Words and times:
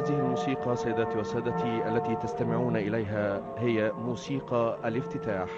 هذه 0.00 0.18
الموسيقى 0.18 0.76
سيداتي 0.76 1.18
وسادتي 1.18 1.88
التي 1.88 2.16
تستمعون 2.16 2.76
إليها 2.76 3.40
هي 3.58 3.92
موسيقى 3.92 4.78
الافتتاح. 4.84 5.48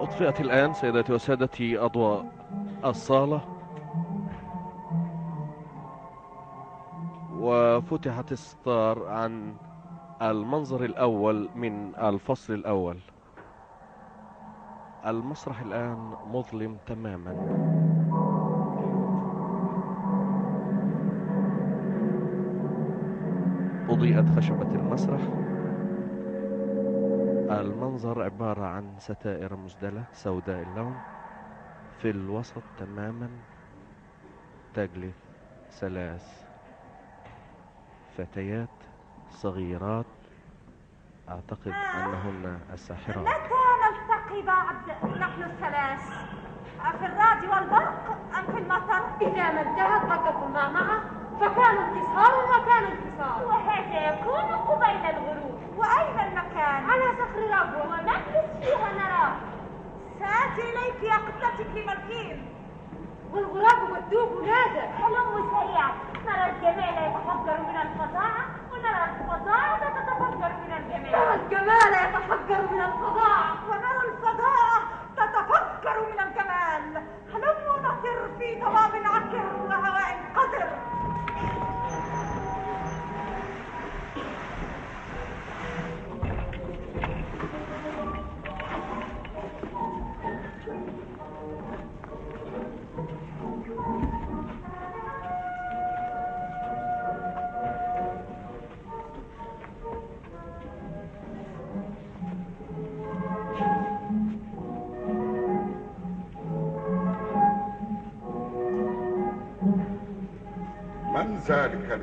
أطفئت 0.00 0.40
الآن 0.40 0.72
سيداتي 0.72 1.12
وسادتي 1.12 1.78
أضواء 1.78 2.26
الصالة. 2.84 3.40
وفتحت 7.38 8.32
الستار 8.32 9.06
عن 9.06 9.54
المنظر 10.22 10.84
الأول 10.84 11.48
من 11.54 11.94
الفصل 11.96 12.52
الأول. 12.54 12.96
المسرح 15.06 15.60
الآن 15.60 16.16
مظلم 16.26 16.76
تماما. 16.86 17.34
أضيئت 23.88 24.28
خشبة 24.28 24.74
المسرح. 24.74 25.20
المنظر 27.50 28.22
عبارة 28.22 28.64
عن 28.64 28.84
ستائر 28.98 29.56
مزدلة 29.56 30.04
سوداء 30.12 30.62
اللون 30.62 30.94
في 31.98 32.10
الوسط 32.10 32.62
تماما. 32.78 33.28
تجلس 34.74 35.14
ثلاث 35.70 36.44
فتيات 38.16 38.68
صغيرات. 39.30 40.06
أعتقد 41.28 41.72
أنهن 41.72 42.58
الساحرات 42.72 43.63
نلتقي 44.34 44.42
بعد 44.42 44.76
نحن 45.18 45.42
الثلاث. 45.42 46.00
في 46.98 47.06
الرعد 47.06 47.44
والبرق 47.44 48.16
أم 48.38 48.52
في 48.52 48.58
المطر؟ 48.58 49.02
إذا 49.20 49.52
ما 49.52 49.60
انتهت 49.60 50.02
ضجة 50.02 50.46
المعمعة 50.46 51.00
فكان 51.40 51.76
انتصار 51.78 52.34
وكان 52.44 52.84
انتصار 52.84 53.46
وهذا 53.46 54.08
يكون 54.08 54.56
قبيل 54.68 55.06
الغروب 55.06 55.60
وأين 55.76 56.18
المكان؟ 56.28 56.90
على 56.90 57.04
صخر 57.18 57.40
ربوة 57.60 57.92
ونجلس 57.92 58.46
فيها 58.60 58.92
نراه 58.92 59.32
سآتي 60.18 60.62
إليك 60.70 61.02
يا 61.02 61.14
قبلتك 61.14 61.66
لملكين 61.74 62.46
والغراب 63.32 63.90
والدوب 63.92 64.42
نادى 64.42 64.80
حلم 64.80 65.50
سريع. 65.50 65.86
نرى 66.26 66.50
الجمال 66.50 66.94
يتفجر 67.04 67.60
من 67.60 67.76
الفظاعة 67.76 68.44
ونرى 68.72 69.04
الفظاعة 69.04 69.78
تتفجر 69.78 70.52
من 70.64 70.72
الجمال. 70.76 71.12
نرى 71.12 71.34
الجمال 71.34 71.92
يتفجر 71.92 72.60
من 72.72 72.80
الفظاعة. 72.80 73.43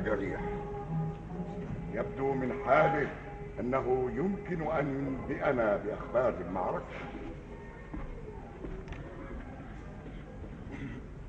الجريح. 0.02 0.40
يبدو 1.92 2.32
من 2.32 2.52
حاله 2.66 3.08
أنه 3.60 4.10
يمكن 4.14 4.62
أن 4.62 4.86
ينبئنا 4.86 5.76
بأخبار 5.76 6.34
المعركة. 6.40 6.84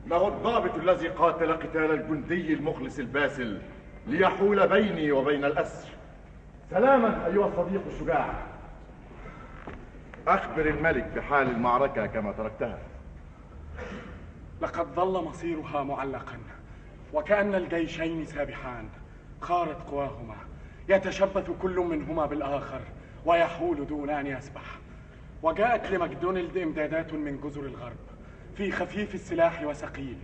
له 0.08 0.28
الضابط 0.28 0.76
الذي 0.76 1.08
قاتل 1.08 1.54
قتال 1.54 1.92
الجندي 1.92 2.54
المخلص 2.54 3.00
الباسل 3.00 3.62
ليحول 4.08 4.68
بيني 4.68 5.12
وبين 5.12 5.46
الأسر؟ 5.46 5.90
سلاما 6.70 7.26
أيها 7.26 7.48
الصديق 7.48 7.82
الشجاع. 7.88 8.34
أخبر 10.28 10.66
الملك 10.66 11.12
بحال 11.16 11.50
المعركة 11.50 12.06
كما 12.06 12.32
تركتها. 12.32 12.80
لقد 14.62 14.88
ظل 14.88 15.24
مصيرها 15.24 15.84
معلقا. 15.84 16.38
وكأن 17.14 17.56
الجيشين 17.56 18.26
سابحان 18.26 18.90
خارت 19.42 19.82
قواهما. 19.82 20.36
يتشبث 20.90 21.52
كل 21.62 21.76
منهما 21.76 22.26
بالآخر 22.26 22.82
ويحول 23.26 23.88
دون 23.88 24.10
أن 24.10 24.28
يسبح. 24.28 24.62
وجاءت 25.44 25.92
لماكدونالد 25.92 26.58
إمدادات 26.58 27.14
من 27.14 27.42
جزر 27.42 27.62
الغرب 27.62 27.98
في 28.56 28.72
خفيف 28.72 29.16
السلاح 29.16 29.64
وثقيل. 29.64 30.18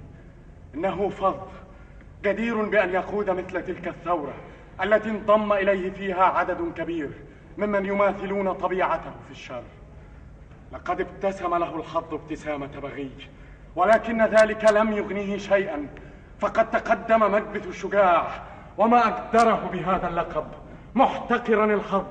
إنه 0.76 1.10
فظ 1.10 1.48
جدير 2.24 2.62
بأن 2.62 2.90
يقود 2.90 3.30
مثل 3.30 3.64
تلك 3.64 3.88
الثورة 3.88 4.34
التي 4.84 5.10
انضم 5.10 5.54
إليه 5.54 5.90
فيها 5.90 6.24
عدد 6.24 6.74
كبير 6.76 7.10
ممن 7.58 7.86
يماثلون 7.86 8.54
طبيعته 8.54 9.12
في 9.26 9.32
الشر. 9.32 9.64
لقد 10.74 11.02
ابتسم 11.02 11.56
له 11.56 11.76
الحظ 11.76 12.14
ابتسامة 12.14 12.80
بغي 12.82 13.12
ولكن 13.76 14.22
ذلك 14.26 14.64
لم 14.64 14.92
يغنيه 14.92 15.38
شيئا. 15.38 15.88
فقد 16.40 16.72
تقدم 16.72 17.36
مكبث 17.36 17.68
الشجاع 17.68 18.28
وما 18.78 19.08
أقدره 19.08 19.70
بهذا 19.74 20.08
اللقب. 20.08 20.46
محتقرا 20.96 21.66
الحظ 21.66 22.06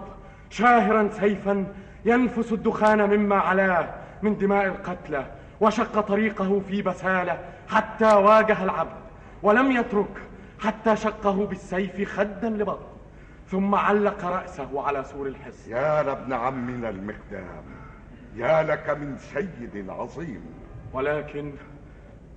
شاهرا 0.50 1.08
سيفا 1.12 1.66
ينفس 2.04 2.52
الدخان 2.52 3.10
مما 3.10 3.36
علاه 3.36 3.88
من 4.22 4.38
دماء 4.38 4.64
القتلى 4.66 5.26
وشق 5.60 6.00
طريقه 6.00 6.60
في 6.68 6.82
بسالة 6.82 7.38
حتى 7.68 8.14
واجه 8.14 8.64
العبد 8.64 8.96
ولم 9.42 9.70
يترك 9.70 10.22
حتى 10.60 10.96
شقه 10.96 11.46
بالسيف 11.46 12.08
خدا 12.08 12.48
لبطن 12.48 12.86
ثم 13.50 13.74
علق 13.74 14.24
رأسه 14.24 14.82
على 14.86 15.04
سور 15.04 15.26
الحصن 15.26 15.70
يا 15.70 16.02
لابن 16.02 16.32
عمنا 16.32 16.88
المقدام 16.88 17.64
يا 18.36 18.62
لك 18.62 18.90
من 18.90 19.16
سيد 19.18 19.90
عظيم. 19.90 20.42
ولكن 20.92 21.52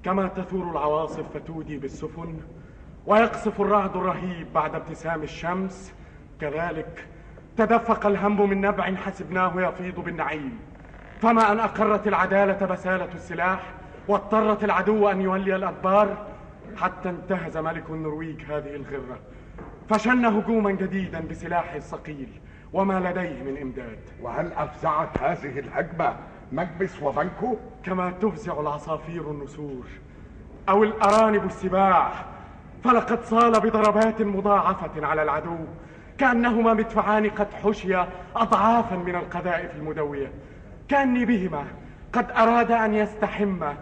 كما 0.04 0.28
تثور 0.28 0.72
العواصف 0.72 1.24
فتودي 1.34 1.78
بالسفن 1.78 2.38
ويقصف 3.06 3.62
الرعد 3.62 3.98
الرهيب 3.98 4.54
بعد 4.54 4.76
ابتسام 4.76 5.24
الشمس. 5.24 5.94
كذلك 6.42 7.08
تدفق 7.58 8.06
الهم 8.06 8.50
من 8.50 8.62
نبع 8.62 8.96
حسبناه 8.96 9.62
يفيض 9.62 10.00
بالنعيم. 10.00 10.60
فما 11.22 11.52
أن 11.52 11.60
أقرت 11.60 12.08
العدالة 12.08 12.66
بسالة 12.66 13.10
السلاح 13.14 13.74
واضطرت 14.08 14.64
العدو 14.64 15.08
أن 15.08 15.22
يولي 15.22 15.56
الأدبار. 15.56 16.18
حتى 16.78 17.10
انتهز 17.10 17.58
ملك 17.58 17.90
النرويج 17.90 18.42
هذه 18.42 18.76
الغرة. 18.76 19.20
فشن 19.90 20.26
هجوما 20.26 20.72
جديدا 20.72 21.20
بسلاحه 21.20 21.76
الثقيل 21.76 22.30
وما 22.74 23.00
لديه 23.00 23.44
من 23.44 23.58
إمداد. 23.62 24.00
وهل 24.22 24.54
أفزعت 24.54 25.18
هذه 25.18 25.60
الهجمة؟ 25.60 26.16
مكبس 26.52 27.02
وبنكو؟ 27.02 27.58
كما 27.84 28.12
تفزع 28.12 28.60
العصافير 28.60 29.32
النسور 29.32 29.86
أو 30.70 30.84
الأرانب 30.84 31.46
السباع. 31.46 32.12
فلقد 32.84 33.24
صال 33.24 33.60
بضربات 33.60 34.22
مضاعفة 34.22 35.06
على 35.06 35.24
العدو 35.24 35.58
كأنهما 36.18 36.74
مدفعان 36.74 37.30
قد 37.30 37.48
حشيا 37.54 38.08
أضعافا 38.36 38.96
من 38.96 39.16
القذائف 39.16 39.76
المدوية. 39.76 40.32
كأني 40.90 41.26
بهما 41.26 41.66
قد 42.14 42.32
أراد 42.32 42.72
أن 42.72 42.94
يستحم 42.94 43.74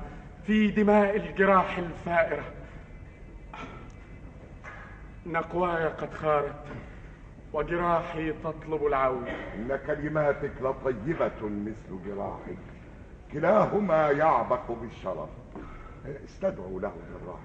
في 0.47 0.67
دماء 0.67 1.15
الجراح 1.15 1.77
الفائرة. 1.77 2.43
نقواي 5.25 5.87
قد 5.87 6.13
خارت. 6.13 6.65
وجراحي 7.53 8.33
تطلب 8.43 8.85
العون. 8.85 9.27
إن 9.27 9.79
كلماتك 9.87 10.51
لطيبة 10.61 11.39
مثل 11.43 11.99
جراحك 12.05 12.57
كلاهما 13.33 14.11
يعبق 14.11 14.71
بالشرف. 14.71 15.29
استدعوا 16.25 16.79
له 16.81 16.91
جراح 17.11 17.39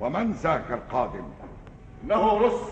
ومن 0.00 0.32
ذاك 0.32 0.70
القادم؟ 0.70 1.24
إنه 2.04 2.38
رص 2.38 2.70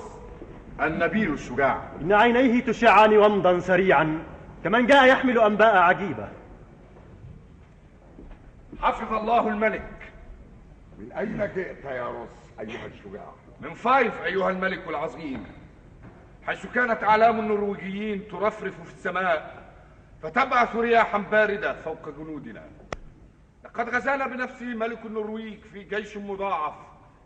النبيل 0.81 1.33
الشجاع. 1.33 1.83
إن 2.01 2.13
عينيه 2.13 2.63
تشعان 2.65 3.17
ومضا 3.17 3.59
سريعا 3.59 4.23
كمن 4.65 4.87
جاء 4.87 5.09
يحمل 5.09 5.39
أنباء 5.39 5.77
عجيبة. 5.77 6.29
حفظ 8.83 9.13
الله 9.13 9.49
الملك. 9.49 10.13
من 10.99 11.13
أين 11.13 11.39
جئت 11.55 11.85
يا 11.85 12.09
رص 12.09 12.61
أيها 12.61 12.87
الشجاع؟ 12.87 13.33
من 13.61 13.75
فايف 13.75 14.23
أيها 14.23 14.51
الملك 14.51 14.89
العظيم. 14.89 15.47
حيث 16.43 16.67
كانت 16.67 17.05
أعلام 17.05 17.41
النرويجيين 17.41 18.29
ترفرف 18.29 18.83
في 18.83 18.95
السماء 18.95 19.69
فتبعث 20.23 20.77
رياحا 20.77 21.19
باردة 21.19 21.73
فوق 21.73 22.09
جنودنا. 22.09 22.65
لقد 23.65 23.89
غزانا 23.89 24.27
بنفسه 24.27 24.67
ملك 24.67 25.07
النرويج 25.07 25.61
في 25.61 25.85
جيش 25.85 26.17
مضاعف 26.17 26.75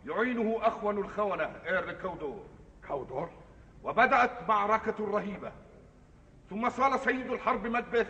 يعينه 0.05 0.59
أخون 0.61 0.97
الخونة 0.97 1.49
إيرل 1.67 1.91
كودور. 1.91 2.43
كودور؟ 2.87 3.29
وبدأت 3.83 4.49
معركة 4.49 5.05
رهيبة. 5.05 5.51
ثم 6.49 6.69
صال 6.69 6.99
سيد 6.99 7.31
الحرب 7.31 7.67
مكبث 7.67 8.07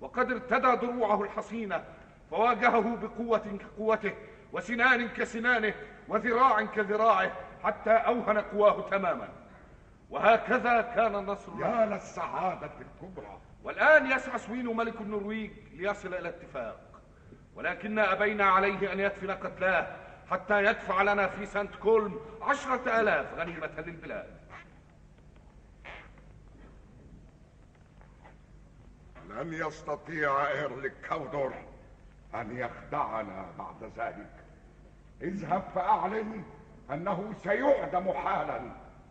وقد 0.00 0.32
ارتدى 0.32 0.86
دروعه 0.86 1.22
الحصينة 1.22 1.84
فواجهه 2.30 2.96
بقوة 2.96 3.58
كقوته 3.58 4.14
وسنان 4.52 5.08
كسنانه 5.08 5.74
وذراع 6.08 6.64
كذراعه 6.64 7.32
حتى 7.62 7.90
أوهن 7.90 8.38
قواه 8.38 8.90
تماما. 8.90 9.28
وهكذا 10.10 10.82
كان 10.82 11.14
النصر 11.14 11.52
يا 11.60 11.86
للسعادة 11.86 12.70
الكبرى. 12.80 13.40
والآن 13.62 14.06
يسعى 14.06 14.38
سوين 14.38 14.76
ملك 14.76 15.00
النرويج 15.00 15.50
ليصل 15.72 16.14
إلى 16.14 16.28
اتفاق. 16.28 16.80
ولكن 17.54 17.98
أبينا 17.98 18.44
عليه 18.44 18.92
أن 18.92 19.00
يدفن 19.00 19.30
قتلاه 19.30 19.96
حتى 20.30 20.64
يدفع 20.64 21.02
لنا 21.02 21.26
في 21.26 21.46
سانت 21.46 21.74
كولم 21.74 22.20
عشرة 22.42 23.00
آلاف 23.00 23.34
غنيمة 23.34 23.80
للبلاد. 23.80 24.38
لن 29.28 29.52
يستطيع 29.52 30.46
إيرل 30.48 30.92
كودور 31.08 31.54
أن 32.34 32.56
يخدعنا 32.56 33.46
بعد 33.58 33.92
ذلك. 33.96 34.30
اذهب 35.22 35.62
فأعلن 35.74 36.44
أنه 36.90 37.32
سيعدم 37.42 38.12
حالا 38.12 38.60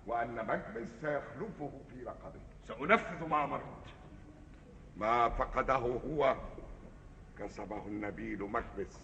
وأن 0.07 0.35
مجلس 0.47 1.01
سيخلفه 1.01 1.71
في 1.89 2.01
لقبه 2.03 2.39
سأنفذ 2.67 3.27
ما 3.29 3.43
أمرت. 3.43 3.61
ما 4.97 5.29
فقده 5.29 5.75
هو 5.75 6.35
كسبه 7.39 7.85
النبيل 7.87 8.43
مكبس 8.43 8.97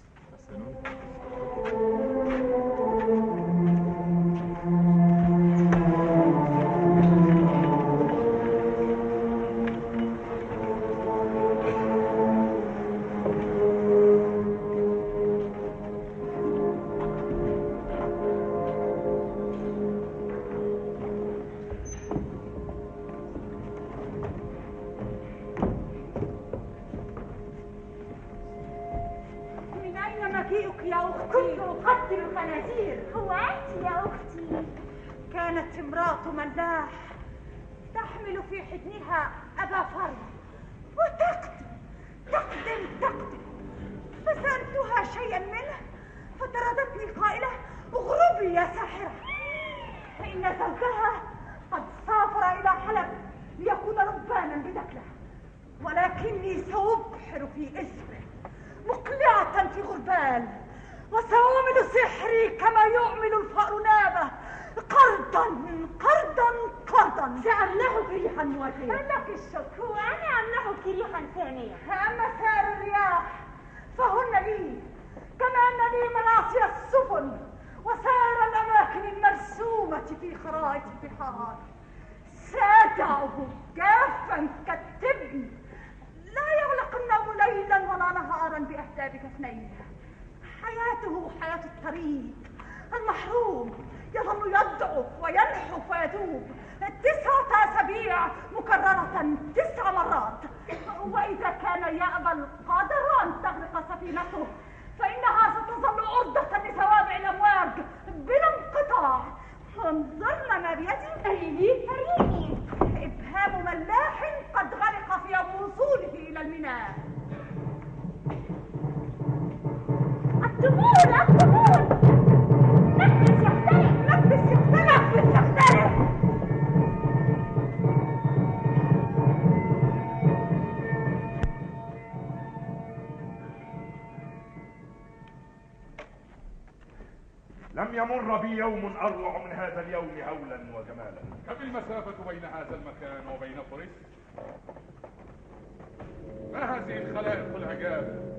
العجاب؟ 147.93 148.33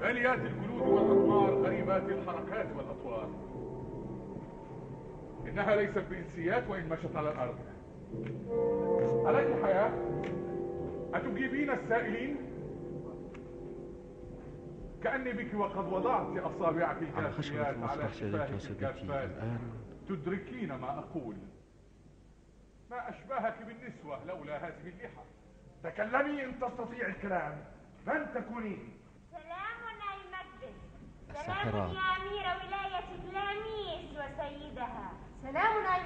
باليات 0.00 0.38
الجلود 0.38 0.80
والأقمار 0.88 1.54
غريبات 1.54 2.02
الحركات 2.02 2.66
والأطوار 2.76 3.28
إنها 5.46 5.76
ليست 5.76 5.98
بإنسيات 6.10 6.68
وإن 6.68 6.88
مشت 6.88 7.16
على 7.16 7.30
الأرض 7.32 7.58
ألك 9.28 9.64
حياة؟ 9.64 9.92
أتجيبين 11.14 11.70
السائلين؟ 11.70 12.36
كأني 15.02 15.32
بك 15.32 15.54
وقد 15.54 15.92
وضعت 15.92 16.38
أصابعك 16.38 16.96
الكافيات 17.02 17.76
على 17.82 18.08
شفاهك 18.08 18.94
الآن 19.02 19.58
تدركين 20.08 20.74
ما 20.74 20.98
أقول 20.98 21.36
ما 22.90 23.08
أشبهك 23.10 23.54
بالنسوة 23.66 24.24
لولا 24.24 24.68
هذه 24.68 24.88
اللحى 24.88 25.24
تكلمي 25.84 26.44
إن 26.44 26.60
تستطيع 26.60 27.06
الكلام 27.06 27.64
من 28.06 28.34
تكونين 28.34 29.00
سلام 29.30 29.74
الساحرة. 31.30 31.70
سلام 31.70 31.90
يا 31.90 32.16
أمير 32.16 32.46
ولاية 32.60 33.08
بلاميس 33.24 34.10
وسيدها. 34.12 35.12
سلام 35.42 35.86
أي 35.86 36.00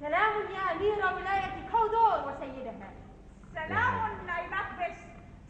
سلام 0.00 0.32
يا 0.50 0.72
أمير 0.72 0.98
ولاية 1.16 1.68
كودور 1.70 2.18
وسيدها. 2.28 2.92
سلام 3.54 4.28
أي 4.28 4.44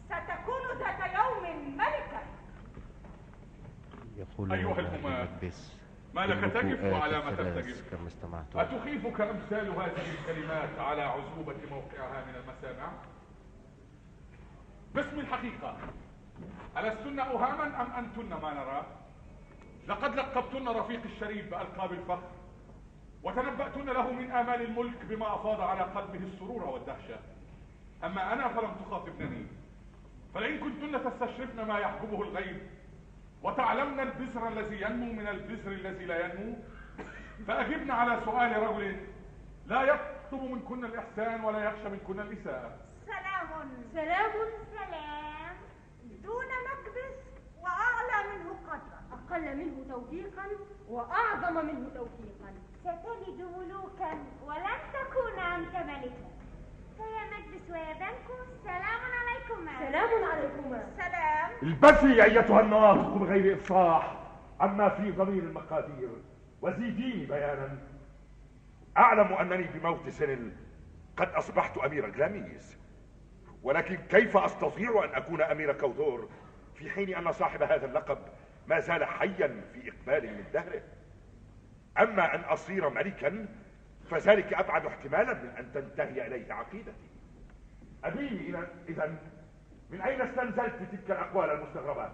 ستكون 0.05 0.77
ذات 0.79 1.13
يوم 1.15 1.77
ملكا 1.77 2.21
يقول 4.17 4.51
أيها 4.51 4.79
الهمام، 4.79 5.23
مكبس 5.23 5.73
ما 6.13 6.25
لك 6.25 6.53
تقف 6.53 6.63
بالنبوءات 6.63 6.93
وعلى 6.93 7.17
ما 7.25 7.31
ترتجف؟ 7.35 7.93
أتخيفك 8.55 9.21
أمثال 9.21 9.69
هذه 9.69 10.11
الكلمات 10.11 10.79
على 10.79 11.01
عزوبة 11.01 11.55
موقعها 11.71 12.25
من 12.25 12.35
المسامع؟ 12.35 12.91
باسم 14.95 15.19
الحقيقة. 15.19 15.77
ألستن 16.77 17.19
أهاما 17.19 17.81
أم 17.81 17.91
أنتن 17.91 18.29
ما 18.41 18.53
نرى؟ 18.53 18.85
لقد 19.87 20.15
لقبتن 20.15 20.67
رفيق 20.67 21.01
الشريف 21.05 21.51
بألقاب 21.51 21.91
الفخر 21.91 22.31
وتنبأتن 23.23 23.85
له 23.85 24.11
من 24.11 24.31
آمال 24.31 24.61
الملك 24.61 25.05
بما 25.09 25.35
أفاض 25.35 25.61
على 25.61 25.81
قلبه 25.81 26.19
السرور 26.27 26.63
والدهشة. 26.63 27.19
أما 28.03 28.33
أنا 28.33 28.47
فلم 28.47 28.71
تخاطبنني. 28.85 29.45
فلئن 30.33 30.59
كنتن 30.59 31.03
تستشرفن 31.03 31.67
ما 31.67 31.79
يحجبه 31.79 32.21
الغيب 32.21 32.61
وتعلمن 33.43 33.99
البذر 33.99 34.47
الذي 34.47 34.81
ينمو 34.81 35.13
من 35.13 35.27
البذر 35.27 35.71
الذي 35.71 36.05
لا 36.05 36.25
ينمو 36.25 36.55
فأجبن 37.47 37.91
على 37.91 38.21
سؤال 38.25 38.63
رجل 38.63 38.97
لا 39.65 39.81
يطلب 39.81 40.43
منكن 40.51 40.85
الإحسان 40.85 41.43
ولا 41.43 41.63
يخشى 41.63 41.89
منكن 41.89 42.19
الإساءة. 42.19 42.84
سلام. 43.05 43.71
سلام. 43.93 44.31
سلام. 44.71 45.55
دون 46.23 46.45
مكبس 46.67 47.17
وأعلى 47.61 48.17
منه 48.29 48.49
قدرا. 48.67 48.99
أقل 49.11 49.57
منه 49.57 49.85
توفيقا 49.89 50.45
وأعظم 50.89 51.65
منه 51.65 51.89
توفيقا. 51.95 52.53
ستلد 52.81 53.41
ملوكا 53.57 54.11
ولن 54.45 54.79
تكون 54.93 55.39
أنت 55.39 55.75
ملكا. 55.75 56.29
فيا 56.97 57.23
مجلس 57.31 57.69
ويا 57.69 57.93
بنكو 57.93 58.33
سلام 58.63 59.01
عليكما. 59.15 59.79
سلام 59.79 60.23
عليكما. 60.31 60.89
سلام. 60.97 61.51
البثي 61.63 62.23
أيتها 62.23 62.61
الناطق 62.61 63.17
بغير 63.17 63.55
إفصاح 63.55 64.17
عما 64.59 64.89
في 64.89 65.11
ضمير 65.11 65.43
المقادير. 65.43 66.09
وزيديني 66.61 67.25
بيانا. 67.25 67.77
أعلم 68.97 69.33
أنني 69.33 69.63
بموت 69.63 70.09
سنل 70.09 70.51
قد 71.17 71.29
أصبحت 71.29 71.77
أمير 71.77 72.09
جلاميس 72.09 72.77
ولكن 73.65 73.95
كيف 73.95 74.37
أستطيع 74.37 75.03
أن 75.03 75.09
أكون 75.15 75.41
أمير 75.41 75.73
كوثور 75.73 76.29
في 76.75 76.89
حين 76.89 77.15
أن 77.15 77.31
صاحب 77.31 77.63
هذا 77.63 77.85
اللقب 77.85 78.17
ما 78.67 78.79
زال 78.79 79.05
حيا 79.05 79.61
في 79.73 79.91
إقبال 79.91 80.37
من 80.37 80.43
دهره؟ 80.53 80.81
أما 81.99 82.35
أن 82.35 82.39
أصير 82.39 82.89
ملكا 82.89 83.45
فذلك 84.09 84.53
أبعد 84.53 84.85
احتمالا 84.85 85.33
من 85.33 85.49
أن 85.49 85.71
تنتهي 85.73 86.27
إليه 86.27 86.53
عقيدتي. 86.53 87.09
أبي 88.03 88.55
إذا 88.89 89.15
من 89.89 90.01
أين 90.01 90.21
استنزلت 90.21 90.75
تلك 90.91 91.11
الأقوال 91.11 91.49
المستغربة 91.49 92.11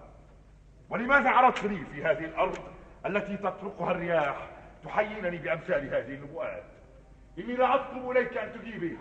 ولماذا 0.89 1.29
عرضت 1.29 1.63
لي 1.63 1.85
في 1.85 2.03
هذه 2.03 2.25
الأرض 2.25 2.57
التي 3.05 3.37
تطرقها 3.37 3.91
الرياح 3.91 4.47
تحيينني 4.83 5.37
بأمثال 5.37 5.95
هذه 5.95 6.13
النبوءات؟ 6.13 6.63
إني 7.39 7.55
لا 7.55 7.75
أطلب 7.75 8.11
إليك 8.11 8.37
أن 8.37 8.53
تجيبي. 8.53 8.97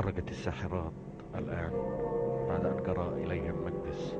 خرجت 0.00 0.28
الساحرات 0.30 0.92
الآن 1.34 1.72
بعد 2.48 2.64
أن 2.64 2.82
جرى 2.82 3.24
إليهم 3.24 3.64
مجلس. 3.64 4.14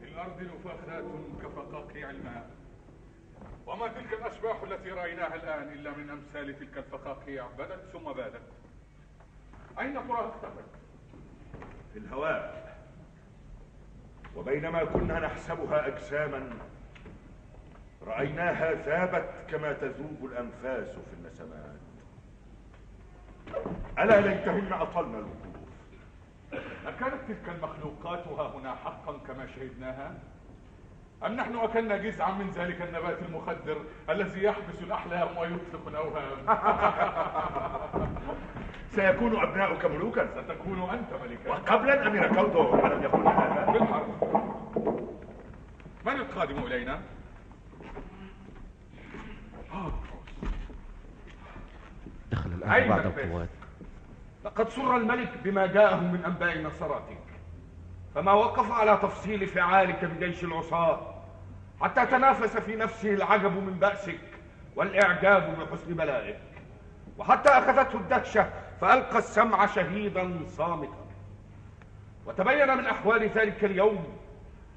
في 0.00 0.08
الأرض 0.08 0.42
نفاخات 0.42 1.04
كفقاقيع 1.42 2.10
الماء 2.10 2.50
وما 3.66 3.88
تلك 3.88 4.12
الأشباح 4.12 4.62
التي 4.62 4.90
رأيناها 4.90 5.34
الآن 5.34 5.72
إلا 5.72 5.90
من 5.90 6.10
أمثال 6.10 6.58
تلك 6.58 6.78
الفقاقيع 6.78 7.46
بدت 7.58 7.80
ثم 7.92 8.12
بادت. 8.12 8.42
أين 9.80 9.94
ترى 9.94 10.28
اختفت؟ 10.28 10.70
في 11.92 11.98
الهواء. 11.98 12.76
وبينما 14.36 14.84
كنا 14.84 15.20
نحسبها 15.20 15.86
أجساما 15.86 16.50
رأيناها 18.06 18.72
ذابت 18.72 19.30
كما 19.48 19.72
تذوب 19.72 20.24
الأنفاس 20.24 20.88
في 20.88 21.14
النسمات. 21.20 21.82
ألا 23.98 24.20
ليتهن 24.20 24.72
أطلن 24.72 25.14
الوقوف. 25.14 25.52
أكانت 26.86 27.14
تلك 27.28 27.48
المخلوقات 27.48 28.26
ها 28.28 28.56
هنا 28.56 28.74
حقا 28.74 29.18
كما 29.26 29.46
شهدناها؟ 29.46 30.14
أم 31.26 31.32
نحن 31.32 31.56
أكلنا 31.56 31.96
جزعا 31.96 32.32
من 32.32 32.50
ذلك 32.50 32.82
النبات 32.82 33.22
المخدر 33.22 33.84
الذي 34.10 34.42
يحبس 34.42 34.82
الأحلام 34.82 35.36
ويطلق 35.36 35.88
الأوهام؟ 35.88 36.38
سيكون 38.94 39.36
أبناؤك 39.40 39.84
ملوكا. 39.84 40.26
ستكون 40.26 40.90
أنت 40.90 41.12
ملكا. 41.22 41.50
وقبلا 41.50 42.06
أمير 42.06 42.34
كودور 42.34 42.86
ألم 42.86 43.04
يكن 43.04 43.26
هذا؟ 43.26 43.70
بالحرب. 43.72 44.08
من 46.06 46.12
القادم 46.12 46.58
إلينا؟ 46.58 47.00
دخل 52.32 52.50
الآن 52.50 52.88
بعد؟ 52.88 53.06
القوات. 53.06 53.48
لقد 54.44 54.68
سر 54.68 54.96
الملك 54.96 55.30
بما 55.44 55.66
جاءه 55.66 56.00
من 56.00 56.24
أنباء 56.24 56.62
نصراتك 56.62 57.18
فما 58.14 58.32
وقف 58.32 58.72
على 58.72 58.98
تفصيل 59.02 59.46
فعالك 59.46 60.04
بجيش 60.04 60.44
العصاة 60.44 61.14
حتى 61.80 62.06
تنافس 62.06 62.56
في 62.56 62.76
نفسه 62.76 63.14
العجب 63.14 63.52
من 63.52 63.78
بأسك 63.78 64.20
والإعجاب 64.76 65.58
بحسن 65.58 65.94
بلائك. 65.94 66.40
وحتى 67.18 67.48
أخذته 67.48 67.96
الدهشة 67.96 68.50
فألقى 68.80 69.18
السمع 69.18 69.66
شهيدا 69.66 70.40
صامتا. 70.48 71.02
وتبين 72.26 72.76
من 72.76 72.86
أحوال 72.86 73.28
ذلك 73.28 73.64
اليوم 73.64 74.04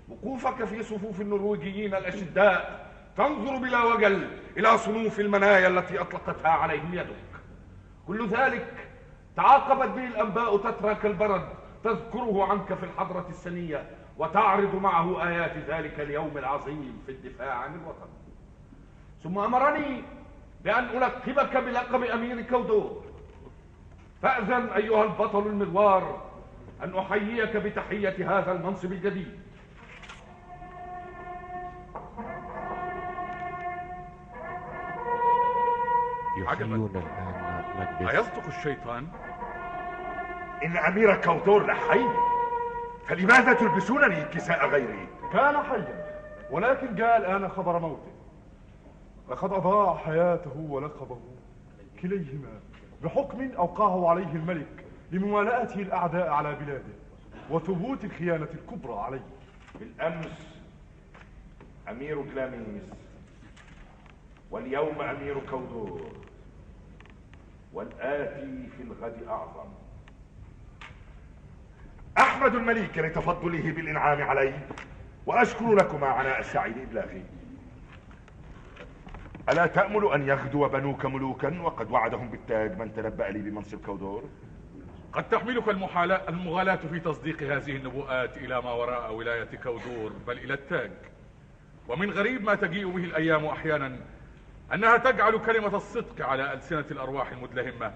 وقوفك 0.10 0.64
في 0.66 0.84
صفوف 0.84 1.22
النرويجيين 1.22 1.96
الأشداء 1.96 2.85
تنظر 3.18 3.58
بلا 3.58 3.84
وجل 3.84 4.30
إلى 4.58 4.78
صنوف 4.78 5.20
المنايا 5.20 5.68
التي 5.68 6.02
أطلقتها 6.02 6.52
عليهم 6.52 6.94
يدك. 6.94 7.16
كل 8.08 8.28
ذلك 8.28 8.88
تعاقبت 9.36 9.90
به 9.90 10.08
الأنباء 10.08 10.58
تترى 10.58 10.96
كالبرد 10.96 11.50
تذكره 11.84 12.52
عنك 12.52 12.74
في 12.74 12.84
الحضرة 12.84 13.26
السنية 13.30 13.90
وتعرض 14.18 14.76
معه 14.76 15.28
آيات 15.28 15.58
ذلك 15.58 16.00
اليوم 16.00 16.38
العظيم 16.38 17.02
في 17.06 17.12
الدفاع 17.12 17.54
عن 17.54 17.74
الوطن. 17.74 18.08
ثم 19.24 19.40
أمرني 19.40 20.04
بأن 20.64 20.84
ألقبك 20.84 21.58
بلقب 21.58 22.04
أمير 22.04 22.42
كودور. 22.42 23.04
فأذن 24.22 24.70
أيها 24.70 25.04
البطل 25.04 25.48
المغوار 25.48 26.32
أن 26.84 26.98
أحييك 26.98 27.58
بتحية 27.58 28.40
هذا 28.40 28.52
المنصب 28.52 28.92
الجديد. 28.92 29.40
يحيون 36.38 36.86
الآن 36.86 37.64
مجلس. 37.80 38.16
أيصدق 38.16 38.46
الشيطان؟ 38.48 39.08
إن 40.66 40.78
أمير 40.78 41.22
كودور 41.22 41.66
لحي 41.66 42.06
فلماذا 43.08 43.54
تلبسونني 43.54 44.24
كساء 44.24 44.70
غيري؟ 44.70 45.08
كان 45.34 45.58
حيا 45.58 46.06
ولكن 46.52 46.96
جاء 46.96 47.18
الآن 47.18 47.50
خبر 47.50 47.80
موته. 47.80 48.12
لقد 49.30 49.54
أضاع 49.54 49.98
حياته 49.98 50.58
ولقبه 50.70 51.20
كليهما 52.02 52.60
بحكم 53.04 53.52
أوقعه 53.58 54.10
عليه 54.10 54.32
الملك 54.32 54.86
لموالاته 55.12 55.80
الأعداء 55.82 56.30
على 56.30 56.56
بلاده 56.56 56.94
وثبوت 57.50 58.06
الخيانة 58.06 58.48
الكبرى 58.54 59.00
عليه. 59.00 59.24
بالأمس 59.80 60.58
أمير 61.90 62.24
كلاميس 62.24 62.84
واليوم 64.52 65.02
أمير 65.02 65.40
كودور 65.50 66.02
والآتي 67.76 68.68
في 68.78 68.84
الغد 68.84 69.24
أعظم. 69.28 69.70
أحمد 72.18 72.56
الملك 72.56 72.98
لتفضله 72.98 73.72
بالإنعام 73.72 74.22
علي 74.22 74.54
وأشكر 75.26 75.74
لكما 75.74 76.08
عناء 76.08 76.40
السعي 76.40 76.72
لإبلاغي. 76.72 77.24
ألا 79.50 79.66
تأمل 79.66 80.12
أن 80.14 80.28
يغدو 80.28 80.68
بنوك 80.68 81.06
ملوكا 81.06 81.62
وقد 81.62 81.92
وعدهم 81.92 82.30
بالتاج 82.30 82.80
من 82.80 82.94
تنبأ 82.94 83.24
لي 83.24 83.40
بمنصب 83.40 83.86
كودور؟ 83.86 84.24
قد 85.14 85.30
تحملك 85.30 85.70
المغالاة 86.30 86.76
في 86.76 87.00
تصديق 87.00 87.44
هذه 87.44 87.76
النبوءات 87.76 88.38
إلى 88.38 88.62
ما 88.62 88.72
وراء 88.72 89.14
ولاية 89.14 89.58
كودور 89.64 90.14
بل 90.28 90.38
إلى 90.38 90.54
التاج. 90.54 90.92
ومن 91.88 92.12
غريب 92.12 92.44
ما 92.44 92.56
تجيء 92.56 92.90
به 92.90 93.04
الأيام 93.04 93.46
أحيانا 93.46 94.00
أنها 94.74 94.98
تجعل 94.98 95.38
كلمة 95.38 95.78
الصدق 95.78 96.26
على 96.26 96.54
ألسنة 96.54 96.86
الأرواح 96.92 97.32
المدلهمة. 97.32 97.94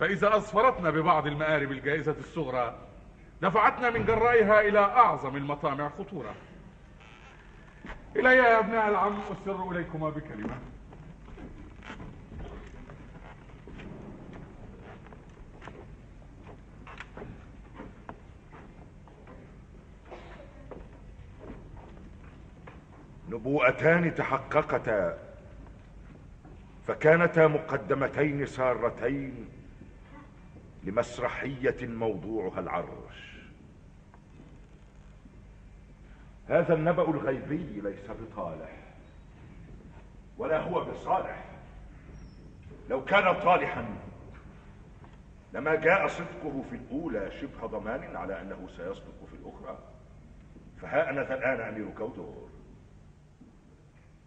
فإذا 0.00 0.36
أظفرتنا 0.36 0.90
ببعض 0.90 1.26
المآرب 1.26 1.72
الجائزة 1.72 2.16
الصغرى 2.18 2.78
دفعتنا 3.42 3.90
من 3.90 4.04
جرائها 4.04 4.60
إلى 4.60 4.78
أعظم 4.78 5.36
المطامع 5.36 5.88
خطورة. 5.88 6.34
إلي 8.16 8.36
يا 8.36 8.58
أبناء 8.58 8.88
العم 8.88 9.18
أسر 9.30 9.70
إليكما 9.70 10.10
بكلمة. 10.10 10.58
نبوءتان 23.28 24.14
تحققتا. 24.14 25.27
فكانتا 26.88 27.46
مقدمتين 27.46 28.46
سارتين 28.46 29.48
لمسرحية 30.84 31.86
موضوعها 31.86 32.60
العرش 32.60 33.38
هذا 36.48 36.74
النبأ 36.74 37.10
الغيبي 37.10 37.80
ليس 37.80 38.10
بطالح 38.10 38.76
ولا 40.38 40.60
هو 40.60 40.84
بصالح. 40.84 41.44
لو 42.90 43.04
كان 43.04 43.40
طالحا 43.40 43.86
لما 45.52 45.74
جاء 45.74 46.06
صدقه 46.06 46.64
في 46.70 46.76
الأولى 46.76 47.30
شبه 47.40 47.66
ضمان 47.66 48.16
على 48.16 48.40
أنه 48.40 48.68
سيصدق 48.76 49.26
في 49.30 49.36
الأخرى. 49.36 49.78
فها 50.80 51.10
أنا 51.10 51.34
الآن 51.34 51.74
أمير 51.74 51.90
كودور 51.98 52.48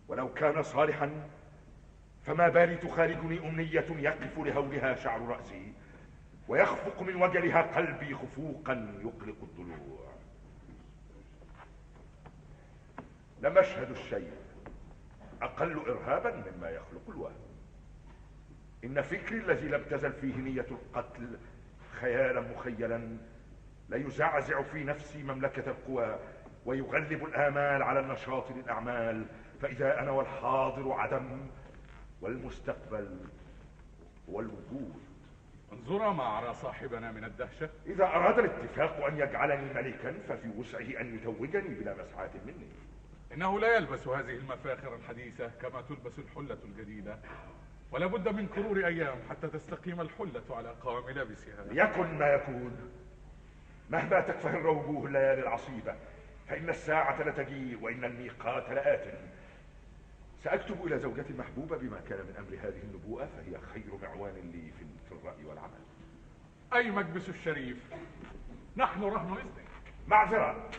ولو 0.07 0.33
كان 0.33 0.63
صالحا 0.63 1.11
فما 2.25 2.49
بالي 2.49 2.75
تخالجني 2.75 3.39
أمنية 3.49 3.85
يقف 3.89 4.37
لهولها 4.37 4.95
شعر 4.95 5.21
رأسي 5.21 5.73
ويخفق 6.47 7.01
من 7.01 7.15
وجلها 7.15 7.61
قلبي 7.61 8.15
خفوقا 8.15 8.97
يقلق 9.01 9.37
الضلوع. 9.43 10.11
لمشهد 13.41 13.91
الشيء 13.91 14.31
أقل 15.41 15.79
إرهابا 15.89 16.31
مما 16.31 16.69
يخلق 16.69 17.09
الوهم 17.09 17.51
إن 18.83 19.01
فكري 19.01 19.37
الذي 19.37 19.67
لم 19.67 19.83
تزل 19.83 20.13
فيه 20.13 20.35
نية 20.35 20.65
القتل 20.71 21.37
خيالا 21.99 22.41
مخيلا 22.41 23.17
ليزعزع 23.89 24.61
في 24.61 24.83
نفسي 24.83 25.23
مملكة 25.23 25.69
القوى 25.69 26.19
ويغلب 26.65 27.25
الآمال 27.25 27.83
على 27.83 27.99
النشاط 27.99 28.51
للأعمال. 28.51 29.25
فإذا 29.61 29.99
أنا 29.99 30.11
والحاضر 30.11 30.91
عدم 30.91 31.47
والمستقبل 32.21 33.17
هو 34.29 34.39
الوجود 34.39 35.01
انظر 35.71 36.13
ما 36.13 36.37
أرى 36.37 36.53
صاحبنا 36.53 37.11
من 37.11 37.23
الدهشة. 37.23 37.69
إذا 37.85 38.03
أراد 38.03 38.39
الاتفاق 38.39 39.05
أن 39.05 39.17
يجعلني 39.17 39.73
ملكا 39.73 40.13
ففي 40.27 40.49
وسعه 40.57 41.01
أن 41.01 41.15
يتوجني 41.15 41.75
بلا 41.75 41.93
مسعاة 41.93 42.29
مني. 42.45 42.67
إنه 43.33 43.59
لا 43.59 43.75
يلبس 43.75 44.07
هذه 44.07 44.35
المفاخر 44.35 44.95
الحديثة 44.95 45.51
كما 45.61 45.81
تلبس 45.81 46.19
الحلة 46.19 46.57
الجديدة. 46.63 47.17
ولا 47.91 48.05
بد 48.05 48.27
من 48.27 48.49
مرور 48.57 48.87
أيام 48.87 49.17
حتى 49.29 49.47
تستقيم 49.47 50.01
الحلة 50.01 50.43
على 50.49 50.69
قوام 50.69 51.09
لابسها. 51.09 51.65
يكن 51.71 52.17
ما 52.17 52.27
يكون. 52.27 52.91
مهما 53.89 54.21
تكفه 54.21 54.49
الروجوه 54.49 55.05
الليالي 55.05 55.41
العصيبة 55.41 55.95
فإن 56.47 56.69
الساعة 56.69 57.23
لتجيء 57.23 57.77
وإن 57.81 58.05
الميقات 58.05 58.69
لآت 58.69 59.07
سأكتب 60.43 60.87
إلى 60.87 60.99
زوجتي 60.99 61.33
المحبوبة 61.33 61.77
بما 61.77 61.99
كان 62.09 62.19
من 62.19 62.35
أمر 62.37 62.67
هذه 62.67 62.81
النبوءة 62.83 63.25
فهي 63.25 63.57
خير 63.73 63.97
معوان 64.01 64.33
لي 64.33 64.71
في, 64.71 65.15
الرأي 65.15 65.45
والعمل. 65.45 65.79
أي 66.73 66.91
مكبس 66.91 67.29
الشريف؟ 67.29 67.77
نحن 68.77 69.03
رهن 69.03 69.31
إذنك. 69.31 69.67
معذرة. 70.07 70.69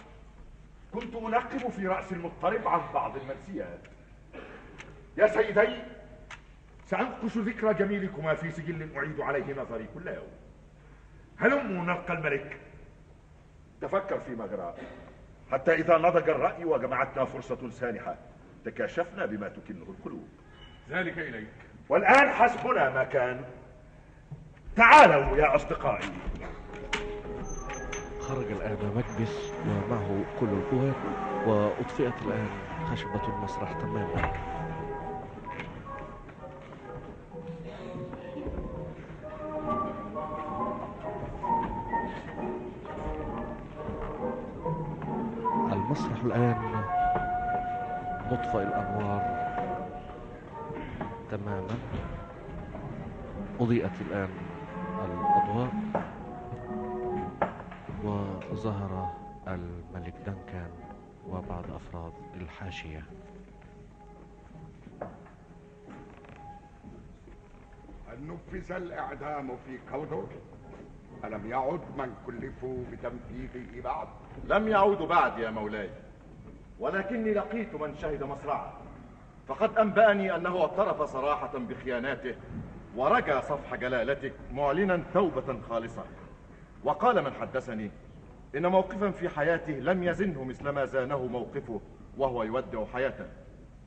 كنت 0.93 1.15
أنقب 1.15 1.71
في 1.71 1.87
رأس 1.87 2.13
المضطرب 2.13 2.69
عن 2.69 2.93
بعض 2.95 3.17
المنسيات 3.17 3.81
يا 5.17 5.27
سيدي 5.27 5.83
سأنقش 6.85 7.39
ذكرى 7.39 7.75
جميلكما 7.75 8.35
في 8.35 8.51
سجل 8.51 8.97
أعيد 8.97 9.21
عليه 9.21 9.55
نظري 9.55 9.87
كل 9.95 10.09
يوم. 10.09 10.33
هلموا 11.39 11.85
نلقى 11.85 12.13
الملك؟ 12.15 12.61
تفكر 13.81 14.21
فيما 14.21 14.47
جرى 14.47 14.75
حتى 15.51 15.75
إذا 15.75 15.99
نضج 15.99 16.29
الرأي 16.29 16.65
وجمعتنا 16.65 17.25
فرصة 17.25 17.71
سانحة. 17.71 18.17
تكاشفنا 18.65 19.27
بما 19.27 19.49
تكنه 19.49 19.87
القلوب. 19.89 20.29
ذلك 20.91 21.19
إليك. 21.19 21.49
والآن 21.89 22.31
حسبنا 22.31 22.91
ما 22.91 23.05
كان 23.05 23.45
تعالوا 24.77 25.37
يا 25.37 25.55
أصدقائي. 25.57 26.09
خرج 28.21 28.51
الآن 28.51 28.93
مكبس 28.97 29.53
ومعه 29.67 30.25
كل 30.41 30.47
القوات 30.47 30.97
وأطفئت 31.47 32.23
الآن 32.27 32.49
خشبة 32.91 33.29
المسرح 33.29 33.73
تماما. 33.73 34.33
المسرح 45.73 46.25
الآن 46.25 46.82
مطفئ 48.33 48.63
الأنوار 48.63 49.23
تماما 51.31 51.77
أضيئت 53.61 54.01
الآن 54.01 54.29
الأضواء 55.05 55.73
وظهر 58.05 59.13
الملك 59.49 60.15
دنكان 60.27 60.71
وبعض 61.29 61.65
أفراد 61.71 62.13
الحاشية 62.35 63.03
هل 68.09 68.27
نفذ 68.27 68.73
الإعدام 68.73 69.57
في 69.67 69.79
كودور؟ 69.93 70.29
ألم 71.25 71.47
يعد 71.51 71.81
من 71.99 72.15
كلفوا 72.27 72.85
بتنفيذه 72.93 73.81
بعد؟ 73.81 74.09
لم 74.45 74.69
يعودوا 74.69 75.07
بعد 75.07 75.39
يا 75.39 75.51
مولاي 75.51 75.91
ولكني 76.83 77.35
لقيت 77.35 77.75
من 77.75 77.95
شهد 77.95 78.23
مصرعه. 78.23 78.73
فقد 79.49 79.79
أنبأني 79.79 80.37
أنه 80.37 80.61
اعترف 80.61 81.03
صراحة 81.03 81.59
بخياناته 81.59 82.35
ورجى 82.97 83.41
صفح 83.43 83.75
جلالتك 83.75 84.33
معلنا 84.53 85.03
توبة 85.15 85.61
خالصة. 85.69 86.05
وقال 86.85 87.25
من 87.25 87.33
حدثني 87.33 87.91
إن 88.57 88.67
موقفا 88.67 89.11
في 89.11 89.29
حياته 89.29 89.73
لم 89.73 90.03
يزنه 90.03 90.45
مثلما 90.45 90.85
زانه 90.85 91.27
موقفه 91.27 91.81
وهو 92.19 92.43
يودع 92.43 92.85
حياته. 92.85 93.27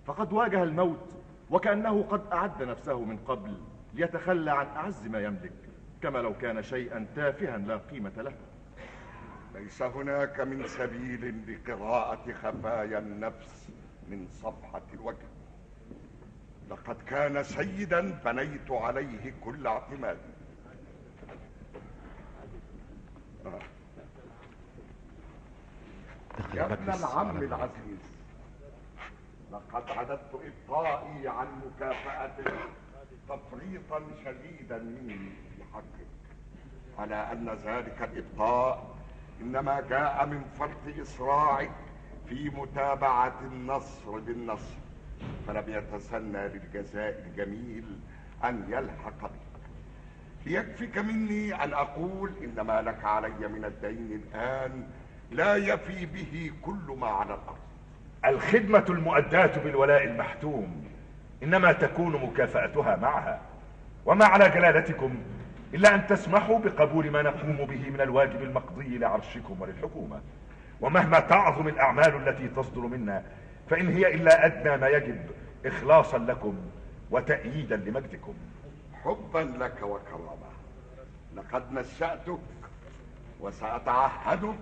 فقد 0.05 0.33
واجه 0.33 0.63
الموت 0.63 1.17
وكأنه 1.49 2.03
قد 2.03 2.21
أعد 2.33 2.63
نفسه 2.63 2.99
من 2.99 3.17
قبل 3.17 3.57
ليتخلى 3.93 4.51
عن 4.51 4.67
أعز 4.75 5.07
ما 5.07 5.19
يملك 5.19 5.53
كما 6.01 6.19
لو 6.19 6.33
كان 6.37 6.63
شيئا 6.63 7.07
تافها 7.15 7.57
لا 7.57 7.77
قيمة 7.77 8.13
له. 8.17 8.33
ليس 9.55 9.81
هناك 9.81 10.39
من 10.39 10.67
سبيل 10.67 11.43
لقراءة 11.47 12.33
خفايا 12.33 12.99
النفس 12.99 13.67
من 14.09 14.27
صفحة 14.43 14.81
الوجه 14.93 15.27
لقد 16.69 16.95
كان 17.07 17.43
سيدا 17.43 18.19
بنيت 18.25 18.71
عليه 18.71 19.33
كل 19.43 19.67
اعتمادي 19.67 20.19
آه. 23.45 23.59
يا 26.53 26.73
ابن 26.73 26.89
العم 26.93 27.37
العزيز 27.37 27.99
لقد 29.51 29.89
عددت 29.89 30.31
إبطائي 30.33 31.27
عن 31.27 31.47
مكافأته 31.65 32.51
تفريطا 33.29 34.01
شديدا 34.25 34.77
مني 34.77 35.29
في 35.57 35.63
حقك. 35.73 36.07
على 36.99 37.15
أن 37.31 37.49
ذلك 37.49 38.01
الإبطاء 38.01 38.94
إنما 39.41 39.81
جاء 39.89 40.25
من 40.25 40.41
فرط 40.59 40.99
إسراعك 41.01 41.71
في 42.29 42.49
متابعة 42.49 43.33
النصر 43.41 44.19
بالنصر 44.19 44.75
فلم 45.47 45.63
يتسنى 45.67 46.47
للجزاء 46.47 47.23
الجميل 47.27 47.85
أن 48.43 48.65
يلحق 48.69 49.21
بك. 49.23 49.31
ليكفك 50.45 50.97
مني 50.97 51.63
أن 51.63 51.73
أقول 51.73 52.31
إن 52.43 52.61
ما 52.61 52.81
لك 52.81 53.05
علي 53.05 53.47
من 53.47 53.65
الدين 53.65 54.21
الآن 54.23 54.87
لا 55.31 55.55
يفي 55.55 56.05
به 56.05 56.51
كل 56.61 56.97
ما 56.99 57.07
على 57.07 57.33
الأرض. 57.33 57.57
الخدمة 58.25 58.85
المؤداة 58.89 59.57
بالولاء 59.63 60.03
المحتوم 60.03 60.85
إنما 61.43 61.71
تكون 61.71 62.23
مكافأتها 62.23 62.95
معها. 62.95 63.41
وما 64.05 64.25
على 64.25 64.49
جلالتكم 64.49 65.15
إلا 65.75 65.95
أن 65.95 66.07
تسمحوا 66.07 66.59
بقبول 66.59 67.11
ما 67.11 67.21
نقوم 67.21 67.55
به 67.55 67.89
من 67.89 68.01
الواجب 68.01 68.41
المقضي 68.41 68.97
لعرشكم 68.97 69.61
وللحكومة. 69.61 70.21
ومهما 70.81 71.19
تعظم 71.19 71.67
الأعمال 71.67 72.27
التي 72.27 72.47
تصدر 72.47 72.81
منا 72.81 73.23
فإن 73.69 73.87
هي 73.87 74.13
إلا 74.15 74.45
أدنى 74.45 74.77
ما 74.77 74.87
يجب 74.87 75.19
إخلاصا 75.65 76.17
لكم 76.17 76.55
وتأييدا 77.11 77.75
لمجدكم. 77.75 78.33
حبا 79.03 79.39
لك 79.39 79.81
وكرامة 79.81 80.49
لقد 81.35 81.71
نشأتك 81.71 82.39
وسأتعهدك 83.39 84.55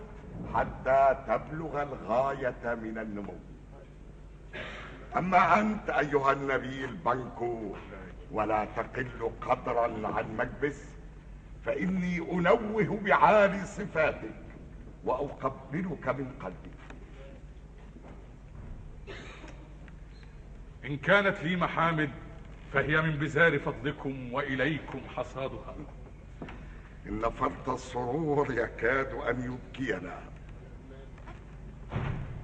حتى 0.56 1.16
تبلغ 1.28 1.82
الغاية 1.82 2.76
من 2.76 2.98
النمو. 2.98 3.36
أما 5.18 5.60
أنت 5.60 5.90
أيها 5.90 6.32
النبيل 6.32 6.96
بانكو 7.06 7.76
ولا 8.32 8.66
تقل 8.76 9.32
قدرا 9.42 10.08
عن 10.08 10.38
مكبس 10.38 10.93
فإني 11.66 12.18
أنوه 12.18 13.00
بعالي 13.04 13.66
صفاتك 13.66 14.36
وأقبلك 15.04 16.08
من 16.08 16.32
قلبي 16.44 16.74
إن 20.86 20.98
كانت 20.98 21.44
لي 21.44 21.56
محامد 21.56 22.10
فهي 22.74 23.02
من 23.02 23.12
بزار 23.12 23.60
فضلكم 23.60 24.34
وإليكم 24.34 25.00
حصادها. 25.16 25.76
إن 27.06 27.22
فرط 27.22 27.70
السرور 27.70 28.52
يكاد 28.52 29.14
أن 29.14 29.42
يبكينا. 29.54 30.20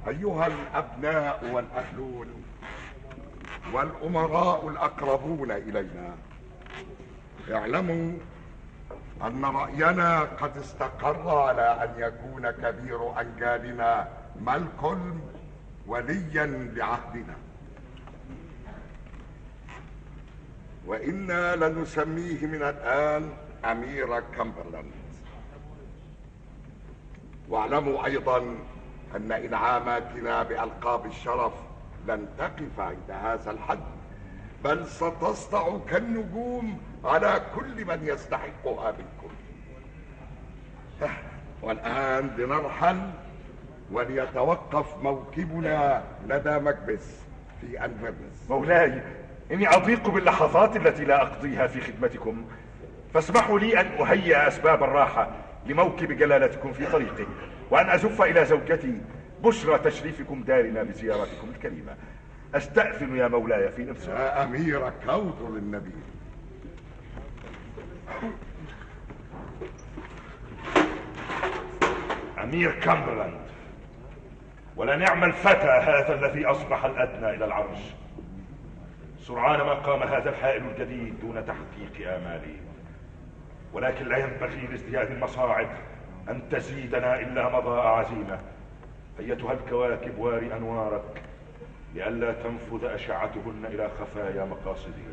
أيها 0.08 0.48
الأبناء 0.48 1.52
والأهلون 1.54 2.28
والأمراء 3.74 4.70
الأقربون 4.70 5.52
إلينا 5.52 6.16
اعلموا 7.52 8.12
أن 9.24 9.46
رأينا 9.46 10.20
قد 10.22 10.58
استقر 10.58 11.30
على 11.40 11.62
أن 11.84 11.90
يكون 11.98 12.52
كبير 12.52 13.22
أنجالنا 13.22 14.08
مالكولم 14.42 15.22
وليا 15.88 16.46
لعهدنا. 16.46 17.36
وإنا 20.86 21.56
لنسميه 21.56 22.46
من 22.46 22.64
الآن 22.64 23.30
أمير 23.66 24.20
كامبرلاند 24.20 24.92
واعلموا 27.50 28.06
أيضا 28.06 28.38
أن 29.16 29.32
إنعاماتنا 29.32 30.44
بألقاب 30.44 31.06
الشرف 31.06 31.54
لن 32.08 32.28
تقف 32.38 32.80
عند 32.80 33.12
هذا 33.12 33.52
الحد 33.52 33.80
بل 34.64 34.88
ستسطع 34.88 35.78
كالنجوم 35.90 36.80
على 37.04 37.42
كل 37.56 37.86
من 37.86 38.00
يستحقها 38.04 38.92
منكم 38.92 39.34
والآن 41.62 42.30
لنرحل 42.38 43.10
وليتوقف 43.92 45.04
موكبنا 45.04 46.04
لدى 46.28 46.60
مكبس 46.60 47.16
في 47.62 47.86
أنفرنس. 47.86 48.50
مولاي 48.50 49.02
إني 49.52 49.76
أضيق 49.76 50.10
باللحظات 50.10 50.76
التي 50.76 51.06
لا 51.06 51.22
أقضيها 51.22 51.68
في 51.68 51.82
خدمتكم. 51.82 52.46
فاسمحوا 53.14 53.60
لي 53.60 53.82
أن 53.82 53.88
أهيئ 53.88 54.48
أسباب 54.48 54.84
الراحة 54.84 55.32
لموكب 55.66 56.12
جلالتكم 56.12 56.74
في 56.74 56.86
طريقه 56.86 57.28
وأن 57.72 57.90
أزف 57.90 58.22
إلى 58.22 58.46
زوجتي 58.46 59.02
بشرى 59.44 59.80
تشريفكم 59.80 60.44
دارنا 60.44 60.84
بزيارتكم 60.84 61.50
الكريمة. 61.56 61.96
أستأذن 62.56 63.18
يا 63.18 63.28
مولاي 63.28 63.72
في 63.72 63.84
نفسي. 63.84 64.12
يا 64.12 64.44
أمير 64.44 64.90
كوثر 64.90 65.48
النبي 65.48 65.92
أمير 72.44 72.80
كامبرلاند 72.80 73.50
ولنعم 74.76 75.24
الفتى 75.24 75.68
هذا 75.68 76.14
الذي 76.14 76.46
أصبح 76.46 76.86
الأدنى 76.86 77.30
إلى 77.30 77.46
العرش. 77.46 77.80
سرعان 79.20 79.60
ما 79.60 79.74
قام 79.74 80.04
هذا 80.04 80.30
الحائل 80.30 80.64
الجديد 80.66 81.20
دون 81.20 81.46
تحقيق 81.46 82.14
آمالي. 82.14 82.56
ولكن 83.74 84.06
لا 84.06 84.18
ينبغي 84.18 84.68
لازدياد 84.68 85.12
المصاعب 85.12 85.70
أن 86.30 86.50
تزيدنا 86.52 87.20
إلا 87.20 87.50
مضاء 87.50 87.88
عزيمة. 87.88 88.40
أيتها 89.20 89.54
الكواكب 89.54 90.18
واري 90.18 90.54
أنوارك 90.54 91.24
لئلا 91.94 92.32
تنفذ 92.32 92.86
أشعتهن 92.86 93.66
إلى 93.66 93.90
خفايا 93.90 94.46
مقاصده 94.46 95.10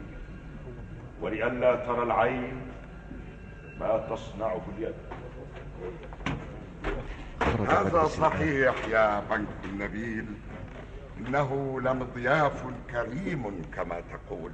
ولئلا 1.21 1.77
ترى 1.77 2.03
العين 2.03 2.61
ما 3.81 4.07
تصنعه 4.11 4.63
اليد. 4.79 4.95
هذا 7.69 8.05
صحيح 8.05 8.75
يا 8.89 9.23
بنك 9.31 9.49
النبيل. 9.65 10.27
إنه 11.19 11.81
لمضياف 11.81 12.65
كريم 12.91 13.63
كما 13.75 14.01
تقول. 14.01 14.53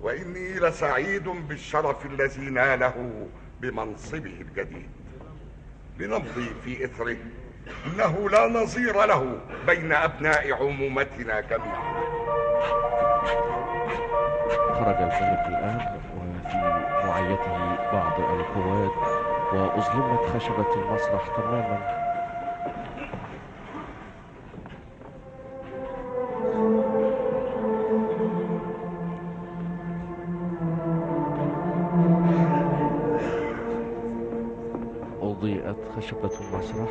وإني 0.00 0.52
لسعيد 0.52 1.28
بالشرف 1.28 2.06
الذي 2.06 2.50
ناله 2.50 3.26
بمنصبه 3.60 4.40
الجديد. 4.40 4.90
لنمضي 5.98 6.50
في 6.64 6.84
إثره. 6.84 7.16
إنه 7.86 8.30
لا 8.30 8.48
نظير 8.48 9.04
له 9.04 9.40
بين 9.66 9.92
أبناء 9.92 10.52
عمومتنا 10.52 11.40
جميعا. 11.40 12.00
خرج 14.74 14.96
الملك 14.96 15.46
الآن 15.48 15.80
وفي 15.96 16.16
معيته 17.06 17.50
بعض 17.52 17.59
القوات 18.56 18.96
وأظلمت 19.52 20.20
خشبة 20.20 20.74
المسرح 20.74 21.36
تماما. 21.36 22.00
أضيئت 35.22 35.76
خشبة 35.96 36.30
المسرح 36.40 36.90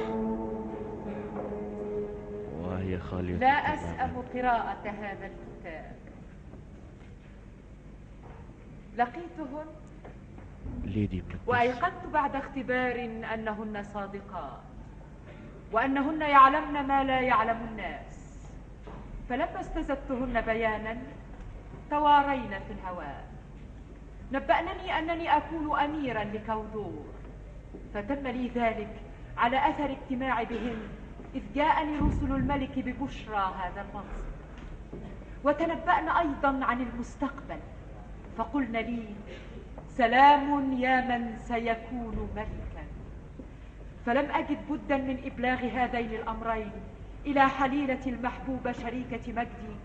وهي 2.64 3.00
خالية 3.00 3.36
لا 3.36 3.74
أسأم 3.74 4.24
قراءة 4.34 4.90
هذا 4.90 5.26
الكتاب. 5.26 5.96
لقيتهن 8.98 9.79
ليدي 10.84 11.24
وأيقنت 11.48 12.06
بعد 12.14 12.36
اختبار 12.36 12.96
أنهن 13.34 13.84
صادقات 13.84 14.62
وأنهن 15.72 16.22
يعلمن 16.22 16.88
ما 16.88 17.04
لا 17.04 17.22
يعلم 17.22 17.68
الناس. 17.72 18.20
فلما 19.30 19.60
استزدتهن 19.60 20.42
بيانا 20.42 20.98
توارين 21.90 22.50
في 22.50 22.74
الهواء 22.74 23.28
نبأنني 24.32 25.00
أنني 25.00 25.38
أكون 25.38 25.80
أميرا 25.80 26.24
لكودور. 26.24 27.06
فتم 27.94 28.28
لي 28.28 28.48
ذلك 28.48 28.96
على 29.38 29.70
أثر 29.70 29.92
اجتماع 29.92 30.44
بهن 30.44 30.78
إذ 31.36 31.42
جاءني 31.56 31.98
رسل 31.98 32.32
الملك 32.32 32.80
ببشرى 32.80 33.54
هذا 33.64 33.82
المنصب. 33.82 34.30
وتنبأن 35.44 36.10
أيضا 36.10 36.66
عن 36.66 36.82
المستقبل 36.82 37.60
فقلن 38.38 38.78
لي 38.78 39.16
سلام 40.00 40.74
يا 40.80 41.02
من 41.02 41.38
سيكون 41.38 42.30
ملكا. 42.36 42.84
فلم 44.06 44.32
أجد 44.32 44.58
بدا 44.70 44.98
من 44.98 45.18
إبلاغ 45.26 45.66
هذين 45.66 46.14
الأمرين. 46.14 46.72
إلى 47.26 47.50
حليلة 47.50 48.00
المحبوبة 48.08 48.72
شريكة 48.72 49.34
مجدي 49.34 49.76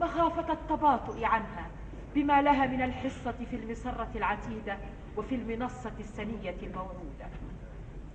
مخافة 0.00 0.52
التباطؤ 0.52 1.24
عنها 1.24 1.66
بما 2.14 2.42
لها 2.42 2.66
من 2.66 2.82
الحصة 2.82 3.32
في 3.50 3.56
المسرة 3.56 4.08
العتيدة 4.16 4.76
وفي 5.16 5.34
المنصة 5.34 5.92
السنية 6.00 6.56
الموعودة. 6.62 7.28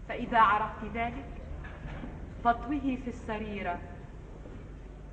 فإذا 0.09 0.39
عرفت 0.39 0.85
ذلك 0.93 1.25
فاطوه 2.43 2.97
في 3.03 3.07
السريرة 3.07 3.79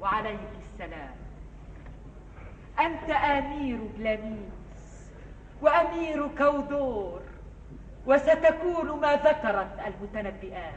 وعليك 0.00 0.52
السلام. 0.62 1.14
أنت 2.80 3.10
أمير 3.10 3.78
بلاميس 3.98 4.63
وأمير 5.62 6.28
كودور 6.38 7.20
وستكون 8.06 9.00
ما 9.00 9.14
ذكرت 9.16 9.78
المتنبئات. 9.86 10.74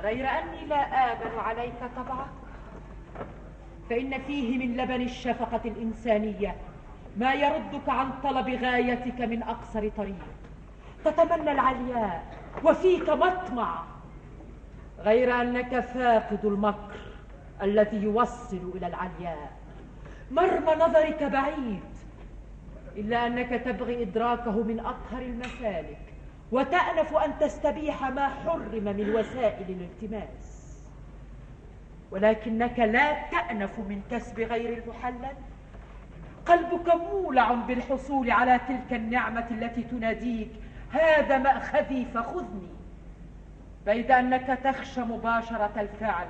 غير 0.00 0.26
أني 0.28 0.66
لا 0.66 1.12
آمن 1.12 1.38
عليك 1.38 1.80
طبعك 1.96 2.26
فإن 3.90 4.18
فيه 4.18 4.58
من 4.58 4.76
لبن 4.76 5.02
الشفقة 5.02 5.60
الإنسانية 5.64 6.56
ما 7.16 7.34
يردك 7.34 7.88
عن 7.88 8.10
طلب 8.22 8.48
غايتك 8.48 9.20
من 9.20 9.42
أقصر 9.42 9.88
طريق. 9.88 10.26
تتمنى 11.04 11.52
العلياء 11.52 12.24
وفيك 12.64 13.10
مطمع. 13.10 13.82
غير 14.98 15.40
أنك 15.40 15.80
فاقد 15.80 16.44
المكر 16.44 17.00
الذي 17.62 18.02
يوصل 18.02 18.72
إلى 18.74 18.86
العلياء. 18.86 19.59
مرمى 20.30 20.74
نظرك 20.74 21.22
بعيد 21.22 21.80
إلا 22.96 23.26
أنك 23.26 23.62
تبغي 23.64 24.02
إدراكه 24.02 24.62
من 24.62 24.80
أطهر 24.80 25.22
المسالك 25.22 25.98
وتأنف 26.52 27.16
أن 27.16 27.38
تستبيح 27.40 28.10
ما 28.10 28.28
حرم 28.28 28.84
من 28.84 29.14
وسائل 29.14 29.66
الالتماس. 29.68 30.60
ولكنك 32.10 32.78
لا 32.78 33.30
تأنف 33.30 33.78
من 33.78 34.02
كسب 34.10 34.40
غير 34.40 34.82
المحلل. 34.82 35.36
قلبك 36.46 36.94
مولع 36.94 37.52
بالحصول 37.52 38.30
على 38.30 38.60
تلك 38.68 38.92
النعمة 38.92 39.46
التي 39.50 39.82
تناديك 39.82 40.50
هذا 40.92 41.38
مأخذي 41.38 42.06
فخذني. 42.14 42.68
بيد 43.86 44.10
أنك 44.10 44.58
تخشى 44.64 45.00
مباشرة 45.00 45.72
الفعل 45.80 46.26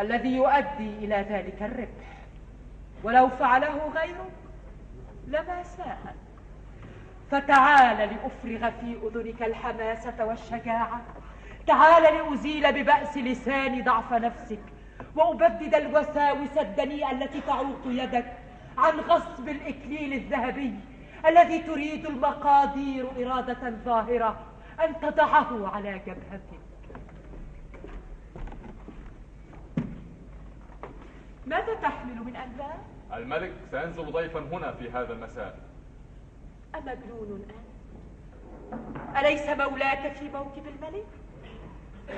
الذي 0.00 0.36
يؤدي 0.36 0.90
إلى 0.98 1.26
ذلك 1.30 1.62
الربح. 1.62 2.09
ولو 3.02 3.28
فعله 3.28 3.92
غيرك 3.94 4.32
لما 5.26 5.62
ساء. 5.62 6.14
فتعال 7.30 7.98
لأفرغ 7.98 8.70
في 8.70 8.96
أذنك 9.02 9.42
الحماسة 9.42 10.24
والشجاعة. 10.24 11.00
تعال 11.66 12.02
لأزيل 12.02 12.72
ببأس 12.72 13.16
لساني 13.16 13.82
ضعف 13.82 14.12
نفسك 14.12 14.60
وأبدد 15.16 15.74
الوساوس 15.74 16.58
الدنيئة 16.58 17.10
التي 17.10 17.40
تعوق 17.40 17.80
يدك 17.86 18.32
عن 18.78 19.00
غصب 19.00 19.48
الإكليل 19.48 20.12
الذهبي 20.12 20.74
الذي 21.26 21.58
تريد 21.58 22.06
المقادير 22.06 23.06
إرادة 23.18 23.70
ظاهرة 23.84 24.40
أن 24.84 25.00
تضعه 25.00 25.68
على 25.74 26.00
جبهتك. 26.06 26.59
ماذا 31.50 31.74
تحمل 31.74 32.14
من 32.14 32.36
أنباء؟ 32.36 32.78
الملك 33.14 33.52
سينزل 33.70 34.12
ضيفا 34.12 34.40
هنا 34.40 34.72
في 34.72 34.90
هذا 34.90 35.12
المساء 35.12 35.58
أمجنون 36.74 37.44
أنت؟ 37.44 39.16
أليس 39.18 39.48
مولاك 39.48 40.12
في 40.12 40.28
موكب 40.28 40.66
الملك؟ 40.66 41.06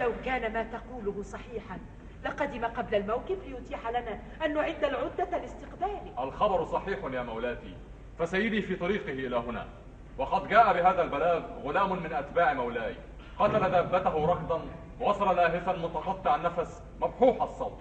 لو 0.00 0.12
كان 0.24 0.52
ما 0.52 0.62
تقوله 0.62 1.22
صحيحا 1.22 1.78
لقدم 2.24 2.64
قبل 2.64 2.94
الموكب 2.94 3.38
ليتيح 3.46 3.88
لنا 3.88 4.18
أن 4.44 4.54
نعد 4.54 4.84
العدة 4.84 5.38
لاستقباله 5.38 6.24
الخبر 6.24 6.64
صحيح 6.64 6.98
يا 7.12 7.22
مولاتي 7.22 7.74
فسيدي 8.18 8.62
في 8.62 8.76
طريقه 8.76 9.12
إلى 9.12 9.36
هنا 9.36 9.66
وقد 10.18 10.48
جاء 10.48 10.72
بهذا 10.72 11.02
البلاغ 11.02 11.42
غلام 11.64 12.02
من 12.02 12.12
أتباع 12.12 12.54
مولاي 12.54 12.96
قتل 13.38 13.70
دابته 13.70 14.26
ركضا 14.26 14.60
وصل 15.00 15.36
لاهثا 15.36 15.72
متقطع 15.72 16.34
النفس 16.34 16.82
مبحوح 17.00 17.42
الصوت 17.42 17.80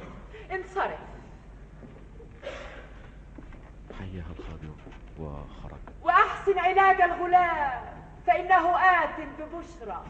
انصرف 0.51 0.99
حيها 3.99 4.25
الخادم 4.39 4.75
وخرج. 5.19 5.79
وأحسن 6.03 6.59
علاج 6.59 7.01
الغلام 7.01 7.81
فإنه 8.27 8.77
آت 8.77 9.15
ببشرى. 9.39 10.03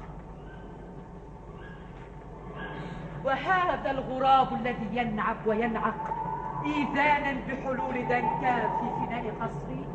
وهذا 3.23 3.91
الغراب 3.91 4.53
الذي 4.53 4.97
ينعب 4.97 5.37
وينعق 5.45 6.21
إيذانا 6.65 7.41
بحلول 7.47 7.93
دنكان 7.93 8.69
في 8.79 9.05
فناء 9.05 9.35
قصري 9.41 9.85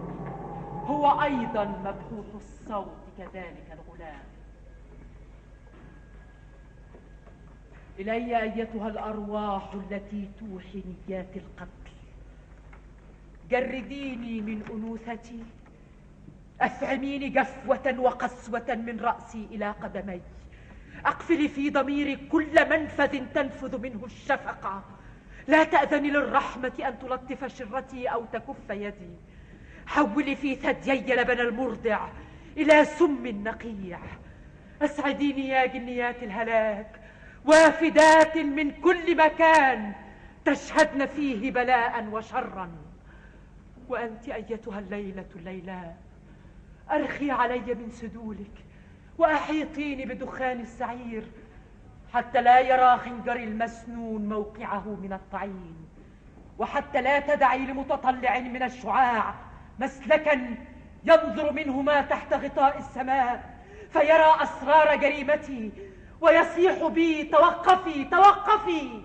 هو 0.87 1.23
أيضا 1.23 1.65
مبحوث 1.65 2.35
الصوت 2.35 3.03
كذلك 3.19 3.67
الغلام. 3.73 4.23
إلي 7.99 8.43
أيتها 8.43 8.89
الأرواح 8.89 9.73
التي 9.75 10.31
توحي 10.41 10.83
نيات 11.09 11.37
القتل 11.37 11.86
جرديني 13.51 14.41
من 14.41 14.63
أنوثتي. 14.71 15.45
أفعميني 16.61 17.29
جفوة 17.29 17.95
وقسوة 17.99 18.75
من 18.87 19.01
رأسي 19.01 19.49
إلى 19.51 19.71
قدمي. 19.71 20.21
أقفلي 21.07 21.49
في 21.49 21.71
ضميري 21.71 22.17
كل 22.17 22.69
منفذ 22.71 23.27
تنفذ 23.35 23.79
منه 23.79 24.05
الشفقة 24.05 24.85
لا 25.49 25.65
تأذني 25.65 26.11
للرحمة 26.11 26.73
أن 26.85 26.99
تلطف 26.99 27.59
شرتي 27.59 28.07
أو 28.07 28.25
تكف 28.25 28.71
يدي. 28.71 29.15
حولي 29.87 30.37
في 30.37 30.55
ثديي 30.55 31.17
لبن 31.17 31.41
المرضع 31.41 32.09
إلى 32.57 32.85
سم 32.85 33.27
نقيع. 33.27 33.99
أسعديني 34.83 35.49
يا 35.49 35.67
جنيات 35.67 36.23
الهلاك 36.23 37.01
وافدات 37.45 38.37
من 38.37 38.71
كل 38.71 39.17
مكان 39.17 39.93
تشهدن 40.45 41.07
فيه 41.07 41.51
بلاء 41.51 42.05
وشرا. 42.13 42.86
وأنت 43.89 44.29
أيتها 44.29 44.79
الليلة 44.79 45.27
الليلاء 45.37 45.97
أرخي 46.91 47.31
علي 47.31 47.75
من 47.75 47.91
سدولك 47.91 48.65
وأحيطيني 49.19 50.05
بدخان 50.07 50.61
السعير 50.61 51.25
حتى 52.15 52.43
لا 52.43 52.61
يرى 52.61 52.99
خنجري 52.99 53.45
المسنون 53.45 54.29
موقعه 54.29 54.89
من 55.03 55.13
الطعين. 55.13 55.77
وحتى 56.59 57.03
لا 57.03 57.21
تدعي 57.21 57.59
لمتطلع 57.59 58.39
من 58.39 58.63
الشعاع 58.63 59.35
مسلكا 59.79 60.57
ينظر 61.05 61.53
منه 61.53 61.83
ما 61.83 62.01
تحت 62.01 62.35
غطاء 62.35 62.79
السماء 62.79 63.57
فيرى 63.91 64.43
أسرار 64.43 64.97
جريمتي 64.97 65.73
ويصيح 66.21 66.87
بي 66.87 67.25
توقفي 67.25 68.05
توقفي. 68.05 69.03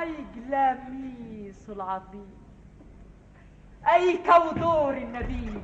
أي 0.00 0.14
جلاميس 0.36 1.70
العظيم. 1.70 2.33
أي 3.92 4.18
كودور 4.18 4.96
النبيل 4.96 5.60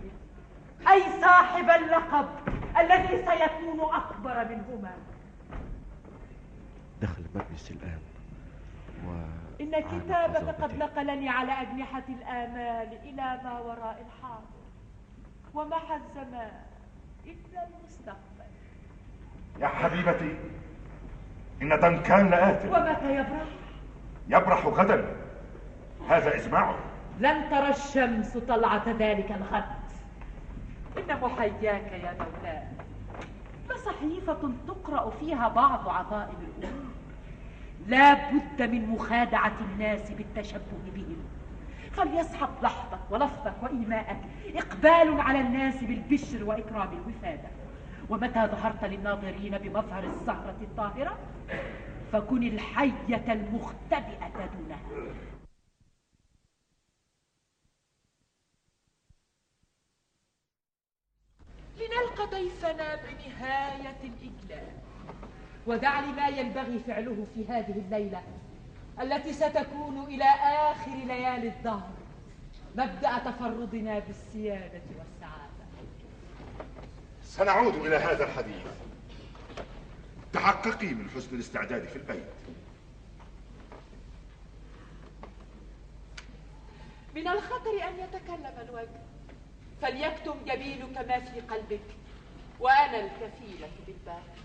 أي 0.89 1.03
صاحب 1.21 1.71
اللقب 1.71 2.29
الذي 2.79 3.09
سيكون 3.09 3.95
أكبر 3.95 4.45
منهما. 4.45 4.93
دخل 7.03 7.25
المجلس 7.35 7.71
الآن 7.71 8.01
و 9.07 9.11
إن 9.61 9.81
كتابك 9.81 10.63
قد 10.63 10.79
نقلني 10.79 11.29
على 11.29 11.53
أجنحة 11.53 12.03
الآمال 12.09 12.99
إلى 13.03 13.41
ما 13.45 13.61
وراء 13.61 14.07
الحاضر. 14.07 14.61
ومع 15.55 15.97
الزمان 15.97 16.61
إلا 17.27 17.67
المستقبل. 17.67 18.51
يا 19.61 19.67
حبيبتي 19.67 20.37
إن 21.63 21.81
دنكان 21.81 22.31
لآت 22.31 22.65
ومتى 22.65 23.15
يبرح؟ 23.15 23.49
يبرح 24.29 24.67
غدا. 24.67 25.17
هذا 26.09 26.37
إسماعه. 26.37 26.90
لن 27.21 27.51
ترى 27.51 27.69
الشمس 27.69 28.39
طلعة 28.39 28.85
ذلك 28.99 29.33
الغد 29.33 29.65
إن 30.97 31.21
محياك 31.21 31.93
يا 31.93 32.17
مولاي 32.19 32.63
لصحيفة 33.71 34.53
تقرأ 34.69 35.11
فيها 35.11 35.49
بعض 35.49 35.89
عظائم 35.89 36.37
الأمور. 36.59 36.91
لا 37.87 38.15
بد 38.31 38.63
من 38.63 38.89
مخادعة 38.89 39.53
الناس 39.61 40.11
بالتشبه 40.11 40.61
بهم. 40.95 41.17
فليسحق 41.93 42.63
لحظك 42.63 43.01
ولفظك 43.11 43.55
وإيماءك 43.63 44.19
إقبال 44.55 45.21
على 45.21 45.41
الناس 45.41 45.85
بالبشر 45.85 46.45
وإكرام 46.45 46.89
الوفادة. 46.93 47.49
ومتى 48.11 48.47
ظهرت 48.47 48.85
للناظرين 48.85 49.59
بمظهر 49.59 50.05
الزهرة 50.05 50.57
الطاهرة؟ 50.61 51.19
فكن 52.13 52.43
الحية 52.43 53.33
المختبئة 53.33 54.31
دونها. 54.37 55.11
لنلقى 61.81 62.27
ضيفنا 62.27 62.95
بنهاية 62.97 63.97
الإجلال. 64.05 64.73
ودع 65.67 66.01
لي 66.01 66.07
ما 66.07 66.29
ينبغي 66.29 66.79
فعله 66.87 67.27
في 67.35 67.47
هذه 67.49 67.73
الليلة 67.87 68.23
التي 69.01 69.33
ستكون 69.33 70.05
إلى 70.09 70.25
آخر 70.45 70.95
ليالي 71.07 71.49
الدهر 71.49 71.91
مبدأ 72.77 73.19
تفردنا 73.19 73.99
بالسيادة 73.99 74.83
والسعادة. 74.99 75.65
سنعود 77.25 77.75
إلى 77.75 77.97
هذا 77.97 78.25
الحديث. 78.25 78.67
تحققي 80.33 80.87
من 80.87 81.11
حسن 81.11 81.35
الاستعداد 81.35 81.85
في 81.85 81.97
البيت. 81.97 82.25
من 87.15 87.29
الخطر 87.29 87.89
أن 87.89 87.95
يتكلم 87.99 88.69
الوجه. 88.69 89.10
فليكتم 89.83 90.35
جميلك 90.47 90.99
ما 91.09 91.21
في 91.21 91.41
قلبك 91.41 91.81
وأنا 92.61 93.01
الكفيلة 93.01 93.69
بالباقي. 93.87 94.41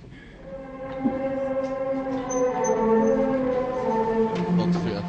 أطفئت 4.59 5.03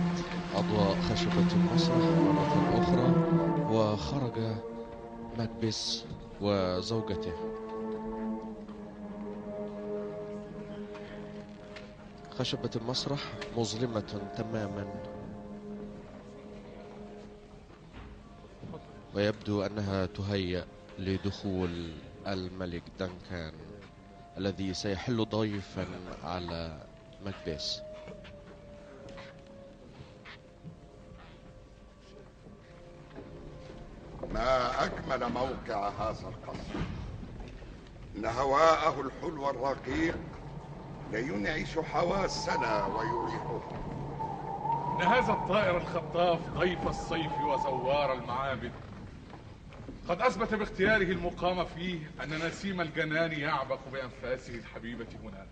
أضواء 0.55 0.95
خشبة 1.01 1.49
المسرح 1.53 2.05
مرة 2.19 2.79
أخرى 2.79 3.09
وخرج 3.75 4.57
مكبس 5.39 6.05
وزوجته. 6.41 7.33
خشبة 12.39 12.71
المسرح 12.77 13.21
مظلمة 13.57 14.21
تماما. 14.37 15.16
ويبدو 19.17 19.63
أنها 19.63 20.07
تهيأ 20.07 20.65
لدخول 20.99 21.93
الملك 22.27 22.83
دنكان 23.01 23.53
الذي 24.39 24.75
سيحل 24.75 25.25
ضيفا 25.25 25.87
على 26.25 26.81
مكبس 27.27 27.81
ما 34.31 34.85
أجمل 34.85 35.33
موقع 35.33 35.89
هذا 35.89 36.29
القصر. 36.29 36.79
إن 38.17 38.27
هواءه 38.27 39.01
الحلو 39.01 39.51
الرقيق 39.51 40.19
لينعش 41.13 41.79
حواسنا 41.79 42.87
ويريحها 42.87 43.61
إن 44.97 45.03
هذا 45.03 45.33
الطائر 45.33 45.77
الخطاف 45.77 46.39
ضيف 46.49 46.89
الصيف 46.89 47.41
وزوار 47.41 48.13
المعابد. 48.13 48.73
قد 50.09 50.21
أثبت 50.21 50.55
باختياره 50.55 51.03
المقام 51.13 51.65
فيه 51.65 52.11
أن 52.23 52.47
نسيم 52.47 52.81
الجنان 52.81 53.33
يعبق 53.33 53.81
بأنفاسه 53.93 54.55
الحبيبة 54.55 55.07
هنا 55.23 55.47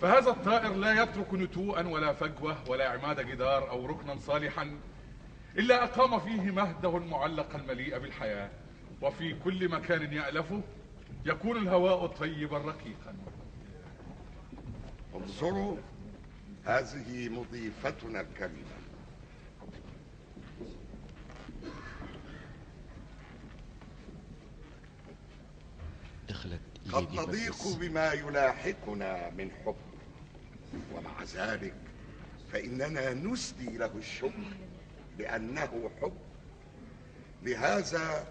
فهذا 0.00 0.30
الطائر 0.30 0.74
لا 0.74 1.02
يترك 1.02 1.34
نتوءا 1.34 1.88
ولا 1.88 2.12
فجوة 2.12 2.56
ولا 2.68 2.88
عماد 2.88 3.20
جدار 3.20 3.70
أو 3.70 3.86
ركنا 3.86 4.16
صالحا 4.16 4.78
إلا 5.58 5.84
أقام 5.84 6.20
فيه 6.20 6.50
مهده 6.50 6.96
المعلق 6.96 7.54
المليء 7.54 7.98
بالحياة. 7.98 8.50
وفي 9.02 9.34
كل 9.44 9.68
مكان 9.68 10.12
يألفه 10.12 10.62
يكون 11.24 11.56
الهواء 11.56 12.06
طيبا 12.06 12.58
رقيقا. 12.58 13.14
انظروا 15.14 15.76
هذه 16.64 17.28
مضيفتنا 17.28 18.20
الكريمة. 18.20 18.81
قد 26.92 27.12
نضيق 27.12 27.76
بما 27.80 28.12
يلاحقنا 28.12 29.30
من 29.30 29.50
حب. 29.50 29.76
ومع 30.94 31.22
ذلك 31.34 31.74
فإننا 32.52 33.14
نسدي 33.14 33.78
له 33.78 33.90
الشكر 33.96 34.52
لأنه 35.18 35.90
حب. 36.02 36.18
لهذا 37.42 38.26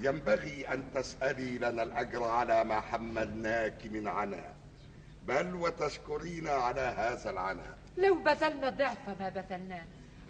ينبغي 0.00 0.68
أن 0.68 0.84
تسألي 0.94 1.58
لنا 1.58 1.82
الأجر 1.82 2.24
على 2.24 2.64
ما 2.64 2.80
حملناك 2.80 3.86
من 3.86 4.08
عناء. 4.08 4.54
بل 5.26 5.54
وتشكرين 5.54 6.48
على 6.48 6.80
هذا 6.80 7.30
العناء. 7.30 7.78
لو 7.96 8.14
بذلنا 8.14 8.70
ضعف 8.70 9.08
ما 9.20 9.28
بذلناه 9.28 9.84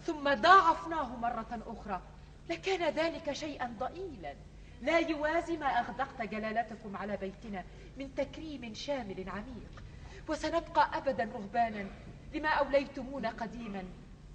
ثم 0.06 0.34
ضاعفناه 0.34 1.16
مرة 1.16 1.62
أخرى 1.66 2.02
لكان 2.50 2.94
ذلك 2.94 3.32
شيئا 3.32 3.74
ضئيلا. 3.78 4.34
لا 4.84 4.98
يوازي 4.98 5.56
ما 5.56 5.66
أغدقت 5.66 6.22
جلالتكم 6.22 6.96
على 6.96 7.16
بيتنا 7.16 7.64
من 7.96 8.14
تكريم 8.14 8.74
شامل 8.74 9.28
عميق. 9.28 9.82
وسنبقى 10.28 10.98
أبدا 10.98 11.24
رهبانا 11.24 11.86
لما 12.34 12.48
أوليتمونا 12.48 13.30
قديما 13.30 13.84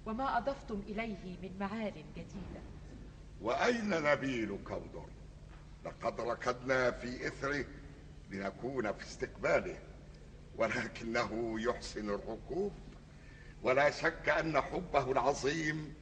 وما 0.06 0.38
أضفتم 0.38 0.82
إليه 0.88 1.38
من 1.42 1.56
معال 1.60 1.92
جديدة. 2.16 2.60
وأين 3.40 3.90
نبيل 3.90 4.58
كودر؟ 4.64 5.06
لقد 5.84 6.20
ركضنا 6.20 6.90
في 6.90 7.26
إثره 7.26 7.64
لنكون 8.30 8.92
في 8.92 9.04
استقباله 9.04 9.78
ولكنه 10.56 11.60
يحسن 11.60 12.10
الركوب. 12.10 12.72
ولا 13.62 13.90
شك 13.90 14.28
أن 14.28 14.60
حبه 14.60 15.12
العظيم 15.12 15.94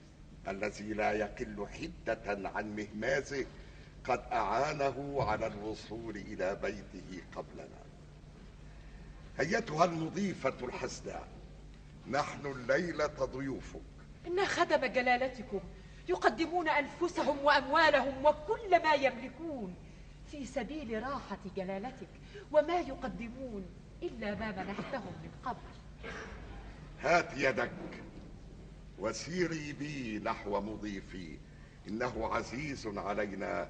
الذي 0.48 0.92
لا 0.92 1.12
يقل 1.12 1.66
حدة 1.66 2.48
عن 2.48 2.76
مهمازه 2.76 3.46
قد 4.08 4.20
أعانه 4.32 5.16
على 5.18 5.46
الوصول 5.46 6.16
إلى 6.16 6.54
بيته 6.62 7.22
قبلنا. 7.36 7.82
أيتها 9.40 9.84
المضيفة 9.84 10.54
الحسناء 10.62 11.28
نحن 12.10 12.46
الليلة 12.46 13.06
ضيوفك. 13.06 13.80
إن 14.26 14.46
خدم 14.46 14.86
جلالتكم 14.86 15.60
يقدمون 16.08 16.68
أنفسهم 16.68 17.38
وأموالهم 17.44 18.24
وكل 18.24 18.82
ما 18.82 18.94
يملكون 18.94 19.74
في 20.30 20.46
سبيل 20.46 21.02
راحة 21.02 21.38
جلالتك 21.56 22.08
وما 22.52 22.80
يقدمون 22.80 23.66
إلا 24.02 24.34
ما 24.34 24.50
منحتهم 24.50 25.12
من 25.22 25.30
قبل. 25.44 26.10
هات 27.00 27.36
يدك 27.36 27.70
وسيري 28.98 29.72
بي 29.72 30.18
نحو 30.18 30.60
مضيفي 30.60 31.38
إنه 31.88 32.34
عزيز 32.34 32.86
علينا 32.86 33.68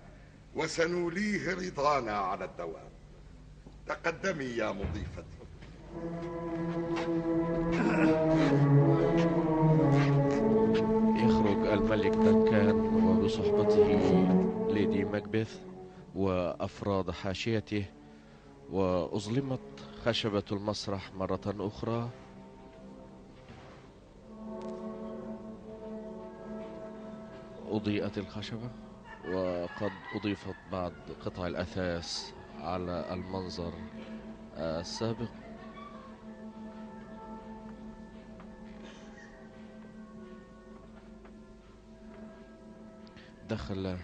وسنوليه 0.55 1.55
رضانا 1.55 2.13
على 2.13 2.45
الدوام. 2.45 2.89
تقدمي 3.87 4.45
يا 4.45 4.73
مضيفتي 4.73 5.39
يخرج 11.17 11.67
الملك 11.67 12.13
دنكان 12.13 12.81
وبصحبته 13.05 13.89
ليدي 14.71 15.05
ماكبث 15.05 15.61
وأفراد 16.15 17.11
حاشيته 17.11 17.85
وأظلمت 18.71 19.61
خشبة 20.05 20.43
المسرح 20.53 21.13
مرة 21.15 21.41
أخرى. 21.47 22.11
أضيئت 27.71 28.19
الخشبة. 28.19 28.71
وقد 29.25 29.93
أضيفت 30.15 30.55
بعض 30.73 30.93
قطع 31.25 31.47
الأثاث 31.47 32.33
على 32.61 33.07
المنظر. 33.13 33.73
السابق. 34.57 35.29
دخل 43.49 43.97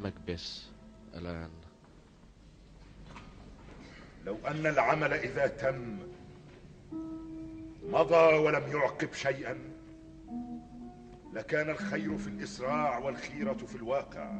مكبس 0.00 0.66
الآن. 1.14 1.50
لو 4.24 4.36
أن 4.46 4.66
العمل 4.66 5.12
إذا 5.12 5.46
تم 5.46 5.98
مضى 7.90 8.34
ولم 8.36 8.72
يعقب 8.76 9.12
شيئا 9.12 9.71
لكان 11.32 11.70
الخير 11.70 12.18
في 12.18 12.26
الإسراع 12.28 12.98
والخيرة 12.98 13.52
في 13.52 13.76
الواقع. 13.76 14.32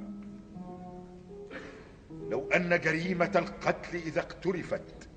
لو 2.10 2.48
أن 2.50 2.80
جريمة 2.80 3.32
القتل 3.36 3.96
إذا 3.96 4.20
اقترفت 4.20 5.08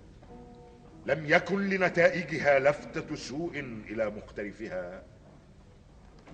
لم 1.05 1.25
يكن 1.25 1.69
لنتائجها 1.69 2.59
لفتة 2.59 3.15
سوء 3.15 3.59
إلى 3.59 4.09
مقترفها. 4.09 5.03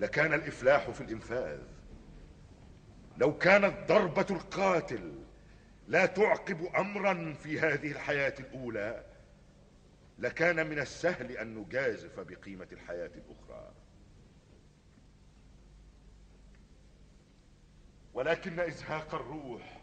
لكان 0.00 0.34
الإفلاح 0.34 0.90
في 0.90 1.00
الإنفاذ. 1.00 1.58
لو 3.18 3.38
كانت 3.38 3.74
ضربة 3.88 4.26
القاتل 4.30 5.12
لا 5.88 6.06
تعقب 6.06 6.64
أمرا 6.78 7.32
في 7.42 7.60
هذه 7.60 7.92
الحياة 7.92 8.34
الأولى 8.40 9.04
لكان 10.18 10.66
من 10.66 10.78
السهل 10.78 11.30
أن 11.30 11.54
نجازف 11.54 12.20
بقيمة 12.20 12.66
الحياة 12.72 13.10
الأخرى. 13.14 13.70
ولكن 18.14 18.60
إزهاق 18.60 19.14
الروح 19.14 19.78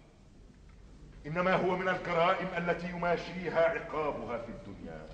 إنما 1.26 1.54
هو 1.56 1.76
من 1.78 1.89
الجرائم 1.89 2.48
التي 2.58 2.89
يماشيها 2.89 3.62
عقابها 3.70 4.38
في 4.38 4.50
الدنيا. 4.50 5.08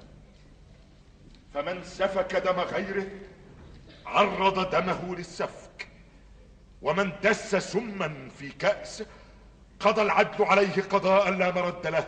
فمن 1.54 1.84
سفك 1.84 2.36
دم 2.36 2.60
غيره 2.60 3.08
عرض 4.06 4.70
دمه 4.70 5.16
للسفك 5.16 5.88
ومن 6.82 7.12
دس 7.24 7.56
سما 7.56 8.30
في 8.30 8.50
كأس 8.50 9.04
قضى 9.80 10.02
العدل 10.02 10.44
عليه 10.44 10.82
قضاء 10.82 11.30
لا 11.32 11.52
مرد 11.52 11.88
له 11.88 12.08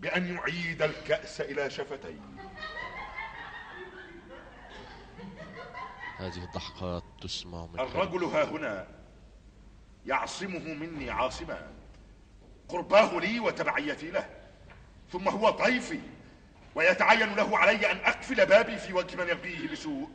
بأن 0.00 0.34
يعيد 0.34 0.82
الكأس 0.82 1.40
إلى 1.40 1.70
شفتيه 1.70 2.20
هذه 6.18 6.44
الضحكات 6.44 7.02
تسمع 7.22 7.66
من 7.66 7.80
الرجل 7.80 8.24
ها 8.24 8.44
هنا 8.44 8.86
يعصمه 10.06 10.74
مني 10.74 11.10
عاصما. 11.10 11.66
قرباه 12.68 13.18
لي 13.18 13.40
وتبعيتي 13.40 14.10
له. 14.10 14.28
ثم 15.12 15.28
هو 15.28 15.50
ضيفي 15.50 16.00
ويتعين 16.74 17.34
له 17.34 17.58
علي 17.58 17.92
أن 17.92 17.96
أقفل 17.96 18.46
بابي 18.46 18.76
في 18.76 18.92
وجه 18.92 19.16
من 19.16 19.28
يبغيه 19.28 19.68
بسوء. 19.72 20.08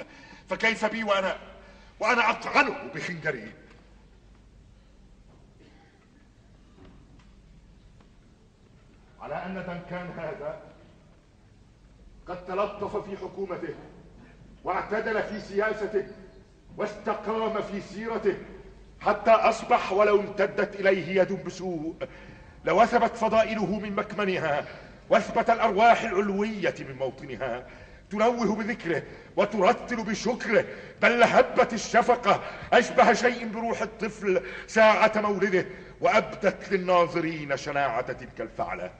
فكيف 0.50 0.86
بي 0.86 1.04
وأنا؟ 1.04 1.38
وأنا 2.00 2.30
أطعنه 2.30 2.84
بخنجري. 2.96 3.52
على 9.22 9.36
أن 9.36 9.56
دنكان 9.56 10.12
هذا 10.18 10.62
قد 12.28 12.46
تلطف 12.46 13.10
في 13.10 13.18
حكومته 13.18 13.76
واعتدل 14.64 15.24
في 15.24 15.42
سياسته 15.42 16.08
واستقام 16.78 17.62
في 17.62 17.82
سيرته. 17.82 18.38
حتى 19.02 19.32
أصبح 19.32 19.92
ولو 19.92 20.20
امتدت 20.20 20.76
إليه 20.76 21.22
يد 21.22 21.46
بسوء 21.46 21.96
لوثبت 22.66 23.16
فضائله 23.16 23.80
من 23.80 23.96
مكمنها 23.96 24.66
وأثبت 25.10 25.50
الأرواح 25.50 26.02
العلوية 26.02 26.76
من 26.80 26.96
موطنها. 26.96 27.68
تنوه 28.12 28.56
بذكره 28.56 29.04
وترتل 29.36 30.04
بشكره 30.04 30.66
بل 31.02 31.24
هبت 31.24 31.74
الشفقة. 31.74 32.42
أشبه 32.74 33.14
شيء 33.14 33.48
بروح 33.48 33.82
الطفل 33.82 34.42
ساعة 34.68 35.12
مولده 35.16 35.66
وأبدت 36.02 36.72
للناظرين 36.72 37.58
شناعة 37.58 38.12
تلك 38.12 38.42
الفعلة. 38.42 38.92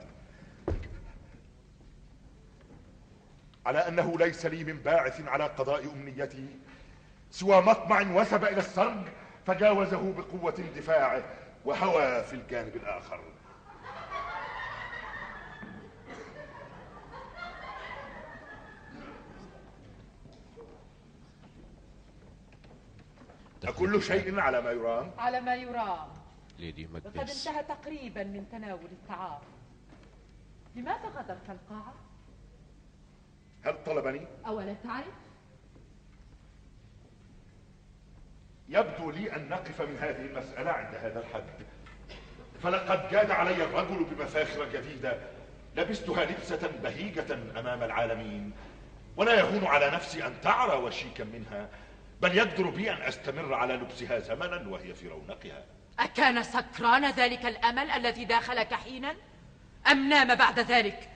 على 3.66 3.78
أنه 3.78 4.18
ليس 4.18 4.46
لي 4.46 4.64
من 4.64 4.76
باعث 4.76 5.20
على 5.26 5.44
قضاء 5.44 5.84
أمنيتي 5.92 6.46
سوى 7.30 7.60
مطمع 7.60 8.00
وثب 8.00 8.44
إلى 8.44 8.58
السرج 8.58 9.02
فجاوزه 9.50 10.12
بقوة 10.12 10.54
اندفاعه 10.58 11.22
وهوى 11.64 12.22
في 12.22 12.32
الجانب 12.32 12.76
الآخر 12.76 13.20
أكل 23.64 24.02
شيء 24.02 24.40
على 24.40 24.60
ما 24.60 24.70
يرام 24.70 25.10
على 25.18 25.40
ما 25.40 25.54
يرام 25.54 26.08
ليدي 26.58 26.86
وقد 26.86 27.06
مكبس 27.06 27.46
انتهى 27.46 27.62
تقريبا 27.62 28.24
من 28.24 28.48
تناول 28.52 28.90
الطعام 28.92 29.40
لماذا 30.76 31.08
غادرت 31.16 31.50
القاعة؟ 31.50 31.94
هل 33.62 33.84
طلبني؟ 33.84 34.26
أولا 34.46 34.74
تعرف؟ 34.74 35.29
يبدو 38.70 39.10
لي 39.10 39.36
أن 39.36 39.48
نقف 39.48 39.80
من 39.80 39.98
هذه 40.00 40.20
المسألة 40.20 40.70
عند 40.70 40.94
هذا 40.94 41.20
الحد. 41.20 41.66
فلقد 42.62 43.10
جاد 43.10 43.30
علي 43.30 43.64
الرجل 43.64 44.04
بمفاخر 44.04 44.64
جديدة. 44.64 45.18
لبستها 45.76 46.24
لبسة 46.24 46.70
بهيجة 46.82 47.34
أمام 47.34 47.82
العالمين. 47.82 48.52
ولا 49.16 49.34
يهون 49.34 49.66
على 49.66 49.90
نفسي 49.90 50.26
أن 50.26 50.40
تعرى 50.42 50.76
وشيكا 50.76 51.24
منها 51.24 51.68
بل 52.20 52.36
يقدر 52.36 52.70
بي 52.70 52.90
أن 52.90 53.02
أستمر 53.02 53.54
على 53.54 53.74
لبسها 53.74 54.18
زمنا 54.18 54.68
وهي 54.68 54.94
في 54.94 55.08
رونقها. 55.08 55.64
أكان 55.98 56.42
سكران 56.42 57.10
ذلك 57.10 57.46
الأمل 57.46 57.90
الذي 57.90 58.24
داخلك 58.24 58.74
حينا؟ 58.74 59.14
أم 59.90 60.08
نام 60.08 60.34
بعد 60.34 60.58
ذلك؟ 60.60 61.08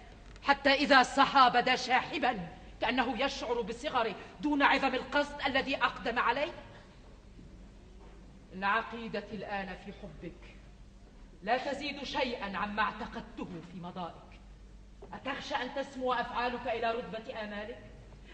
حتى 0.42 0.72
إذا 0.72 1.02
صحى 1.02 1.50
بدا 1.54 1.76
شاحبا 1.76 2.48
كأنه 2.80 3.24
يشعر 3.24 3.60
بصغره 3.60 4.14
دون 4.40 4.62
عظم 4.62 4.94
القصد 4.94 5.46
الذي 5.46 5.76
أقدم 5.76 6.18
عليه؟ 6.18 6.52
إن 8.54 8.64
عقيدتي 8.64 9.36
الآن 9.36 9.76
في 9.84 9.92
حبك. 9.92 10.56
لا 11.42 11.72
تزيد 11.72 12.02
شيئا 12.02 12.56
عما 12.56 12.82
اعتقدته 12.82 13.44
في 13.72 13.80
مضائك. 13.80 14.14
أتخشى 15.12 15.54
أن 15.54 15.74
تسمو 15.74 16.12
أفعالك 16.12 16.66
إلى 16.68 16.90
رتبة 16.90 17.42
آمالك؟ 17.42 17.78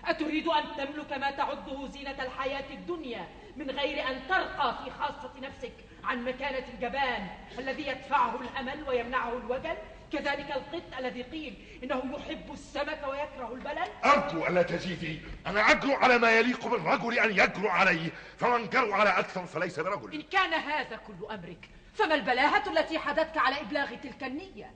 أتريد 0.05 0.47
أن 0.47 0.65
تملك 0.77 1.13
ما 1.13 1.31
تعده 1.31 1.87
زينة 1.87 2.23
الحياة 2.23 2.75
الدنيا 2.75 3.29
من 3.57 3.71
غير 3.71 4.09
أن 4.09 4.21
ترقى 4.29 4.85
في 4.85 4.91
خاصة 4.91 5.33
نفسك 5.41 5.73
عن 6.05 6.25
مكانة 6.25 6.67
الجبان 6.75 7.29
الذي 7.59 7.87
يدفعه 7.87 8.41
الأمل 8.41 8.89
ويمنعه 8.89 9.37
الوجل؟ 9.39 9.77
كذلك 10.13 10.51
القط 10.51 10.99
الذي 10.99 11.23
قيل 11.23 11.81
إنه 11.85 12.17
يحب 12.17 12.53
السمك 12.53 13.01
ويكره 13.09 13.55
البلل 13.55 13.89
أرجو 14.05 14.47
ألا 14.47 14.63
تزيدي. 14.63 15.21
أنا 15.47 15.61
أجرؤ 15.61 15.95
على 15.95 16.19
ما 16.19 16.31
يليق 16.31 16.67
بالرجل 16.67 17.19
أن 17.19 17.31
يجرؤ 17.31 17.69
عليه 17.69 18.11
فمن 18.39 18.69
جرؤ 18.69 18.93
على 18.93 19.11
أكثر 19.11 19.47
فليس 19.47 19.81
برجل. 19.81 20.15
إن 20.15 20.23
كان 20.23 20.55
هذا 20.55 20.97
كل 20.97 21.27
أمرك 21.31 21.69
فما 21.95 22.15
البلاهة 22.15 22.71
التي 22.71 22.99
حدتك 22.99 23.39
على 23.39 23.61
إبلاغ 23.61 23.95
تلك 23.95 24.25
النية؟ 24.25 24.75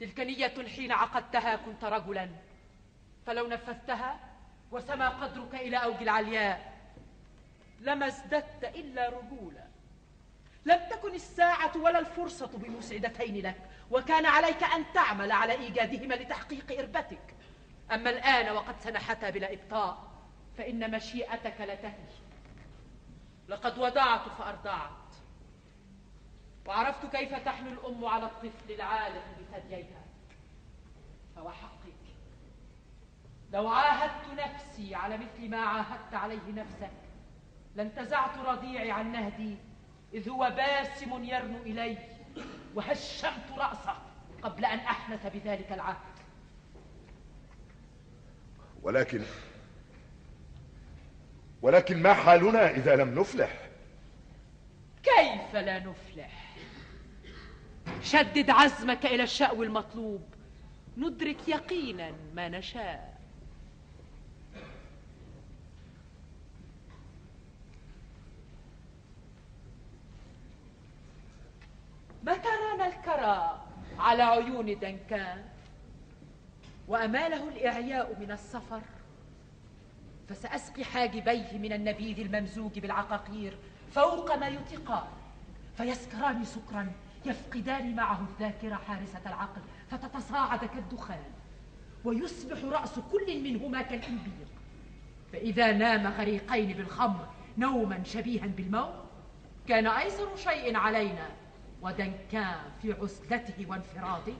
تلك 0.00 0.20
نية 0.20 0.68
حين 0.76 0.92
عقدتها 0.92 1.56
كنت 1.56 1.84
رجلا 1.84 2.28
فلو 3.26 3.46
نفذتها 3.46 4.20
وسما 4.70 5.08
قدرك 5.08 5.54
إلى 5.54 5.76
أوج 5.76 6.02
العلياء 6.02 6.74
لما 7.80 8.06
ازددت 8.06 8.64
إلا 8.64 9.08
رجولا. 9.08 9.63
لم 10.64 10.80
تكن 10.90 11.14
الساعة 11.14 11.72
ولا 11.76 11.98
الفرصة 11.98 12.58
بمسعدتين 12.58 13.46
لك 13.46 13.70
وكان 13.90 14.26
عليك 14.26 14.62
أن 14.62 14.84
تعمل 14.94 15.32
على 15.32 15.52
إيجادهما 15.52 16.14
لتحقيق 16.14 16.78
إربتك. 16.78 17.34
أما 17.92 18.10
الآن 18.10 18.56
وقد 18.56 18.80
سنحتا 18.80 19.30
بلا 19.30 19.52
إبطاء 19.52 20.10
فإن 20.58 20.90
مشيئتك 20.90 21.60
لتهي 21.60 22.08
لقد 23.48 23.78
ودعت 23.78 24.28
فأرضعت. 24.38 24.90
وعرفت 26.66 27.16
كيف 27.16 27.34
تحنو 27.34 27.70
الأم 27.70 28.04
على 28.04 28.26
الطفل 28.26 28.72
العالق 28.72 29.24
بثدييها. 29.40 30.04
فوحقك 31.36 31.84
لو 33.52 33.68
عاهدت 33.68 34.40
نفسي 34.40 34.94
على 34.94 35.18
مثل 35.18 35.50
ما 35.50 35.60
عاهدت 35.60 36.14
عليه 36.14 36.52
نفسك 36.52 36.90
لانتزعت 37.76 38.38
رضيعي 38.38 38.90
عن 38.90 39.12
نهدي 39.12 39.56
إذ 40.14 40.28
هو 40.28 40.52
باسم 40.56 41.24
يرنو 41.24 41.62
إلي 41.62 41.98
وهشمت 42.74 43.50
رأسه 43.56 43.96
قبل 44.42 44.64
أن 44.64 44.78
أحنث 44.78 45.26
بذلك 45.26 45.72
العهد. 45.72 46.14
ولكن 48.82 49.22
ولكن 51.62 52.02
ما 52.02 52.14
حالنا 52.14 52.70
إذا 52.70 52.96
لم 52.96 53.20
نفلح؟ 53.20 53.68
كيف 55.02 55.54
لا 55.54 55.78
نفلح؟ 55.78 56.56
شدد 58.02 58.50
عزمك 58.50 59.06
إلى 59.06 59.22
الشأو 59.22 59.62
المطلوب. 59.62 60.22
ندرك 60.96 61.48
يقينا 61.48 62.12
ما 62.34 62.48
نشاء. 62.48 63.13
متى 72.26 72.48
رانا 72.48 72.86
الكرى 72.86 73.60
على 73.98 74.22
عيون 74.22 74.78
دنكان 74.78 75.44
وأماله 76.88 77.48
الإعياء 77.48 78.16
من 78.20 78.30
السفر 78.30 78.82
فسأسقي 80.28 80.84
حاجبيه 80.84 81.58
من 81.58 81.72
النبيذ 81.72 82.20
الممزوج 82.20 82.78
بالعقاقير 82.78 83.58
فوق 83.90 84.36
ما 84.36 84.48
يطيقان 84.48 85.06
فيسكران 85.76 86.44
سكرا 86.44 86.92
يفقدان 87.26 87.96
معه 87.96 88.20
الذاكرة 88.20 88.74
حارسة 88.74 89.20
العقل 89.26 89.60
فتتصاعد 89.90 90.64
كالدخان 90.64 91.22
ويصبح 92.04 92.64
رأس 92.64 92.98
كل 93.12 93.42
منهما 93.42 93.82
كالإنبير. 93.82 94.46
فإذا 95.32 95.72
نام 95.72 96.06
غريقين 96.06 96.72
بالخمر 96.72 97.28
نوما 97.58 98.04
شبيها 98.04 98.46
بالموت 98.46 99.04
كان 99.68 99.86
أيسر 99.86 100.36
شيء 100.36 100.76
علينا 100.76 101.43
ودنكان 101.84 102.56
في 102.82 102.92
عزلته 102.92 103.66
وانفراده 103.68 104.32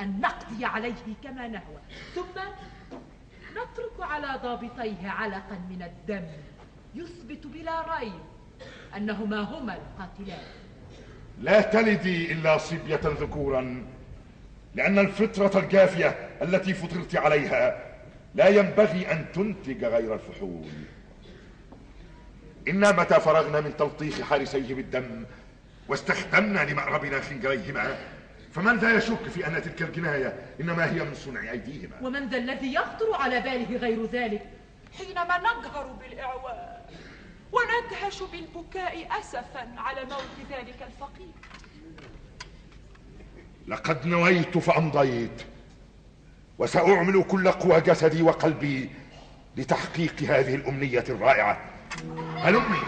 أن 0.00 0.20
نقضي 0.20 0.64
عليه 0.64 1.14
كما 1.24 1.48
نهوى. 1.48 1.80
ثم 2.14 2.40
نترك 3.52 4.00
على 4.00 4.40
ضابطيه 4.42 5.08
علقا 5.08 5.58
من 5.70 5.82
الدم. 5.82 6.26
يثبت 6.94 7.46
بلا 7.46 7.98
ريب 7.98 8.20
أنهما 8.96 9.40
هما 9.40 9.76
القاتلان. 9.76 10.44
لا 11.40 11.60
تلدي 11.60 12.32
إلا 12.32 12.58
صبية 12.58 13.00
ذكورا 13.04 13.84
لأن 14.74 14.98
الفطرة 14.98 15.58
الجافية 15.60 16.08
التي 16.42 16.74
فطرت 16.74 17.16
عليها 17.16 17.92
لا 18.34 18.48
ينبغي 18.48 19.12
أن 19.12 19.26
تنتج 19.34 19.84
غير 19.84 20.14
الفحول. 20.14 20.68
إنا 22.68 22.92
متى 22.92 23.20
فرغنا 23.20 23.60
من 23.60 23.76
تلطيخ 23.76 24.20
حارسيه 24.20 24.74
بالدم 24.74 25.24
واستخدمنا 25.88 26.60
لمأربنا 26.64 27.20
خنجريهما 27.20 27.98
فمن 28.52 28.78
ذا 28.78 28.96
يشك 28.96 29.28
في 29.34 29.46
أن 29.46 29.62
تلك 29.62 29.82
الجناية 29.82 30.36
إنما 30.60 30.92
هي 30.92 31.04
من 31.04 31.14
صنع 31.14 31.50
أيديهما؟ 31.50 31.96
ومن 32.02 32.28
ذا 32.28 32.36
الذي 32.38 32.74
يخطر 32.74 33.14
على 33.14 33.40
باله 33.40 33.76
غير 33.76 34.06
ذلك 34.06 34.42
حينما 34.98 35.38
نجهر 35.38 35.86
بالإعواء 35.86 36.90
وندهش 37.52 38.22
بالبكاء 38.22 39.08
أسفا 39.20 39.74
على 39.76 40.04
موت 40.04 40.50
ذلك 40.50 40.76
الفقير. 40.86 41.32
لقد 43.68 44.06
نويت 44.06 44.58
فأمضيت 44.58 45.42
وسأعمل 46.58 47.24
كل 47.24 47.48
قوى 47.48 47.80
جسدي 47.80 48.22
وقلبي 48.22 48.90
لتحقيق 49.56 50.22
هذه 50.22 50.54
الأمنية 50.54 51.04
الرائعة. 51.08 51.60
هلمي 52.36 52.82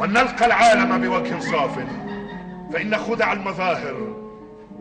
ولنلقى 0.00 0.46
العالم 0.46 0.98
بوجه 1.08 1.38
صاف. 1.38 1.78
فإن 2.72 2.96
خدع 2.96 3.32
المظاهر 3.32 4.16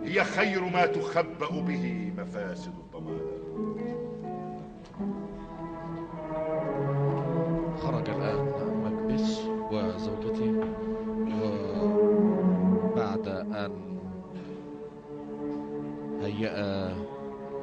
هي 0.04 0.24
خير 0.24 0.64
ما 0.66 0.86
تخبأ 0.86 1.50
به 1.62 2.14
مفاسد 2.18 2.74
الضمائر 2.80 3.42
خرج 7.82 8.10
الآن 8.10 8.52
مكبس 8.86 9.40
وزوجته 9.72 10.66
وبعد 11.84 13.28
أن 13.28 13.98
هيأ 16.22 16.96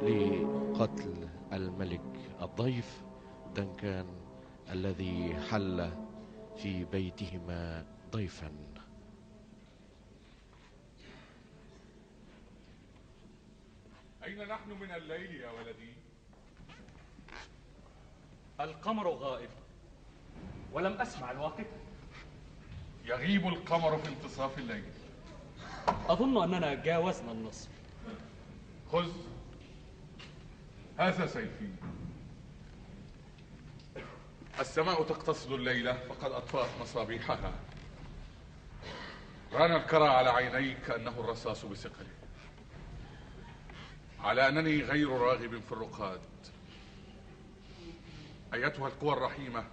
لقتل 0.01 1.13
الملك 1.53 2.01
الضيف 2.41 3.01
دنكان 3.55 4.05
الذي 4.71 5.35
حل 5.51 5.89
في 6.61 6.85
بيتهما 6.85 7.85
ضيفا. 8.11 8.51
أين 14.23 14.47
نحن 14.47 14.69
من 14.69 14.91
الليل 14.91 15.35
يا 15.35 15.51
ولدي؟ 15.51 15.93
القمر 18.59 19.09
غائب 19.09 19.49
ولم 20.73 20.93
أسمع 21.01 21.31
الواقف 21.31 21.67
يغيب 23.05 23.47
القمر 23.47 23.97
في 23.97 24.09
انتصاف 24.09 24.57
الليل. 24.57 24.83
أظن 25.87 26.43
أننا 26.43 26.73
جاوزنا 26.73 27.31
النصف. 27.31 27.69
خذ 28.91 29.11
هذا 30.97 31.25
سيفي. 31.25 31.69
السماء 34.59 35.03
تقتصد 35.03 35.51
الليلة 35.51 35.93
فقد 35.93 36.31
أطفأت 36.31 36.69
مصابيحها. 36.81 37.53
ران 39.53 39.75
الكرى 39.75 40.07
على 40.07 40.29
عينيك 40.29 40.89
أنه 40.89 41.19
الرصاص 41.19 41.65
بثقله 41.65 42.07
على 44.19 44.47
أنني 44.47 44.81
غير 44.81 45.09
راغب 45.09 45.59
في 45.59 45.71
الرقاد. 45.71 46.21
أيتها 48.53 48.87
القوى 48.87 49.13
الرحيمة 49.13 49.65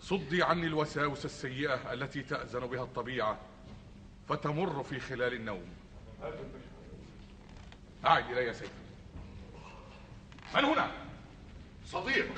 صدي 0.00 0.42
عني 0.42 0.66
الوساوس 0.66 1.24
السيئة 1.24 1.92
التي 1.92 2.22
تأذن 2.22 2.66
بها 2.66 2.82
الطبيعة 2.82 3.38
فتمر 4.28 4.82
في 4.82 5.00
خلال 5.00 5.34
النوم. 5.34 5.66
أعد 8.06 8.30
إلي 8.30 8.54
سيفي. 8.54 8.72
من 10.54 10.64
هنا؟ 10.64 10.92
صديق. 11.86 12.28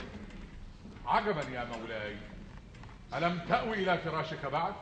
عجبا 1.07 1.43
يا 1.53 1.65
مولاي. 1.65 2.17
ألم 3.15 3.39
تأوي 3.49 3.75
إلى 3.75 3.99
فراشك 3.99 4.47
بعد؟ 4.47 4.75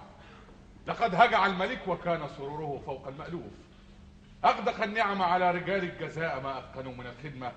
لقد 0.87 1.15
هجع 1.15 1.47
الملك 1.47 1.89
وكان 1.89 2.29
سروره 2.37 2.83
فوق 2.87 3.09
المألوف. 3.09 3.53
أغدق 4.45 4.83
النعم 4.83 5.23
على 5.23 5.51
رجال 5.51 5.85
الجزاء 5.85 6.41
ما 6.41 6.59
أتقنوا 6.59 6.93
من 6.93 7.07
الخدمة 7.07 7.53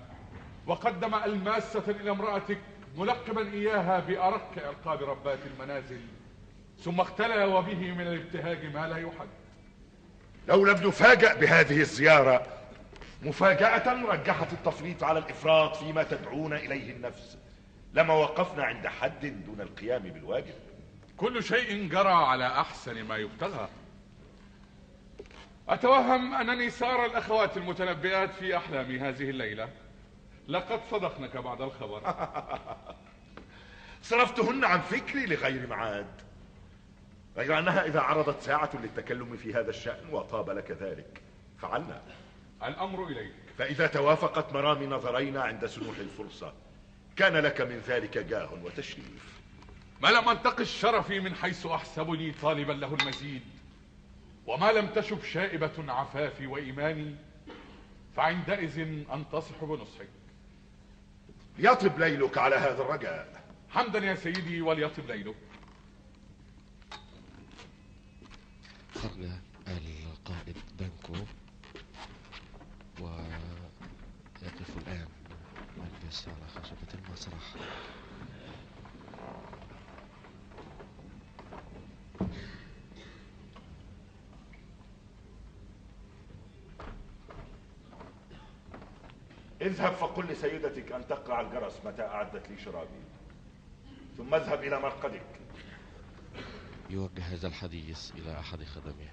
وقدم 0.66 1.14
ألماسة 1.14 1.82
إلى 1.88 2.10
امرأتك 2.10 2.58
ملقبا 2.96 3.52
إياها 3.52 4.00
بأرق 4.00 4.52
ألقاب 4.56 5.02
ربات 5.02 5.38
المنازل 5.46 6.00
ثم 6.78 7.00
اختلى 7.00 7.44
وبه 7.44 7.92
من 7.92 8.06
الابتهاج 8.06 8.66
ما 8.74 8.88
لا 8.88 8.96
يحد. 8.96 9.28
لو 10.48 10.64
لم 10.64 10.88
نفاجأ 10.88 11.34
بهذه 11.34 11.80
الزيارة 11.80 12.46
مفاجأة 13.22 14.04
رجحت 14.04 14.52
التفريط 14.52 15.04
على 15.04 15.18
الإفراط 15.18 15.76
فيما 15.76 16.02
تدعون 16.02 16.52
إليه 16.52 16.92
النفس. 16.92 17.37
لما 17.94 18.14
وقفنا 18.14 18.64
عند 18.64 18.86
حد 18.86 19.44
دون 19.46 19.60
القيام 19.60 20.02
بالواجب. 20.02 20.54
كل 21.16 21.42
شيء 21.42 21.88
جرى 21.88 22.12
على 22.12 22.46
أحسن 22.46 23.02
ما 23.02 23.16
يبتغى. 23.16 23.68
أتوهم 25.68 26.34
أنني 26.34 26.70
سار 26.70 27.04
الأخوات 27.04 27.56
المتنبئات 27.56 28.34
في 28.34 28.56
أحلامي 28.56 28.98
هذه 28.98 29.30
الليلة. 29.30 29.68
لقد 30.48 30.80
صدقنك 30.90 31.36
بعد 31.36 31.60
الخبر. 31.60 32.02
صرفتهن 34.02 34.64
عن 34.64 34.80
فكري 34.80 35.26
لغير 35.26 35.66
معاد. 35.66 36.06
غير 37.36 37.58
أنها 37.58 37.84
إذا 37.86 38.00
عرضت 38.00 38.42
ساعة 38.42 38.70
للتكلم 38.74 39.36
في 39.36 39.54
هذا 39.54 39.70
الشأن 39.70 40.08
وطاب 40.12 40.50
لك 40.50 40.70
ذلك. 40.70 41.22
فعلنا. 41.58 42.02
الأمر 42.64 43.06
إليك. 43.06 43.34
فإذا 43.58 43.86
توافقت 43.86 44.52
مرامي 44.52 44.86
نظرينا 44.86 45.42
عند 45.42 45.66
سنوح 45.66 45.98
الفرصة. 45.98 46.52
كان 47.18 47.36
لك 47.36 47.60
من 47.60 47.78
ذلك 47.78 48.18
جاه 48.18 48.52
وتشريف. 48.64 49.38
ما 50.02 50.08
لم 50.08 50.28
أنتقش 50.28 50.70
شرفي 50.80 51.20
من 51.20 51.34
حيث 51.34 51.66
أحسبني 51.66 52.32
طالبا 52.32 52.72
له 52.72 52.94
المزيد. 52.94 53.42
وما 54.46 54.72
لم 54.72 54.86
تشب 54.86 55.22
شائبة 55.22 55.92
عفافي 55.92 56.46
وإيماني 56.46 57.14
فعندئذ 58.16 58.78
أنتصح 59.12 59.64
بنصحك. 59.64 60.08
يطب 61.58 61.98
ليلك 61.98 62.38
على 62.38 62.56
هذا 62.56 62.82
الرجاء. 62.82 63.44
حمدا 63.70 63.98
يا 63.98 64.14
سيدي 64.14 64.60
وليطب 64.60 65.06
ليلك. 65.06 65.36
خرج 68.94 69.28
القائد 70.12 70.56
بانكو 70.78 71.24
ويقف 73.00 74.78
الآن 74.78 75.08
ملبس 75.78 76.28
على 76.28 76.48
خشبة 76.48 76.94
المسرح 76.94 77.54
اذهب 89.60 89.92
فقل 89.92 90.24
لسيدتك 90.24 90.92
أن 90.92 91.06
تقرع 91.08 91.40
الجرس 91.40 91.80
متى 91.84 92.02
أعدت 92.02 92.48
لي 92.48 92.58
شرابي. 92.58 93.02
ثم 94.16 94.34
اذهب 94.34 94.64
إلى 94.64 94.80
مرقدك. 94.80 95.22
يوجه 96.90 97.22
هذا 97.22 97.48
الحديث 97.48 98.12
إلى 98.14 98.38
أحد 98.38 98.64
خدمه 98.64 99.08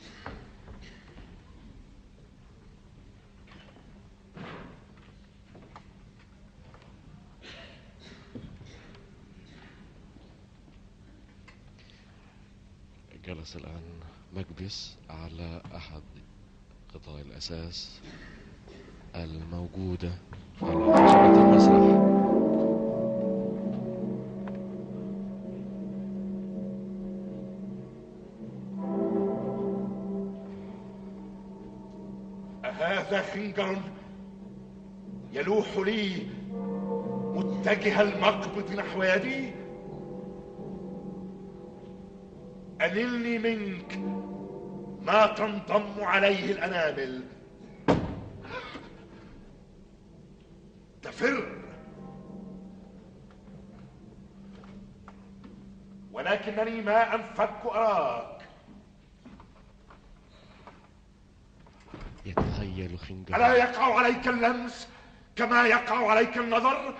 جلس 13.26 13.56
الآن 13.56 14.00
مكبس 14.34 14.96
على 15.10 15.62
أحد 15.76 16.04
قطع 16.94 17.20
الأساس. 17.20 18.02
الموجودة. 19.24 20.12
على 20.62 20.94
خشبة 20.94 21.42
المسرح. 21.42 22.16
أهذا 32.66 33.22
خنجر 33.22 33.78
يلوح 35.34 35.78
لي 35.78 36.28
متجه 37.36 38.02
المقبض 38.02 38.72
نحو 38.78 39.04
يدي. 39.04 39.52
أنلني 42.82 43.38
منك 43.38 44.00
ما 45.06 45.28
تنضم 45.28 46.04
عليه 46.04 46.52
الأنامل. 46.52 47.35
ولكنني 56.46 56.82
ما 56.82 57.16
أنفك 57.16 57.66
أراك. 57.66 58.42
يتخيل 62.26 63.00
خنجر. 63.00 63.36
ألا 63.36 63.56
يقع 63.56 63.98
عليك 63.98 64.28
اللمس 64.28 64.88
كما 65.36 65.68
يقع 65.68 66.10
عليك 66.12 66.38
النظر؟ 66.38 66.96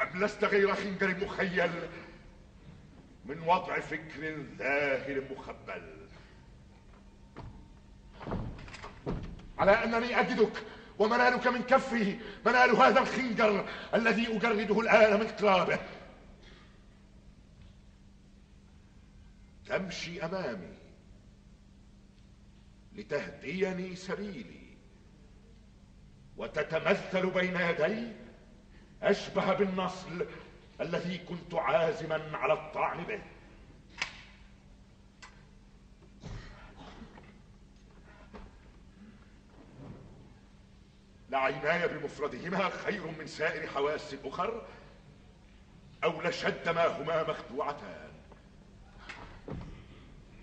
أم 0.00 0.24
لست 0.24 0.44
غير 0.44 0.74
خنجر 0.74 1.24
مخيل 1.24 1.70
من 3.24 3.40
وضع 3.40 3.80
فكر 3.80 4.44
ذاهل 4.58 5.24
مخبل؟ 5.30 5.82
على 9.58 9.70
أنني 9.70 10.20
أجدك 10.20 10.52
ومنالك 10.98 11.46
من 11.46 11.62
كفي 11.62 12.18
منال 12.46 12.76
هذا 12.76 13.00
الخنجر 13.00 13.64
الذي 13.94 14.36
أجرده 14.36 14.80
الآن 14.80 15.20
من 15.20 15.26
قلابه 15.26 15.78
تمشي 19.70 20.24
أمامي 20.24 20.74
لتهديني 22.92 23.96
سبيلي. 23.96 24.76
وتتمثل 26.36 27.30
بين 27.30 27.56
يدي 27.56 28.12
أشبه 29.02 29.54
بالنصل 29.54 30.26
الذي 30.80 31.18
كنت 31.18 31.54
عازما 31.54 32.36
على 32.36 32.52
الطعن 32.52 33.04
به. 33.04 33.22
لعيناي 41.30 41.88
بمفردهما 41.88 42.68
خير 42.68 43.06
من 43.06 43.26
سائر 43.26 43.66
حواس 43.66 44.14
الأخر 44.14 44.66
أو 46.04 46.22
لشد 46.22 46.68
ما 46.68 46.86
هما 46.86 47.30
مخدوعتان. 47.30 48.09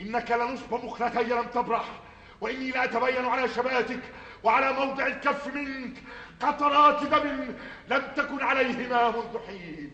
إنك 0.01 0.31
لنصب 0.31 0.73
مخلتي 0.73 1.23
لم 1.23 1.47
تبرح 1.47 2.01
وإني 2.41 2.71
لأتبين 2.71 3.25
على 3.25 3.47
شباتك 3.49 4.01
وعلى 4.43 4.73
موضع 4.73 5.07
الكف 5.07 5.47
منك. 5.47 6.03
قطرات 6.41 7.03
دم 7.03 7.55
لم 7.89 8.13
تكن 8.15 8.43
عليهما 8.43 9.11
منذ 9.11 9.39
حين. 9.47 9.91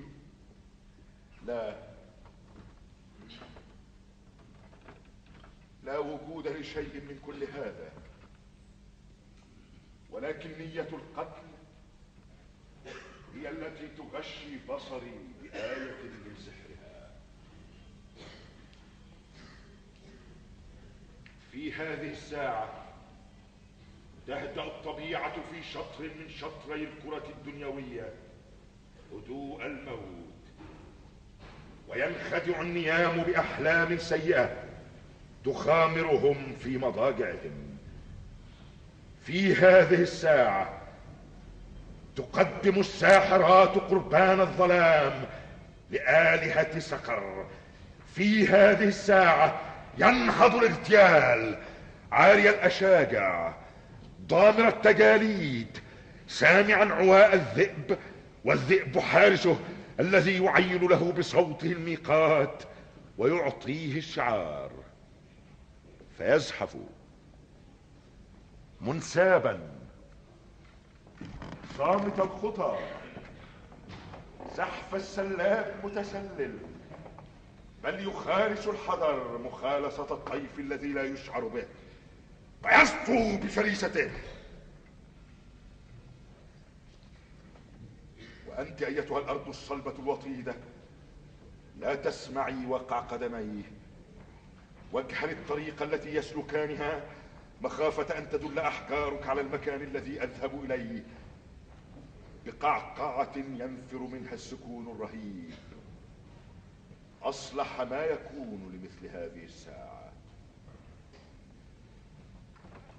لا. 1.45 1.75
لا 5.83 5.97
وجود 5.97 6.47
لشيء 6.47 7.01
من 7.09 7.19
كل 7.25 7.43
هذا. 7.43 7.91
ولكن 10.11 10.49
نية 10.59 10.89
القتل 10.93 11.47
هي 13.35 13.49
التي 13.49 13.87
تغشي 13.87 14.57
بصري 14.69 15.19
بآية 15.41 16.03
من 16.03 16.35
سحرها 16.35 16.62
في 21.53 21.73
هذه 21.73 22.11
الساعة 22.11 22.69
تهدأ 24.27 24.63
الطبيعة 24.63 25.33
في 25.33 25.63
شطر 25.73 26.03
من 26.03 26.29
شطري 26.29 26.83
الكرة 26.83 27.23
الدنيوية 27.29 28.09
هدوء 29.13 29.65
الموت. 29.65 30.33
وينخدع 31.87 32.61
النيام 32.61 33.23
بأحلام 33.23 33.97
سيئة 33.97 34.63
تخامرهم 35.45 36.55
في 36.59 36.77
مضاجعهم. 36.77 37.77
في 39.25 39.55
هذه 39.55 40.01
الساعة 40.01 40.81
تقدم 42.15 42.79
الساحرات 42.79 43.69
قربان 43.69 44.41
الظلام 44.41 45.25
لآلهة 45.91 46.79
سقر. 46.79 47.45
في 48.15 48.47
هذه 48.47 48.83
الساعة 48.83 49.61
ينهض 49.97 50.55
الاغتيال 50.55 51.57
عاري 52.11 52.49
الأشاجع 52.49 53.53
ضامر 54.27 54.67
التجاليد 54.67 55.77
سامعا 56.27 56.85
عواء 56.85 57.33
الذئب 57.33 57.97
والذئب 58.45 58.99
حارسه 58.99 59.59
الذي 59.99 60.43
يعين 60.43 60.87
له 60.87 61.11
بصوته 61.11 61.71
الميقات 61.71 62.63
ويعطيه 63.17 63.97
الشعار. 63.97 64.71
فيزحف 66.17 66.77
منسابا. 68.81 69.59
صامت 71.77 72.19
الخطى 72.19 72.77
زحف 74.57 74.95
السلاب 74.95 75.75
متسلل. 75.83 76.57
بل 77.83 78.07
يخالص 78.07 78.67
الحذر 78.67 79.37
مخالصة 79.37 80.13
الطيف 80.13 80.59
الذي 80.59 80.87
لا 80.87 81.03
يشعر 81.03 81.47
به. 81.47 81.65
فيسطو 82.63 83.37
بفريسته. 83.37 84.11
وأنت 88.47 88.83
أيتها 88.83 89.19
الأرض 89.19 89.47
الصلبة 89.47 89.91
الوطيدة. 89.99 90.55
لا 91.79 91.95
تسمعي 91.95 92.65
وقع 92.65 92.99
قدميه. 92.99 93.63
واجهل 94.91 95.29
الطريق 95.29 95.81
التي 95.81 96.15
يسلكانها 96.15 97.05
مخافة 97.61 98.17
أن 98.17 98.29
تدل 98.29 98.59
أحجارك 98.59 99.27
على 99.27 99.41
المكان 99.41 99.81
الذي 99.81 100.23
أذهب 100.23 100.63
إليه. 100.63 101.03
بقعقعة 102.45 103.37
ينفر 103.37 103.97
منها 103.97 104.33
السكون 104.33 104.87
الرهيب. 104.87 105.53
أصلح 107.23 107.81
ما 107.81 108.05
يكون 108.05 108.71
لمثل 108.73 109.15
هذه 109.17 109.45
الساعة 109.45 110.11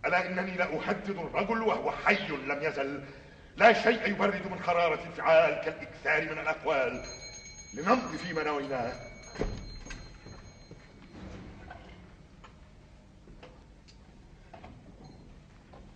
ألا 0.07 0.27
إنني 0.27 0.57
لأهدد 0.57 1.11
الرجل 1.11 1.63
وهو 1.63 1.91
حي 1.91 2.29
لم 2.29 2.63
يزل. 2.63 3.05
لا 3.57 3.73
شيء 3.73 4.09
يبرد 4.09 4.47
من 4.47 4.63
حرارة 4.63 5.07
الفعال 5.07 5.65
كالإكثار 5.65 6.35
من 6.35 6.41
الأقوال. 6.41 7.05
لنمضي 7.75 8.19
فيما 8.19 8.45
نويناه 8.45 8.93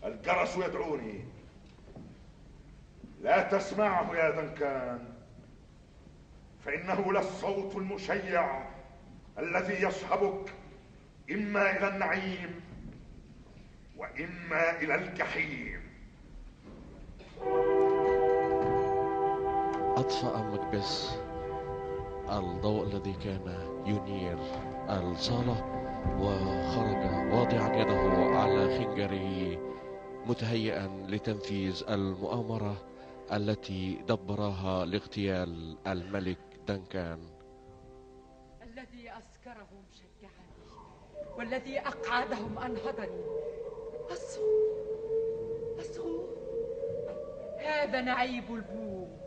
الجرس 0.04 0.56
يدعوني. 0.56 1.24
لا 3.22 3.42
تسمعه 3.42 4.16
يا 4.16 4.30
دنكان 4.30 5.17
فإنه 6.64 7.12
للصوت 7.12 7.76
المشيع 7.76 8.64
الذي 9.38 9.82
يصحبك 9.82 10.52
إما 11.30 11.76
إلى 11.78 11.88
النعيم 11.88 12.60
وإما 13.96 14.80
إلى 14.80 14.94
الجحيم. 14.94 15.80
أطفأ 19.96 20.42
مكبس 20.42 21.10
الضوء 22.30 22.86
الذي 22.86 23.12
كان 23.24 23.68
ينير 23.86 24.38
الصالة 24.90 25.64
وخرج 26.20 27.32
واضعا 27.34 27.76
يده 27.76 28.38
على 28.38 28.78
خنجره 28.78 29.58
متهيئا 30.26 31.06
لتنفيذ 31.08 31.82
المؤامرة 31.90 32.76
التي 33.32 33.98
دبرها 34.08 34.84
لاغتيال 34.84 35.76
الملك 35.86 36.38
دنكان 36.68 37.30
الذي 38.62 39.10
أسكرهم 39.10 39.84
شجعني 39.92 40.68
والذي 41.36 41.80
أقعدهم 41.80 42.58
أنهضني. 42.58 43.24
أصغوا 44.10 45.80
أصغوا 45.80 46.26
هذا 47.58 48.00
نعيب 48.00 48.54
البوم. 48.54 49.18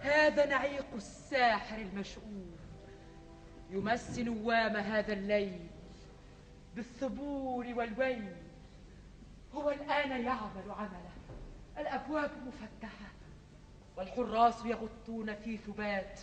هذا 0.00 0.46
نعيق 0.46 0.86
الساحر 0.94 1.76
المشؤوم. 1.76 2.56
يمس 3.70 4.18
نوام 4.18 4.76
هذا 4.76 5.12
الليل 5.12 5.66
بالثبور 6.76 7.66
والويل. 7.76 8.36
هو 9.54 9.70
الآن 9.70 10.10
يعمل 10.10 10.70
عمله. 10.70 11.10
الأبواب 11.78 12.30
مفتحة 12.46 13.10
والحراس 13.96 14.64
يغطون 14.64 15.34
في 15.34 15.56
ثبات. 15.56 16.20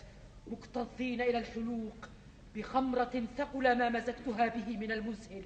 مكتظين 0.50 1.20
إلى 1.20 1.38
الحلوق 1.38 2.08
بخمرة 2.56 3.22
ثقل 3.38 3.78
ما 3.78 3.88
مزجتها 3.88 4.48
به 4.48 4.76
من 4.76 4.92
المزهل 4.92 5.44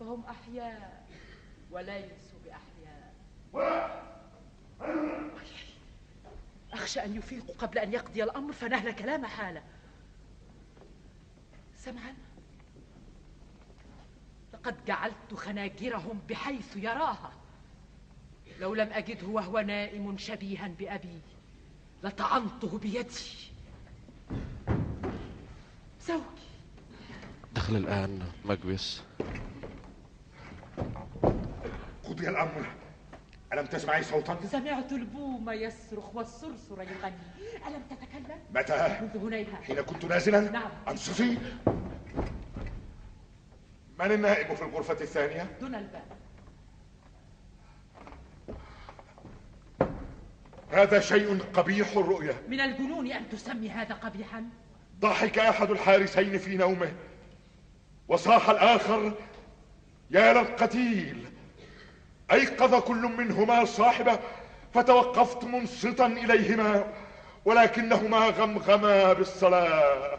فهم 0.00 0.24
أحياء 0.24 1.06
وليسوا 1.70 2.38
بأحياء. 2.44 3.14
أخشى 6.72 7.00
أن 7.00 7.16
يفيقوا 7.16 7.54
قبل 7.54 7.78
أن 7.78 7.92
يقضي 7.92 8.24
الأمر 8.24 8.52
فنهلك 8.52 9.02
لا 9.02 9.16
محالة 9.16 9.62
سمعا؟ 11.76 12.14
لقد 14.52 14.84
جعلت 14.84 15.34
خناجرهم 15.34 16.20
بحيث 16.28 16.76
يراها. 16.76 17.32
لو 18.60 18.74
لم 18.74 18.92
أجده 18.92 19.26
وهو 19.26 19.60
نائم 19.60 20.18
شبيها 20.18 20.68
بأبي 20.68 21.20
لطعنته 22.02 22.78
بيدي. 22.78 23.48
زوجي 26.06 26.22
دخل 27.54 27.76
الآن 27.76 28.22
مكبس 28.44 29.00
قضي 32.04 32.28
الأمر 32.28 32.66
ألم 33.52 33.66
تسمعي 33.66 34.02
صوتا؟ 34.02 34.38
سمعت 34.52 34.92
البوم 34.92 35.50
يصرخ 35.50 36.14
والصرصر 36.16 36.82
يغني 36.82 37.12
ألم 37.66 37.82
تتكلم؟ 37.90 38.38
متى؟ 38.54 38.98
منذ 39.02 39.26
هنيها 39.26 39.56
حين 39.56 39.80
كنت 39.80 40.04
نازلا؟ 40.04 40.40
نعم 40.40 40.70
أنصتي 40.88 41.38
من 43.98 44.12
النائب 44.12 44.54
في 44.54 44.62
الغرفة 44.62 44.92
الثانية؟ 45.00 45.56
دون 45.60 45.74
الباب 45.74 46.17
هذا 50.70 51.00
شيء 51.00 51.38
قبيح 51.54 51.96
الرؤية. 51.96 52.42
من 52.48 52.60
الجنون 52.60 53.12
أن 53.12 53.28
تسمي 53.28 53.70
هذا 53.70 53.94
قبيحا؟ 53.94 54.44
ضحك 55.00 55.38
أحد 55.38 55.70
الحارسين 55.70 56.38
في 56.38 56.56
نومه. 56.56 56.92
وصاح 58.08 58.50
الآخر 58.50 59.12
يا 60.10 60.32
للقتيل 60.32 61.26
أيقظ 62.32 62.74
كل 62.74 63.02
منهما 63.18 63.64
صاحبه 63.64 64.18
فتوقفت 64.74 65.44
منصتا 65.44 66.06
إليهما 66.06 66.84
ولكنهما 67.44 68.18
غمغما 68.18 69.12
بالصلاة 69.12 70.18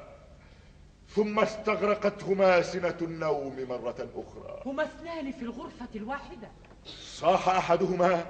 ثم 1.16 1.40
استغرقتهما 1.40 2.62
سنة 2.62 2.98
النوم 3.02 3.66
مرة 3.70 4.08
أخرى. 4.16 4.62
هما 4.66 4.84
اثنان 4.84 5.32
في 5.32 5.42
الغرفة 5.42 5.90
الواحدة. 5.96 6.50
صاح 6.86 7.50
أحدهما 7.50 8.26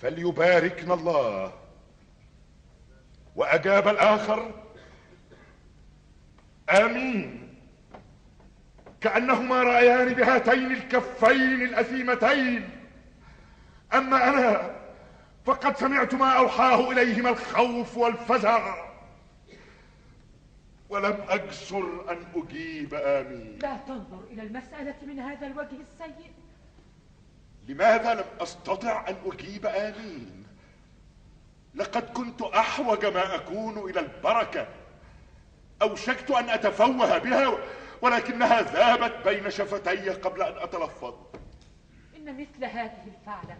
فليباركنا 0.00 0.94
الله. 0.94 1.52
وأجاب 3.36 3.88
الآخر 3.88 4.50
آمين. 6.70 7.54
كأنهما 9.00 9.62
رأيان 9.62 10.14
بهاتين 10.14 10.72
الكفين 10.72 11.62
الأثيمتين. 11.62 12.70
أما 13.94 14.28
أنا 14.28 14.74
فقد 15.44 15.76
سمعت 15.76 16.14
ما 16.14 16.30
أوحاه 16.30 16.90
إليهما 16.90 17.30
الخوف 17.30 17.96
والفزع. 17.96 18.84
ولم 20.88 21.24
أجسر 21.28 22.10
أن 22.10 22.18
أجيب 22.34 22.94
آمين. 22.94 23.58
لا 23.62 23.76
تنظر 23.86 24.24
إلى 24.30 24.42
المسألة 24.42 24.94
من 25.06 25.20
هذا 25.20 25.46
الوجه 25.46 25.76
السيء. 25.80 26.32
لماذا 27.68 28.14
لم 28.14 28.24
أستطع 28.40 29.08
أن 29.08 29.16
أجيب 29.26 29.66
آمين؟ 29.66 30.46
لقد 31.74 32.02
كنت 32.02 32.42
أحوج 32.42 33.06
ما 33.06 33.34
أكون 33.34 33.90
إلى 33.90 34.00
البركة. 34.00 34.68
أوشكت 35.82 36.30
أن 36.30 36.50
أتفوه 36.50 37.18
بها 37.18 37.58
ولكنها 38.02 38.62
ذابت 38.62 39.28
بين 39.28 39.50
شفتي 39.50 40.10
قبل 40.10 40.42
أن 40.42 40.58
أتلفظ. 40.58 41.14
إن 42.16 42.40
مثل 42.40 42.64
هذه 42.64 43.04
الفعلة 43.06 43.58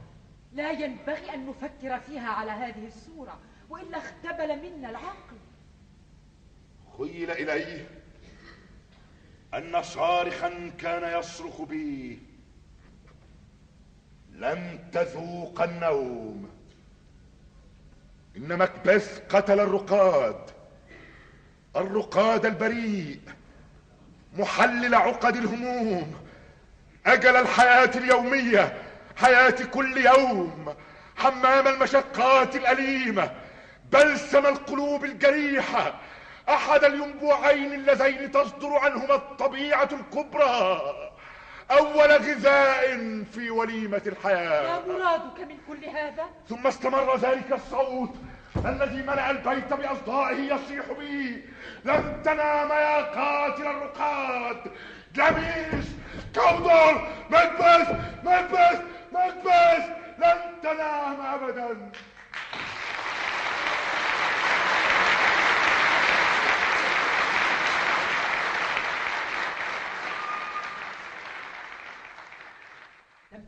لا 0.52 0.70
ينبغي 0.70 1.34
أن 1.34 1.46
نفكر 1.46 2.00
فيها 2.00 2.28
على 2.30 2.50
هذه 2.50 2.86
الصورة 2.86 3.38
وإلا 3.70 3.98
اختبل 3.98 4.62
منا 4.62 4.90
العقل. 4.90 5.36
خيل 6.98 7.30
إليه 7.30 7.88
أن 9.55 9.82
صارخا 9.82 10.70
كان 10.78 11.18
يصرخ 11.18 11.62
بي. 11.62 12.18
لن 14.39 14.78
تذوق 14.93 15.62
النوم. 15.62 16.51
إن 18.37 18.59
مكبث 18.59 19.22
قتل 19.28 19.61
الرقاد. 19.61 20.37
الرقاد 21.76 22.47
البريء. 22.47 23.20
محلل 24.39 24.95
عقد 24.95 25.37
الهموم. 25.37 26.14
أجل 27.07 27.37
الحياة 27.37 27.91
اليومية. 27.97 28.82
حياة 29.16 29.64
كل 29.64 30.07
يوم. 30.07 30.74
حمام 31.16 31.68
المشقات 31.68 32.57
الأليمة. 32.57 33.30
بلسم 33.93 34.47
القلوب 34.47 35.05
الجريحة. 35.05 36.01
أحد 36.49 36.85
الينبوعين 36.85 37.72
اللذين 37.74 38.30
تصدر 38.30 38.72
عنهما 38.76 39.14
الطبيعة 39.14 39.89
الكبرى. 39.93 40.80
أول 41.70 42.12
غذاء 42.12 42.98
في 43.34 43.50
وليمة 43.50 44.02
الحياة. 44.06 44.80
ما 44.80 44.92
مرادك 44.92 45.40
من 45.40 45.58
كل 45.68 45.84
هذا؟ 45.84 46.24
ثم 46.48 46.66
استمر 46.66 47.16
ذلك 47.16 47.52
الصوت 47.52 48.14
الذي 48.66 49.02
ملأ 49.02 49.30
البيت 49.30 49.72
بأصدائه 49.72 50.54
يصيح 50.54 50.86
به 50.98 51.42
لن 51.84 52.22
تنام 52.24 52.68
يا 52.68 53.02
قاتل 53.02 53.66
الرقاد. 53.66 54.56
جميس 55.14 55.86
كودر 56.34 57.08
مكبس 57.30 57.88
مكبس 58.24 58.78
مكبس 59.12 59.84
لن 60.18 60.38
تنام 60.62 61.20
أبدا. 61.20 61.90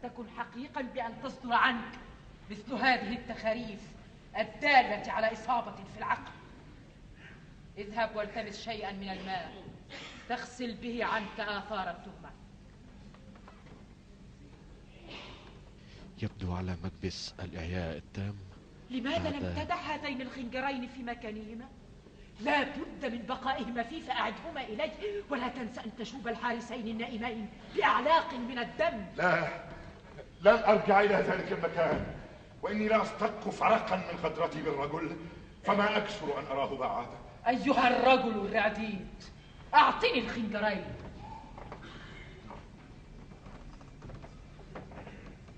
تكن 0.08 0.24
حقيقا 0.38 0.82
بأن 0.82 1.12
تصدر 1.22 1.52
عنك 1.52 1.92
مثل 2.50 2.74
هذه 2.74 3.12
التخاريف 3.12 3.80
الدالة 4.38 5.12
على 5.12 5.32
إصابة 5.32 5.74
في 5.74 5.98
العقل. 5.98 6.32
اذهب 7.78 8.16
والتمس 8.16 8.64
شيئا 8.64 8.92
من 8.92 9.08
الماء. 9.08 9.62
تغسل 10.28 10.74
به 10.74 11.04
عنك 11.04 11.40
آثار 11.40 11.90
التهمة. 11.90 12.30
يبدو 16.22 16.54
على 16.54 16.76
مكبس 16.84 17.34
الإعياء 17.40 17.96
التام. 17.96 18.34
لماذا 18.90 19.30
لم 19.30 19.64
تدع 19.64 19.74
هذين 19.74 20.20
الخنجرين 20.20 20.88
في 20.88 21.02
مكانهما؟ 21.02 21.68
لا 22.40 22.62
بد 22.62 23.12
من 23.12 23.26
بقائهما 23.28 23.82
فيه 23.82 24.02
فأعدهما 24.02 24.64
إلي 24.64 24.92
ولا 25.30 25.48
تنسى 25.48 25.80
أن 25.80 25.96
تشوب 25.98 26.28
الحارسين 26.28 26.88
النائمين 26.88 27.48
بأعلاق 27.76 28.34
من 28.34 28.58
الدم. 28.58 29.06
لا. 29.16 29.75
لن 30.42 30.58
أرجع 30.64 31.00
إلى 31.00 31.14
ذلك 31.14 31.52
المكان 31.52 32.06
وإني 32.62 32.88
لا 32.88 33.02
أستق 33.02 33.50
فرقا 33.50 33.96
من 33.96 34.18
غدرتي 34.22 34.62
بالرجل 34.62 35.16
فما 35.64 35.96
أكثر 35.96 36.38
أن 36.38 36.44
أراه 36.46 36.76
بعد. 36.76 37.06
أيها 37.48 37.88
الرجل 37.88 38.46
الرعديد 38.46 39.08
أعطني 39.74 40.18
الخنجرين. 40.18 40.84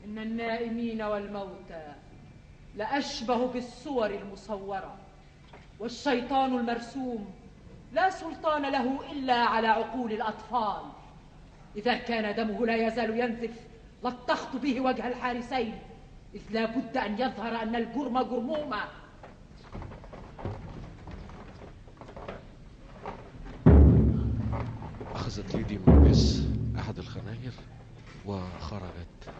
إن 0.04 0.18
النائمين 0.18 1.02
والموتى 1.02 1.92
لأشبه 2.74 3.46
بالصور 3.46 4.10
المصورة 4.10 4.96
والشيطان 5.78 6.58
المرسوم 6.58 7.34
لا 7.92 8.10
سلطان 8.10 8.62
له 8.62 9.12
إلا 9.12 9.34
على 9.34 9.68
عقول 9.68 10.12
الأطفال. 10.12 10.82
إذا 11.76 11.96
كان 11.96 12.34
دمه 12.34 12.66
لا 12.66 12.76
يزال 12.86 13.20
ينزف 13.20 13.67
لطخت 14.04 14.56
به 14.56 14.80
وجه 14.80 15.08
الحارسين. 15.08 15.78
إذ 16.34 16.40
لا 16.50 16.66
بد 16.66 16.96
أن 16.96 17.14
يظهر 17.14 17.62
أن 17.62 17.76
الجرم 17.76 18.22
جرمهما 18.22 18.84
أخذت 25.14 25.54
ليدي 25.54 25.78
مكبس 25.78 26.40
أحد 26.78 26.98
الخناجر 26.98 27.52
وخرجت 28.26 29.32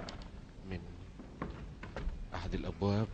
من 0.71 0.81
أحد 2.35 2.55
الأبواب 2.55 3.07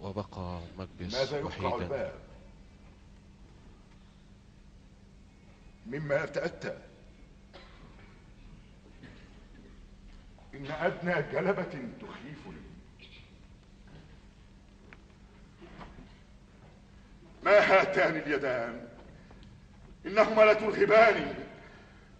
وبقى 0.00 0.60
مكبس 0.78 1.14
ماذا 1.14 1.42
وحيدا. 1.44 1.76
الباب؟ 1.76 2.12
مما 5.86 6.24
يتأتى 6.24 6.78
إن 10.54 10.66
أدنى 10.70 11.22
جلبة 11.32 11.88
تخيفني 12.00 12.62
ما 17.42 17.58
هاتان 17.58 18.16
اليدان؟ 18.16 18.88
إنهما 20.06 20.42
لترهباني 20.42 21.34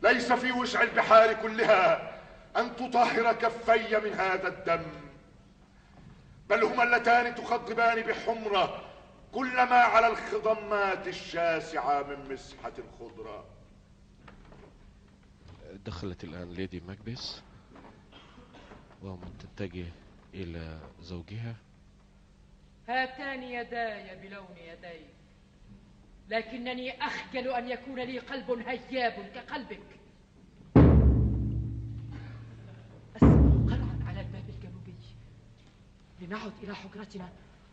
ليس 0.03 0.33
في 0.33 0.53
وسع 0.53 0.83
البحار 0.83 1.33
كلها 1.33 2.13
أن 2.57 2.77
تطهر 2.77 3.33
كفي 3.33 4.01
من 4.05 4.13
هذا 4.13 4.49
الدم. 4.49 4.87
بل 6.51 6.65
هما 6.65 6.83
اللتان 6.83 7.35
تخضبان 7.35 8.03
بحمرة 8.03 8.89
كل 9.33 9.55
ما 9.55 9.77
على 9.77 10.07
الخضمات 10.07 11.09
الشاسعة 11.09 12.03
من 12.03 12.33
مسحة 12.33 12.73
الخضرة. 12.79 13.45
دخلت 15.87 16.25
الآن 16.25 16.51
ليدي 16.53 16.83
مكبس 19.03 19.29
وتتجه 19.45 19.87
إلى 20.35 20.81
زوجها. 21.01 21.55
هاتان 22.89 23.43
يداي 23.43 24.29
بلون 24.29 24.57
يديك 24.57 25.07
لكنني 26.29 27.03
أخجل 27.03 27.49
أن 27.49 27.69
يكون 27.69 28.01
لي 28.01 28.19
قلب 28.19 28.51
هياب 28.51 29.13
كقلبك. 29.35 29.83
أسمع 33.17 33.77
قرعا 33.77 33.99
على 34.07 34.21
الباب 34.21 34.49
الجنوبي. 34.49 34.95
لنعد 36.21 36.53
إلى 36.63 36.75
حجرتنا 36.75 37.29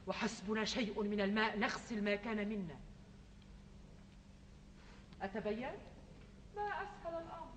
وحسبنا 0.08 0.66
شيء 0.66 1.04
من 1.04 1.22
الماء 1.22 1.60
نغسل 1.60 2.04
ما 2.04 2.16
كان 2.16 2.50
منا. 2.50 2.76
أتبين؟ 5.22 5.72
ما 6.56 6.84
أسهل 6.84 7.14
الأمر. 7.14 7.49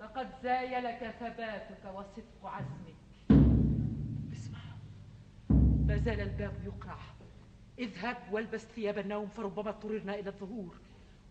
لقد 0.00 0.28
زايلك 0.42 1.14
ثباتك 1.20 1.94
وصدق 1.94 2.44
عزمك. 2.44 2.96
اسمع 4.32 4.58
ما 5.86 5.96
زال 5.96 6.20
الباب 6.20 6.52
يقرع. 6.64 6.98
اذهب 7.78 8.16
والبس 8.32 8.64
ثياب 8.64 8.98
النوم 8.98 9.28
فربما 9.28 9.70
اضطررنا 9.70 10.14
إلى 10.14 10.30
الظهور. 10.30 10.76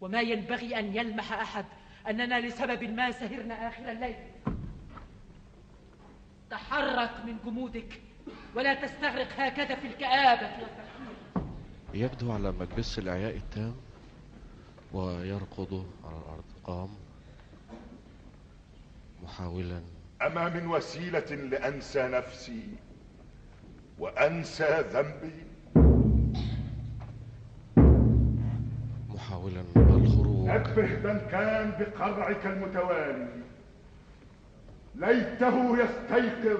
وما 0.01 0.21
ينبغي 0.21 0.79
أن 0.79 0.95
يلمح 0.95 1.33
أحد 1.33 1.65
أننا 2.07 2.39
لسبب 2.39 2.83
ما 2.83 3.11
سهرنا 3.11 3.67
آخر 3.67 3.91
الليل. 3.91 4.15
تحرك 6.49 7.25
من 7.25 7.37
جمودك 7.45 8.01
ولا 8.55 8.73
تستغرق 8.73 9.39
هكذا 9.39 9.75
في 9.75 9.87
الكآبة. 9.87 10.67
يبدو 11.93 12.31
على 12.31 12.51
مكبس 12.51 12.99
الإعياء 12.99 13.35
التام 13.35 13.75
ويركض 14.93 15.85
على 16.03 16.17
الأرض 16.17 16.43
قام 16.63 16.89
محاولا. 19.25 19.81
أما 20.21 20.49
من 20.49 20.67
وسيلة 20.67 21.35
لأنسى 21.35 22.07
نفسي 22.07 22.67
وأنسى 23.99 24.83
ذنبي؟ 24.93 25.43
محاولا 29.09 29.63
الخروج. 29.75 30.49
نبه 30.49 30.95
دنكان 30.95 31.71
بقرعك 31.79 32.45
المتوالي. 32.45 33.27
ليته 34.95 35.77
يستيقظ. 35.83 36.59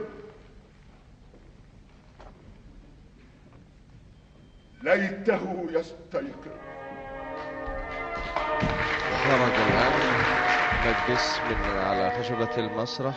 ليته 4.83 5.67
يستيقظ. 5.69 6.55
خرج 9.23 9.55
الآن. 9.67 10.14
مكبس 10.85 11.39
من 11.39 11.77
على 11.77 12.11
خشبة 12.19 12.57
المسرح. 12.57 13.15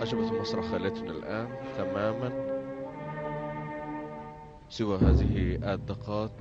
خشبة 0.00 0.28
المسرح 0.30 0.64
خالتنا 0.64 1.10
الآن 1.10 1.48
تماما 1.78 2.32
سوى 4.68 4.98
هذه 4.98 5.58
الدقات 5.74 6.32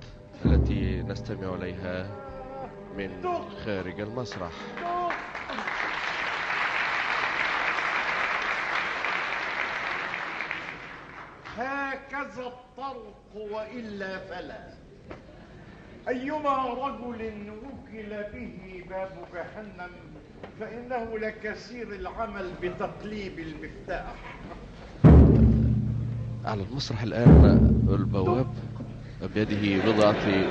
التي 0.45 1.01
نستمع 1.01 1.55
إليها 1.55 2.07
من 2.97 3.23
خارج 3.65 3.99
المسرح. 4.01 4.51
هكذا 12.21 12.47
الطرق 12.47 13.15
وإلا 13.35 14.17
فلا. 14.19 14.59
أيما 16.07 16.65
رجل 16.67 17.33
وكل 17.63 18.09
به 18.33 18.83
باب 18.89 19.09
جهنم 19.33 19.89
فإنه 20.59 21.17
لكثير 21.19 21.87
العمل 21.93 22.51
بتقليب 22.61 23.39
المفتاح. 23.39 24.13
على 26.45 26.63
المسرح 26.63 27.01
الآن 27.01 27.85
البواب 27.89 28.47
بيده 29.35 29.91
بضعة 29.91 30.45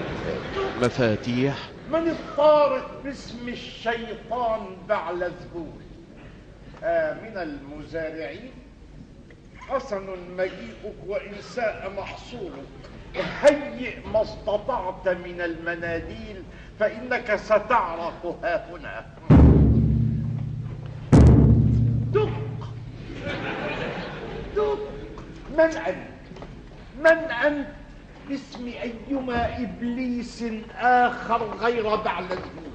مفاتيح. 0.83 1.71
من 1.93 2.09
الطارق 2.09 3.03
باسم 3.05 3.49
الشيطان 3.49 4.61
بعلزبول 4.89 5.81
آه 6.85 7.14
من 7.14 7.37
المزارعين. 7.37 8.51
حسن 9.71 10.07
مجيئك 10.39 10.97
وإن 11.07 11.33
ساء 11.41 11.93
محصولك. 11.97 12.66
هيئ 13.16 14.07
ما 14.12 14.23
استطعت 14.23 15.09
من 15.09 15.41
المناديل 15.41 16.43
فإنك 16.81 17.37
ستعرق 17.37 18.39
ها 18.45 18.66
هنا. 18.71 19.07
دق. 22.12 22.31
دق. 24.57 24.79
من 25.51 25.61
أنت؟ 25.61 26.11
من 27.01 27.31
أنت؟ 27.31 27.66
باسم 28.29 28.66
أيما 28.83 29.59
إبليس 29.62 30.45
آخر 30.79 31.43
غير 31.61 31.97
بعلزبول 31.97 32.71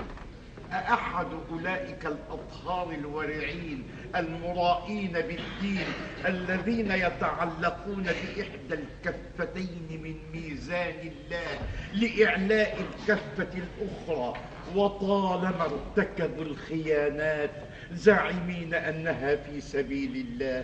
أحد 0.72 1.28
أولئك 1.52 2.06
الأطهار 2.06 2.92
الورعين؟ 2.92 3.84
المرائين 4.16 5.12
بالدين 5.12 5.86
الذين 6.26 6.92
يتعلقون 6.92 8.04
بإحدى 8.04 8.84
الكفتين 8.84 9.88
من 10.04 10.16
ميزان 10.34 10.96
الله 11.00 11.60
لإعلاء 11.94 12.78
الكفة 12.82 13.48
الأخرى 13.58 14.34
وطالما 14.76 15.66
ارتكبوا 15.66 16.44
الخيانات 16.44 17.52
زاعمين 17.94 18.74
أنها 18.74 19.36
في 19.36 19.62
سبيل 19.62 20.16
الله. 20.28 20.64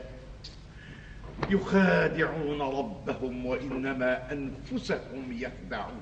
يخادعون 1.50 2.62
ربهم 2.62 3.46
وإنما 3.46 4.32
أنفسهم 4.32 5.32
يخدعون. 5.32 6.02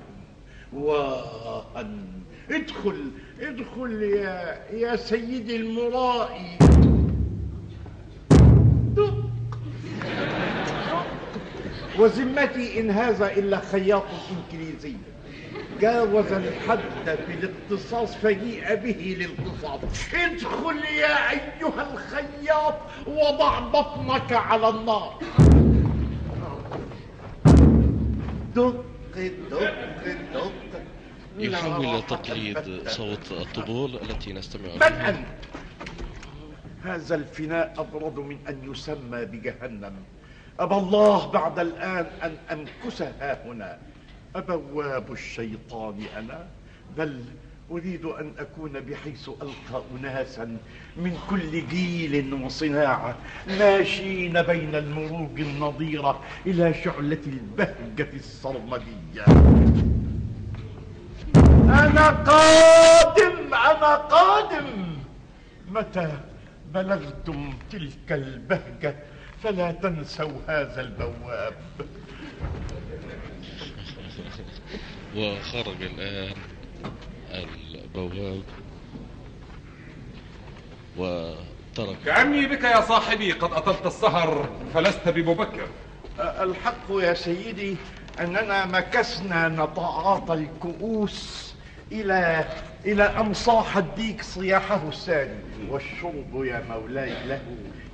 وأن 0.72 2.06
ادخل 2.50 3.10
ادخل 3.40 4.02
يا 4.02 4.64
يا 4.72 4.96
سيدي 4.96 5.56
المرائي. 5.56 6.58
وذمتي 11.98 12.80
إن 12.80 12.90
هذا 12.90 13.32
إلا 13.32 13.60
خياط 13.60 14.04
إنجليزي 14.30 14.94
جاوز 15.80 16.32
الحد 16.32 16.78
في 17.26 17.32
الاقتصاص 17.34 18.14
فجيء 18.14 18.74
به 18.74 19.16
للقصاص. 19.18 19.80
ادخل 20.14 20.84
يا 20.84 21.30
أيها 21.30 21.92
الخياط 21.92 22.74
وضع 23.06 23.58
بطنك 23.58 24.32
على 24.32 24.68
النار. 24.68 25.18
دق 28.56 28.84
دق 29.50 29.74
دق. 30.34 30.52
يحاول 31.38 32.02
تقليد 32.02 32.88
صوت 32.88 33.32
الطبول 33.32 33.94
التي 33.96 34.32
نستمع 34.32 34.74
من 34.74 34.82
أنت؟ 34.82 35.26
هذا 36.84 37.14
الفناء 37.14 37.74
أبرد 37.78 38.18
من 38.18 38.38
أن 38.48 38.72
يسمى 38.72 39.24
بجهنم. 39.24 39.92
أبى 40.60 40.74
الله 40.74 41.30
بعد 41.30 41.58
الآن 41.58 42.06
أن 42.22 42.36
أمكسها 42.52 43.46
هنا. 43.46 43.78
أبواب 44.36 45.12
الشيطان 45.12 46.02
أنا. 46.18 46.46
بل 46.98 47.24
أريد 47.70 48.04
أن 48.04 48.32
أكون 48.38 48.72
بحيث 48.72 49.28
ألقى 49.28 49.82
أناسا 50.00 50.56
من 50.96 51.18
كل 51.30 51.68
جيل 51.68 52.34
وصناعة 52.34 53.14
ماشين 53.48 54.42
بين 54.42 54.74
المروج 54.74 55.40
النضيرة 55.40 56.20
إلى 56.46 56.74
شعلة 56.74 57.18
البهجة 57.26 58.16
الصرمدية. 58.16 59.24
أنا 61.68 62.08
قادم 62.08 63.54
أنا 63.54 63.94
قادم. 63.94 64.66
متى 65.70 66.10
بلغتم 66.74 67.54
تلك 67.70 68.12
البهجة 68.12 68.96
فلا 69.42 69.72
تنسوا 69.72 70.40
هذا 70.48 70.80
البواب. 70.80 71.54
وخرج 75.16 75.82
الآن 75.82 76.34
البواب. 77.34 78.42
وترك 80.96 81.96
كأني 82.04 82.46
بك 82.46 82.64
يا 82.64 82.80
صاحبي 82.80 83.32
قد 83.32 83.52
أطلت 83.52 83.86
السهر 83.86 84.48
فلست 84.74 85.08
بمبكر. 85.08 85.68
الحق 86.20 86.90
يا 86.90 87.14
سيدي 87.14 87.76
أننا 88.20 88.66
مكسنا 88.66 89.48
نطاعات 89.48 90.30
الكؤوس. 90.30 91.49
إلى 91.92 92.44
إلى 92.84 93.02
أن 93.02 93.34
صاح 93.34 93.76
الديك 93.76 94.22
صياحه 94.22 94.88
الثاني 94.88 95.40
والشرب 95.68 96.44
يا 96.44 96.64
مولاي 96.68 97.26
له 97.26 97.40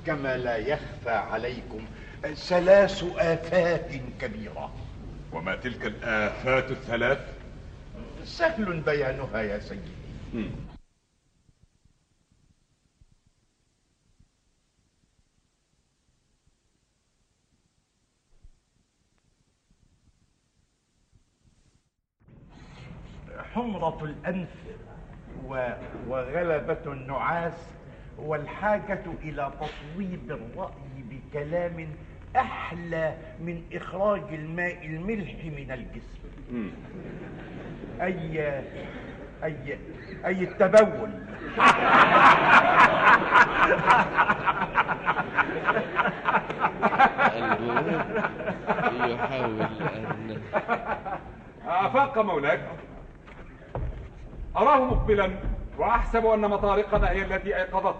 كما 0.05 0.37
لا 0.37 0.57
يخفى 0.57 1.09
عليكم. 1.09 1.79
ثلاث 2.35 3.03
آفات 3.17 3.91
كبيرة. 4.21 4.73
وما 5.31 5.55
تلك 5.55 5.85
الآفات 5.85 6.71
الثلاث؟ 6.71 7.19
سهل 8.25 8.79
بيانها 8.79 9.41
يا 9.41 9.59
سيدي. 9.59 10.49
حمرة 23.57 23.97
الأنف 24.03 24.49
وغلبة 26.07 26.77
النعاس 26.93 27.69
والحاجة 28.17 29.03
إلى 29.23 29.51
تطويب 29.61 30.31
الرأي 30.31 31.03
بكلام 31.09 31.87
أحلى 32.35 33.13
من 33.39 33.63
إخراج 33.73 34.21
الماء 34.31 34.85
الملح 34.85 35.45
من 35.45 35.71
الجسم. 35.71 36.19
أي 38.01 38.61
أي 39.43 39.77
أي 40.25 40.43
التبول. 40.43 41.09
يحاول 48.93 49.61
أن 49.61 50.41
أفاق 51.67 52.17
مولاك. 52.17 52.61
أراه 54.57 54.85
مقبلا 54.85 55.31
وأحسب 55.77 56.25
أن 56.25 56.49
مطارقنا 56.49 57.09
هي 57.09 57.21
التي 57.21 57.55
أيقظت. 57.57 57.95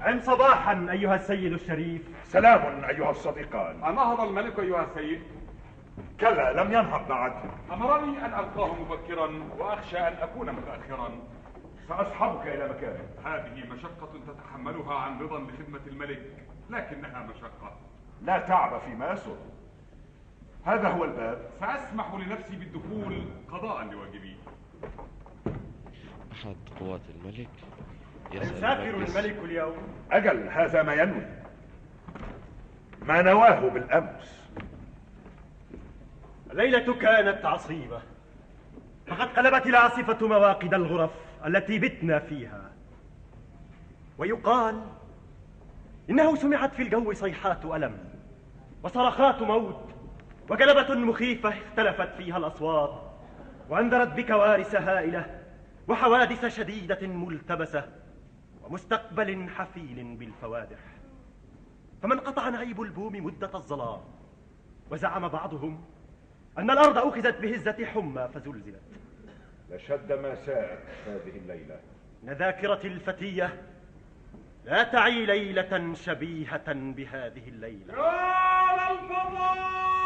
عن 0.00 0.20
صباحا 0.20 0.86
أيها 0.90 1.14
السيد 1.14 1.52
الشريف. 1.52 2.08
سلام 2.24 2.84
أيها 2.84 3.10
الصديقان. 3.10 3.84
أنهض 3.84 4.20
الملك 4.20 4.58
أيها 4.58 4.84
السيد؟ 4.84 5.22
كلا 6.20 6.62
لم 6.62 6.72
ينهض 6.72 7.08
بعد. 7.08 7.32
أمرني 7.72 8.24
أن 8.24 8.34
ألقاه 8.34 8.74
مبكرا 8.74 9.30
وأخشى 9.58 9.98
أن 9.98 10.12
أكون 10.12 10.52
متأخرا. 10.52 11.10
سأصحبك 11.88 12.46
إلى 12.46 12.68
مكانه. 12.68 13.04
هذه 13.24 13.66
مشقة 13.72 14.08
تتحملها 14.26 14.94
عن 14.94 15.20
رضا 15.20 15.38
لخدمة 15.38 15.80
الملك 15.86 16.22
لكنها 16.70 17.26
مشقة. 17.34 17.76
لا 18.22 18.38
تعب 18.38 18.80
فيما 18.80 19.12
يسر. 19.12 19.36
هذا 20.64 20.88
هو 20.88 21.04
الباب. 21.04 21.38
سأسمح 21.60 22.14
لنفسي 22.14 22.56
بالدخول 22.56 23.24
قضاء 23.52 23.84
لواجبي 23.84 24.23
أحد 26.32 26.56
قوات 26.80 27.00
الملك 27.14 27.48
يسافر 28.32 28.90
الملك 28.90 29.38
اليوم. 29.44 29.76
أجل 30.12 30.48
هذا 30.48 30.82
ما 30.82 30.94
ينوي. 30.94 31.26
ما 33.02 33.22
نواه 33.22 33.68
بالأمس. 33.68 34.50
الليلة 36.50 36.94
كانت 36.94 37.44
عصيبة. 37.44 38.02
فقد 39.06 39.28
قلبت 39.28 39.66
العاصفة 39.66 40.28
مواقد 40.28 40.74
الغرف 40.74 41.10
التي 41.46 41.78
بتنا 41.78 42.18
فيها. 42.18 42.70
ويقال 44.18 44.82
إنه 46.10 46.36
سمعت 46.36 46.74
في 46.74 46.82
الجو 46.82 47.12
صيحات 47.12 47.64
ألم 47.64 47.98
وصرخات 48.82 49.42
موت 49.42 49.90
وجلبة 50.50 50.94
مخيفة 50.94 51.48
اختلفت 51.48 52.14
فيها 52.16 52.36
الأصوات. 52.36 53.13
وأنذرت 53.68 54.08
بكوارث 54.08 54.74
هائلة 54.74 55.40
وحوادث 55.88 56.46
شديدة 56.46 57.06
ملتبسة 57.06 57.88
ومستقبل 58.62 59.48
حفيل 59.48 60.16
بالفوادح. 60.16 60.78
فمن 62.02 62.20
قطع 62.20 62.48
نعيب 62.48 62.82
البوم 62.82 63.24
مدة 63.26 63.50
الظلام 63.54 64.00
وزعم 64.90 65.28
بعضهم 65.28 65.84
أن 66.58 66.70
الأرض 66.70 66.98
أخذت 66.98 67.40
بهزة 67.40 67.86
حمى 67.86 68.28
فزلزلت. 68.34 68.82
لشد 69.70 70.12
ما 70.12 70.34
ساءت 70.34 70.82
هذه 71.06 71.36
الليلة. 71.36 71.80
إن 72.24 72.30
ذاكرة 72.30 72.80
الفتية 72.84 73.62
لا 74.64 74.82
تعي 74.82 75.26
ليلة 75.26 75.94
شبيهة 75.94 76.72
بهذه 76.72 77.48
الليلة. 77.48 77.94
يا 77.94 78.92
للفضاء 78.92 80.03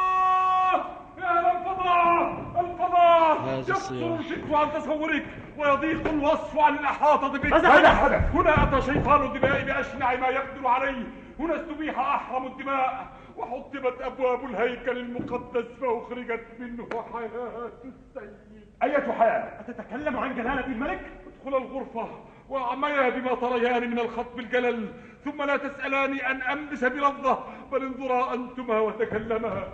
يا 1.29 1.41
للفضاء 1.41 2.49
الفضاء! 2.61 3.41
هذا 3.41 3.59
يكثر 3.59 3.73
الصياح. 3.73 4.19
الشك 4.19 4.53
عن 4.53 4.73
تصورك 4.73 5.27
ويضيق 5.59 6.09
الوصف 6.09 6.59
عن 6.59 6.75
الإحاطة 6.75 7.29
بك. 7.29 7.47
ماذا 7.47 7.89
حدث؟ 7.91 8.35
هنا 8.35 8.63
أتى 8.63 8.81
شيطان 8.93 9.23
الدماء 9.27 9.65
بأشنع 9.65 10.15
ما 10.15 10.29
يقدر 10.29 10.67
عليه. 10.67 11.07
هنا 11.41 11.57
استبيح 11.57 11.99
أحرم 11.99 12.47
الدماء. 12.47 13.07
وحطمت 13.37 14.01
أبواب 14.01 14.45
الهيكل 14.45 14.99
المقدس 14.99 15.65
فأخرجت 15.81 16.47
منه 16.59 16.89
حياة 17.13 17.71
السيد. 17.85 18.37
أية 18.83 19.13
حياة؟ 19.13 19.61
أتتكلم 19.61 20.17
عن 20.17 20.35
جلالة 20.35 20.67
الملك؟ 20.67 21.01
ادخل 21.27 21.57
الغرفة 21.57 22.09
وأعميا 22.49 23.09
بما 23.09 23.35
تريان 23.35 23.91
من 23.91 23.99
الخط 23.99 24.37
الجلل. 24.39 24.89
ثم 25.25 25.43
لا 25.43 25.57
تسألاني 25.57 26.31
أن 26.31 26.43
أنبس 26.43 26.85
بلفظة 26.85 27.39
بل 27.73 27.83
انظرا 27.83 28.35
أنتما 28.35 28.81
وتكلما. 28.81 29.69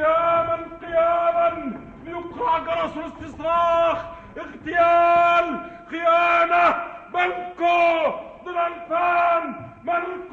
قياما 0.00 0.58
قياما 0.82 1.72
ليقرع 2.04 2.58
جرس 2.58 2.96
الاستصراخ. 2.96 3.98
اغتيال 4.38 5.60
خيانة 5.90 6.84
بنكو 7.14 8.14
ضلالفان 8.44 9.54
ملك 9.84 10.32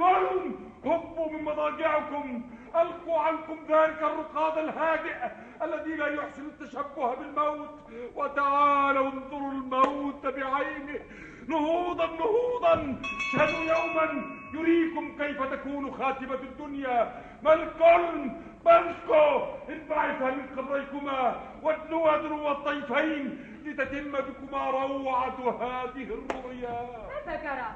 هبوا 0.86 1.32
من 1.32 1.44
مضاجعكم. 1.44 2.42
ألقوا 2.76 3.20
عنكم 3.20 3.58
ذلك 3.70 4.04
الرقاد 4.04 4.58
الهادئ 4.58 5.16
الذي 5.62 5.96
لا 5.96 6.08
يحسن 6.08 6.46
التشبه 6.46 7.16
بالموت. 7.16 7.70
وتعالوا 8.16 9.12
انظروا 9.12 9.52
الموت 9.52 10.26
بعينه. 10.26 11.00
نهوضا 11.48 12.06
نهوضا. 12.06 12.96
اشهدوا 13.02 13.76
يوما. 13.76 14.38
يريكم 14.54 15.18
كيف 15.18 15.44
تكون 15.44 15.92
خاتمة 15.92 16.36
الدنيا. 16.36 17.22
ملكم 17.44 18.32
بنكو 18.66 19.44
انبعث 19.70 20.22
من 20.22 20.46
قبريكما 20.58 21.36
دنو 22.18 22.52
الطيفين 22.52 23.48
لتتم 23.66 24.12
بكما 24.12 24.70
روعة 24.70 25.40
هذه 25.62 26.04
الرؤيا 26.04 26.88
ماذا 27.08 27.44
جرى؟ 27.44 27.70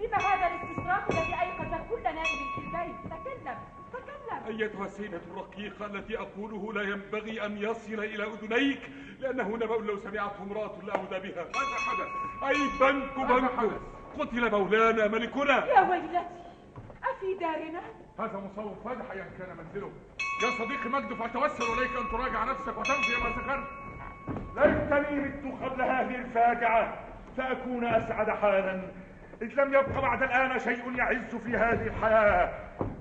لما 0.00 0.16
هذا 0.18 0.46
الاستشراق 0.46 1.04
الذي 1.10 1.34
أيقظ 1.40 1.88
كل 1.90 2.02
نائم 2.02 2.40
في 2.54 2.60
البيت؟ 2.60 2.96
تكلم 3.04 3.58
تكلم 3.92 4.60
أيتها 4.60 4.84
السيدة 4.86 5.20
الرقيقة 5.30 5.86
التي 5.86 6.18
أقوله 6.18 6.72
لا 6.72 6.82
ينبغي 6.82 7.46
أن 7.46 7.56
يصل 7.58 7.94
إلى 8.04 8.24
أذنيك 8.24 8.80
لأنه 9.20 9.48
نبأ 9.48 9.74
لو 9.74 9.98
سمعته 9.98 10.42
امرأة 10.42 10.72
لأودى 10.86 11.28
بها 11.28 11.44
ماذا 11.44 11.76
حدث؟ 11.86 12.08
أي 12.48 12.56
بنك 12.80 13.18
بنك 13.28 13.70
قتل 14.18 14.50
مولانا 14.50 15.08
ملكنا 15.08 15.66
يا 15.66 15.80
ويلتي 15.90 16.18
أفي 17.04 17.34
دارنا؟ 17.40 17.80
هذا 18.18 18.38
مصور 18.38 18.74
فادح 18.84 19.10
أيا 19.10 19.30
كان 19.38 19.56
منزله 19.56 19.92
يا 20.42 20.50
صديقي 20.50 20.88
مجد 20.88 21.12
فأتوسل 21.12 21.64
إليك 21.78 21.90
أن 21.96 22.08
تراجع 22.10 22.44
نفسك 22.44 22.78
وتنفي 22.78 23.12
ما 23.22 23.28
ذكرت 23.28 23.66
ليتني 24.56 25.20
مت 25.20 25.62
قبل 25.62 25.82
هذه 25.82 26.14
الفاجعة 26.14 26.94
فأكون 27.36 27.84
أسعد 27.84 28.30
حالا. 28.30 28.82
إذ 29.42 29.60
لم 29.60 29.74
يبق 29.74 30.00
بعد 30.00 30.22
الآن 30.22 30.58
شيء 30.58 30.96
يعز 30.96 31.36
في 31.36 31.56
هذه 31.56 31.86
الحياة 31.86 32.52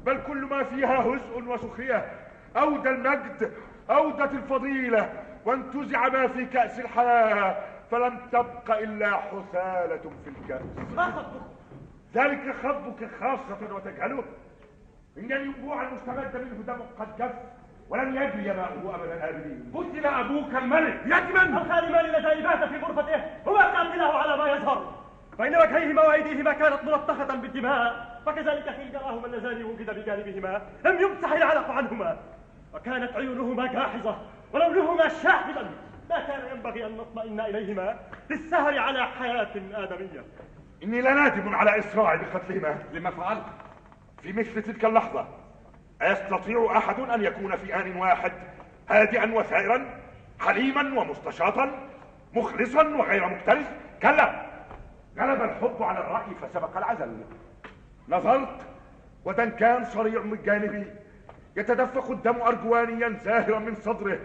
بل 0.05 0.21
كل 0.27 0.45
ما 0.45 0.63
فيها 0.63 1.01
هزء 1.01 1.43
وسخرية. 1.47 2.11
أودى 2.57 2.89
المجد 2.89 3.53
أودت 3.89 4.31
الفضيلة 4.31 5.23
وانتزع 5.45 6.09
ما 6.09 6.27
في 6.27 6.45
كأس 6.45 6.79
الحياة 6.79 7.57
فلم 7.91 8.19
تبق 8.31 8.77
إلا 8.77 9.17
حثالة 9.17 10.11
في 10.23 10.29
الكأس. 10.29 10.61
ما 10.95 11.05
خطبك؟ 11.05 11.41
ذلك 12.15 12.55
خطبك 12.63 13.09
خاصة 13.19 13.75
وتجهله. 13.75 14.23
إن 15.18 15.32
الينبوع 15.32 15.88
المستمد 15.88 16.36
منه 16.36 16.64
دم 16.68 16.82
قد 16.99 17.18
جف 17.18 17.34
ولن 17.89 18.16
يجري 18.16 18.53
ماؤه 18.53 18.95
أبدا 18.95 19.30
آبدين 19.30 19.72
قتل 19.74 20.05
أبوك 20.05 20.55
الملك. 20.55 21.01
يجمل 21.05 21.57
الخادمان 21.57 22.05
اللذان 22.05 22.43
بات 22.43 22.70
في 22.70 22.78
غرفته 22.78 23.24
هو 23.47 23.57
قاتله 23.57 24.14
على 24.14 24.38
ما 24.38 24.47
يظهر. 24.47 25.03
فإن 25.38 25.55
وجهيهما 25.55 26.01
وأيديهما 26.01 26.53
كانت 26.53 26.84
ملطخة 26.84 27.36
بالدماء 27.36 28.20
فكذلك 28.26 28.70
حين 28.70 28.91
جراهما 28.91 29.28
اللذان 29.28 29.64
وجد 29.64 29.89
بجانبهما 29.99 30.61
لم 30.86 31.01
يمسح 31.01 31.32
العلق 31.32 31.70
عنهما. 31.72 32.18
وكانت 32.74 33.16
عيونهما 33.16 33.68
جاحظة 33.68 34.18
ولونهما 34.53 35.07
شاحبا 35.07 35.70
ما 36.09 36.20
كان 36.20 36.55
ينبغي 36.55 36.86
أن 36.86 36.97
نطمئن 36.97 37.39
إليهما 37.39 37.99
للسهر 38.30 38.80
على 38.80 39.07
حياة 39.07 39.51
آدمية. 39.74 40.24
إني 40.84 41.01
لنادم 41.01 41.55
على 41.55 41.80
إسراعي 41.80 42.18
بقتلهما. 42.18 42.78
لما 42.93 43.11
فعلت؟ 43.11 43.43
في 44.24 44.34
مثل 44.34 44.61
تلك 44.61 44.86
اللحظة. 44.86 45.28
أيستطيع 46.01 46.78
أحد 46.78 46.99
أن 46.99 47.24
يكون 47.24 47.55
في 47.55 47.76
آن 47.76 47.95
واحد 47.95 48.32
هادئا 48.89 49.34
وثائرا 49.34 49.86
حليما 50.39 50.99
ومستشاطا 51.01 51.71
مخلصا 52.34 52.84
وغير 52.84 53.30
مكترث؟ 53.30 53.71
كلا. 54.01 54.45
غلب 55.19 55.41
الحب 55.41 55.84
على 55.84 55.99
الرأي 55.99 56.36
فسبق 56.41 56.78
العزل. 56.78 57.17
نظرت 58.09 58.67
ودنكان 59.26 59.86
صريع 59.86 60.21
من 60.21 60.43
جانبي. 60.45 60.86
يتدفق 61.55 62.11
الدم 62.11 62.41
أرجوانيا 62.41 63.09
زاهرا 63.09 63.59
من 63.59 63.76
صدره. 63.76 64.19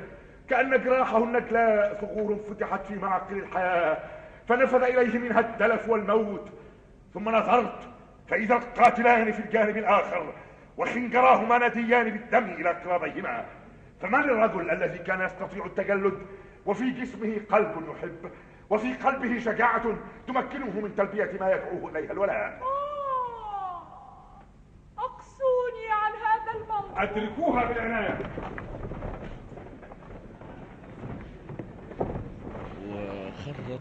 كأن 0.51 0.83
جراحه 0.85 1.19
النجلاء 1.19 1.95
ثغور 1.95 2.37
فتحت 2.37 2.87
في 2.87 2.95
معقل 2.95 3.39
الحياة. 3.39 3.99
فنفذ 4.49 4.83
إليه 4.83 5.19
منها 5.19 5.41
التلف 5.41 5.89
والموت. 5.89 6.49
ثم 7.15 7.29
نظرت 7.29 7.89
فإذا 8.29 8.55
القاتلان 8.55 9.33
في 9.33 9.39
الجانب 9.41 9.77
الآخر 9.77 10.33
وخنجراهما 10.77 11.69
نديان 11.69 12.11
بالدم 12.11 12.45
إلى 12.45 12.71
قرابيهما 12.71 13.45
فمن 14.01 14.21
الرجل 14.21 14.71
الذي 14.71 14.99
كان 14.99 15.21
يستطيع 15.21 15.67
التجلد؟ 15.67 16.27
وفي 16.67 16.91
جسمه 16.91 17.41
قلب 17.51 17.89
يحب 17.91 18.31
وفي 18.71 18.95
قلبه 18.95 19.39
شجاعة 19.39 19.83
تمكنه 20.27 20.81
من 20.81 20.95
تلبية 20.97 21.31
ما 21.41 21.53
يدعوه 21.53 21.91
إليها 21.91 22.13
الولاء. 22.13 22.61
آه 22.63 23.83
أقصوني 24.99 25.89
عن 25.91 26.13
هذا 26.13 26.61
الموت 26.61 26.99
أدركوها 26.99 27.65
بالعناية. 27.65 28.19
وخرت 32.89 33.81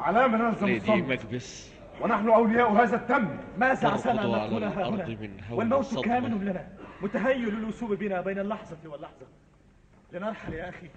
على 0.00 0.28
ما 0.28 0.38
نلزم 0.38 0.66
ليدي 0.66 0.78
الصمت 0.78 1.10
مكبس 1.10 1.72
ونحن 2.00 2.28
أولياء 2.28 2.72
هذا 2.72 2.96
التم 2.96 3.38
ماذا 3.58 3.88
عسانا 3.88 4.22
تركض 4.22 4.34
أن 4.34 4.68
نكون 4.68 5.40
هول 5.50 5.58
والموت 5.58 5.80
الصدمة. 5.80 6.02
كامن 6.02 6.44
لنا. 6.44 6.68
متهيل 7.02 7.48
الوثوب 7.48 7.92
بنا 7.92 8.20
بين 8.20 8.38
اللحظة 8.38 8.76
واللحظة. 8.84 9.26
لنرحل 10.12 10.52
يا 10.52 10.68
أخي 10.68 10.90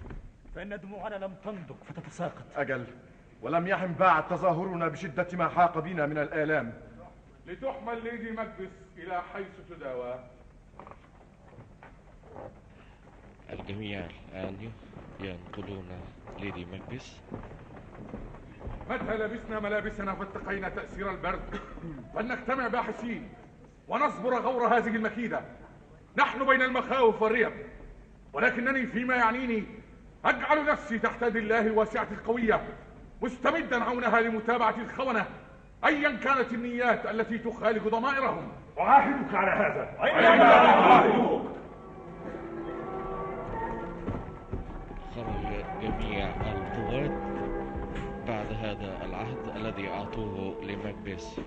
فإن 0.54 0.80
دموعنا 0.80 1.14
لم 1.14 1.34
تنضج 1.44 1.76
فتتساقط. 1.84 2.44
أجل 2.56 2.84
ولم 3.42 3.66
يحن 3.66 3.94
بعد 3.94 4.28
تظاهرنا 4.28 4.88
بشدة 4.88 5.28
ما 5.32 5.48
حاق 5.48 5.78
بنا 5.78 6.06
من 6.06 6.18
الآلام. 6.18 6.72
لتحمل 7.46 8.04
ليدي 8.04 8.30
مكبس 8.30 8.70
إلى 8.96 9.22
حيث 9.32 9.46
تداوى. 9.70 10.18
الجميع 13.52 14.06
الآن 14.32 14.70
ينقلون 15.20 15.88
ليدي 16.38 16.64
مكبس 16.64 17.16
متى 18.90 19.16
لبسنا 19.16 19.60
ملابسنا 19.60 20.14
فاتقينا 20.14 20.68
تأثير 20.68 21.10
البرد؟ 21.10 21.60
فلنجتمع 22.14 22.68
باحثين 22.68 23.28
ونصبر 23.88 24.34
غور 24.34 24.66
هذه 24.66 24.96
المكيدة. 24.96 25.40
نحن 26.18 26.46
بين 26.46 26.62
المخاوف 26.62 27.22
والريب 27.22 27.52
ولكنني 28.32 28.86
فيما 28.86 29.14
يعنيني 29.14 29.64
أجعل 30.24 30.64
نفسي 30.66 30.98
تحت 30.98 31.22
يد 31.22 31.36
الله 31.36 31.60
الواسعة 31.60 32.06
القوية 32.10 32.60
مستمدا 33.22 33.84
عونها 33.84 34.20
لمتابعة 34.20 34.74
الخونة 34.78 35.26
أيا 35.84 36.16
كانت 36.16 36.52
النيات 36.52 37.06
التي 37.06 37.38
تخالج 37.38 37.88
ضمائرهم. 37.88 38.52
أعاهدك 38.78 39.34
على 39.34 39.50
هذا. 39.50 39.96
خرج 45.14 45.64
جميع 45.82 46.28
القوات 46.28 47.35
هذا 48.56 49.04
العهد 49.04 49.56
الذي 49.56 49.88
أعطوه 49.88 50.54
لمكبس. 50.62 51.40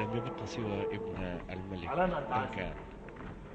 لم 0.00 0.16
يبق 0.16 0.44
سوى 0.44 0.96
ابن 0.96 1.38
الملك 1.50 1.88
أنت 1.88 2.14
دنكان 2.30 2.72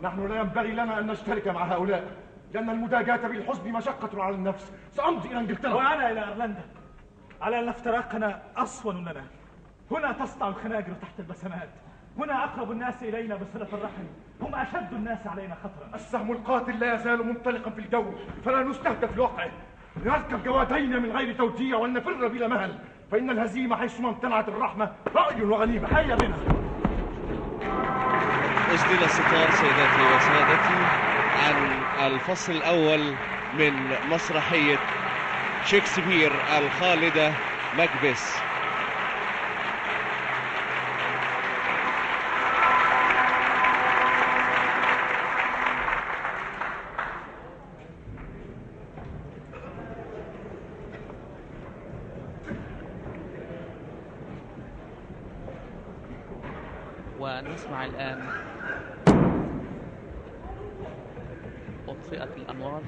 نحن 0.02 0.28
لا 0.28 0.39
ينبغي 0.39 0.72
لنا 0.72 1.00
أن 1.00 1.08
نشترك 1.08 1.47
مع 1.47 1.64
هؤلاء 1.64 2.18
لأن 2.54 2.70
المداجاة 2.70 3.28
بالحزن 3.28 3.72
مشقة 3.72 4.24
على 4.24 4.36
النفس. 4.36 4.74
سأمضي 4.91 5.28
إلى 5.28 5.39
إنجلترا. 5.39 5.74
وأنا 5.74 6.12
إلى 6.12 6.20
أيرلندا. 6.20 6.64
على 7.41 7.60
أن 7.60 7.70
افتراقنا 7.70 8.41
أصون 8.58 9.02
لنا. 9.02 9.24
هنا 9.91 10.12
تصنع 10.12 10.47
الخناجر 10.47 10.93
تحت 10.93 11.20
البسمات. 11.20 11.70
هنا 12.20 12.43
أقرب 12.43 12.72
الناس 12.72 13.03
إلينا 13.03 13.36
بصلة 13.36 13.67
الرحم. 13.74 14.03
هم 14.41 14.55
أشد 14.55 14.93
الناس 14.93 15.28
علينا 15.28 15.55
خطرا. 15.55 15.95
السهم 15.95 16.32
القاتل 16.32 16.80
لا 16.80 16.93
يزال 16.93 17.28
منطلقا 17.28 17.72
في 17.72 17.80
الجو. 17.80 18.05
فلا 18.45 18.63
نستهدف 18.63 19.17
لوقعه. 19.17 19.51
نركب 20.05 20.43
جوادينا 20.43 20.99
من 20.99 21.11
غير 21.11 21.36
توجيه 21.36 21.76
ولنفر 21.76 22.28
بلا 22.28 22.47
مهل. 22.47 22.80
فإن 23.11 23.30
الهزيمة 23.30 23.76
حيثما 23.76 24.09
امتنعت 24.09 24.47
الرحمة 24.47 24.91
رأي 25.15 25.41
وغنيمة. 25.43 25.88
هيا 25.97 26.15
بنا. 26.15 26.36
أسدل 28.74 29.03
الستار 29.03 29.51
سيداتي 29.51 30.15
وسادتي 30.15 30.80
عن 31.45 32.11
الفصل 32.11 32.51
الأول 32.51 33.13
من 33.59 33.74
مسرحية 34.11 34.78
شكسبير 35.65 36.32
الخالدة 36.57 37.32
مكبس 37.78 38.49
الآن. 57.86 58.19
أطفئت 61.88 62.38
الأنوار 62.38 62.82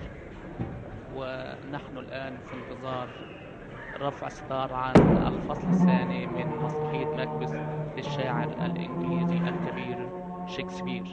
ونحن 1.16 1.98
الآن 1.98 2.38
في 2.38 2.54
انتظار 2.56 3.08
رفع 4.02 4.30
ستار 4.30 4.74
عن 4.74 4.94
الفصل 5.28 5.68
الثاني 5.68 6.28
من 6.28 6.48
مسرحية 6.64 7.06
مكبث 7.06 7.56
للشاعر 7.98 8.50
الإنجليزي 8.66 9.38
الكبير 9.38 10.10
شكسبير. 10.48 11.04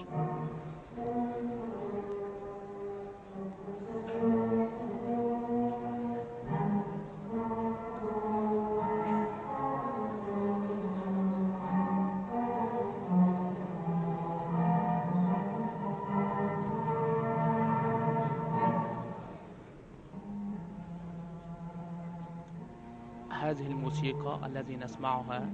الذي 24.36 24.76
نسمعها 24.76 25.50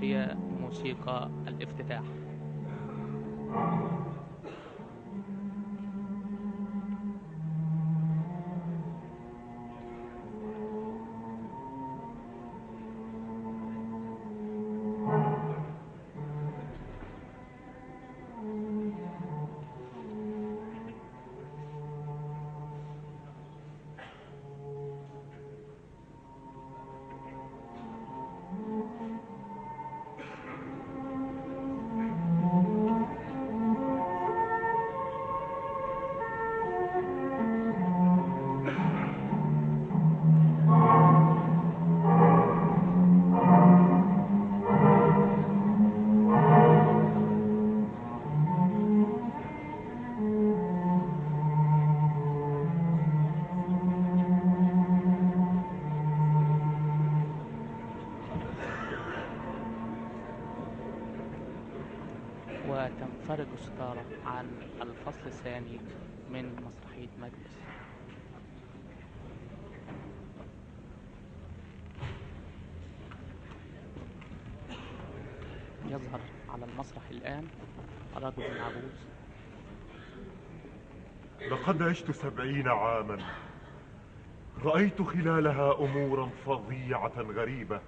هي 0.00 0.36
موسيقى 0.60 1.30
الافتتاح. 1.48 2.02
لقد 81.66 81.82
عشت 81.82 82.10
سبعين 82.10 82.68
عاما. 82.68 83.18
رأيت 84.64 85.02
خلالها 85.02 85.78
أمورا 85.78 86.30
فظيعة 86.46 87.12
غريبة 87.18 87.80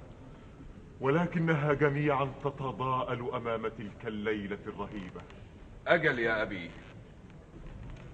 ولكنها 1.01 1.73
جميعا 1.73 2.33
تتضاءل 2.45 3.31
أمام 3.35 3.69
تلك 3.69 4.07
الليلة 4.07 4.59
الرهيبة. 4.67 5.21
أجل 5.87 6.19
يا 6.19 6.43
أبي 6.43 6.71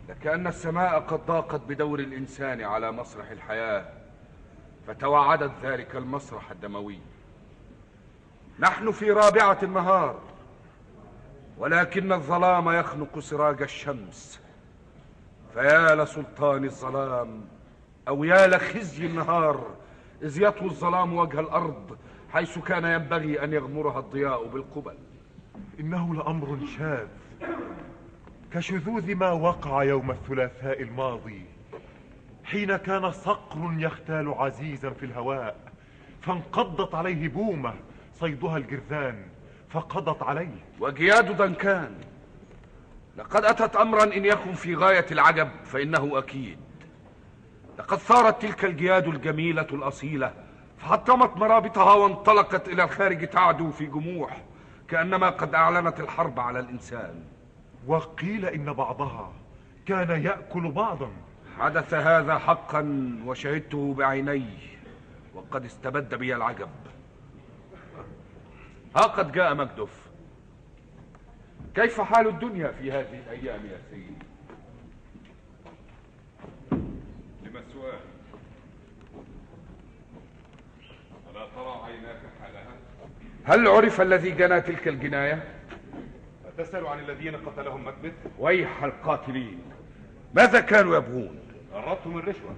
لكأن 0.08 0.46
السماء 0.46 1.00
قد 1.00 1.26
ضاقت 1.26 1.60
بدور 1.68 1.98
الإنسان 1.98 2.60
على 2.60 2.92
مسرح 2.92 3.30
الحياة 3.30 3.86
فتوعدت 4.86 5.52
ذلك 5.62 5.96
المسرح 5.96 6.50
الدموي. 6.50 6.98
نحن 8.58 8.92
في 8.92 9.10
رابعة 9.10 9.58
النهار 9.62 10.20
ولكن 11.58 12.12
الظلام 12.12 12.68
يخنق 12.68 13.18
سراج 13.18 13.62
الشمس. 13.62 14.43
فيا 15.54 15.94
لسلطان 15.94 16.64
الظلام 16.64 17.44
أو 18.08 18.24
يا 18.24 18.46
لخزي 18.46 19.06
النهار 19.06 19.66
إذ 20.22 20.42
يطوي 20.42 20.68
الظلام 20.68 21.16
وجه 21.16 21.40
الأرض 21.40 21.98
حيث 22.32 22.58
كان 22.58 22.84
ينبغي 22.84 23.44
أن 23.44 23.52
يغمرها 23.52 23.98
الضياء 23.98 24.46
بالقبل. 24.46 24.94
إنه 25.80 26.14
لأمر 26.14 26.58
شاذ. 26.78 27.06
كشذوذ 28.52 29.14
ما 29.14 29.30
وقع 29.30 29.82
يوم 29.82 30.10
الثلاثاء 30.10 30.82
الماضي 30.82 31.42
حين 32.44 32.76
كان 32.76 33.10
صقر 33.10 33.74
يختال 33.78 34.28
عزيزا 34.28 34.90
في 34.90 35.06
الهواء 35.06 35.56
فانقضت 36.20 36.94
عليه 36.94 37.28
بومة 37.28 37.74
صيدها 38.14 38.56
الجرذان 38.56 39.26
فقضت 39.70 40.22
عليه. 40.22 40.56
وجياد 40.80 41.36
دنكان. 41.36 41.94
لقد 43.16 43.44
أتت 43.44 43.76
أمرا 43.76 44.04
إن 44.04 44.24
يكن 44.24 44.52
في 44.52 44.74
غاية 44.74 45.06
العجب 45.12 45.48
فإنه 45.64 46.18
أكيد. 46.18 46.58
لقد 47.78 47.98
ثارت 47.98 48.42
تلك 48.42 48.64
الجياد 48.64 49.08
الجميلة 49.08 49.66
الأصيلة 49.72 50.34
فحطمت 50.78 51.36
مرابطها 51.36 51.94
وانطلقت 51.94 52.68
إلى 52.68 52.84
الخارج 52.84 53.28
تعدو 53.28 53.70
في 53.70 53.86
جموح 53.86 54.42
كأنما 54.88 55.30
قد 55.30 55.54
أعلنت 55.54 56.00
الحرب 56.00 56.40
على 56.40 56.58
الإنسان. 56.60 57.24
وقيل 57.86 58.46
إن 58.46 58.72
بعضها 58.72 59.32
كان 59.86 60.22
يأكل 60.22 60.70
بعضا. 60.70 61.10
حدث 61.58 61.94
هذا 61.94 62.38
حقا 62.38 63.12
وشهدته 63.26 63.94
بعيني 63.94 64.46
وقد 65.34 65.64
استبد 65.64 66.14
بي 66.14 66.36
العجب. 66.36 66.68
ها 68.96 69.02
قد 69.02 69.32
جاء 69.32 69.54
مجدف. 69.54 70.03
كيف 71.74 72.00
حال 72.00 72.28
الدنيا 72.28 72.68
في 72.68 72.92
هذه 72.92 73.18
الأيام 73.26 73.66
يا 73.66 73.78
سيدي؟ 73.90 74.14
لما 77.42 77.60
السؤال 77.60 77.98
ألا 81.30 81.46
ترى 81.56 81.80
عيناك 81.84 82.20
حالها؟ 82.40 82.74
هل 83.44 83.68
عرف 83.68 84.00
الذي 84.00 84.30
جنى 84.30 84.60
تلك 84.60 84.88
الجناية؟ 84.88 85.44
أتسأل 86.46 86.86
عن 86.86 86.98
الذين 86.98 87.36
قتلهم 87.36 87.88
مكبث 87.88 88.12
ويح 88.38 88.84
القاتلين. 88.84 89.62
ماذا 90.34 90.60
كانوا 90.60 90.96
يبغون؟ 90.96 91.38
أردتهم 91.74 92.18
الرشوة. 92.18 92.54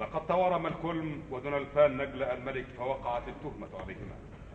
لقد 0.00 0.26
تورم 0.26 0.66
الكلم 0.66 1.22
ودون 1.30 1.54
الفان 1.54 1.96
نجل 1.96 2.22
الملك 2.22 2.66
فوقعت 2.76 3.22
التهمة 3.28 3.68
عليهما. 3.82 4.14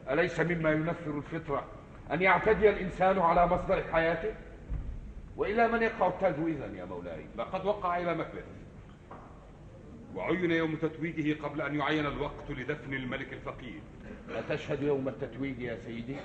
أليس 0.10 0.40
مما 0.40 0.72
ينفر 0.72 1.18
الفطرة؟ 1.18 1.66
أن 2.14 2.22
يعتدي 2.22 2.70
الإنسان 2.70 3.20
على 3.20 3.48
مصدر 3.48 3.84
حياته؟ 3.94 4.34
وإلى 5.38 5.68
من 5.68 5.82
يقع 5.82 6.08
التاج 6.08 6.36
إذا 6.48 6.78
يا 6.78 6.86
مولاي؟ 6.86 7.26
لقد 7.38 7.66
وقع 7.66 7.98
إلى 7.98 8.14
مكبث 8.14 8.46
وعين 10.16 10.52
يوم 10.52 10.76
تتويجه 10.76 11.44
قبل 11.44 11.62
أن 11.62 11.80
يعين 11.80 12.06
الوقت 12.06 12.52
لدفن 12.52 12.94
الملك 12.94 13.34
الفقير. 13.34 13.80
أتشهد 14.30 14.84
يوم 14.84 15.08
التتويج 15.08 15.60
يا 15.60 15.76
سيدي؟ 15.76 16.16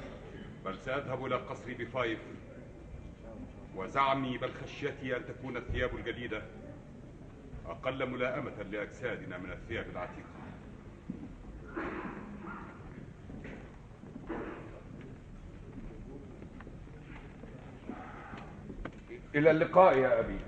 بل 0.65 0.78
سأذهب 0.78 1.27
إلى 1.27 1.36
قصري 1.36 1.74
بفايف. 1.74 2.19
وزعمي 3.77 4.39
بل 4.39 4.51
خشيتي 4.65 5.16
أن 5.16 5.23
تكون 5.27 5.56
الثياب 5.56 5.97
الجديدة 5.97 6.43
أقل 7.66 8.10
ملائمة 8.10 8.62
لأجسادنا 8.70 9.39
من 9.39 9.51
الثياب 9.52 9.86
العتيقة. 9.93 10.39
إلى 19.39 19.51
اللقاء 19.51 19.98
يا 19.98 20.20
أبي. 20.20 20.39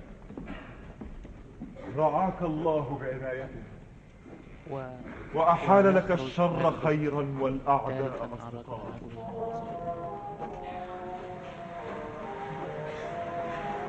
رعاك 1.97 2.43
الله 2.43 2.99
بعنايته. 3.01 3.63
و... 4.71 4.83
وأحال 5.35 5.95
لك 5.95 6.11
الشر 6.11 6.73
خيرا 6.85 7.37
والأعداء 7.41 8.29
أصدقاء. 8.35 9.01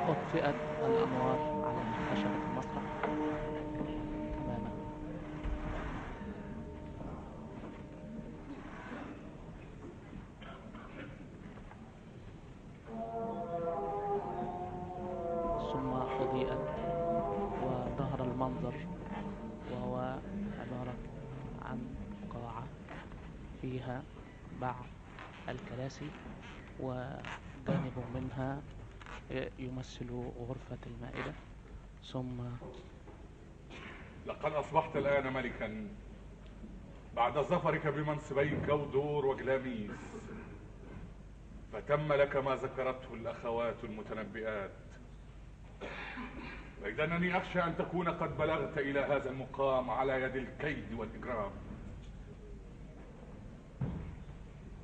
أطفئت 0.07 0.56
الأنوار 0.86 1.51
الكراسي 25.91 26.09
وجانب 26.80 28.03
منها 28.15 28.61
يمثل 29.59 30.11
غرفة 30.39 30.77
المائدة. 30.85 31.34
ثم 32.03 32.41
لقد 34.26 34.51
أصبحت 34.53 34.95
الآن 34.95 35.34
ملكا 35.34 35.88
بعد 37.15 37.34
ظفرك 37.34 37.88
بمنصبي 37.88 38.65
كودور 38.65 39.26
وجلاميس. 39.26 39.91
فتم 41.73 42.13
لك 42.13 42.35
ما 42.35 42.55
ذكرته 42.55 43.13
الأخوات 43.13 43.84
المتنبئات. 43.84 44.72
بيد 46.84 46.99
أنني 46.99 47.38
أخشى 47.38 47.63
أن 47.63 47.77
تكون 47.77 48.09
قد 48.09 48.38
بلغت 48.38 48.77
إلى 48.77 48.99
هذا 48.99 49.30
المقام 49.30 49.89
على 49.89 50.22
يد 50.22 50.35
الكيد 50.35 50.93
والإجرام. 50.93 51.51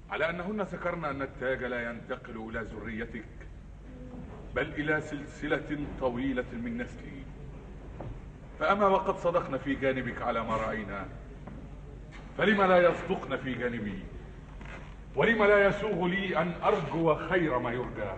على 0.09 0.29
أنهن 0.29 0.61
ذكرن 0.61 1.05
أن 1.05 1.21
التاج 1.21 1.63
لا 1.63 1.89
ينتقل 1.89 2.49
إلى 2.49 2.59
ذريتك 2.59 3.25
بل 4.55 4.73
إلى 4.73 5.01
سلسلة 5.01 5.85
طويلة 5.99 6.45
من 6.53 6.77
نسلي. 6.77 7.23
فأما 8.59 8.87
وقد 8.87 9.17
صدقن 9.17 9.57
في 9.57 9.75
جانبك 9.75 10.21
على 10.21 10.43
ما 10.43 10.57
رأينا 10.57 11.05
فلم 12.37 12.61
لا 12.61 12.77
يصدقن 12.77 13.37
في 13.37 13.53
جانبي؟ 13.53 13.99
ولم 15.15 15.43
لا 15.43 15.67
يسوغ 15.67 16.07
لي 16.07 16.37
أن 16.37 16.53
أرجو 16.63 17.15
خير 17.15 17.59
ما 17.59 17.71
يرجى؟ 17.71 18.11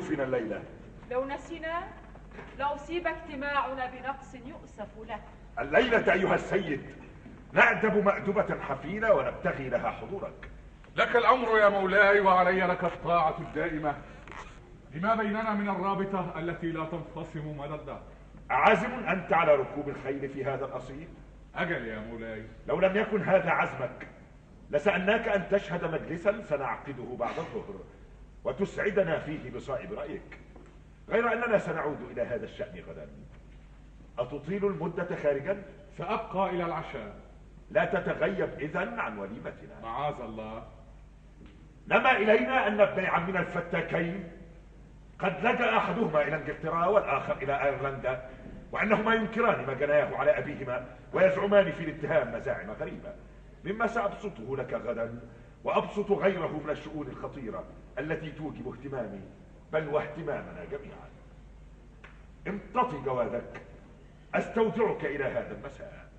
ضيوفنا 0.00 0.24
الليلة. 0.24 0.62
لو 1.10 1.24
نسينا 1.24 1.82
لأصيب 2.58 3.06
اجتماعنا 3.06 3.86
بنقص 3.86 4.34
يؤسف 4.34 4.88
له 5.08 5.20
الليلة 5.58 6.12
أيها 6.12 6.34
السيد 6.34 6.82
نأدب 7.52 8.04
مأدبة 8.04 8.60
حفينة 8.60 9.12
ونبتغي 9.12 9.68
لها 9.68 9.90
حضورك. 9.90 10.50
لك 10.96 11.16
الأمر 11.16 11.58
يا 11.58 11.68
مولاي 11.68 12.20
وعلي 12.20 12.60
لك 12.60 12.84
الطاعة 12.84 13.38
الدائمة. 13.38 13.94
لما 14.94 15.14
بيننا 15.14 15.54
من 15.54 15.68
الرابطة 15.68 16.38
التي 16.38 16.66
لا 16.66 16.84
تنفصم 16.84 17.58
مدى 17.58 17.74
الدهر 17.74 18.02
عازم 18.50 18.92
أنت 18.92 19.32
على 19.32 19.54
ركوب 19.54 19.88
الخيل 19.88 20.28
في 20.28 20.44
هذا 20.44 20.64
الأصيل؟ 20.64 21.08
أجل 21.54 21.86
يا 21.86 21.98
مولاي. 21.98 22.44
لو 22.66 22.80
لم 22.80 22.96
يكن 22.96 23.22
هذا 23.22 23.50
عزمك 23.50 24.06
لسألناك 24.70 25.28
أن 25.28 25.48
تشهد 25.48 25.84
مجلسا 25.84 26.42
سنعقده 26.42 27.16
بعد 27.18 27.38
الظهر. 27.38 27.74
وتسعدنا 28.44 29.18
فيه 29.18 29.50
بصائب 29.50 29.92
رأيك. 29.92 30.38
غير 31.08 31.32
أننا 31.32 31.58
سنعود 31.58 31.98
إلى 32.10 32.22
هذا 32.22 32.44
الشأن 32.44 32.82
غدا. 32.88 33.08
أتطيل 34.18 34.66
المدة 34.66 35.16
خارجا؟ 35.22 35.62
سأبقى 35.98 36.50
إلى 36.50 36.64
العشاء. 36.64 37.14
لا 37.70 37.84
تتغيب 37.84 38.48
إذن 38.60 38.98
عن 39.00 39.18
وليمتنا. 39.18 39.80
معاذ 39.82 40.14
الله. 40.20 40.66
نما 41.88 42.16
إلينا 42.16 42.66
أن 42.66 42.80
ابن 42.80 43.04
عمنا 43.04 43.40
الفتاكين؟ 43.40 44.30
قد 45.18 45.46
لجأ 45.46 45.76
أحدهما 45.76 46.22
إلى 46.22 46.36
إنجلترا 46.36 46.86
والآخر 46.86 47.36
إلى 47.42 47.64
أيرلندا 47.64 48.30
وأنهما 48.72 49.14
ينكران 49.14 49.66
ما 49.66 49.74
جناه 49.74 50.16
على 50.16 50.38
أبيهما 50.38 50.86
ويزعمان 51.12 51.72
في 51.72 51.84
الاتهام 51.84 52.34
مزاعم 52.34 52.70
غريبة. 52.70 53.14
مما 53.64 53.86
سأبسطه 53.86 54.56
لك 54.56 54.72
غدا 54.72 55.20
وأبسط 55.64 56.10
غيره 56.10 56.60
من 56.64 56.70
الشؤون 56.70 57.06
الخطيرة. 57.06 57.64
التي 57.98 58.30
توجب 58.30 58.68
اهتمامي 58.68 59.20
بل 59.72 59.88
واهتمامنا 59.88 60.64
جميعا. 60.64 61.10
امتطي 62.48 62.98
جوادك 63.04 63.62
أستودعك 64.34 65.04
إلى 65.04 65.24
هذا 65.24 65.56
المساء. 65.56 66.10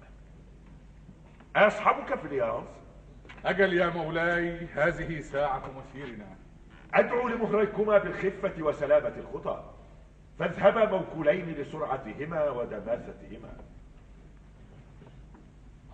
أصحابك 1.56 2.16
في 2.16 2.26
الرياض. 2.26 2.64
أجل 3.46 3.74
يا 3.74 3.90
مولاي 3.90 4.68
هذه 4.74 5.22
ساعة 5.22 5.64
مسيرنا. 5.78 6.28
أدعو 6.94 7.28
لمهريكما 7.28 7.98
بالخفة 7.98 8.64
وسلامة 8.64 9.14
الخطى. 9.18 9.64
فاذهبا 10.40 10.86
موكولين 10.86 11.46
لسرعتهما 11.46 12.50
ودماثتهما. 12.50 13.58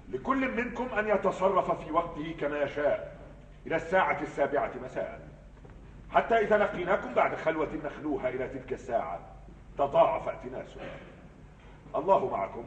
لكل 0.09 0.55
منكم 0.55 0.85
أن 0.85 1.07
يتصرف 1.07 1.83
في 1.83 1.91
وقته 1.91 2.35
كما 2.39 2.61
يشاء 2.61 3.17
إلى 3.67 3.75
الساعة 3.75 4.21
السابعة 4.21 4.71
مساء. 4.83 5.26
حتى 6.11 6.35
إذا 6.35 6.57
لقيناكم 6.57 7.13
بعد 7.13 7.35
خلوة 7.35 7.69
نخلوها 7.85 8.29
إلى 8.29 8.47
تلك 8.47 8.73
الساعة 8.73 9.19
تضاعف 9.77 10.27
ائتناسنا 10.27 10.83
الله 11.95 12.29
معكم. 12.29 12.65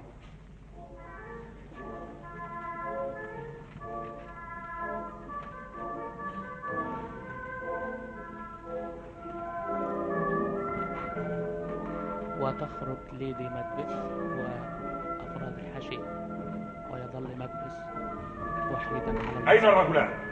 وتخرج 12.40 12.96
ليدي 13.12 13.48
مكبث 13.48 13.92
وأفراد 14.38 15.58
الحاشية 15.58 16.28
ويظل 16.90 17.38
مكبث 17.38 17.76
وحيدا. 18.72 19.18
على 19.36 19.50
أين 19.50 19.64
الرجلان؟ 19.64 20.29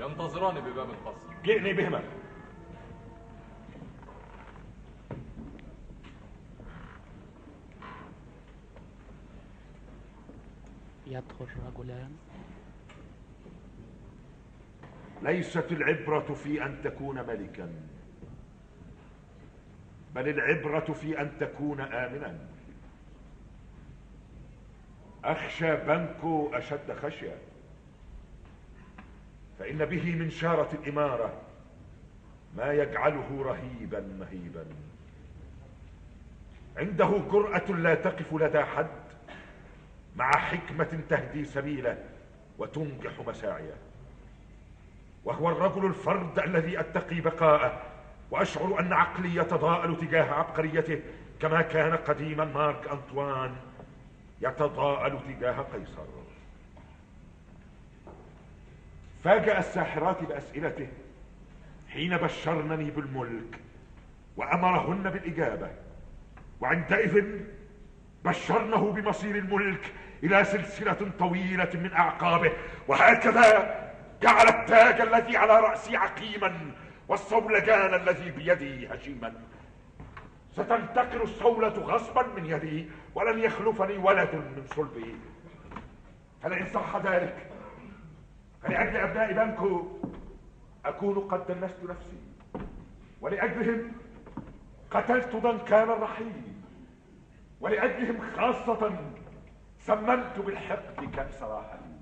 ينتظران 0.00 0.60
بباب 0.60 0.90
القصر. 0.90 1.42
جئني 1.44 1.72
بهما. 1.72 2.02
يدخل 11.06 11.46
رجلان. 11.66 12.16
ليست 15.22 15.72
العبرة 15.72 16.34
في 16.34 16.64
أن 16.64 16.82
تكون 16.84 17.26
ملكا 17.26 17.72
بل 20.14 20.28
العبرة 20.28 20.92
في 20.92 21.20
أن 21.20 21.38
تكون 21.40 21.80
آمنا. 21.80 22.38
أخشى 25.24 25.76
بنكو 25.76 26.50
أشد 26.54 26.92
خشية. 26.92 27.38
فإن 29.58 29.84
به 29.84 30.14
من 30.14 30.30
شارة 30.30 30.68
الإمارة 30.72 31.32
ما 32.56 32.72
يجعله 32.72 33.42
رهيبا 33.42 34.00
مهيبا. 34.00 34.64
عنده 36.76 37.18
جرأة 37.32 37.72
لا 37.72 37.94
تقف 37.94 38.34
لدى 38.34 38.64
حد 38.64 38.86
مع 40.16 40.30
حكمة 40.30 41.00
تهدي 41.08 41.44
سبيله 41.44 42.04
وتنجح 42.58 43.20
مساعيه. 43.26 43.74
وهو 45.24 45.50
الرجل 45.50 45.86
الفرد 45.86 46.38
الذي 46.38 46.80
أتقي 46.80 47.20
بقاءه 47.20 47.82
وأشعر 48.30 48.80
أن 48.80 48.92
عقلي 48.92 49.36
يتضاءل 49.36 49.96
تجاه 49.96 50.32
عبقريته 50.32 51.00
كما 51.40 51.62
كان 51.62 51.96
قديما 51.96 52.44
مارك 52.44 52.88
أنطوان 52.88 53.56
يتضاءل 54.40 55.18
تجاه 55.28 55.60
قيصر. 55.60 56.25
فاجأ 59.26 59.58
الساحرات 59.58 60.24
بأسئلته 60.24 60.88
حين 61.88 62.16
بشرنني 62.16 62.90
بالملك 62.90 63.60
وأمرهن 64.36 65.10
بالإجابة 65.10 65.70
وعندئذ 66.60 67.24
بشرنه 68.24 68.92
بمصير 68.92 69.36
الملك 69.36 69.92
إلى 70.22 70.44
سلسلة 70.44 71.10
طويلة 71.18 71.70
من 71.74 71.92
أعقابه 71.92 72.52
وهكذا 72.88 73.76
جعل 74.22 74.48
التاج 74.48 75.00
الذي 75.00 75.36
على 75.36 75.60
رأسي 75.60 75.96
عقيما 75.96 76.70
والصولجان 77.08 77.94
الذي 77.94 78.30
بيدي 78.30 78.88
هشيما. 78.88 79.34
ستنتقل 80.52 81.22
الصولة 81.22 81.68
غصبا 81.68 82.26
من 82.36 82.46
يدي 82.46 82.88
ولن 83.14 83.38
يخلفني 83.38 83.96
ولد 83.96 84.34
من 84.34 84.66
صلبي. 84.76 85.14
فلئن 86.42 86.66
صح 86.66 86.96
ذلك 86.96 87.55
فلأجل 88.66 88.96
أبناء 88.96 89.32
بنكو 89.32 89.86
أكون 90.84 91.18
قد 91.18 91.46
دنست 91.46 91.84
نفسي 91.88 92.18
ولأجلهم 93.20 93.92
قتلت 94.90 95.36
ضنكان 95.36 95.90
الرحيم 95.90 96.62
ولأجلهم 97.60 98.20
خاصة 98.36 98.98
سممت 99.78 100.38
بالحقد 100.38 101.10
كأس 101.16 101.42
راحتي 101.42 101.96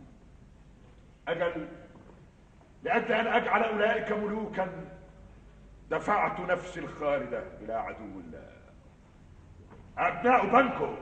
أجل 1.29 1.69
لأجل 2.83 3.13
أن 3.13 3.27
أجعل 3.27 3.63
أولئك 3.63 4.13
ملوكا 4.13 4.69
دفعت 5.91 6.41
نفسي 6.41 6.81
الخالدة 6.81 7.43
إلى 7.61 7.73
عدو 7.73 8.21
الله. 8.21 8.51
أبناء 9.99 10.47
بنكو 10.47 10.95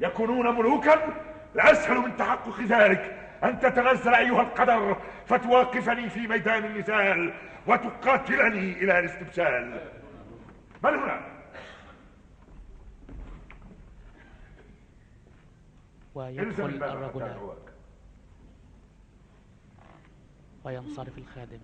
يكونون 0.00 0.58
ملوكا 0.58 1.14
لأسهل 1.54 1.98
من 1.98 2.16
تحقق 2.16 2.60
ذلك. 2.60 3.19
أن 3.44 3.60
تتنزل 3.60 4.14
أيها 4.14 4.42
القدر 4.42 4.96
فتواقفني 5.26 6.10
في 6.10 6.26
ميدان 6.26 6.64
النزال 6.64 7.34
وتقاتلني 7.66 8.72
إلى 8.72 8.98
الاستبسال. 8.98 9.90
من 10.84 10.94
هنا؟ 10.94 11.20
ويدخل 16.14 16.64
الرجلان 16.64 17.56
وينصرف 20.64 21.18
الخادم. 21.18 21.60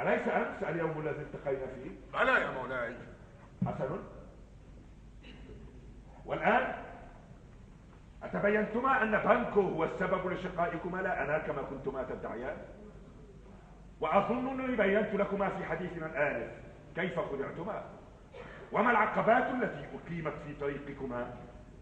أليس 0.00 0.28
أمس 0.28 0.62
اليوم 0.62 1.00
الذي 1.00 1.22
التقينا 1.22 1.66
فيه؟ 1.66 1.90
بلى 2.12 2.40
يا 2.40 2.50
مولاي. 2.50 2.96
حسن؟ 3.66 3.98
والآن؟ 6.24 6.85
أتبينتما 8.26 9.02
أن 9.02 9.10
بانكو 9.10 9.60
هو 9.60 9.84
السبب 9.84 10.32
لشقائكما؟ 10.32 10.98
لا 10.98 11.24
أنا 11.24 11.38
كما 11.38 11.62
كنتما 11.62 12.02
تدعيان. 12.02 12.56
وأظنني 14.00 14.76
بينت 14.76 15.14
لكما 15.14 15.48
في 15.48 15.64
حديثنا 15.64 16.06
الآنف. 16.06 16.50
كيف 16.94 17.20
خدعتما؟ 17.20 17.82
وما 18.72 18.90
العقبات 18.90 19.44
التي 19.54 19.84
أقيمت 19.94 20.34
في 20.46 20.54
طريقكما؟ 20.60 21.26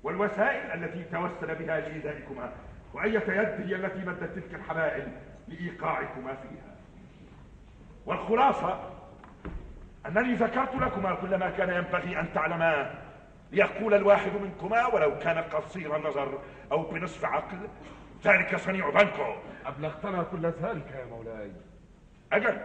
والوسائل 0.03 0.83
التي 0.83 1.05
توسل 1.05 1.55
بها 1.55 1.81
لإيذائكما؟ 1.81 2.53
وأية 2.95 3.25
يد 3.29 3.69
هي 3.69 3.77
التي 3.77 3.99
مدت 3.99 4.25
تلك 4.25 4.55
الحبائل 4.55 5.09
لإيقاعكما 5.49 6.35
فيها؟ 6.35 6.75
والخلاصة 8.07 8.91
أنني 10.07 10.35
ذكرت 10.35 10.75
لكما 10.75 11.15
كل 11.15 11.39
ما 11.39 11.51
كان 11.51 11.71
ينبغي 11.71 12.21
أن 12.21 12.27
تعلما 12.35 12.95
ليقول 13.55 13.95
الواحد 13.95 14.33
منكما 14.33 14.87
ولو 14.87 15.19
كان 15.19 15.39
قصير 15.39 15.97
النظر 15.97 16.39
أو 16.73 16.83
بنصف 16.83 17.25
عقل. 17.25 17.69
ذلك 18.25 18.57
صنيع 18.57 18.91
بانكو 18.91 19.35
أبلغتنا 19.67 20.23
كل 20.23 20.47
ذلك 20.47 20.91
يا 20.91 21.05
مولاي. 21.05 21.53
أجل. 22.33 22.61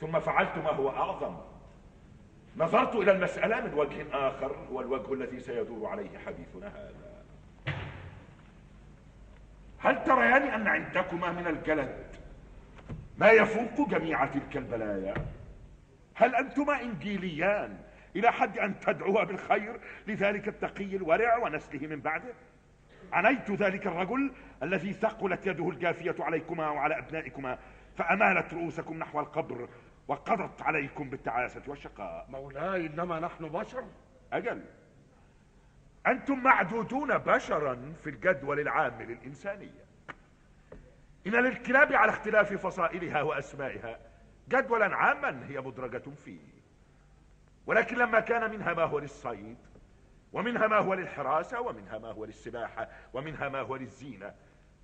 ثم 0.00 0.20
فعلت 0.20 0.58
ما 0.58 0.70
هو 0.70 0.88
أعظم. 0.88 1.36
نظرت 2.56 2.94
إلى 2.94 3.12
المسألة 3.12 3.60
من 3.60 3.74
وجه 3.74 4.06
آخر 4.12 4.56
هو 4.72 4.80
الوجه 4.80 5.12
الذي 5.12 5.40
سيدور 5.40 5.88
عليه 5.88 6.18
حديثنا 6.26 6.68
هذا. 6.68 7.10
هل 9.78 10.04
تريان 10.04 10.42
أن 10.42 10.66
عندكما 10.66 11.32
من 11.32 11.46
الجلد 11.46 12.16
ما 13.18 13.30
يفوق 13.30 13.88
جميع 13.88 14.26
تلك 14.26 14.56
البلايا؟ 14.56 15.14
هل 16.14 16.34
أنتما 16.34 16.82
إنجيليان؟ 16.82 17.78
إلى 18.16 18.32
حد 18.32 18.58
أن 18.58 18.80
تدعوا 18.80 19.24
بالخير 19.24 19.80
لذلك 20.06 20.48
التقي 20.48 20.96
الورع 20.96 21.36
ونسله 21.36 21.86
من 21.86 22.00
بعده. 22.00 22.34
عنيت 23.12 23.50
ذلك 23.50 23.86
الرجل 23.86 24.32
الذي 24.62 24.92
ثقلت 24.92 25.46
يده 25.46 25.68
الجافية 25.68 26.14
عليكما 26.20 26.68
وعلى 26.68 26.98
أبنائكما 26.98 27.58
فأمالت 27.96 28.54
رؤوسكم 28.54 28.98
نحو 28.98 29.20
القبر 29.20 29.68
وقضت 30.08 30.62
عليكم 30.62 31.10
بالتعاسة 31.10 31.62
والشقاء. 31.66 32.26
مولاي 32.30 32.86
إنما 32.86 33.20
نحن 33.20 33.48
بشر. 33.48 33.84
أجل. 34.32 34.62
أنتم 36.06 36.42
معدودون 36.42 37.18
بشرا 37.18 37.94
في 38.04 38.10
الجدول 38.10 38.60
العام 38.60 39.02
للإنسانية. 39.02 39.84
إن 41.26 41.32
للكلاب 41.32 41.92
على 41.92 42.10
اختلاف 42.10 42.52
فصائلها 42.52 43.22
وأسمائها 43.22 43.98
جدولا 44.48 44.96
عاما 44.96 45.46
هي 45.48 45.60
مدرجة 45.60 46.10
فيه. 46.24 46.59
ولكن 47.66 47.96
لما 47.96 48.20
كان 48.20 48.50
منها 48.50 48.74
ما 48.74 48.82
هو 48.82 48.98
للصيد 48.98 49.58
ومنها 50.32 50.66
ما 50.66 50.78
هو 50.78 50.94
للحراسة 50.94 51.60
ومنها 51.60 51.98
ما 51.98 52.12
هو 52.12 52.24
للسباحة 52.24 52.88
ومنها 53.12 53.48
ما 53.48 53.60
هو 53.60 53.76
للزينة 53.76 54.34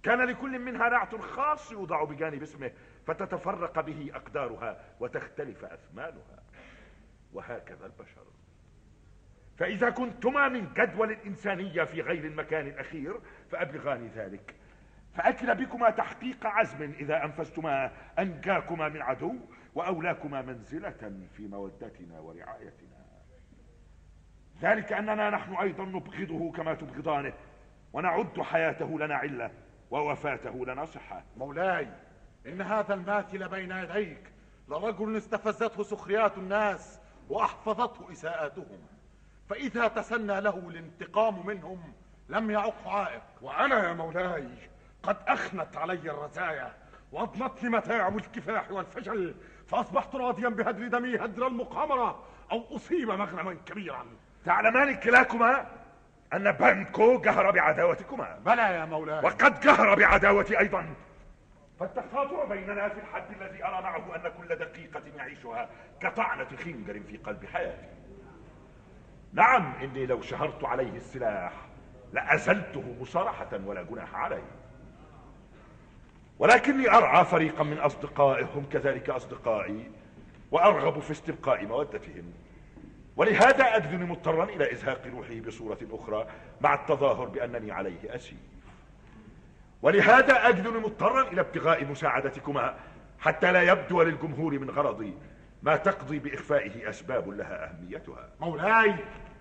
كان 0.03 0.21
لكل 0.21 0.59
منها 0.59 0.89
نعت 0.89 1.15
خاص 1.15 1.73
يوضع 1.73 2.05
بجانب 2.05 2.43
اسمه 2.43 2.71
فتتفرق 3.07 3.81
به 3.81 4.11
أقدارها 4.15 4.81
وتختلف 5.01 5.65
أثمانها 5.65 6.43
وهكذا 7.33 7.87
البشر. 7.87 8.25
فإذا 9.59 9.91
كنتما 9.91 10.49
من 10.49 10.73
جدول 10.75 11.13
الإنسانية 11.13 11.85
في 11.85 12.01
غير 12.01 12.25
المكان 12.25 12.67
الأخير 12.67 13.21
فأبلغاني 13.51 14.09
ذلك. 14.09 14.55
فأكل 15.15 15.55
بكما 15.55 15.91
تحقيق 15.91 16.47
عزم 16.47 16.83
إذا 16.83 17.25
أنفذتما 17.25 17.93
أنجاكما 18.19 18.89
من 18.89 19.03
عدو. 19.03 19.37
وأولاكما 19.77 20.43
منزلة 20.43 21.21
في 21.37 21.49
مودتنا 21.49 22.21
ورعايتنا. 22.21 23.07
ذلك 24.61 24.93
أننا 24.93 25.31
نحن 25.31 25.55
أيضا 25.55 25.85
نبغضه 25.85 26.53
كما 26.53 26.75
تبغضانه 26.75 27.33
ونعد 27.93 28.41
حياته 28.41 28.99
لنا 28.99 29.15
علة 29.15 29.51
ووفاته 29.91 30.67
لنا 30.67 30.85
صحة. 30.85 31.25
مولاي 31.37 31.89
إن 32.47 32.63
هذا 32.63 32.95
الماثل 32.95 33.49
بين 33.49 33.71
يديك 33.71 34.33
لرجل 34.69 35.17
استفزته 35.17 35.83
سخريات 35.83 36.39
الناس 36.39 37.01
وأحفظته 37.29 38.13
إساءاتهم. 38.13 38.79
فإذا 39.49 39.89
تسنى 39.89 40.41
له 40.41 40.59
الانتقام 40.59 41.47
منهم 41.47 41.93
لم 42.29 42.51
يعق 42.51 42.89
عائق. 42.89 43.23
وأنا 43.43 43.89
يا 43.89 43.93
مولاي 43.93 44.49
قد 45.03 45.17
أخنت 45.29 45.77
علي 45.77 46.11
الرزايا 46.11 46.75
وأضنتني 47.13 47.71
متاعب 47.71 48.17
الكفاح 48.17 48.71
والفشل 48.71 49.35
فأصبحت 49.67 50.15
راضيا 50.15 50.49
بهدر 50.49 50.89
دمي 50.89 51.17
هدر 51.17 51.47
المقامرة 51.47 52.23
أو 52.53 52.77
أصيب 52.77 53.11
مغنما 53.11 53.57
كبيرا. 53.67 54.07
تعلمان 54.45 54.95
كلاكما 54.95 55.67
أن 56.35 56.53
بانكو 56.53 57.21
جهر 57.21 57.51
بعداوتكما. 57.51 58.39
بلى 58.47 58.63
يا 58.63 58.85
مولاي. 58.85 59.25
وقد 59.25 59.61
جهر 59.61 59.95
بعداوتي 59.95 60.59
أيضا. 60.59 60.95
فالتقاطع 61.81 62.45
بيننا 62.45 62.89
في 62.89 63.01
الحد 63.01 63.25
الذي 63.41 63.65
أرى 63.65 63.83
معه 63.83 64.17
أن 64.17 64.33
كل 64.41 64.57
دقيقة 64.57 65.03
يعيشها 65.17 65.69
كطعنة 66.01 66.49
خنجر 66.65 67.01
في 67.09 67.17
قلب 67.17 67.47
حياتي. 67.47 67.89
نعم 69.33 69.73
إني 69.83 70.07
لو 70.07 70.21
شهرت 70.21 70.65
عليه 70.65 70.97
السلاح 70.97 71.53
لأزلته 72.13 72.97
مصارحة 73.01 73.61
ولا 73.65 73.83
جناح 73.83 74.15
عليه. 74.15 74.45
ولكني 76.39 76.91
أرعى 76.91 77.25
فريقا 77.25 77.65
من 77.65 77.79
أصدقائهم 77.79 78.67
كذلك 78.73 79.11
أصدقائي 79.11 79.91
وأرغب 80.51 81.01
في 81.01 81.11
استبقاء 81.11 81.67
مودتهم. 81.67 82.33
ولهذا 83.17 83.77
أجدني 83.77 84.05
مضطرا 84.05 84.45
إلى 84.45 84.73
إزهاق 84.73 85.03
روحه 85.07 85.41
بصورة 85.47 85.79
أخرى 85.91 86.27
مع 86.61 86.75
التظاهر 86.75 87.25
بأنني 87.25 87.73
عليه 87.73 88.15
أسير. 88.15 88.39
ولهذا 89.83 90.49
أجدني 90.49 90.79
مضطرا 90.79 91.23
إلى 91.23 91.41
ابتغاء 91.41 91.85
مساعدتكما 91.85 92.75
حتى 93.21 93.53
لا 93.53 93.63
يبدو 93.63 94.03
للجمهور 94.03 94.59
من 94.59 94.71
غرضي 94.71 95.15
ما 95.63 95.77
تقضي 95.77 96.19
بإخفائه 96.19 96.91
أسباب 96.91 97.29
لها 97.29 97.71
أهميتها. 97.71 98.29
مولاي 98.41 98.95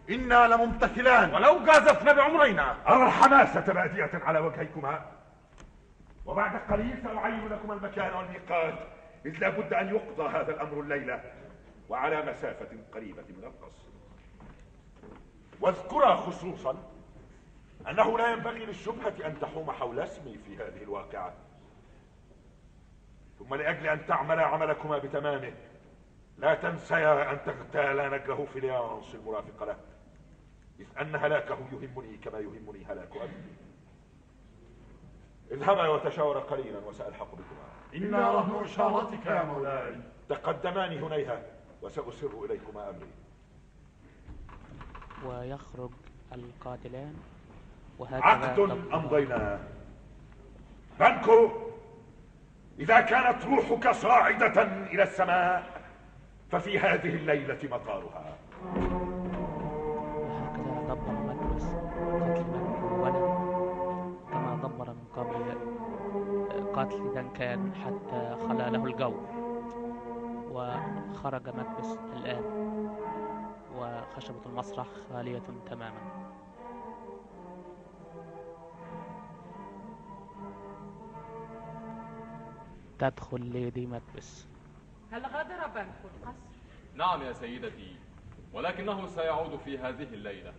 إنا 0.10 0.48
لممتثلان. 0.48 1.34
ولو 1.34 1.66
جازفنا 1.66 2.14
بعمرينا. 2.14 2.76
أرى 2.88 3.06
الحماسة 3.06 3.74
بادية 3.74 4.12
على 4.14 4.40
وجهيكما. 4.40 5.15
وبعد 6.26 6.72
قليل 6.72 7.04
سأعين 7.04 7.48
لكم 7.48 7.72
المكان 7.72 8.14
والميقات 8.14 8.80
إذ 9.26 9.38
لا 9.40 9.50
بد 9.50 9.74
أن 9.74 9.96
يقضى 9.96 10.38
هذا 10.38 10.52
الأمر 10.52 10.80
الليلة 10.80 11.24
وعلى 11.90 12.32
مسافة 12.32 12.78
قريبة 12.94 13.24
من 13.30 13.44
القصر. 13.44 13.86
واذكرا 15.62 16.16
خصوصا 16.16 16.92
أنه 17.90 18.18
لا 18.18 18.32
ينبغي 18.32 18.66
للشبهة 18.66 19.14
أن 19.26 19.40
تحوم 19.40 19.72
حول 19.72 20.00
اسمي 20.00 20.38
في 20.38 20.58
هذه 20.58 20.84
الواقعة. 20.84 21.34
ثم 23.40 23.56
لأجل 23.56 23.88
أن 23.88 24.06
تعمل 24.06 24.40
عملكما 24.40 24.98
بتمامه 24.98 25.54
لا 26.38 26.54
تنسيا 26.54 27.32
أن 27.32 27.38
تغتالا 27.46 28.18
نجله 28.18 28.46
في 28.54 28.60
ليانس 28.60 29.16
المرافق 29.16 29.64
له 29.64 29.78
إذ 30.80 30.86
أن 31.02 31.16
هلاكه 31.16 31.58
يهمني 31.72 32.18
كما 32.18 32.40
يهمني 32.40 32.86
هلاك 32.86 33.16
أبي 33.16 33.34
اذهبا 35.52 35.88
وتشاورا 35.88 36.40
قليلا 36.40 36.80
وسألحق 36.80 37.32
بكما. 37.32 37.66
إنا 37.96 38.32
رهن 38.32 38.64
إشارتك 38.64 39.26
يا 39.26 39.44
مولاي. 39.44 39.96
تقدماني 40.30 41.00
هنيها 41.00 41.42
وسأسر 41.82 42.46
إليكما 42.46 42.90
أمري. 42.90 43.10
ويخرج 45.26 45.92
القاتلان 46.34 47.16
وهكذا 48.00 48.24
عقد 48.24 48.60
أمضيناه 48.94 49.60
بانكو 51.00 51.50
إذا 52.80 53.02
كانت 53.02 53.46
روحك 53.46 53.92
صاعدة 53.92 54.62
إلى 54.64 55.04
السماء 55.04 55.82
ففي 56.52 56.80
هذه 56.80 57.16
الليلة 57.16 57.60
مطارها. 57.64 58.38
وهكذا 60.16 60.82
دبر 60.88 61.12
مكبس 61.12 61.64
قتل 61.64 62.65
قبل 65.16 65.58
قتل 66.74 67.14
دنكان 67.14 67.76
حتى 67.76 68.36
خلا 68.48 68.70
له 68.70 68.86
الجو 68.86 69.14
وخرج 70.52 71.50
مكبس 71.50 71.98
الآن 72.14 72.44
وخشبة 73.78 74.46
المسرح 74.46 74.88
خالية 75.10 75.44
تماما. 75.70 76.26
تدخل 83.00 83.42
ليدي 83.42 83.86
مكبس 83.86 84.48
هل 85.12 85.26
غادر 85.26 85.68
بنك 85.68 85.96
القصر 86.06 86.38
نعم 86.96 87.22
يا 87.22 87.34
سيدتي 87.34 87.96
ولكنه 88.54 89.08
سيعود 89.08 89.56
في 89.56 89.78
هذه 89.78 90.04
الليلة. 90.14 90.54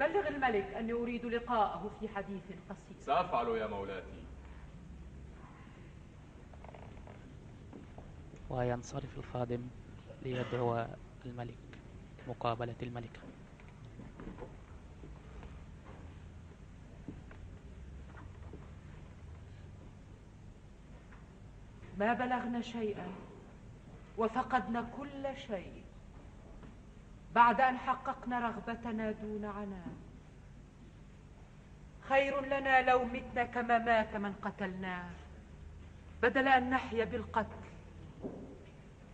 بلغ 0.00 0.28
الملك 0.28 0.74
أني 0.74 0.92
أريد 0.92 1.24
لقاءه 1.24 1.90
في 2.00 2.08
حديث 2.08 2.42
قصير. 2.70 2.96
سأفعل 3.00 3.48
يا 3.48 3.66
مولاتي. 3.66 4.24
وينصرف 8.50 9.18
الخادم 9.18 9.62
ليدعو 10.22 10.86
الملك 11.26 11.54
مقابلة 12.28 12.74
الملكة 12.82 13.20
ما 21.98 22.12
بلغنا 22.12 22.60
شيئا 22.60 23.08
وفقدنا 24.18 24.90
كل 24.98 25.36
شيء. 25.36 25.82
بعد 27.34 27.60
أن 27.60 27.78
حققنا 27.78 28.38
رغبتنا 28.38 29.10
دون 29.10 29.44
عناء. 29.44 29.88
خير 32.08 32.40
لنا 32.40 32.90
لو 32.90 33.04
متنا 33.04 33.44
كما 33.44 33.78
مات 33.78 34.16
من 34.16 34.32
قتلناه 34.32 35.10
بدل 36.22 36.48
أن 36.48 36.70
نحيا 36.70 37.04
بالقتل 37.04 37.64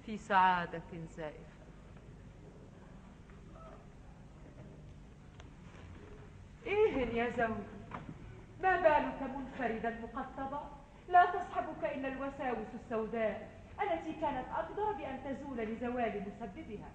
في 0.07 0.19
سعادة 0.19 0.83
زائفة. 1.17 1.57
إيه 6.67 7.07
يا 7.07 7.31
زوجي 7.31 7.77
ما 8.63 8.77
بالك 8.81 9.31
منفردا 9.37 10.01
مقطبا 10.03 10.71
لا 11.09 11.25
تصحبك 11.25 11.85
إلا 11.85 12.09
الوساوس 12.09 12.67
السوداء 12.75 13.51
التي 13.83 14.13
كانت 14.13 14.49
أقدر 14.49 14.93
بأن 14.93 15.19
تزول 15.25 15.59
لزوال 15.59 16.23
مسببها. 16.27 16.89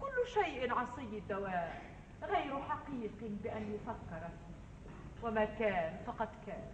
كل 0.00 0.28
شيء 0.34 0.74
عصي 0.74 1.18
الدواء 1.18 1.82
غير 2.22 2.62
حقيق 2.68 3.30
بأن 3.42 3.74
يفكر 3.74 4.20
فيه. 4.20 5.28
وما 5.28 5.44
كان 5.44 5.96
فقد 6.06 6.28
كان. 6.46 6.64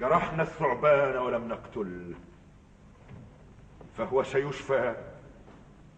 جرحنا 0.00 0.42
الثعبان 0.42 1.16
ولم 1.16 1.48
نقتل. 1.48 2.14
فهو 3.98 4.22
سيشفى 4.22 4.94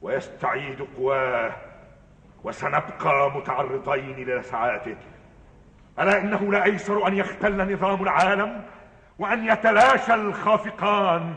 ويستعيد 0.03 0.87
قواه 0.97 1.53
وسنبقى 2.45 3.31
متعرضين 3.31 4.17
لسعاته 4.17 4.97
ألا 5.99 6.21
إنه 6.21 6.53
لا 6.53 6.65
أيسر 6.65 7.07
أن 7.07 7.15
يختل 7.15 7.73
نظام 7.73 8.03
العالم 8.03 8.65
وأن 9.19 9.49
يتلاشى 9.49 10.15
الخافقان 10.15 11.35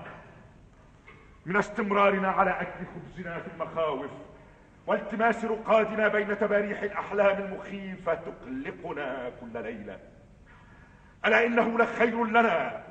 من 1.46 1.58
استمرارنا 1.58 2.28
على 2.28 2.52
أكل 2.52 2.86
خبزنا 2.86 3.40
في 3.40 3.48
المخاوف 3.48 4.12
والتماس 4.88 5.46
رقادنا 5.46 6.08
بين 6.08 6.38
تباريح 6.38 6.82
الأحلام 6.82 7.44
المخيفة 7.44 8.14
تقلقنا 8.14 9.32
كل 9.42 9.64
ليلة. 9.64 10.00
ألا 11.26 11.46
إنه 11.46 11.78
لخير 11.78 12.26
لنا 12.26 12.84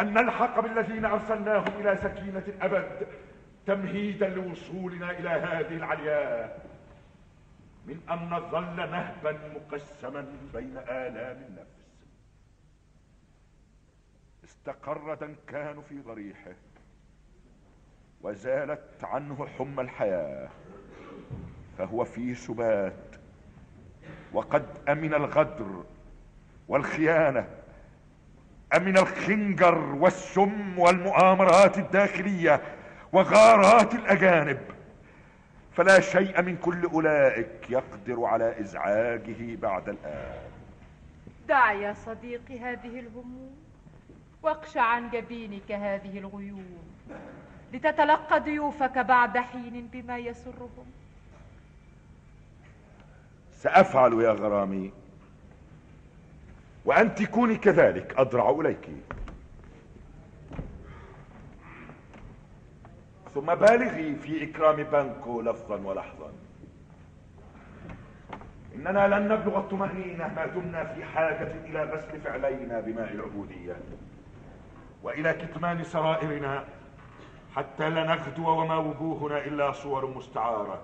أن 0.00 0.14
نلحق 0.14 0.60
بالذين 0.60 1.04
أرسلناهم 1.04 1.80
إلى 1.80 1.96
سكينة 1.96 2.42
الأبد 2.48 3.06
تمهيدا 3.66 4.28
لوصولنا 4.28 5.10
إلى 5.10 5.28
هذه 5.28 5.76
العلياء 5.76 6.66
من 7.86 8.00
أن 8.10 8.30
نظل 8.30 8.76
نهبا 8.76 9.38
مقسما 9.54 10.26
بين 10.54 10.78
آلام 10.78 11.36
النفس. 11.48 11.78
استقر 14.44 15.14
دنكان 15.14 15.82
في 15.82 16.00
ضريحه. 16.00 16.54
وزالت 18.22 19.04
عنه 19.04 19.46
حمى 19.58 19.82
الحياة 19.82 20.48
فهو 21.78 22.04
في 22.04 22.34
سبات. 22.34 22.92
وقد 24.32 24.66
أمن 24.88 25.14
الغدر 25.14 25.84
والخيانة 26.68 27.48
أمن 28.76 28.98
الخنجر 28.98 29.78
والسم 29.78 30.78
والمؤامرات 30.78 31.78
الداخلية 31.78 32.62
وغارات 33.12 33.94
الأجانب. 33.94 34.58
فلا 35.72 36.00
شيء 36.00 36.42
من 36.42 36.56
كل 36.56 36.84
أولئك 36.84 37.70
يقدر 37.70 38.24
على 38.24 38.60
إزعاجه 38.60 39.56
بعد 39.56 39.88
الآن. 39.88 40.38
دع 41.48 41.72
يا 41.72 41.92
صديقي 41.92 42.60
هذه 42.60 43.00
الهموم 43.00 43.56
واقشع 44.42 44.82
عن 44.82 45.10
جبينك 45.10 45.72
هذه 45.72 46.18
الغيوم. 46.18 46.78
لتتلقى 47.72 48.40
ضيوفك 48.40 48.98
بعد 48.98 49.38
حين 49.38 49.88
بما 49.92 50.18
يسرهم. 50.18 50.86
سأفعل 53.52 54.12
يا 54.12 54.30
غرامي 54.30 54.92
وأنت 56.84 57.22
كوني 57.22 57.56
كذلك 57.56 58.14
أضرع 58.18 58.50
إليك. 58.50 58.88
ثم 63.34 63.54
بالغي 63.54 64.14
في 64.14 64.44
إكرام 64.44 64.76
بانكو 64.82 65.40
لفظا 65.40 65.76
ولحظا. 65.76 66.32
إننا 68.74 69.08
لن 69.08 69.28
نبلغ 69.28 69.58
الطمأنينة 69.58 70.34
ما 70.36 70.46
دمنا 70.46 70.84
في 70.84 71.04
حاجة 71.04 71.52
إلى 71.64 71.82
غسل 71.82 72.20
فعلينا 72.20 72.80
بماء 72.80 73.12
العبودية 73.12 73.76
وإلى 75.02 75.32
كتمان 75.32 75.84
سرائرنا 75.84 76.64
حتى 77.56 77.90
لا 77.90 78.04
نغدو 78.04 78.48
وما 78.48 78.76
وجوهنا 78.76 79.38
إلا 79.38 79.72
صور 79.72 80.06
مستعارة 80.06 80.82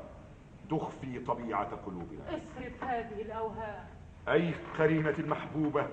تخفي 0.70 1.18
طبيعة 1.18 1.68
قلوبنا. 1.86 2.20
اصرف 2.28 2.84
هذه 2.84 3.22
الأوهام. 3.22 3.84
أي 4.28 4.54
قرينة 4.78 5.14
المحبوبة 5.18 5.86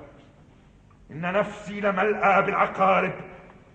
إن 1.12 1.22
نفسي 1.22 1.82
لملأى 1.82 2.42
بالعقارب 2.42 3.14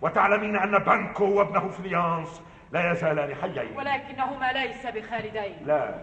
وتعلمين 0.00 0.56
أن 0.56 0.78
بانكو 0.78 1.24
وابنه 1.24 1.68
فليانس 1.68 2.42
لا 2.72 2.92
يزالان 2.92 3.34
حيين. 3.34 3.76
ولكنهما 3.76 4.52
ليس 4.52 4.86
بخالدين. 4.86 5.66
لا 5.66 6.02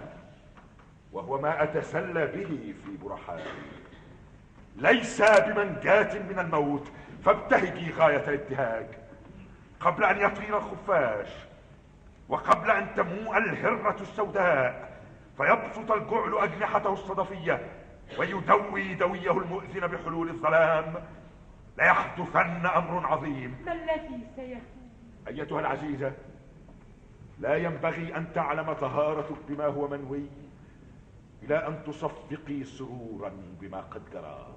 وهو 1.14 1.42
ما 1.42 1.64
أتسلى 1.64 2.26
به 2.26 2.74
في 2.86 2.98
برحائي 3.04 3.44
ليس 4.76 5.22
بمنجاة 5.22 6.20
من 6.20 6.40
الموت 6.40 6.92
فابتهجي 7.26 7.92
غاية 7.92 8.30
الابتهاج. 8.30 8.86
قبل 9.84 10.04
أن 10.04 10.22
يطير 10.22 10.58
الخفاش 10.58 11.28
وقبل 12.30 12.72
أن 12.72 12.96
تموء 12.96 13.38
الهرة 13.38 14.02
السوداء 14.02 14.94
فيبسط 15.38 15.92
الجعل 15.92 16.38
أجنحته 16.38 16.94
الصدفية 16.94 17.72
ويدوي 18.20 18.94
دويه 18.94 19.32
المؤذن 19.32 19.88
بحلول 19.88 20.30
الظلام. 20.30 20.94
ليحدثن 21.78 22.66
أمر 22.66 23.08
عظيم. 23.08 23.56
ما 23.66 23.74
الذي 23.74 24.28
سيكون؟ 24.36 24.62
أيتها 25.28 25.60
العزيزة 25.60 26.12
لا 27.40 27.56
ينبغي 27.56 28.16
أن 28.18 28.34
تعلم 28.34 28.74
طهارتك 28.74 29.38
بما 29.48 29.66
هو 29.66 29.88
منوي 29.88 30.26
إلى 31.44 31.68
أن 31.68 31.84
تصفقي 31.88 32.64
سرورا 32.64 33.32
بما 33.62 33.82
قد 33.82 34.02
جرى. 34.14 34.53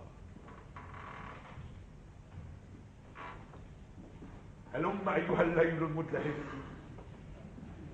هلم 4.76 5.08
أيها 5.08 5.42
الليل 5.42 5.82
المدلهب 5.82 6.34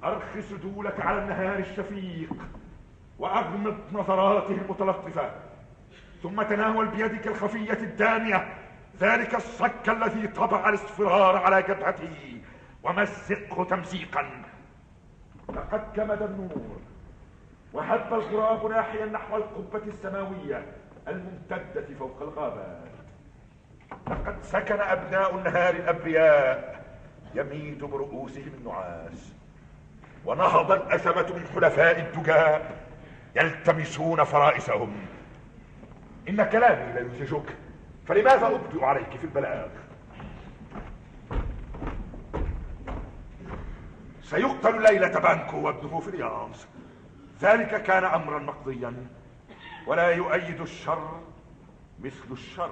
أرخ 0.04 0.38
سدولك 0.40 1.00
على 1.00 1.22
النهار 1.22 1.58
الشفيق 1.58 2.34
وأغمض 3.18 3.76
نظراته 3.92 4.54
المتلطفة. 4.54 5.30
ثم 6.22 6.42
تناول 6.42 6.88
بيدك 6.88 7.26
الخفية 7.26 7.72
الدامية. 7.72 8.54
ذلك 9.00 9.34
الصك 9.34 9.88
الذي 9.88 10.28
طبع 10.28 10.68
الاصفرار 10.68 11.36
على 11.36 11.62
جبهته 11.62 12.40
ومزقه 12.82 13.64
تمزيقا. 13.64 14.44
لقد 15.48 15.84
كمد 15.96 16.22
النور. 16.22 16.80
وهب 17.72 18.14
الغراب 18.14 18.70
ناحيا 18.70 19.06
نحو 19.06 19.36
القبة 19.36 19.86
السماوية 19.86 20.66
الممتدة 21.08 21.94
فوق 21.98 22.22
الغابات. 22.22 22.91
لقد 24.06 24.36
سكن 24.42 24.80
أبناء 24.80 25.36
النهار 25.36 25.74
الأبرياء 25.74 26.84
يميد 27.34 27.84
برؤوسهم 27.84 28.52
النعاس. 28.58 29.32
ونهض 30.24 30.72
الأثمة 30.72 31.36
من 31.36 31.46
حلفاء 31.54 32.00
الدجى 32.00 32.64
يلتمسون 33.36 34.24
فرائسهم. 34.24 34.96
إن 36.28 36.44
كلامي 36.44 36.92
لا 36.92 37.00
يزعجك 37.00 37.56
فلماذا 38.06 38.46
أبدئ 38.46 38.84
عليك 38.84 39.10
في 39.10 39.24
البلاغ؟ 39.24 39.68
سيقتل 44.22 44.82
الليلة 44.82 45.18
بانكو 45.20 45.56
وابنه 45.56 46.00
فليانس 46.00 46.68
ذلك 47.42 47.82
كان 47.82 48.04
أمرا 48.04 48.38
مقضيا 48.38 49.06
ولا 49.86 50.08
يؤيد 50.08 50.60
الشر 50.60 51.20
مثل 52.00 52.32
الشر. 52.32 52.70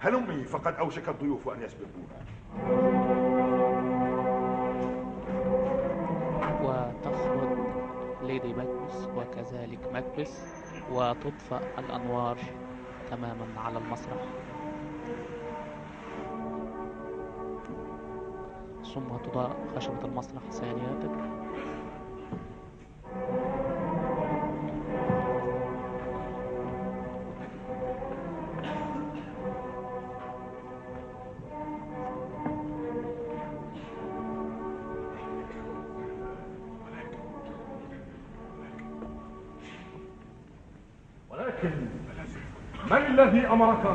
هلمي 0.00 0.44
فقد 0.44 0.74
أوشك 0.74 1.08
الضيوف 1.08 1.48
أن 1.48 1.62
يسبقونا؟ 1.62 2.20
وتخرج 6.62 7.58
ليدي 8.22 8.52
ماكبس 8.52 9.08
وكذلك 9.16 9.92
ماكبس 9.92 10.38
وتطفأ 10.92 11.60
الأنوار 11.78 12.36
تماما 13.10 13.46
على 13.60 13.78
المسرح. 13.78 14.24
ثم 18.94 19.16
تضاء 19.30 19.56
خشبة 19.76 20.04
المسرح 20.04 20.42
ثانية 20.50 20.88
ولكن 20.88 21.39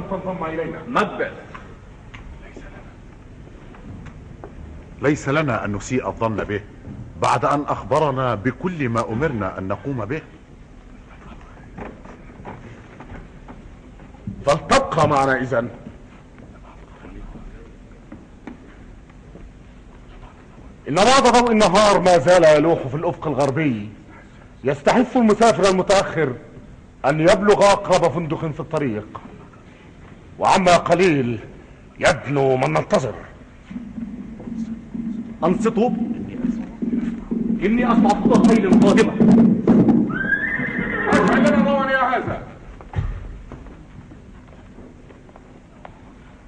تنضم 0.10 0.45
إلينا؟ 0.45 0.80
مكبث 0.88 1.32
ليس 5.02 5.30
لنا 5.30 5.65
أن 5.65 5.76
نسيء 5.76 6.07
الظن 6.07 6.36
به 6.36 6.61
بعد 7.22 7.45
أن 7.45 7.61
أخبرنا 7.61 8.36
بكل 8.36 8.90
ما 8.90 9.10
أمرنا 9.10 9.60
أن 9.60 9.68
نقوم 9.68 10.06
به. 10.06 10.22
فلتبقى 14.45 15.07
معنا 15.10 15.41
اذا 15.41 15.60
إن 20.90 20.95
بعد 20.95 21.23
ضوء 21.23 21.52
النهار 21.52 21.99
ما 21.99 22.18
زال 22.18 22.44
يلوح 22.44 22.88
في 22.88 22.95
الأفق 22.95 23.27
الغربي 23.27 23.90
يستحث 24.64 25.18
المسافر 25.18 25.69
المتأخر 25.69 26.34
أن 27.06 27.19
يبلغ 27.19 27.72
أقرب 27.72 28.11
فندق 28.11 28.45
في 28.45 28.60
الطريق. 28.60 29.22
وعما 30.40 30.78
قليل 30.78 31.40
يدنو 31.99 32.57
من 32.57 32.74
ننتظر. 32.74 33.16
أنصتوا؟ 35.44 35.90
إني 37.64 37.91
أسمع 37.91 38.10
صوت 38.10 38.48
خيل 38.48 38.66
أجعل 41.14 41.62
لنا 41.62 41.91
يا 41.91 42.18
هذا 42.18 42.48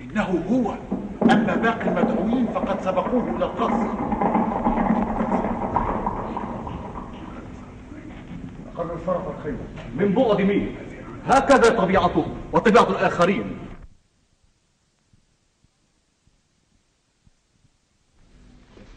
إنه 0.02 0.44
هو. 0.50 0.78
أما 1.24 1.56
باقي 1.56 1.90
المدعوين 1.90 2.48
فقد 2.48 2.82
سبقوه 2.82 3.36
إلى 3.36 3.46
القصر. 3.46 3.88
قد 8.78 8.90
انصرف 8.90 9.38
الخيل. 9.38 9.58
من 9.98 10.14
بعد 10.14 10.42
مين؟ 10.42 10.76
هكذا 11.28 11.70
طبيعته 11.70 12.26
وطبيعة 12.54 12.90
الآخرين 12.90 13.58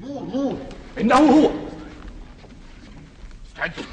نور 0.01 0.23
نور 0.25 0.57
إنه 1.01 1.15
هو 1.15 1.51
استعدوا 3.47 3.85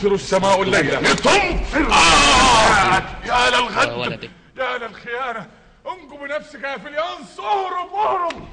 ستمطر 0.00 0.14
السماء 0.14 0.62
الليلة. 0.62 1.14
تمطر 1.14 1.92
آه! 1.92 3.02
يا 3.26 3.92
وولده 3.92 4.30
يا 4.56 4.78
للخيانة 4.78 5.50
انجو 5.86 6.16
بنفسك 6.16 6.62
يا 6.62 6.78
فليانس 6.78 7.40
اهرب 7.40 7.94
اهرب 7.94 8.48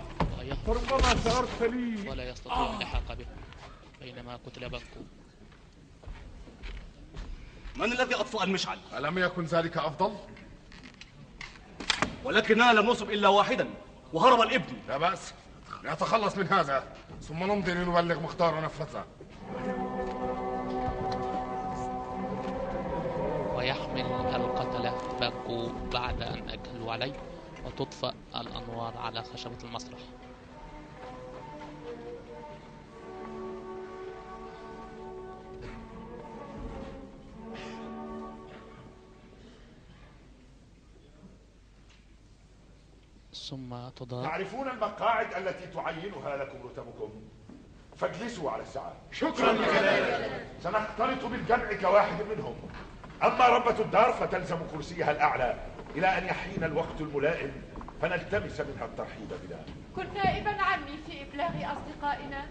ربما 0.68 1.16
شعرت 1.24 1.62
لي. 1.62 2.10
ولا 2.10 2.30
يستطيع 2.30 2.74
اللحاق 2.74 3.14
به. 3.14 3.26
بينما 4.02 4.40
قتل 4.46 4.70
بكو 4.70 5.02
من 7.76 7.92
الذي 7.92 8.16
أطفأ 8.16 8.44
المشعل؟ 8.44 8.80
ألم 8.98 9.18
يكن 9.18 9.44
ذلك 9.44 9.78
أفضل؟ 9.78 10.16
ولكننا 12.24 12.74
لم 12.74 12.86
نصب 12.86 13.10
إلا 13.10 13.28
واحدا 13.28 13.70
وهرب 14.14 14.42
الإبن. 14.42 14.74
لا 14.88 14.98
بأس. 14.98 15.34
نتخلص 15.84 16.38
من 16.38 16.48
هذا. 16.48 16.84
ثم 17.22 17.44
نمضي 17.44 17.72
لنبلغ 17.74 18.20
مختار 18.20 18.56
ونفذه 18.56 19.06
بكو 25.48 25.70
بعد 25.94 26.22
أن 26.22 26.50
أجهلوا 26.50 26.92
عليه 26.92 27.14
وتطفأ 27.66 28.14
الأنوار 28.36 28.98
على 28.98 29.24
خشبة 29.24 29.58
المسرح. 29.64 30.00
ثم 43.50 43.90
تضاء 43.90 44.24
تعرفون 44.24 44.70
المقاعد 44.70 45.34
التي 45.34 45.68
تعينها 45.68 46.38
لكم 46.38 46.68
رتبكم؟ 46.68 47.10
فاجلسوا 47.98 48.52
على 48.52 48.64
الساعات 48.64 48.96
شكرا 49.12 49.52
لك. 49.54 50.46
سنختلط 50.64 51.26
بالجمع 51.26 51.74
كواحد 51.74 52.22
منهم. 52.22 52.56
أما 53.24 53.48
ربة 53.48 53.80
الدار 53.80 54.14
فتلزم 54.14 54.58
كرسيها 54.74 55.12
الأعلى 55.12 55.56
إلى 55.96 56.18
أن 56.18 56.26
يحين 56.26 56.64
الوقت 56.64 57.02
الملائم 57.02 57.52
فنلتمس 58.02 58.62
منها 58.62 58.86
الترحيب 58.86 59.30
بنا. 59.48 59.60
كن 59.96 60.14
نائبا 60.14 60.62
عني 60.62 60.98
في 61.08 61.24
إبلاغ 61.24 61.50
أصدقائنا 61.50 62.46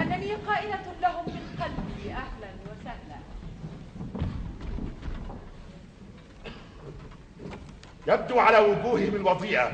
أنني 0.00 0.34
قائلة 0.34 0.92
لهم 1.00 1.24
من 1.26 1.62
قلبي 1.62 2.12
أهلا 2.12 2.50
وسهلا. 2.66 3.18
يبدو 8.06 8.38
على 8.38 8.58
وجوههم 8.58 9.14
الوضيئة 9.14 9.72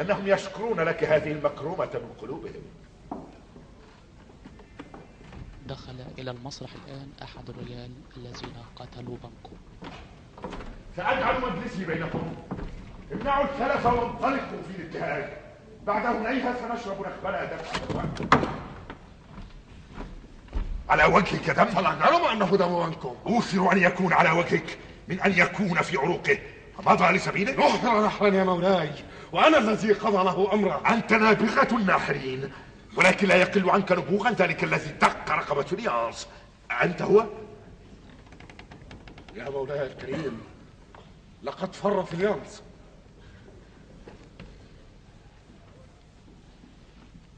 أنهم 0.00 0.26
يشكرون 0.26 0.80
لك 0.80 1.04
هذه 1.04 1.32
المكرومة 1.32 1.90
من 1.94 2.14
قلوبهم. 2.20 2.62
دخل 5.70 5.94
إلى 6.18 6.30
المسرح 6.30 6.70
الآن 6.84 7.08
أحد 7.22 7.50
الرجال 7.50 7.90
الذين 8.16 8.54
قتلوا 8.76 9.16
بانكو. 9.22 9.56
سأجعل 10.96 11.40
مجلسي 11.40 11.84
بينكم. 11.84 12.34
امنعوا 13.12 13.44
الثلث 13.44 13.86
وانطلقوا 13.86 14.62
في 14.68 14.78
الابتهاج 14.78 15.24
بعد 15.86 16.06
هنيها 16.06 16.54
سنشرب 16.54 17.06
نخبلا 17.06 17.44
دفعة 17.44 18.06
على 20.88 21.04
وجهك 21.04 21.50
دم 21.50 21.64
فلا 21.64 21.94
نعلم 21.94 22.24
أنه 22.24 22.56
دم 22.56 22.70
وانكم 22.70 23.14
أوثر 23.26 23.72
أن 23.72 23.78
يكون 23.78 24.12
على 24.12 24.30
وجهك 24.30 24.78
من 25.08 25.20
أن 25.20 25.32
يكون 25.32 25.82
في 25.82 25.96
عروقه. 25.96 26.38
فمضى 26.78 27.04
لسبيله 27.04 27.52
نحر 27.52 28.06
نحرا 28.06 28.28
يا 28.28 28.44
مولاي 28.44 28.90
وأنا 29.32 29.58
الذي 29.58 29.92
قضى 29.92 30.24
له 30.24 30.54
أمرا. 30.54 30.82
أنت 30.88 31.12
نابغة 31.12 31.76
الناحرين. 31.76 32.52
ولكن 32.96 33.28
لا 33.28 33.36
يقل 33.36 33.70
عنك 33.70 33.92
نبوغا 33.92 34.30
ذلك 34.30 34.64
الذي 34.64 34.90
دق 34.90 35.30
رقبة 35.30 35.66
فليانس 35.78 36.26
أنت 36.82 37.02
هو؟ 37.02 37.26
يا 39.34 39.50
مولاي 39.50 39.86
الكريم 39.86 40.40
لقد 41.42 41.74
فر 41.74 42.02
فليانس 42.02 42.62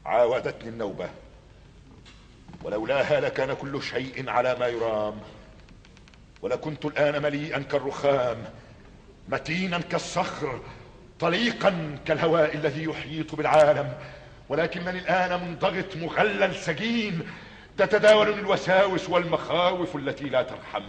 عاودتني 0.05 0.69
النوبة. 0.69 1.09
ولولاها 2.63 3.19
لكان 3.19 3.53
كل 3.53 3.83
شيء 3.83 4.29
على 4.29 4.55
ما 4.59 4.67
يرام. 4.67 5.19
ولكنت 6.41 6.85
الآن 6.85 7.21
مليئا 7.21 7.59
كالرخام 7.59 8.43
متينا 9.29 9.79
كالصخر 9.79 10.59
طليقا 11.19 11.97
كالهواء 12.05 12.55
الذي 12.55 12.83
يحيط 12.83 13.35
بالعالم. 13.35 13.93
ولكنني 14.49 14.99
الآن 14.99 15.47
منضغط 15.47 15.95
مغلل 15.95 16.55
سجين 16.55 17.21
تتداولني 17.77 18.39
الوساوس 18.39 19.09
والمخاوف 19.09 19.95
التي 19.95 20.29
لا 20.29 20.41
ترحم. 20.41 20.83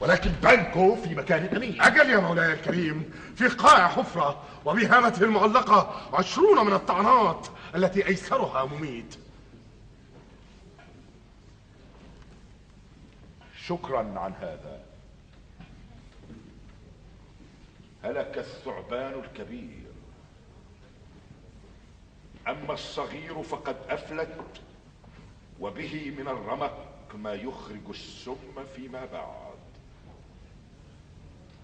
ولكن 0.00 0.30
بانكو 0.30 0.96
في 0.96 1.14
مكان 1.14 1.56
أمين 1.56 1.80
أجل 1.80 2.10
يا 2.10 2.18
مولاي 2.18 2.52
الكريم 2.52 3.10
في 3.36 3.48
قاع 3.48 3.88
حفرة 3.88 4.42
وبهامته 4.64 5.24
المعلقة 5.24 6.08
عشرون 6.14 6.66
من 6.66 6.72
الطعنات 6.72 7.46
التي 7.74 8.06
أيسرها 8.06 8.64
مميت. 8.64 9.16
شكرا 13.66 13.98
عن 13.98 14.32
هذا. 14.40 14.80
هلك 18.04 18.38
الثعبان 18.38 19.20
الكبير. 19.24 19.79
أما 22.48 22.74
الصغير 22.74 23.42
فقد 23.42 23.76
أفلت 23.88 24.36
وبه 25.60 26.14
من 26.18 26.28
الرمق 26.28 26.86
ما 27.14 27.32
يخرج 27.32 27.88
السم 27.88 28.64
فيما 28.76 29.04
بعد. 29.04 29.58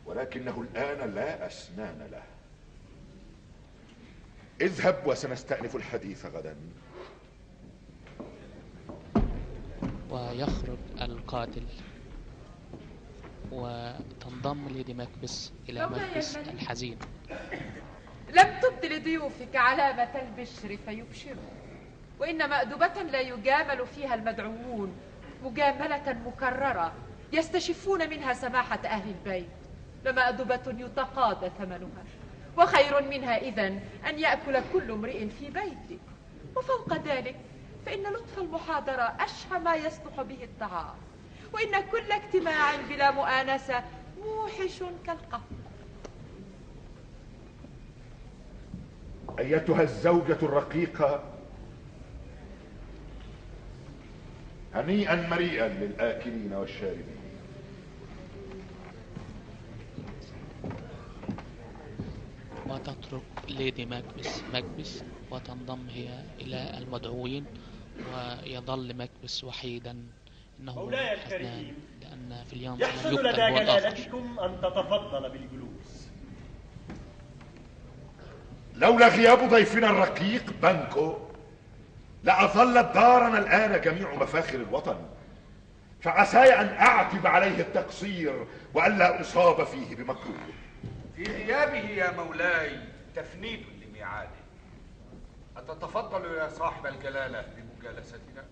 ولكنه 0.07 0.61
الآن 0.61 1.15
لا 1.15 1.47
أسنان 1.47 2.09
له. 2.13 2.23
اذهب 4.61 5.03
وسنستأنف 5.07 5.77
الحديث 5.77 6.27
غدا. 6.27 6.57
ويخرج 10.11 10.79
القاتل 11.01 11.65
وتنضم 13.53 14.69
ليدي 14.69 14.95
ماكبس 14.95 15.53
إلى 15.69 15.85
الملك. 15.85 16.17
الحزين. 16.37 16.99
لم 18.31 18.61
تبد 18.63 18.93
لضيوفك 18.93 19.57
علامة 19.57 20.21
البشر 20.23 20.77
فيبشروا. 20.87 21.51
وإن 22.19 22.49
مأدبة 22.49 23.03
لا 23.03 23.21
يجامل 23.21 23.87
فيها 23.87 24.15
المدعوون 24.15 24.97
مجاملة 25.45 26.17
مكررة 26.27 26.93
يستشفون 27.33 28.11
منها 28.11 28.33
سماحة 28.33 28.81
أهل 28.85 29.09
البيت. 29.09 29.49
لمأدبة 30.05 30.85
يتقاضى 30.85 31.51
ثمنها 31.59 32.05
وخير 32.59 33.03
منها 33.03 33.37
إذن 33.37 33.81
أن 34.09 34.19
يأكل 34.19 34.61
كل 34.73 34.91
امرئ 34.91 35.29
في 35.29 35.51
بيته. 35.51 35.99
وفوق 36.57 36.95
ذلك 36.95 37.37
فإن 37.87 38.03
لطف 38.03 38.39
المحاضرة 38.39 39.17
أشهى 39.21 39.59
ما 39.59 39.75
يصلح 39.75 40.23
به 40.23 40.45
الطعام. 40.45 40.97
وإن 41.53 41.81
كل 41.91 42.13
اجتماع 42.13 42.77
بلا 42.89 43.11
مؤانسة 43.11 43.85
موحش 44.25 44.79
كالقهر 45.07 45.56
أيتها 49.39 49.83
الزوجة 49.83 50.39
الرقيقة؟ 50.43 51.25
هنيئا 54.75 55.29
مريئا 55.29 55.69
للآكلين 55.69 56.53
والشاربين. 56.53 57.17
وتترك 62.67 63.23
ليدي 63.49 63.87
ماكبث؟ 63.87 64.43
ماكبث 64.53 65.03
وتنضم 65.31 65.89
هي 65.89 66.09
إلى 66.41 66.79
المدعوين 66.79 67.45
ويظل 68.13 68.95
ماكبث 68.95 69.45
وحيدا. 69.45 69.97
إنه 70.61 70.75
مولاي 70.75 71.13
الكريم 71.13 71.75
لأن 72.03 72.45
فليانس 72.45 72.81
يحسن 72.81 73.11
لم 73.11 73.19
لدى 73.19 73.37
جلالتكم 73.37 74.39
أن 74.39 74.61
تتفضل 74.61 75.31
بالجلوس. 75.31 75.76
لولا 78.77 79.09
غياب 79.09 79.39
ضيفنا 79.39 79.91
الرقيق 79.91 80.53
بانكو 80.63 81.19
لأظلت 82.25 82.95
دارنا 82.95 83.39
الآن 83.39 83.81
جميع 83.81 84.15
مفاخر 84.15 84.59
الوطن. 84.59 84.97
فعساي 86.01 86.61
أن 86.61 86.67
أعتب 86.69 87.27
عليه 87.27 87.61
التقصير 87.61 88.47
وألا 88.75 89.21
أصاب 89.21 89.65
فيه 89.65 89.97
بمكروه. 89.97 90.37
في 91.17 91.25
غيابه 91.25 91.89
يا 91.89 92.11
مولاي 92.11 92.79
تفنيد 93.17 93.67
لميعاده. 93.83 94.31
أتتفضل 95.57 96.25
يا 96.25 96.49
صاحب 96.49 96.87
الجلالة 96.87 97.45
بمجالستنا؟ 97.57 98.45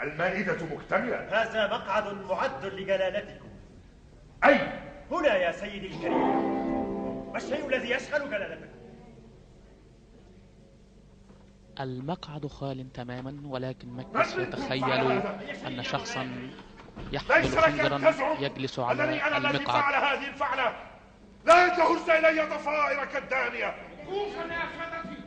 المائدة 0.00 0.66
مكتملة. 0.74 1.16
هذا 1.16 1.66
مقعد 1.66 2.12
معد 2.12 2.64
لجلالتكم. 2.64 3.48
أي؟ 4.44 4.60
هنا 5.10 5.36
يا 5.36 5.52
سيدي 5.52 5.86
الكريم. 5.86 7.32
ما 7.32 7.36
الشيء 7.36 7.68
الذي 7.68 7.90
يشغل 7.90 8.30
جلالتكم؟ 8.30 8.76
المقعد 11.80 12.46
خال 12.46 12.92
تماما 12.92 13.40
ولكن 13.44 13.88
ماكبس 13.88 14.36
يتخيل 14.36 15.22
أن 15.66 15.82
شخصا 15.82 16.50
يحمل 17.12 17.44
خنجرا 17.44 18.36
يجلس 18.40 18.78
على 18.78 19.04
أنني 19.04 19.26
أنا 19.26 19.36
الذي 19.36 19.56
المقعد. 19.56 19.82
فعل 19.82 19.94
هذه 19.94 20.28
الفعلة. 20.28 20.76
لا 21.44 21.68
تهز 21.68 22.10
إلي 22.10 22.40
ضفائرك 22.40 23.16
الدانية. 23.16 23.74
كوفا 24.06 24.42
يا 24.42 24.68
سادتي 24.78 25.20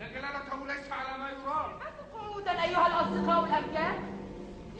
إن 0.00 0.08
جلالته 0.12 0.66
ليس 0.66 0.92
على 0.92 1.18
ما 1.18 1.30
يرام. 1.30 1.78
قعودا 2.46 2.62
أيها 2.62 2.86
الأصدقاء 2.86 3.44
الأمجاد 3.44 3.94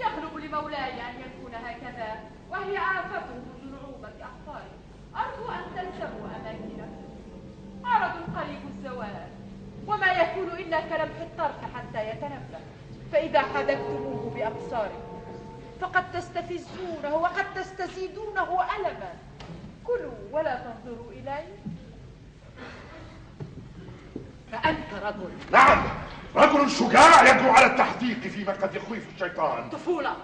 يغلب 0.00 0.36
لمولاي 0.36 0.92
أن 0.92 1.14
يكون 1.20 1.54
هكذا 1.54 2.16
وهي 2.50 2.78
آفته 2.78 3.34
من 3.34 3.72
نعومة 3.72 4.12
أخطاره 4.20 4.70
أرجو 5.16 5.50
أن 5.50 5.64
تلزموا 5.76 6.28
أماكنكم 6.40 6.96
عرض 7.84 8.12
قريب 8.36 8.60
الزوال 8.68 9.28
وما 9.86 10.12
يكون 10.12 10.48
إلا 10.48 10.80
كلمح 10.80 11.20
الطرف 11.20 11.74
حتى 11.74 12.08
يتنبه. 12.08 12.60
فإذا 13.12 13.40
حدثتموه 13.40 14.32
بأبصاركم 14.34 15.22
فقد 15.80 16.12
تستفزونه 16.12 17.14
وقد 17.14 17.54
تستزيدونه 17.54 18.60
ألما. 18.76 19.12
كلوا 19.84 20.12
ولا 20.32 20.54
تنظروا 20.54 21.12
إليه 21.12 21.56
فأنت 24.52 24.94
رجل. 25.02 25.30
نعم. 25.52 25.82
رجل 26.36 26.70
شجاع 26.70 27.22
يجرؤ 27.22 27.50
على 27.50 27.66
التحديق 27.66 28.18
فيما 28.18 28.52
قد 28.52 28.74
يخيف 28.74 29.14
الشيطان. 29.14 29.70
طفولة 29.70 30.16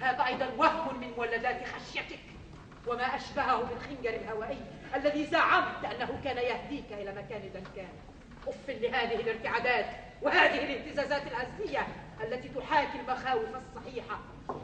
هذا 0.00 0.26
أيضا 0.26 0.48
وهم 0.56 1.00
من 1.00 1.10
مولدات 1.16 1.62
خشيتك. 1.66 2.18
وما 2.86 3.16
أشبهه 3.16 3.62
بالخنجر 3.62 4.10
الهوائي 4.10 4.60
الذي 4.94 5.26
زعمت 5.26 5.84
أنه 5.84 6.20
كان 6.24 6.36
يهديك 6.36 6.92
إلى 6.92 7.10
مكان 7.12 7.40
دنكان. 7.54 7.88
أف 8.48 8.68
لهذه 8.68 9.14
الارتعادات 9.14 9.86
وهذه 10.22 10.64
الاهتزازات 10.64 11.22
الهزية 11.26 11.86
التي 12.22 12.48
تحاكي 12.48 13.00
المخاوف 13.00 13.48
الصحيحة 13.56 14.18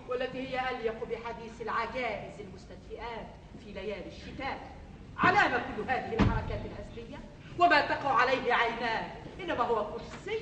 والتي 0.09 0.49
هي 0.49 0.71
أليق 0.71 1.05
بحديث 1.05 1.61
العجائز 1.61 2.41
المستدفئات 2.41 3.27
في 3.65 3.73
ليالي 3.73 4.07
الشتاء. 4.07 4.59
علامة 5.19 5.57
كل 5.57 5.83
هذه 5.91 6.15
الحركات 6.15 6.61
الهزلية؟ 6.65 7.19
وما 7.59 7.81
تقع 7.81 8.15
عليه 8.15 8.55
عيناه 8.55 9.05
إنما 9.41 9.65
هو 9.65 9.87
كرسي 9.93 10.41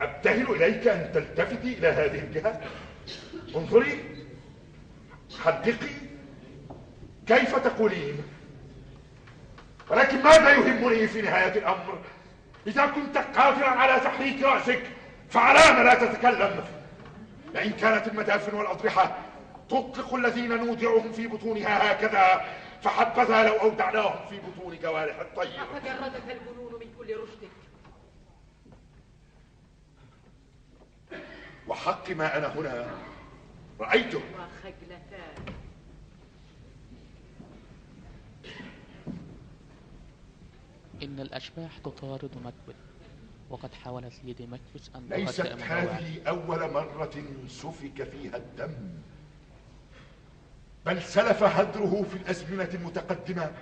أبتهل 0.00 0.50
إليك 0.50 0.88
أن 0.88 1.10
تلتفتي 1.14 1.78
إلى 1.78 1.88
هذه 1.88 2.18
الجهة. 2.18 2.60
انظري 3.56 4.04
حدقي 5.44 5.94
كيف 7.26 7.58
تقولين؟ 7.58 8.22
ولكن 9.90 10.22
ماذا 10.22 10.50
يهمني 10.50 11.08
في 11.08 11.22
نهاية 11.22 11.58
الأمر؟ 11.58 11.98
إذا 12.66 12.86
كنت 12.86 13.18
قادرا 13.18 13.68
على 13.68 14.00
تحريك 14.00 14.42
رأسك 14.42 14.82
فعلام 15.30 15.86
لا 15.86 15.94
تتكلم. 15.94 16.64
لئن 17.54 17.72
كانت 17.72 18.06
المدافن 18.06 18.54
والأضرحة 18.54 19.16
تطلق 19.68 20.14
الذين 20.14 20.56
نودعهم 20.56 21.12
في 21.12 21.26
بطونها 21.26 21.92
هكذا 21.92 22.44
فحبذا 22.82 23.42
لو 23.42 23.54
أودعناهم 23.54 24.28
في 24.30 24.38
بطون 24.38 24.78
جوارح 24.82 25.20
الطير. 25.20 25.60
أفجردك 25.62 26.22
الجنون 26.30 26.72
من 26.80 26.86
كل 26.98 27.16
رشدك 27.16 27.57
وحق 31.68 32.10
ما 32.10 32.36
أنا 32.38 32.58
هنا. 32.58 32.86
رأيته. 33.80 34.18
وخجلتان 34.18 35.54
إن 41.02 41.20
الأشباح 41.20 41.78
تطارد 41.78 42.30
مكبث 42.44 42.76
وقد 43.50 43.74
حاولت 43.74 44.12
ليدي 44.24 44.46
مكبث 44.46 44.96
أن 44.96 45.08
ليست 45.08 45.46
هذه 45.46 46.22
أول 46.28 46.72
مرة 46.72 47.24
سفك 47.48 48.02
فيها 48.02 48.36
الدم. 48.36 48.74
بل 50.86 51.02
سلف 51.02 51.42
هدره 51.42 52.06
في 52.10 52.16
الأزمنة 52.16 52.68
المتقدمة. 52.74 53.52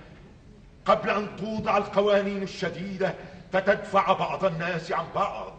قبل 0.84 1.10
أن 1.10 1.36
توضع 1.36 1.76
القوانين 1.76 2.42
الشديدة 2.42 3.14
فتدفع 3.52 4.12
بعض 4.12 4.44
الناس 4.44 4.92
عن 4.92 5.06
بعض. 5.14 5.55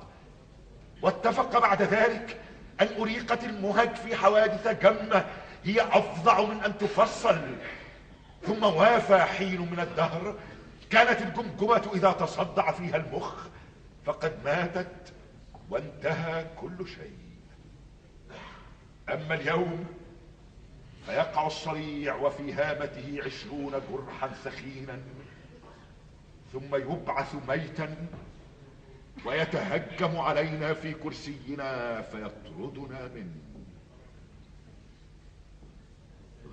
واتفق 1.01 1.59
بعد 1.59 1.81
ذلك 1.81 2.41
أن 2.81 2.87
أريقة 2.99 3.45
المهج 3.45 3.95
في 3.95 4.15
حوادث 4.15 4.67
جمة 4.67 5.25
هي 5.63 5.81
أفظع 5.81 6.41
من 6.41 6.63
أن 6.63 6.77
تفصل. 6.77 7.55
ثم 8.47 8.63
وافى 8.63 9.19
حين 9.19 9.61
من 9.61 9.79
الدهر 9.79 10.35
كانت 10.89 11.21
الجمجمة 11.21 11.91
إذا 11.93 12.11
تصدع 12.11 12.71
فيها 12.71 12.97
المخ 12.97 13.33
فقد 14.05 14.33
ماتت 14.45 15.13
وانتهى 15.69 16.45
كل 16.61 16.87
شيء. 16.87 17.17
أما 19.09 19.33
اليوم 19.35 19.85
فيقع 21.05 21.47
الصريع 21.47 22.15
وفي 22.15 22.53
هامته 22.53 23.19
عشرون 23.25 23.71
جرحا 23.91 24.27
ثخينا 24.27 24.99
ثم 26.53 26.75
يبعث 26.75 27.35
ميتا 27.47 27.95
ويتهجم 29.27 30.17
علينا 30.17 30.73
في 30.73 30.93
كرسينا 30.93 32.01
فيطردنا 32.01 33.07
منه. 33.07 33.35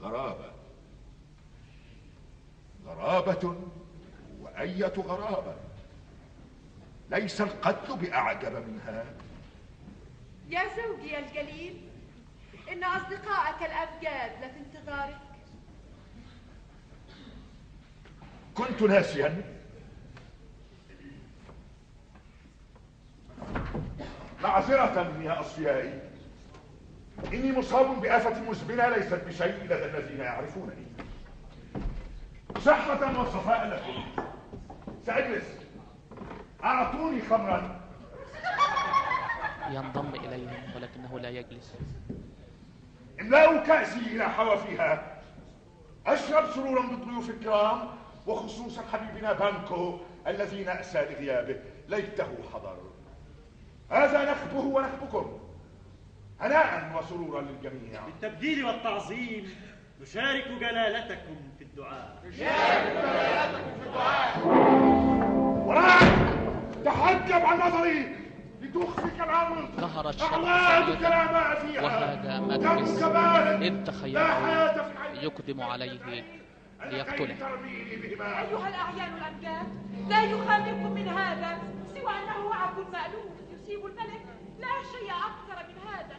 غرابة. 0.00 0.52
غرابة 2.86 3.56
وأية 4.40 4.92
غرابة. 4.98 5.56
ليس 7.10 7.40
القتل 7.40 7.96
بأعجب 7.96 8.52
من 8.52 8.80
هذا 8.86 9.14
يا 10.48 10.62
زوجي 10.76 11.18
الجليل 11.18 11.80
إن 12.72 12.84
أصدقائك 12.84 13.62
الأبجاد 13.62 14.44
لفي 14.44 14.58
انتظارك. 14.58 15.18
كنت 18.54 18.82
ناسيا. 18.82 19.53
معذرة 24.42 25.22
يا 25.22 25.40
أصفيائي. 25.40 26.00
إني 27.32 27.52
مصاب 27.52 28.00
بآفة 28.00 28.50
مزمنة 28.50 28.88
ليست 28.88 29.20
بشيء 29.26 29.64
لدى 29.64 29.84
الذين 29.84 30.20
يعرفونني. 30.20 30.86
صحة 32.60 33.20
وصفاء 33.20 33.66
لكم. 33.68 34.24
سأجلس. 35.06 35.44
أعطوني 36.64 37.22
خمرا. 37.22 37.80
ينضم 39.70 40.14
إليهم 40.14 40.62
ولكنه 40.76 41.18
لا 41.20 41.28
يجلس. 41.28 41.74
املأوا 43.20 43.66
كأسي 43.66 44.00
إلى 44.00 44.28
حوافيها. 44.28 45.20
أشرب 46.06 46.50
سرورا 46.50 46.86
بالضيوف 46.86 47.30
الكرام 47.30 47.88
وخصوصا 48.26 48.82
حبيبنا 48.92 49.32
بانكو 49.32 49.98
الذي 50.26 50.64
نأسى 50.64 50.98
لغيابه. 50.98 51.56
ليته 51.88 52.28
حضر. 52.54 52.93
هذا 53.90 54.30
نخبه 54.32 54.60
ونخبكم 54.60 55.38
هناء 56.40 56.98
وسرورا 56.98 57.40
للجميع. 57.40 58.00
بالتبجيل 58.06 58.64
والتعظيم 58.64 59.54
نشارك 60.02 60.48
جلالتكم 60.60 61.36
في 61.58 61.64
الدعاء. 61.64 62.22
وراك 65.66 66.02
تحجب 66.84 67.44
عن 67.46 67.58
نظري 67.58 68.16
لتخفيك 68.62 69.20
الامر 69.20 69.68
ظهر 69.76 70.08
الشرق 70.08 70.34
اعوادك 70.34 70.94
سيدا 70.94 71.08
لا 71.08 71.32
ماء 71.32 71.66
فيها 71.66 71.82
وهذا 71.82 72.40
كبال 73.00 73.62
إذ 73.62 73.72
لا 73.72 73.82
تخيله 73.84 74.82
في 75.12 75.24
يقدم 75.24 75.60
عليه 75.60 76.24
ليقتله. 76.84 77.36
أيها 78.20 78.68
الأعيان 78.68 79.16
الأمجاد 79.16 79.66
لا 80.08 80.22
يخالف 80.24 80.78
من 80.86 81.08
هذا 81.08 81.58
سوى 81.94 82.12
أنه 82.12 82.46
وعد 82.46 82.78
مألوف. 82.92 83.43
يصيب 83.64 83.86
الملك 83.86 84.24
لا 84.58 84.82
شيء 84.92 85.10
أكثر 85.10 85.66
من 85.68 85.88
هذا. 85.88 86.16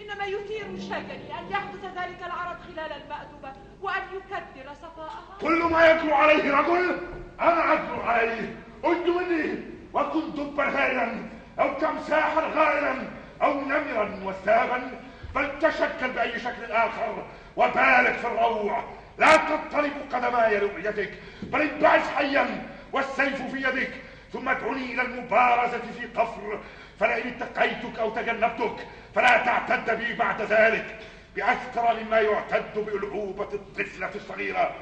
إنما 0.00 0.24
يثير 0.24 0.66
شجني 0.78 1.38
أن 1.38 1.50
يحدث 1.50 1.84
ذلك 1.84 2.22
العرض 2.26 2.56
خلال 2.60 2.92
المأدبة 2.92 3.52
وأن 3.82 4.02
يكدر 4.14 4.74
صفاءها. 4.74 5.38
كل 5.40 5.62
ما 5.62 5.90
يجرؤ 5.90 6.12
عليه 6.12 6.54
رجل 6.54 7.00
أنا 7.40 7.72
اجرؤ 7.72 8.02
عليه. 8.02 8.56
اد 8.84 9.08
مني 9.08 9.62
وكن 9.92 10.32
دبا 10.32 10.64
هائلا 10.64 11.28
أو 11.60 11.74
تمساحا 11.74 12.40
غائلا 12.40 12.94
أو 13.42 13.60
نمرا 13.60 14.20
وثابا 14.24 15.00
فلتشكل 15.34 16.10
بأي 16.10 16.40
شكل 16.40 16.72
آخر 16.72 17.26
وبالغ 17.56 18.12
في 18.12 18.26
الروع. 18.26 18.84
لا 19.18 19.36
تضطرب 19.36 19.92
قدماي 20.12 20.58
لرؤيتك 20.58 21.12
بل 21.42 21.60
انبعث 21.60 22.14
حيا 22.14 22.68
والسيف 22.92 23.42
في 23.42 23.56
يدك 23.56 23.90
ثم 24.32 24.48
ادعني 24.48 24.94
إلى 24.94 25.02
المبارزة 25.02 25.78
في 25.98 26.06
قفر. 26.06 26.60
فلئن 27.00 27.42
اتقيتك 27.42 27.98
أو 27.98 28.10
تجنبتك 28.10 28.86
فلا 29.14 29.44
تعتد 29.44 29.98
بي 29.98 30.14
بعد 30.14 30.42
ذلك. 30.42 30.98
باكثر 31.36 31.94
مما 32.02 32.20
يعتد 32.20 32.78
بألعوبة 32.78 33.48
الطفلة 33.52 34.10
الصغيرة. 34.14 34.74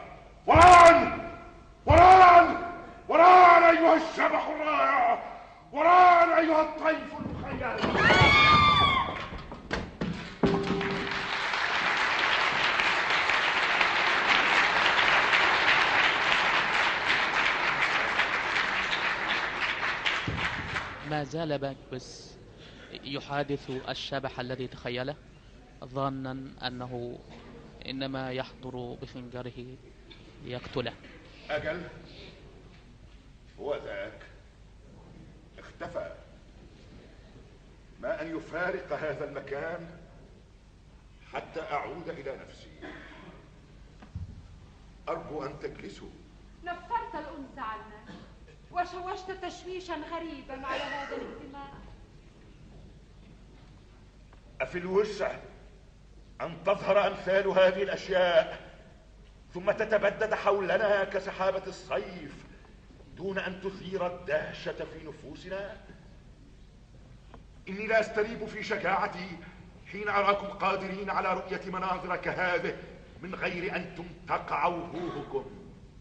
وران 0.46 1.18
وران 1.86 2.56
وران 3.08 3.62
أيها 3.62 3.94
الشبح 3.94 4.48
الرائع. 4.48 5.18
وران 5.72 6.32
أيها 6.32 6.62
الطيف 6.62 7.12
المخيل 7.20 8.75
ما 21.10 21.24
زال 21.24 21.60
مكبس 21.60 22.36
يحادث 23.04 23.70
الشبح 23.88 24.40
الذي 24.40 24.66
تخيله 24.68 25.16
ظانا 25.84 26.30
أنه 26.66 27.18
إنما 27.86 28.32
يحضر 28.32 28.96
بخنجره 29.02 29.76
ليقتله. 30.44 30.92
أجل 31.50 31.82
هو 33.60 33.76
ذاك. 33.76 34.22
اختفى. 35.58 36.14
ما 38.00 38.22
أن 38.22 38.36
يفارق 38.36 38.92
هذا 38.92 39.24
المكان 39.24 39.90
حتى 41.32 41.60
أعود 41.60 42.08
إلى 42.08 42.36
نفسي. 42.36 42.70
أرجو 45.08 45.42
أن 45.42 45.58
تجلسوا. 45.60 46.10
نفرت 46.64 47.14
الأنس 47.14 47.58
عنا. 47.58 48.25
وشوشت 48.76 49.30
تشويشا 49.30 49.94
غريبا 49.94 50.66
على 50.66 50.82
هذا 50.82 51.16
الاجتماع 51.16 51.68
أفي 54.60 54.78
الوسع 54.78 55.36
أن 56.40 56.56
تظهر 56.66 57.06
أمثال 57.06 57.48
هذه 57.48 57.82
الأشياء 57.82 58.66
ثم 59.54 59.70
تتبدد 59.70 60.34
حولنا 60.34 61.04
كسحابة 61.04 61.62
الصيف 61.66 62.34
دون 63.16 63.38
أن 63.38 63.60
تثير 63.60 64.06
الدهشة 64.06 64.84
في 64.84 65.06
نفوسنا. 65.06 65.76
إني 67.68 67.86
لا 67.86 68.00
أستريب 68.00 68.46
في 68.46 68.62
شجاعتي 68.62 69.38
حين 69.92 70.08
أراكم 70.08 70.46
قادرين 70.46 71.10
على 71.10 71.34
رؤية 71.34 71.70
مناظر 71.70 72.16
كهذه 72.16 72.76
من 73.22 73.34
غير 73.34 73.76
أن 73.76 73.94
تمتقع 73.94 74.66
وجوهكم 74.66 75.44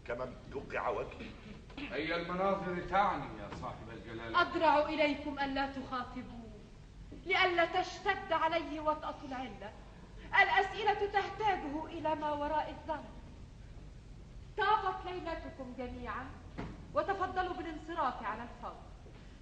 كما 0.06 0.24
امتقع 0.24 0.88
وجهي. 0.88 1.30
أي 1.78 2.16
المناظر 2.16 2.80
تعني 2.90 3.38
يا 3.38 3.56
صاحب 3.62 3.90
الجلالة؟ 3.92 4.40
أدرع 4.40 4.78
إليكم 4.78 5.38
ألا 5.38 5.72
تخاطبوه 5.72 6.46
لئلا 7.26 7.64
تشتد 7.64 8.32
عليه 8.32 8.80
وطأة 8.80 9.14
العلة. 9.24 9.72
الأسئلة 10.42 11.10
تحتاجه 11.12 11.86
إلى 11.86 12.14
ما 12.14 12.32
وراء 12.32 12.70
الظن 12.70 13.04
طابت 14.58 15.04
ليلتكم 15.04 15.74
جميعا 15.78 16.26
وتفضلوا 16.94 17.54
بالانصراف 17.54 18.22
على 18.22 18.42
الفور 18.42 18.76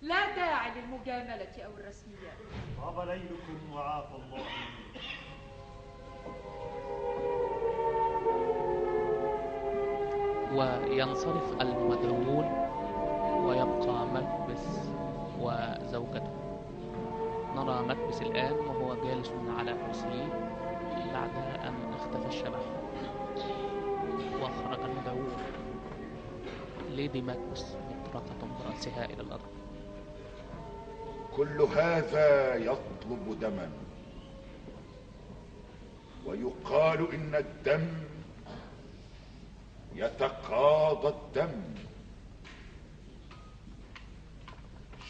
لا 0.02 0.36
داعي 0.36 0.80
للمجاملة 0.80 1.64
أو 1.64 1.70
الرسميات. 1.78 2.38
طاب 2.80 3.08
ليلكم 3.08 3.72
وعافى 3.72 4.14
الله. 4.14 4.44
وينصرف 10.54 11.60
المدعوون 11.60 12.44
ويبقى 13.46 14.06
مكبس 14.06 14.66
وزوجته. 15.40 16.30
نرى 17.56 17.82
مكبس 17.88 18.22
الآن 18.22 18.52
وهو 18.52 18.94
جالس 19.04 19.32
على 19.58 19.72
كرسيه 19.86 20.26
بعد 21.12 21.30
أن 21.64 21.94
اختفى 21.94 22.28
الشبح. 22.28 22.60
وخرج 24.42 24.80
المدعوون 24.80 25.32
ليدي 26.90 27.22
مكبس 27.22 27.64
مطرقة 28.04 28.48
برأسها 28.64 29.04
إلى 29.04 29.22
الأرض. 29.22 29.50
كل 31.36 31.60
هذا 31.62 32.54
يطلب 32.54 33.40
دما. 33.40 33.70
ويقال 36.26 37.12
إن 37.14 37.34
الدم 37.34 37.86
يتقاضى 39.94 41.08
الدم. 41.08 41.62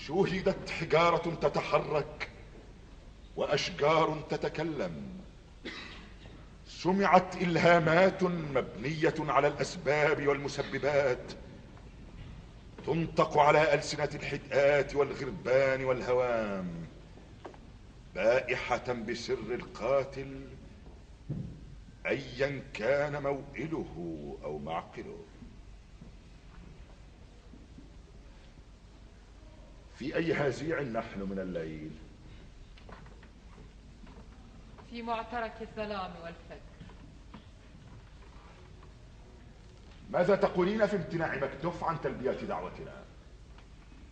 شوهدت 0.07 0.71
حجارة 0.71 1.35
تتحرك 1.35 2.31
وأشجار 3.37 4.23
تتكلم. 4.31 5.21
سمعت 6.67 7.37
إلهامات 7.37 8.23
مبنية 8.23 9.15
على 9.19 9.49
الأسباب 9.49 10.27
والمسببات. 10.27 11.33
تنطق 12.87 13.39
على 13.39 13.75
ألسنة 13.75 14.11
الحدآت 14.15 14.95
والغربان 14.95 15.85
والهوام. 15.85 16.87
بائحة 18.15 18.93
بسر 18.93 19.39
القاتل 19.51 20.41
أيا 22.07 22.63
كان 22.75 23.23
موئله 23.23 24.39
أو 24.45 24.59
معقله. 24.59 25.19
في 29.99 30.17
أي 30.17 30.33
هزيع 30.33 30.83
نحن 30.83 31.21
من 31.21 31.39
الليل؟ 31.39 31.91
في 34.91 35.03
معترك 35.03 35.53
الظلام 35.61 36.11
والفجر 36.23 36.61
ماذا 40.11 40.37
تقولين 40.37 40.87
في 40.87 40.97
امتناع 40.97 41.37
مكتوف 41.37 41.85
عن 41.85 42.01
تلبية 42.01 42.31
دعوتنا؟ 42.31 43.05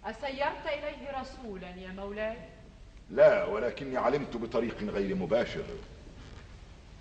أسيرت 0.05 0.67
إليه 0.67 1.21
رسولا 1.21 1.71
يا 1.71 1.93
مولاي؟ 1.93 2.37
لا 3.11 3.45
ولكني 3.45 3.97
علمت 3.97 4.37
بطريق 4.37 4.83
غير 4.83 5.15
مباشر. 5.15 5.65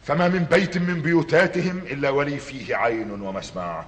فما 0.04 0.28
من 0.28 0.44
بيت 0.44 0.78
من 0.78 1.02
بيوتاتهم 1.02 1.78
إلا 1.78 2.10
ولي 2.10 2.38
فيه 2.40 2.76
عين 2.76 3.12
ومسمع. 3.12 3.86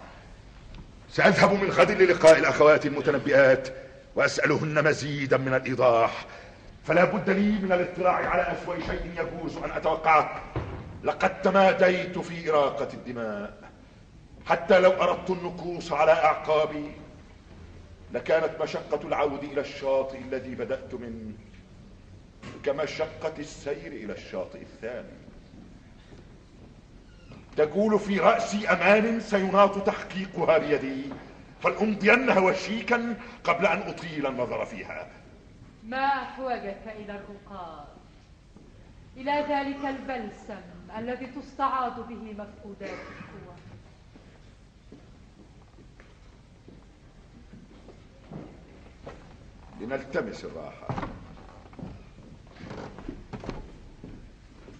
سأذهب 1.09 1.63
من 1.63 1.69
غد 1.69 1.91
للقاء 1.91 2.39
الأخوات 2.39 2.85
المتنبئات 2.85 3.67
وأسألهن 4.15 4.83
مزيدا 4.83 5.37
من 5.37 5.53
الإيضاح. 5.53 6.25
فلا 6.83 7.03
بد 7.03 7.29
لي 7.29 7.51
من 7.51 7.71
الاطلاع 7.71 8.29
على 8.29 8.41
أسوأ 8.41 8.75
شيء 8.75 9.11
يجوز 9.17 9.57
أن 9.57 9.71
أتوقعه 9.71 10.41
لقد 11.03 11.41
تماديت 11.41 12.19
في 12.19 12.49
إراقة 12.49 12.87
الدماء. 12.93 13.53
حتى 14.45 14.79
لو 14.79 14.91
أردت 14.91 15.29
النكوص 15.29 15.91
على 15.91 16.11
أعقابي 16.11 16.91
لكانت 18.13 18.61
مشقة 18.61 19.07
العود 19.07 19.43
إلى 19.43 19.61
الشاطئ 19.61 20.17
الذي 20.17 20.55
بدأت 20.55 20.93
منه 20.93 21.33
كمشقة 22.65 23.33
السير 23.39 23.87
إلى 23.87 24.13
الشاطئ 24.13 24.61
الثاني. 24.61 25.22
تقول 27.57 27.99
في 27.99 28.19
رأسي 28.19 28.67
أمان 28.67 29.19
سيناط 29.19 29.85
تحقيقها 29.85 30.57
بيدي 30.57 31.03
فلأمضينها 31.63 32.39
وشيكا 32.39 33.15
قبل 33.43 33.65
أن 33.65 33.81
أطيل 33.81 34.27
النظر 34.27 34.65
فيها. 34.65 35.07
ما 35.83 36.05
أحوجك 36.05 36.81
إلى 36.85 37.19
الرقاد 37.19 37.85
إلى 39.17 39.31
ذلك 39.31 39.85
البلسم 39.85 40.61
الذي 40.97 41.25
تستعاض 41.25 42.07
به 42.07 42.33
مفقودات 42.33 42.89
القوى. 42.89 43.55
لنلتمس 49.81 50.45
الراحة. 50.45 50.87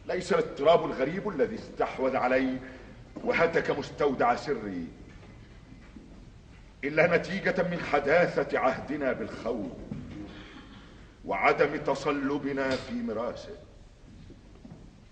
ليس 0.07 0.33
الاضطراب 0.33 0.85
الغريب 0.85 1.29
الذي 1.29 1.55
استحوذ 1.55 2.15
علي 2.15 2.57
وهتك 3.23 3.71
مستودع 3.79 4.35
سري 4.35 4.87
إلا 6.83 7.17
نتيجة 7.17 7.63
من 7.71 7.79
حداثة 7.91 8.59
عهدنا 8.59 9.13
بالخوف 9.13 9.71
وعدم 11.25 11.77
تصلبنا 11.77 12.69
في 12.69 12.93
مراسه 12.93 13.57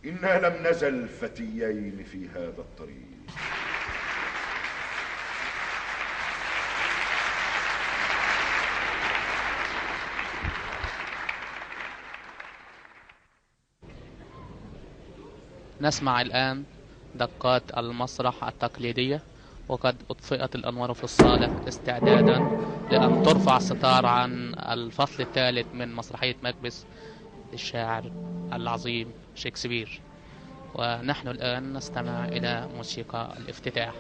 إنا 0.06 0.48
لم 0.48 0.68
نزل 0.68 1.08
فتيين 1.08 2.04
في 2.04 2.30
هذا 2.30 2.60
الطريق. 2.60 3.12
نسمع 15.82 16.22
الآن 16.22 16.64
دقات 17.16 17.78
المسرح 17.78 18.44
التقليدية 18.44 19.22
وقد 19.70 19.96
أطفئت 20.10 20.56
الأنوار 20.56 20.94
في 20.94 21.04
الصالة 21.04 21.68
استعدادا 21.68 22.40
لأن 22.92 23.24
ترفع 23.24 23.58
الستار 23.58 24.06
عن 24.06 24.54
الفصل 24.56 25.24
الثالث 25.24 25.68
من 25.74 25.96
مسرحية 25.96 26.36
مكبس 26.44 26.86
للشاعر 27.52 28.12
العظيم 28.54 29.12
شكسبير 29.36 30.02
ونحن 30.76 31.28
الآن 31.28 31.74
نستمع 31.74 32.26
إلى 32.26 32.68
موسيقى 32.78 33.34
الافتتاح. 33.38 33.94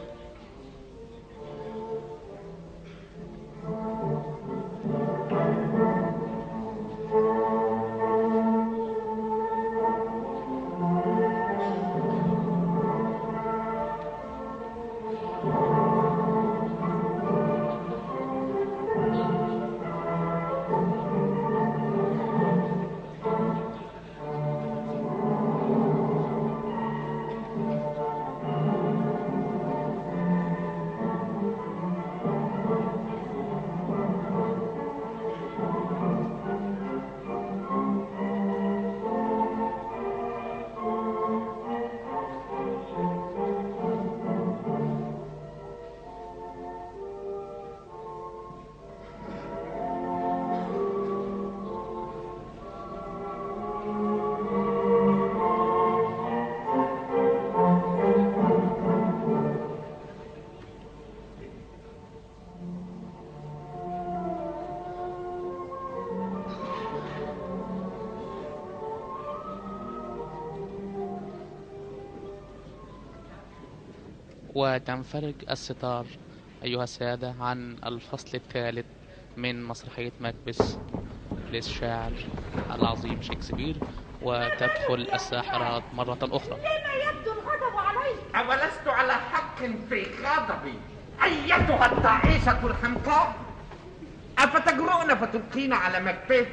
وتنفرج 74.75 75.35
الستار 75.49 76.05
أيها 76.63 76.83
السادة 76.83 77.35
عن 77.39 77.77
الفصل 77.85 78.37
الثالث 78.37 78.85
من 79.37 79.63
مسرحية 79.63 80.11
مكبس 80.19 80.77
للشاعر 81.51 82.11
العظيم 82.71 83.21
شكسبير 83.21 83.75
وتدخل 84.21 85.07
الساحرات 85.13 85.83
مرة 85.93 86.17
أخرى. 86.21 86.57
لما 86.59 86.93
يبدو 86.93 87.31
الغضب 87.31 87.75
عليك 87.77 88.35
أولست 88.35 88.87
على 88.87 89.13
حق 89.13 89.57
في 89.89 90.07
غضبي. 90.23 90.73
أيتها 91.23 91.85
الطائشة 91.85 92.65
الحمقاء؟ 92.67 93.35
أفتجرؤن 94.37 95.15
فتلقين 95.15 95.73
على 95.73 95.99
مكبث 95.99 96.47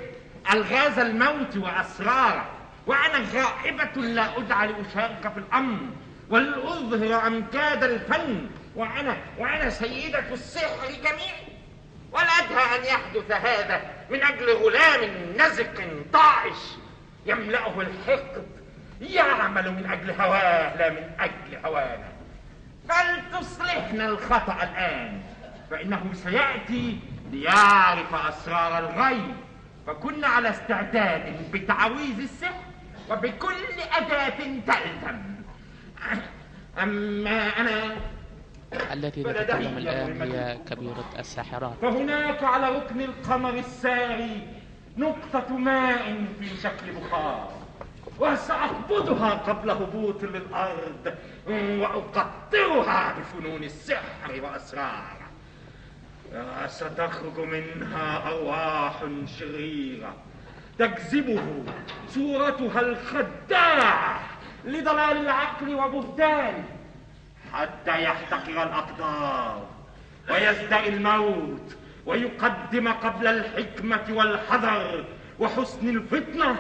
ألغاز 0.53 0.99
الموت 0.99 1.57
وأسراره 1.57 2.51
وأنا 2.87 3.19
غائبة 3.35 4.03
لا 4.03 4.39
أدعى 4.39 4.67
لأشارك 4.67 5.33
في 5.33 5.39
الأمر. 5.39 5.79
ولأظهر 6.31 7.27
أمجاد 7.27 7.85
الفن 7.85 8.51
وأنا 8.77 9.17
وأنا 9.39 9.71
سيدة 9.71 10.33
السحر 10.33 10.87
جميعا 10.87 11.49
والأدهى 12.13 12.79
أن 12.79 12.85
يحدث 12.85 13.31
هذا 13.31 13.81
من 14.11 14.23
أجل 14.23 14.53
غلام 14.53 15.11
نزق 15.39 15.85
طائش 16.13 16.57
يملأه 17.27 17.81
الحقد 17.81 18.47
يعمل 19.01 19.71
من 19.71 19.91
أجل 19.91 20.11
هواه 20.11 20.77
لا 20.77 20.91
من 20.91 21.11
أجل 21.21 21.67
هوانا. 21.67 22.09
فلتصلحنا 22.89 24.07
الخطأ 24.07 24.63
الآن 24.63 25.23
فإنه 25.71 26.11
سيأتي 26.15 26.99
ليعرف 27.33 28.15
أسرار 28.15 28.79
الغيب 28.79 29.35
فكنا 29.87 30.29
على 30.29 30.51
استعداد 30.51 31.51
بتعويذ 31.53 32.19
السحر 32.19 32.63
وبكل 33.11 33.55
أداة 33.97 34.39
تلزم. 34.67 35.38
أما 36.83 37.61
أنا 37.61 37.97
التي 38.93 39.23
تتكلم 39.23 39.79
الآن 39.79 40.23
هي 40.23 40.59
كبيرة 40.71 41.05
الساحرات. 41.19 41.73
فهناك 41.83 42.45
على 42.45 42.69
ركن 42.77 43.01
القمر 43.01 43.51
الساري 43.59 44.47
نقطة 44.97 45.57
ماء 45.57 46.25
في 46.41 46.47
شكل 46.63 46.93
بخار 47.01 47.53
وسأقبضها 48.19 49.31
قبل 49.31 49.71
هبوط 49.71 50.23
للأرض 50.25 51.15
وأقطرها 51.49 53.15
بفنون 53.19 53.65
السحر 53.65 54.41
وأسراره 54.43 55.19
ستخرج 56.67 57.39
منها 57.41 58.29
أرواح 58.29 59.03
شريرة 59.39 60.15
تجذبه 60.79 61.43
صورتها 62.09 62.81
الخداعة 62.81 64.21
لضلال 64.65 65.17
العقل 65.17 65.75
وبهتان 65.75 66.65
حتى 67.53 68.03
يحتقر 68.03 68.63
الأقدار 68.63 69.67
ويزدري 70.31 70.89
الموت 70.89 71.77
ويقدم 72.07 72.89
قبل 72.89 73.27
الحكمة 73.27 74.05
والحذر 74.11 75.05
وحسن 75.41 75.89
الفتنة 75.89 76.57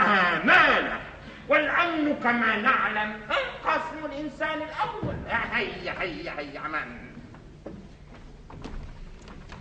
آماله 0.00 1.00
والأمن 1.48 2.14
كما 2.22 2.56
نعلم 2.56 3.16
قسم 3.64 4.04
الإنسان 4.12 4.58
الأول. 4.62 5.14
هيا 5.28 6.02
هيا 6.02 6.38
هيا 6.38 6.60
عمان. 6.60 7.10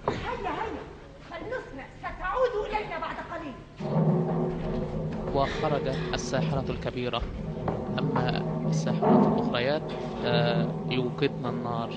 هيا 0.07 0.49
هيا. 0.49 0.83
فلنسمع. 1.29 1.83
ستعود 1.99 2.65
إلينا 2.65 2.99
بعد 2.99 3.15
قليل. 3.33 3.53
وخرجت 5.33 5.97
الساحرة 6.13 6.65
الكبيرة. 6.69 7.21
أما 8.01 8.69
الساحرات 8.69 9.27
الأخريات 9.27 9.81
يوقدن 10.89 11.45
النار 11.45 11.89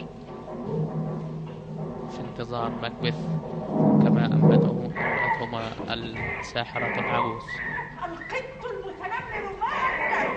في 2.11 2.21
انتظار 2.21 2.71
مكبث 2.83 3.19
كما 4.03 4.27
أنبته 4.27 4.91
أنبتهما 4.97 5.95
الساحرة 6.41 6.99
العجوز. 7.01 7.43
القط 8.05 8.65
المتنمر 8.71 9.45
مات 9.61 10.29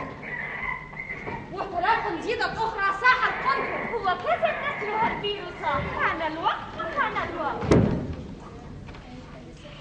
وثلاث 1.53 2.26
جيدة 2.26 2.53
أخرى 2.53 2.88
صاح 3.02 3.19
القلب. 3.27 3.69
هو 3.94 4.06
كذا 4.06 4.49
النسر 4.53 4.89
هربين 4.95 5.44
صاح 5.61 5.81
كان 5.99 6.31
الوقت 6.31 6.94
كان 6.98 7.15
الوقت. 7.30 7.73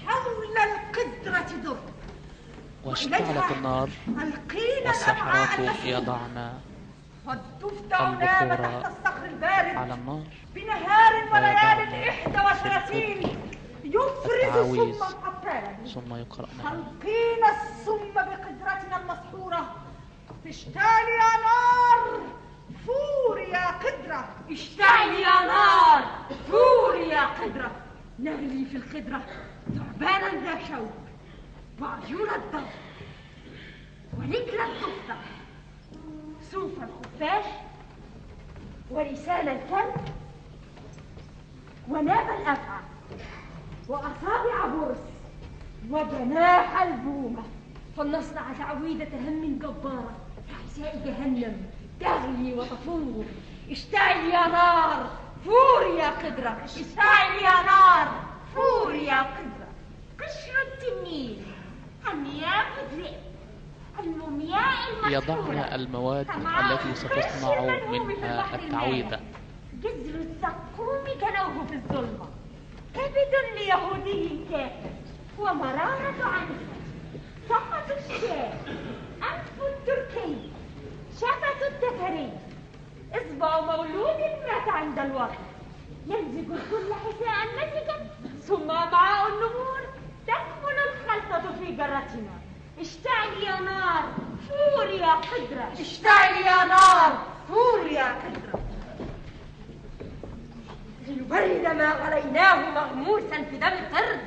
حول 0.07 0.57
القدرة 0.67 1.49
در 1.63 1.77
واشتعلت 2.87 3.51
النار 3.51 3.89
والساحرات 4.85 5.59
يضعن 5.85 6.53
والضفدع 7.25 8.09
نام 8.09 8.55
تحت 8.55 8.85
الصخر 8.85 9.25
البارد. 9.25 9.75
على 9.75 9.93
النار. 9.93 10.23
بنهار 10.55 11.13
وليال 11.33 12.09
إحدى 12.09 12.39
وثلاثين. 12.39 13.37
يفرز 13.83 14.75
سما 14.75 15.05
قتالا 15.05 15.75
ثم 15.93 16.15
يقرأن 16.15 16.57
تلقين 16.63 17.43
السم 17.45 18.13
بقدرتنا 18.15 18.97
المسحورة 19.01 19.75
اشتعل 20.47 21.07
يا 21.21 21.31
نار. 21.47 22.21
فور 22.85 23.39
يا 23.39 23.67
قدرة. 23.67 24.29
اشتعل 24.51 25.09
يا 25.09 25.45
نار. 25.45 26.03
فور 26.51 26.95
يا 26.95 27.25
قدرة. 27.25 27.71
نغلي 28.19 28.65
في 28.65 28.77
الخضرة 28.77 29.21
ثعبانا 29.75 30.29
ذا 30.29 30.65
شوك. 30.67 31.06
وعيون 31.81 32.29
الضغط 32.29 32.73
ونجل 34.17 34.61
الضفدع 34.61 35.15
سوف 36.51 36.71
الخفاش. 36.83 37.45
ولسان 38.91 39.47
الكلب 39.47 39.95
وناب 41.89 42.41
الأفعى. 42.41 42.79
وأصابع 43.87 44.65
برص 44.65 44.97
وجناح 45.89 46.81
البومة. 46.81 47.43
فلنصنع 47.97 48.53
تعويذة 48.53 49.29
هم 49.29 49.59
جبارة. 49.59 50.15
كعساء 50.49 51.01
جهنم. 51.05 51.65
تغلي 51.99 52.53
وتفور. 52.53 53.25
اشتعل 53.69 54.25
يا 54.25 54.47
نار. 54.47 55.09
فور 55.45 55.99
يا 55.99 56.09
قدرة. 56.09 56.63
اشتعل 56.63 57.35
يا 57.35 57.61
نار. 57.61 58.07
فور 58.55 58.95
يا 58.95 59.21
قدرة. 59.21 59.67
قشر 60.19 60.53
التنين. 60.67 61.56
أنياب 62.11 62.65
الذئب 62.83 63.27
المومياء 63.99 64.75
يضعن 65.09 65.57
المواد 65.57 66.27
التي 66.59 66.95
ستصنع 66.95 67.61
منها 67.91 68.55
التعويذة 68.55 69.19
جذر 69.73 70.15
الزقوم 70.19 71.03
كنوه 71.21 71.65
في 71.65 71.73
الظلمة. 71.73 72.27
كبد 72.95 73.33
ليهودي 73.55 74.39
كافر 74.51 74.89
ومرارة 75.39 76.23
عنف 76.23 76.49
سقط 77.49 77.91
الشاة 77.97 78.53
أنف 79.17 79.61
التركي 79.61 80.51
شفة 81.15 81.67
التتري 81.67 82.29
إصبع 83.13 83.59
مولود 83.61 84.19
مات 84.19 84.67
عند 84.69 84.99
الوقت. 84.99 85.37
يمزج 86.07 86.51
الكل 86.51 86.93
حساء 86.93 87.45
مزجا 87.57 88.09
ثم 88.41 88.71
أمعاء 88.71 89.27
النمور 89.27 89.79
تكمن 90.27 90.76
الخلطة 91.15 91.55
في 91.59 91.71
جرتنا. 91.71 92.37
اشتعل 92.79 93.43
يا 93.43 93.61
نار 93.61 94.03
فور 94.47 94.89
يا 94.89 95.13
قدرة. 95.13 95.71
اشتعل 95.79 96.35
يا 96.35 96.65
نار 96.65 97.17
فور 97.47 97.87
يا 97.91 98.05
قدرة. 98.05 98.59
ليبرد 101.07 101.75
ما 101.75 101.91
غليناه 101.91 102.71
مغموسا 102.71 103.43
في 103.49 103.57
دم 103.57 103.67
القرد. 103.67 104.19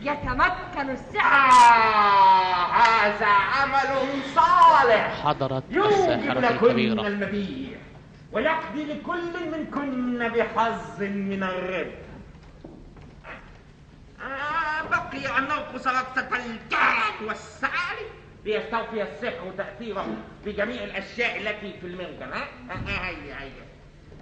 يتمكن 0.00 0.90
السحر. 0.90 1.36
آه 1.36 2.72
هذا 2.72 3.26
عمل 3.26 4.22
صالح. 4.34 5.22
حضرت 5.24 5.64
يوجب 5.70 5.90
الساحرة 5.90 6.40
لكن 6.40 6.66
الكبيرة. 6.66 7.06
المبيع. 7.06 7.78
ويقضي 8.32 8.84
لكل 8.84 9.50
منكن 9.52 10.28
بحظ 10.28 11.02
من 11.02 11.42
الربح. 11.42 12.07
بقي 15.18 15.38
أن 15.38 15.42
ننقص 15.44 15.86
رقصة 15.86 16.28
الجان 16.36 17.26
والسعالي 17.28 18.06
ليستوفي 18.44 19.02
السحر 19.02 19.52
تأثيره 19.58 20.06
بجميع 20.46 20.84
الأشياء 20.84 21.36
التي 21.38 21.74
في 21.80 21.86
المرجم 21.86 22.32
ها؟ 22.32 22.48
هيا 22.86 23.40
هيا 23.40 23.68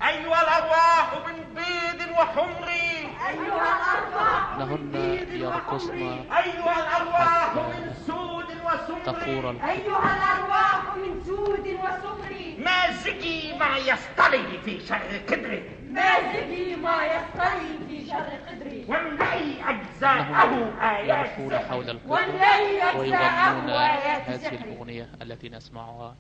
أيها 0.02 0.42
الأرواح 0.42 1.14
من 1.26 1.54
بيض 1.54 2.08
وحمر. 2.18 2.68
أيها 2.68 3.76
الأرواح 3.76 4.58
لهن 4.58 4.94
يرقصن 5.32 5.98
أيها 6.36 6.78
الأرواح 6.78 7.54
من 7.54 7.94
سود 8.06 8.44
وسمر. 8.64 9.00
تفورا 9.06 9.50
أيها 9.50 10.16
الأرواح 10.16 10.96
من 10.96 11.22
سود 11.26 11.66
وسمر. 11.68 12.36
مازجي 12.58 13.52
ما 13.58 13.76
يصطلي 13.76 14.58
في 14.64 14.80
شر 14.86 15.20
قدره 15.28 15.62
مازجي 15.96 16.76
ما 16.76 17.04
يصطلي 17.04 17.78
في 17.88 18.06
شر 18.06 18.30
قدري. 18.48 18.84
واملئي 18.88 19.64
أجزاءه 19.68 20.72
آيات 20.96 21.38
القبر 21.38 22.12
والليل 22.12 22.80
أجزاءه 22.80 22.98
ويغنون 22.98 23.70
آيات 23.70 24.28
هذه 24.28 24.38
سحر 24.38 24.54
الأغنية 24.54 25.08
التي 25.22 25.48
نسمعها 25.48 26.16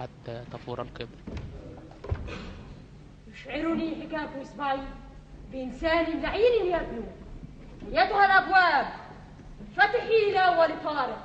حتى 0.00 0.44
تفور 0.52 0.82
القبر. 0.82 1.18
يشعرني 3.32 3.94
حكاك 4.02 4.28
إسماعيل 4.42 4.80
بإنسان 5.52 6.20
لعين 6.22 6.66
يبنو. 6.66 7.02
أيتها 7.88 8.24
الأبواب 8.24 8.86
فتحي 9.76 10.32
لأول 10.32 10.70
طارق 10.84 11.24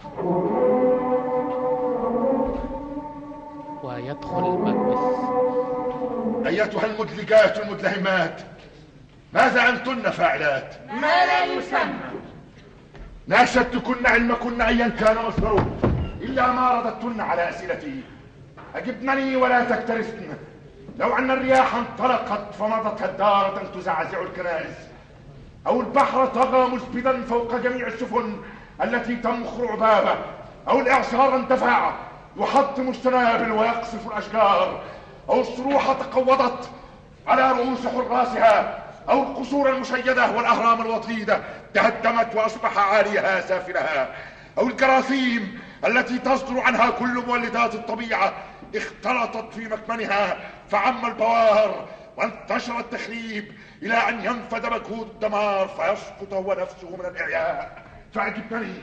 ويدخل 3.83 4.41
مكبث 4.41 4.99
أيتها 6.47 6.85
المدلجات 6.85 7.59
المدلهمات 7.59 8.41
ماذا 9.33 9.69
أنتن 9.69 10.09
فاعلات؟ 10.09 10.75
ما 11.01 11.25
لا 11.25 11.45
يسمى. 11.45 12.09
ناشدتكن 13.27 14.05
علمكن 14.05 14.61
أيا 14.61 14.87
كان 14.87 15.17
مصدره 15.27 15.77
إلا 16.21 16.51
ما 16.51 16.71
رددتن 16.71 17.21
على 17.21 17.49
أسئلتي. 17.49 18.01
أجبنني 18.75 19.35
ولا 19.35 19.63
تكترثن. 19.63 20.27
لو 20.97 21.17
أن 21.17 21.31
الرياح 21.31 21.75
انطلقت 21.75 22.53
فمضت 22.59 23.01
هدارة 23.01 23.63
تزعزع 23.75 24.21
الكنائس. 24.21 24.75
أو 25.67 25.81
البحر 25.81 26.25
طغى 26.25 26.69
مسبدا 26.69 27.21
فوق 27.21 27.55
جميع 27.55 27.87
السفن 27.87 28.37
التي 28.83 29.15
تمخر 29.15 29.71
عبابة. 29.71 30.15
أو 30.67 30.79
الإعصار 30.79 31.35
اندفع. 31.35 32.08
يحطم 32.37 32.89
السنابل 32.89 33.51
ويقصف 33.51 34.07
الأشجار 34.07 34.81
أو 35.29 35.41
الصروح 35.41 35.93
تقوضت 35.93 36.69
على 37.27 37.51
رؤوس 37.51 37.87
حراسها 37.87 38.83
أو 39.09 39.23
القصور 39.23 39.69
المشيدة 39.69 40.31
والأهرام 40.31 40.81
الوطيدة 40.81 41.41
تهدمت 41.73 42.35
وأصبح 42.35 42.77
عاليها 42.77 43.41
سافلها 43.41 44.15
أو 44.57 44.67
الجراثيم 44.67 45.59
التي 45.85 46.19
تصدر 46.19 46.59
عنها 46.59 46.89
كل 46.89 47.23
مولدات 47.27 47.75
الطبيعة 47.75 48.33
اختلطت 48.75 49.53
في 49.53 49.67
مكمنها 49.67 50.37
فعم 50.71 51.05
البوار 51.05 51.87
وانتشر 52.17 52.79
التخريب 52.79 53.51
إلى 53.81 53.93
أن 53.93 54.25
ينفد 54.25 54.65
مجهود 54.65 55.07
الدمار 55.09 55.67
فيسقط 55.67 56.33
هو 56.33 56.53
نفسه 56.53 56.95
من 56.99 57.05
الإعياء. 57.05 57.83
فأجبنني 58.13 58.73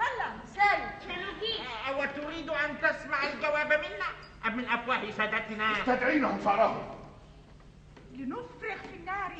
تكلم 0.00 0.40
سل. 0.46 1.06
سنجيب 1.08 1.66
أو 1.88 2.04
تريد 2.04 2.50
أن 2.50 2.80
تسمع 2.80 3.24
الجواب 3.28 3.72
منا؟ 3.72 4.06
أم 4.46 4.56
من 4.56 4.68
أفواه 4.68 5.10
سادتنا؟ 5.10 5.72
استدعينهم 5.72 6.38
فأراهم 6.38 7.00
لنفرغ 8.12 8.76
في 8.76 8.96
النار 8.96 9.32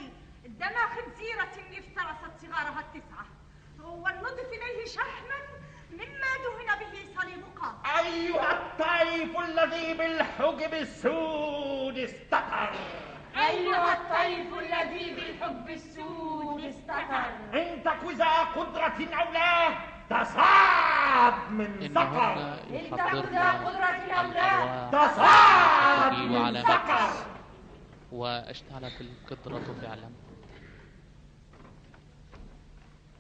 دم 0.45 0.77
خنزيرة 0.95 1.79
افترست 1.79 2.47
صغارها 2.47 2.81
التسعة. 2.81 3.27
ولنضف 3.85 4.49
إليه 4.53 4.87
شحما 4.87 5.37
مما 5.91 6.31
دهن 6.45 6.79
به 6.81 7.21
صليب 7.21 7.43
قام 7.61 7.75
أيها 8.07 8.53
الطيف 8.53 9.39
الذي 9.39 9.95
بالحجب 9.95 10.75
السود 10.75 11.99
استتر 11.99 12.71
أيها 13.37 13.93
الطيف 13.93 14.59
الذي 14.59 15.15
بالحب 15.15 15.71
السود 15.71 16.65
استتر 16.65 17.25
إن 17.55 17.83
تك 17.85 18.05
ذا 18.05 18.39
قدرة 18.57 19.09
أو 19.15 19.33
لا 19.33 19.69
من 21.51 21.69
تك 21.81 21.97
ذا 23.33 23.51
قدرة 23.53 24.13
أو 24.13 24.27
لا 24.33 24.91
تصاب 24.91 26.13
تجيب 26.13 26.31
من 26.31 26.53
نفس 26.53 27.25
واشتعلت 28.13 29.01
القدرة 29.01 29.75
فعلا. 29.83 30.11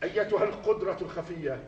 أيتها 0.02 0.44
القدرة 0.44 0.98
الخفية؟ 1.02 1.60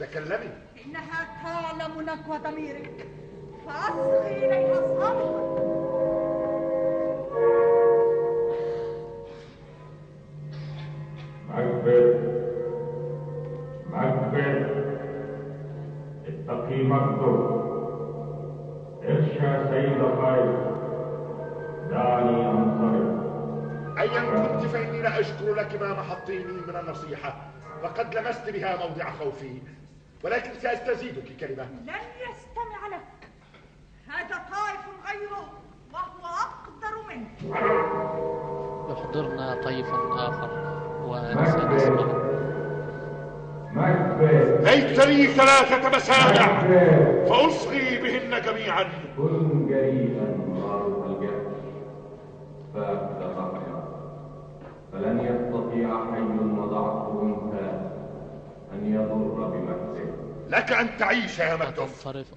تكلمي. 0.00 0.52
إنها 0.84 1.42
تعلم 1.42 2.00
نكوى 2.00 2.38
ضميرك. 2.38 3.08
فأصغي 3.66 4.46
إليها 4.46 4.80
صامتا 4.80 5.50
مكبر 11.48 12.39
مكبر 13.92 14.84
اتقي 16.26 16.82
مكتب 16.82 17.60
اخشى 19.02 19.68
سيد 19.70 20.00
خير 20.20 20.70
دعني 21.90 22.50
انصرف. 22.50 23.20
أيا 23.98 24.20
كنت 24.20 24.64
فإني 24.64 25.02
لا 25.02 25.20
أشكر 25.20 25.54
لك 25.54 25.80
ما 25.82 25.92
محطيني 25.92 26.44
من 26.44 26.76
النصيحة 26.76 27.36
فقد 27.82 28.14
لمست 28.14 28.50
بها 28.50 28.76
موضع 28.88 29.10
خوفي. 29.10 29.62
ولكن 30.24 30.50
سأستزيدك 30.58 31.36
كلمة. 31.40 31.64
لن 31.64 32.04
يستمع 32.20 32.86
لك. 32.96 33.28
هذا 34.08 34.36
طائف 34.36 34.84
غيره 35.10 35.48
وهو 35.92 36.26
أقدر 36.26 36.94
منه 37.08 37.56
يحضرنا 38.90 39.62
طيف 39.62 39.86
آخر 40.12 40.50
وسنسمع 41.04 42.30
ليت 44.60 45.06
لي 45.06 45.26
ثلاثة 45.26 45.88
مسامع 45.96 46.60
فأصغي 47.28 47.98
بهن 47.98 48.42
جميعا. 48.42 48.84
كن 49.16 49.66
جريئا 49.68 50.36
معروف 50.48 51.06
الجهل 51.06 51.52
رأيا 52.74 53.82
فلن 54.92 55.20
يستطيع 55.20 56.12
حي 56.12 56.20
وضعت 56.58 57.08
أنثى 57.22 57.90
أن 58.72 58.94
يضر 58.94 59.46
بمكسه. 59.46 60.10
لك 60.48 60.72
أن 60.72 60.98
تعيش 60.98 61.38
يا 61.38 61.54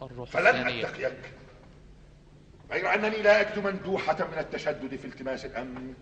الروح 0.02 0.30
فلن 0.30 0.68
أتقيك. 0.68 1.34
غير 2.72 2.94
أنني 2.94 3.22
لا 3.22 3.42
أجد 3.42 3.66
مندوحة 3.66 4.18
من 4.32 4.40
التشدد 4.40 4.96
في 4.96 5.06
التماس 5.06 5.46
الأمن 5.46 5.94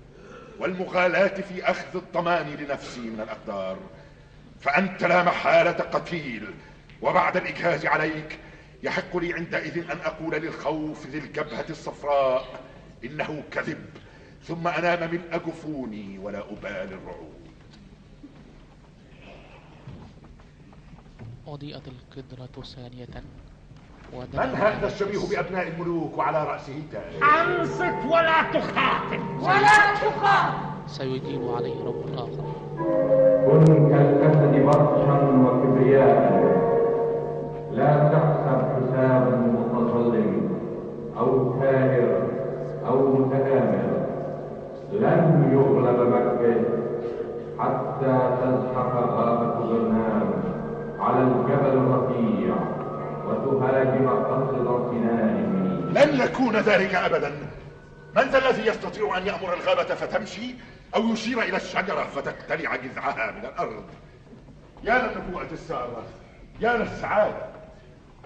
والمغالاة 0.59 1.27
في 1.27 1.63
أخذ 1.71 1.95
الضمان 1.95 2.45
لنفسي 2.59 3.09
من 3.09 3.21
الأقدار. 3.21 3.77
فأنت 4.61 5.03
لا 5.03 5.23
محالة 5.23 5.71
قتيل 5.71 6.53
وبعد 7.01 7.37
الإجهاز 7.37 7.85
عليك 7.85 8.39
يحق 8.83 9.17
لي 9.17 9.33
عندئذ 9.33 9.91
أن 9.91 9.97
أقول 9.97 10.35
للخوف 10.35 11.07
ذي 11.07 11.17
الجبهة 11.17 11.65
الصفراء 11.69 12.63
إنه 13.03 13.43
كذب 13.51 13.85
ثم 14.43 14.67
أنام 14.67 15.11
من 15.11 15.21
أجفوني 15.31 16.19
ولا 16.19 16.39
أبالي 16.51 16.95
الرعود. 16.95 17.41
أضيئت 21.47 21.87
القدرة 21.87 22.63
ثانية. 22.63 23.23
من 24.13 24.55
هذا 24.55 24.87
الشبيه 24.87 25.19
بأبناء 25.31 25.67
الملوك 25.67 26.17
وعلى 26.17 26.43
رأسه 26.43 26.73
التاج 26.73 27.01
أنصت 27.23 28.05
ولا 28.11 28.41
تخاطب. 28.53 29.21
ولا 29.41 29.93
تخاف 30.01 30.53
سيجيب 30.87 31.41
عليه 31.55 31.85
رب 31.85 32.03
الآخر 32.07 32.43
كن 33.47 33.89
كالأسد 33.89 34.65
بطشا 34.65 35.17
وكبرياء. 35.45 36.41
لا 37.71 38.09
تحسب 38.09 38.61
حسابا 38.75 39.35
متظلم 39.37 40.49
أو 41.17 41.53
كائر 41.59 42.23
أو 42.87 43.15
متآمر. 43.15 43.91
لن 44.91 45.49
يغلب 45.53 45.99
مكة 46.09 46.61
حتى 47.59 48.37
تزحف 48.41 48.95
غابة 48.95 49.59
برنام 49.59 50.33
على 50.99 51.21
الجبل 51.23 51.77
الرفيع 51.77 52.55
لن 55.93 56.21
يكون 56.21 56.55
ذلك 56.55 56.95
أبدا. 56.95 57.29
من 58.15 58.23
ذا 58.23 58.37
الذي 58.37 58.67
يستطيع 58.67 59.17
أن 59.17 59.27
يأمر 59.27 59.53
الغابة 59.53 59.83
فتمشي 59.83 60.55
أو 60.95 61.07
يشير 61.07 61.41
إلى 61.41 61.57
الشجرة 61.57 62.03
فتقتلع 62.03 62.75
جذعها 62.75 63.31
من 63.31 63.45
الأرض؟ 63.45 63.83
يا 64.83 64.97
للنبوءة 65.07 65.47
السارة 65.51 66.03
يا 66.59 66.77
للسعادة. 66.77 67.45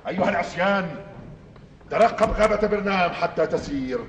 أيها 0.07 0.30
العصيان 0.30 0.90
ترقب 1.91 2.30
غابة 2.30 2.68
برنام 2.68 3.10
حتى 3.10 3.48
تسير. 3.48 3.99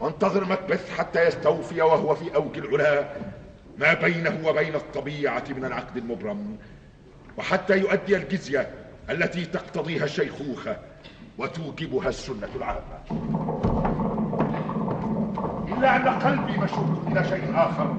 وانتظر 0.00 0.44
مكبث 0.44 0.98
حتى 0.98 1.26
يستوفي 1.26 1.82
وهو 1.82 2.14
في 2.14 2.34
أوج 2.34 2.58
العلا. 2.58 3.04
ما 3.78 3.94
بينه 3.94 4.48
وبين 4.48 4.74
الطبيعة 4.74 5.44
من 5.56 5.64
العقد 5.64 5.96
المبرم. 5.96 6.58
وحتى 7.36 7.78
يؤدي 7.78 8.16
الجزية 8.16 8.70
التي 9.10 9.44
تقتضيها 9.44 10.04
الشيخوخة 10.04 10.76
وتوجبها 11.38 12.08
السنة 12.08 12.48
العامة. 12.56 12.98
إلا 15.68 15.96
أن 15.96 16.08
قلبي 16.08 16.58
مشوق 16.58 17.04
إلى 17.06 17.24
شيء 17.24 17.52
آخر. 17.54 17.96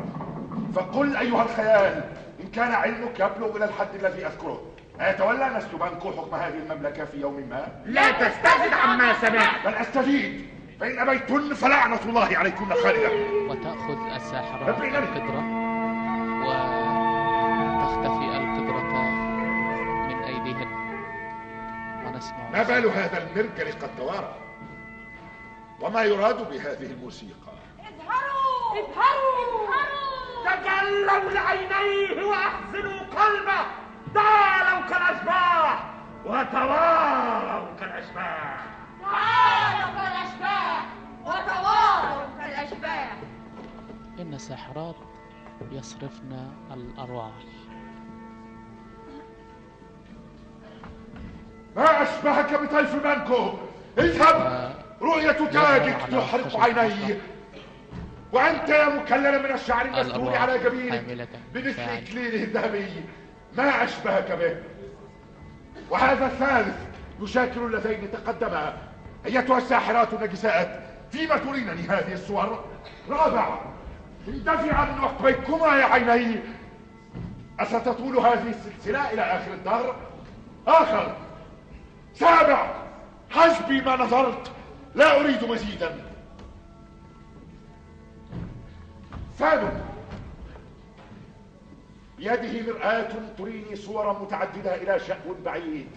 فقل 0.75 1.15
أيها 1.15 1.43
الخيال 1.43 2.03
إن 2.41 2.47
كان 2.47 2.71
علمك 2.71 3.19
يبلغ 3.19 3.57
إلى 3.57 3.65
الحد 3.65 3.95
الذي 3.95 4.25
أذكره. 4.25 4.61
أيتولى 5.01 5.49
نسل 5.57 5.77
بنكو 5.77 6.11
حكم 6.11 6.35
هذه 6.35 6.53
المملكة 6.53 7.05
في 7.05 7.21
يوم 7.21 7.49
ما؟ 7.49 7.67
لا 7.85 8.11
تستزد 8.11 8.73
عما 8.73 9.13
سمعت. 9.13 9.65
بل 9.65 9.73
أستزيد 9.73 10.47
فإن 10.79 10.99
أبيتن 10.99 11.53
فلعنة 11.53 11.99
الله 12.05 12.37
عليكن 12.37 12.65
خالدة 12.65 13.09
وتأخذ 13.49 13.97
أبرئني. 14.69 14.97
القدرة. 14.97 15.43
وتختفي 16.39 16.78
ونسمع 22.19 22.49
ما 22.49 22.63
بال 22.63 22.85
هذا 22.85 23.17
المرجل 23.23 23.71
قد 23.71 23.95
توارى. 23.97 24.35
وما 25.81 26.03
يراد 26.03 26.49
بهذه 26.49 26.91
الموسيقى. 26.91 27.53
اظهروا! 27.79 28.83
اظهروا! 28.83 29.89
تجلوا 30.45 31.31
لعينيه 31.31 32.25
وأحزنوا 32.25 32.99
قلبه. 32.99 33.61
تعالوا 34.15 34.89
كالأشباح. 34.89 35.93
وتواروا 36.25 37.75
كالأشباح. 37.79 38.65
تعالوا 39.01 39.95
كالأشباح. 39.95 40.85
وتواروا 41.25 42.27
كالأشباح. 42.39 43.17
إن 44.19 44.33
الساحرات 44.33 44.95
يصرفن 45.71 46.51
الأرواح. 46.71 47.31
ما 51.79 52.03
أشبهك 52.03 52.61
بطيف 52.61 53.05
منكو 53.05 53.53
اذهب 53.97 54.69
رؤية 55.01 55.31
تاجك 55.31 55.97
تحرق 56.11 56.59
عيني. 56.59 57.15
وأنت 58.31 58.69
يا 58.69 58.89
مكللا 58.89 59.37
من 59.37 59.51
الشعر 59.51 59.85
المسدود 59.85 60.33
على 60.33 60.59
جبينك 60.59 61.29
بمثل 61.53 61.81
إكليله 61.81 62.43
الذهبي. 62.43 63.03
ما 63.57 63.83
أشبهك 63.83 64.31
به. 64.31 64.55
وهذا 65.89 66.25
الثالث 66.25 66.75
يشاكل 67.21 67.59
اللذين 67.59 68.11
تقدما. 68.11 68.77
أيتها 69.25 69.57
الساحرات 69.57 70.13
النجسات 70.13 70.79
فيما 71.11 71.37
ترينني 71.37 71.81
هذه 71.81 72.13
الصور؟ 72.13 72.65
رابع 73.09 73.59
اندفع 74.27 74.85
من 74.85 75.01
عقبيكما 75.01 75.67
يا 75.67 75.85
عيني. 75.85 76.39
أستطول 77.59 78.17
هذه 78.17 78.49
السلسلة 78.49 79.13
إلى 79.13 79.21
آخر 79.21 79.53
الدهر؟ 79.53 79.95
آخر. 80.67 81.15
سابع 82.19 82.75
حسبي 83.29 83.81
ما 83.81 83.95
نظرت. 83.95 84.51
لا 84.95 85.19
أريد 85.19 85.43
مزيدا. 85.43 86.05
ثامن 89.37 89.81
بيده 92.17 92.73
مرآة 92.73 93.09
تريني 93.37 93.75
صورا 93.75 94.13
متعددة 94.13 94.75
إلى 94.75 94.99
شأو 94.99 95.35
بعيد. 95.45 95.87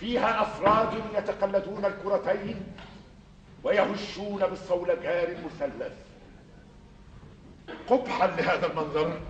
فيها 0.00 0.42
أفراد 0.42 1.02
يتقلدون 1.14 1.84
الكرتين 1.84 2.66
ويهشون 3.64 4.46
بالصولجان 4.46 5.36
المثلث. 5.36 5.92
قبحا 7.88 8.26
لهذا 8.26 8.66
المنظر. 8.66 9.20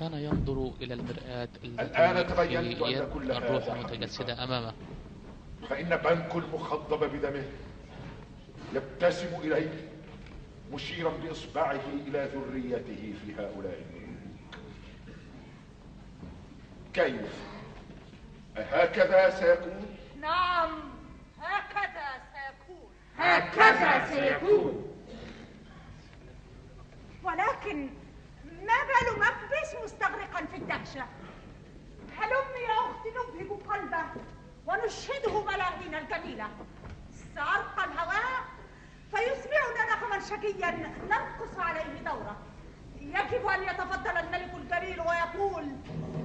كان 0.00 0.14
ينظر 0.14 0.72
إلى 0.80 0.94
المرآة 0.94 1.48
الآن 1.64 2.16
التي 2.16 2.34
تبينت 2.34 2.84
في 2.84 2.98
أن 3.02 3.10
كل 3.14 3.32
الروح 3.32 3.62
هذا 3.64 3.72
المتجسدة 3.74 4.44
أمامه. 4.44 4.72
فإن 5.70 5.96
بنك 5.96 6.34
المخضب 6.36 7.04
بدمه 7.04 7.44
يبتسم 8.74 9.36
إليه 9.40 9.88
مشيرا 10.72 11.10
بإصبعه 11.10 11.80
إلى 12.06 12.28
ذريته 12.34 13.14
في 13.24 13.34
هؤلاء 13.34 13.80
كيف؟ 16.94 17.44
أهكذا 18.56 19.30
سيكون؟ 19.30 19.86
نعم 20.20 20.70
هكذا 21.40 22.08
سيكون. 22.32 22.90
هكذا 23.18 24.06
سيكون. 24.14 24.84
ولكن 27.24 27.88
ما 28.68 28.78
بال 28.88 29.20
مكبس 29.20 29.74
مستغرقا 29.84 30.44
في 30.50 30.56
الدهشة. 30.56 31.04
هلم 32.18 32.48
يا 32.68 32.74
أختي 32.90 33.08
نبهج 33.10 33.60
قلبه 33.68 34.04
ونشهده 34.66 35.44
ملاهينا 35.44 35.98
الجميلة؟ 35.98 36.46
سأرقى 37.34 37.84
الهواء 37.84 38.40
فيسمعنا 39.10 39.94
نغما 39.94 40.20
شقيا 40.20 40.70
ننقص 41.06 41.58
عليه 41.58 42.00
دوره. 42.04 42.36
يجب 43.00 43.46
أن 43.46 43.62
يتفضل 43.62 44.16
الملك 44.16 44.50
الجليل 44.54 45.00
ويقول 45.00 45.64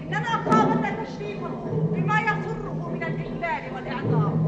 إننا 0.01 0.35
قامنا 0.49 1.03
تشريفه 1.03 1.47
بما 1.93 2.21
يسره 2.21 2.89
من 2.89 3.03
الإجلال 3.03 3.73
والإعظام 3.75 4.42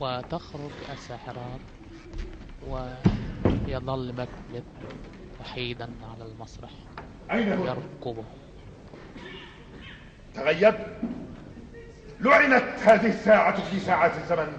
وتخرج 0.00 0.70
الساحرات 0.92 1.60
ويظل 2.68 4.12
مكبث 4.12 4.64
وحيدا 5.40 5.90
على 6.14 6.30
المسرح 6.30 6.70
أين 7.32 7.52
هو؟ 7.52 7.64
يرقبه 7.66 8.24
تغيب 10.34 10.74
لعنت 12.20 12.64
هذه 12.84 13.06
الساعة 13.06 13.60
في 13.70 13.80
ساعات 13.80 14.12
الزمن 14.22 14.52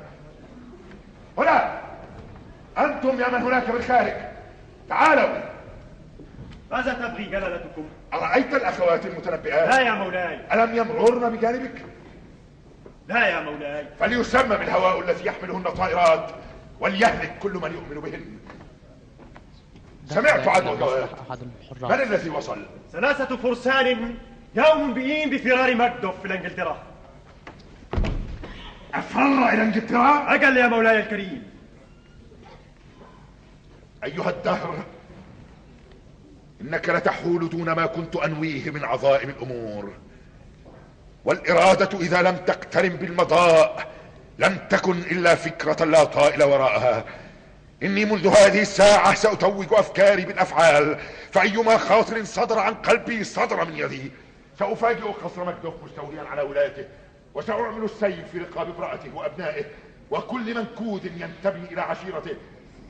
هنا 1.37 1.81
أنتم 2.77 3.19
يا 3.19 3.29
من 3.29 3.41
هناك 3.43 3.69
بالخارج 3.69 4.13
تعالوا 4.89 5.41
ماذا 6.71 6.93
تبغي 6.93 7.25
جلالتكم؟ 7.25 7.85
أرأيت 8.13 8.53
الأخوات 8.53 9.05
المتنبئات؟ 9.05 9.69
لا 9.69 9.79
يا 9.81 9.91
مولاي 9.91 10.53
ألم 10.53 10.75
يمررن 10.75 11.35
بجانبك؟ 11.35 11.85
لا 13.07 13.27
يا 13.27 13.41
مولاي. 13.41 13.85
فليسمى 13.99 14.57
بالهواء 14.57 14.99
الذي 14.99 15.25
يحملهن 15.25 15.63
طائرات 15.63 16.31
وليهلك 16.79 17.39
كل 17.39 17.51
من 17.51 17.71
يؤمن 17.73 18.01
بهن. 18.01 18.37
سمعت 20.05 20.47
أحد 20.47 20.63
من 21.81 21.91
الذي 21.91 22.29
وصل؟ 22.29 22.65
ثلاثة 22.91 23.37
فرسان 23.37 24.15
يوم 24.55 24.93
بئين 24.93 25.29
بفرار 25.29 25.75
مكدوف 25.75 26.25
إلى 26.25 26.37
إنجلترا 26.37 26.83
أفر 28.93 29.49
إلى 29.49 29.63
إنجلترا؟ 29.63 30.33
أجل 30.33 30.57
يا 30.57 30.67
مولاي 30.67 30.99
الكريم. 30.99 31.43
أيها 34.03 34.29
الدهر 34.29 34.83
إنك 36.61 36.89
لتحول 36.89 37.49
دون 37.49 37.71
ما 37.71 37.85
كنت 37.85 38.15
أنويه 38.15 38.71
من 38.71 38.83
عظائم 38.83 39.29
الأمور. 39.29 39.93
والإرادة 41.25 41.99
إذا 41.99 42.21
لم 42.21 42.35
تقترن 42.35 42.89
بالمضاء 42.89 43.87
لم 44.39 44.57
تكن 44.69 44.97
إلا 44.97 45.35
فكرة 45.35 45.85
لا 45.85 46.03
طائل 46.03 46.43
وراءها. 46.43 47.05
إني 47.83 48.05
منذ 48.05 48.27
هذه 48.27 48.61
الساعة 48.61 49.13
سأتوج 49.13 49.67
أفكاري 49.71 50.25
بالأفعال 50.25 50.97
فأيما 51.31 51.77
خاطر 51.77 52.23
صدر 52.23 52.59
عن 52.59 52.73
قلبي 52.73 53.23
صدر 53.23 53.65
من 53.65 53.77
يدي. 53.77 54.11
سأفاجئ 54.59 55.01
قصر 55.01 55.45
مكدوف 55.45 55.73
مستوليا 55.83 56.23
على 56.23 56.41
ولايته 56.41 56.85
وسأعمل 57.33 57.83
السيف 57.83 58.31
في 58.31 58.37
رقاب 58.37 58.75
امرأته 58.75 59.15
وأبنائه 59.15 59.65
وكل 60.11 60.55
منكود 60.55 61.05
ينتمي 61.05 61.65
إلى 61.71 61.81
عشيرته. 61.81 62.35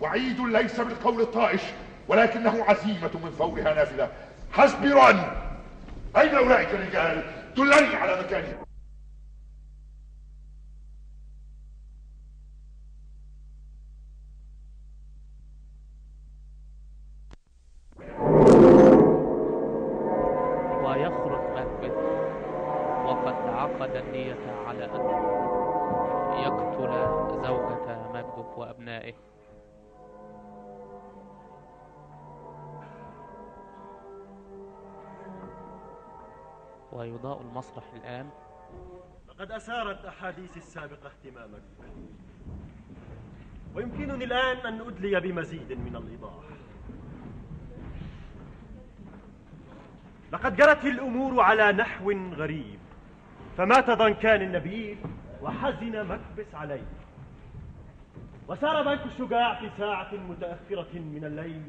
وعيد 0.01 0.39
ليس 0.39 0.79
بالقول 0.79 1.21
الطائش 1.21 1.61
ولكنه 2.07 2.65
عزيمة 2.67 3.11
من 3.23 3.31
فورها 3.39 3.73
نافذة 3.73 4.09
حسبي 4.51 4.91
رن 4.91 5.23
أين 6.17 6.35
أولئك 6.35 6.69
الرجال؟ 6.69 7.40
دلني 7.57 7.95
على 7.95 8.23
مكانهم 8.23 8.70
ويضاء 36.93 37.41
المسرح 37.41 37.83
الآن. 37.93 38.29
لقد 39.29 39.51
أثارت 39.51 40.05
أحاديث 40.05 40.57
السابقة 40.57 41.07
اهتمامك 41.07 41.61
ويمكنني 43.75 44.23
الآن 44.23 44.57
أن 44.57 44.81
أدلي 44.81 45.19
بمزيد 45.19 45.71
من 45.71 45.95
الإيضاح. 45.95 46.43
لقد 50.31 50.55
جرت 50.55 50.85
الأمور 50.85 51.41
على 51.41 51.71
نحو 51.71 52.11
غريب 52.11 52.79
فمات 53.57 53.89
ضنكان 53.89 54.41
النبيل 54.41 54.97
وحزن 55.41 56.07
مكبس 56.07 56.55
عليه. 56.55 56.87
وسار 58.47 58.83
بنك 58.83 59.05
الشجاع 59.05 59.59
في 59.59 59.69
ساعة 59.77 60.15
متأخرة 60.15 60.99
من 60.99 61.25
الليل. 61.25 61.63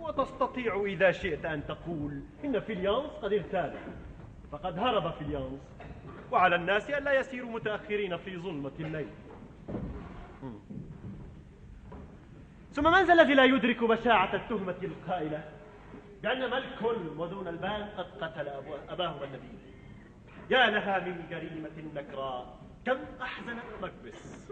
وتستطيع 0.00 0.84
إذا 0.86 1.12
شئت 1.12 1.44
أن 1.44 1.66
تقول 1.66 2.22
إن 2.44 2.60
فليانس 2.60 3.10
قد 3.22 3.32
ارتاد 3.32 3.74
فقد 4.52 4.78
هرب 4.78 5.12
فليانس 5.12 5.60
وعلى 6.32 6.56
الناس 6.56 6.90
ألا 6.90 7.12
يسيروا 7.12 7.50
متأخرين 7.50 8.16
في 8.16 8.36
ظلمة 8.36 8.72
الليل. 8.80 9.08
ثم 12.72 12.84
من 12.84 13.02
ذا 13.04 13.12
الذي 13.14 13.34
لا 13.34 13.44
يدرك 13.44 13.84
بشاعة 13.84 14.34
التهمة 14.34 14.76
القائلة؟ 14.82 15.44
بأن 16.22 16.50
مالكولم 16.50 16.82
ودونالبان 17.18 17.88
قد 17.96 18.06
قتلا 18.20 18.46
أبوه- 18.46 18.92
أباهما 18.92 19.24
النبيل 19.24 19.58
يا 20.50 20.66
لها 20.70 20.98
من 20.98 21.26
جريمة 21.30 21.92
نكراء 21.94 22.58
كم 22.86 22.96
أحزنت 23.22 23.64
ماكبث 23.82 24.50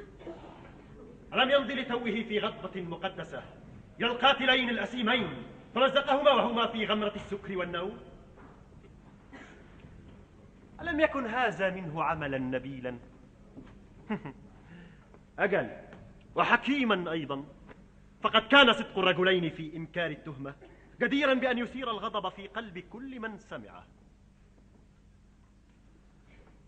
ألم 1.34 1.50
يمضي 1.50 1.74
لتوه 1.74 2.04
في 2.04 2.38
غضبة 2.38 2.80
مقدسة؟ 2.82 3.42
إلى 4.00 4.06
القاتلين 4.06 4.70
الأسيمين 4.70 5.28
فمزقهما 5.74 6.30
وهما 6.30 6.66
في 6.66 6.86
غمرة 6.86 7.12
السكر 7.16 7.58
والنوم. 7.58 7.98
ألم 10.80 11.00
يكن 11.00 11.26
هذا 11.26 11.70
منه 11.70 12.04
عملا 12.04 12.38
نبيلا؟ 12.38 12.98
أجل 15.38 15.70
وحكيما 16.34 17.12
أيضا 17.12 17.44
فقد 18.22 18.42
كان 18.42 18.72
صدق 18.72 18.98
الرجلين 18.98 19.50
في 19.50 19.76
إنكار 19.76 20.10
التهمة 20.10 20.54
جديرا 21.00 21.34
بأن 21.34 21.58
يثير 21.58 21.90
الغضب 21.90 22.28
في 22.28 22.46
قلب 22.46 22.78
كل 22.78 23.20
من 23.20 23.38
سمعه. 23.38 23.86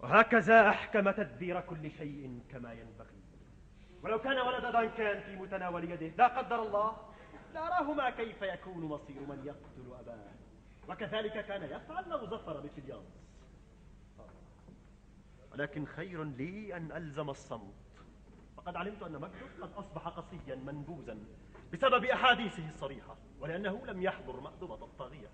وهكذا 0.01 0.69
أحكم 0.69 1.11
تدبير 1.11 1.61
كل 1.61 1.91
شيء 1.91 2.41
كما 2.51 2.73
ينبغي. 2.73 3.19
ولو 4.03 4.19
كان 4.19 4.39
ولد 4.39 4.73
دانكان 4.73 5.21
في 5.21 5.37
متناول 5.37 5.91
يده 5.91 6.07
لا 6.19 6.27
قدر 6.27 6.63
الله 6.63 6.97
لأراهما 7.55 8.11
كيف 8.11 8.43
يكون 8.43 8.85
مصير 8.85 9.21
من 9.21 9.43
يقتل 9.45 10.01
أباه. 10.01 10.39
وكذلك 10.89 11.47
كان 11.47 11.63
يفعل 11.63 12.09
لو 12.09 12.27
ظفر 12.27 12.61
بفليانس 12.61 13.18
ولكن 15.59 15.87
خير 15.87 16.25
لي 16.25 16.77
أن 16.77 16.93
ألزم 16.93 17.31
الصمت. 17.31 17.75
فقد 18.57 18.77
علمت 18.77 19.03
أن 19.03 19.13
مكتوب 19.13 19.49
قد 19.61 19.73
أصبح 19.73 20.09
قصيا 20.09 20.55
منبوذا 20.55 21.19
بسبب 21.73 22.05
أحاديثه 22.05 22.69
الصريحة 22.69 23.17
ولأنه 23.41 23.87
لم 23.87 24.03
يحضر 24.03 24.41
مأدبة 24.41 24.75
الطاغية. 24.75 25.29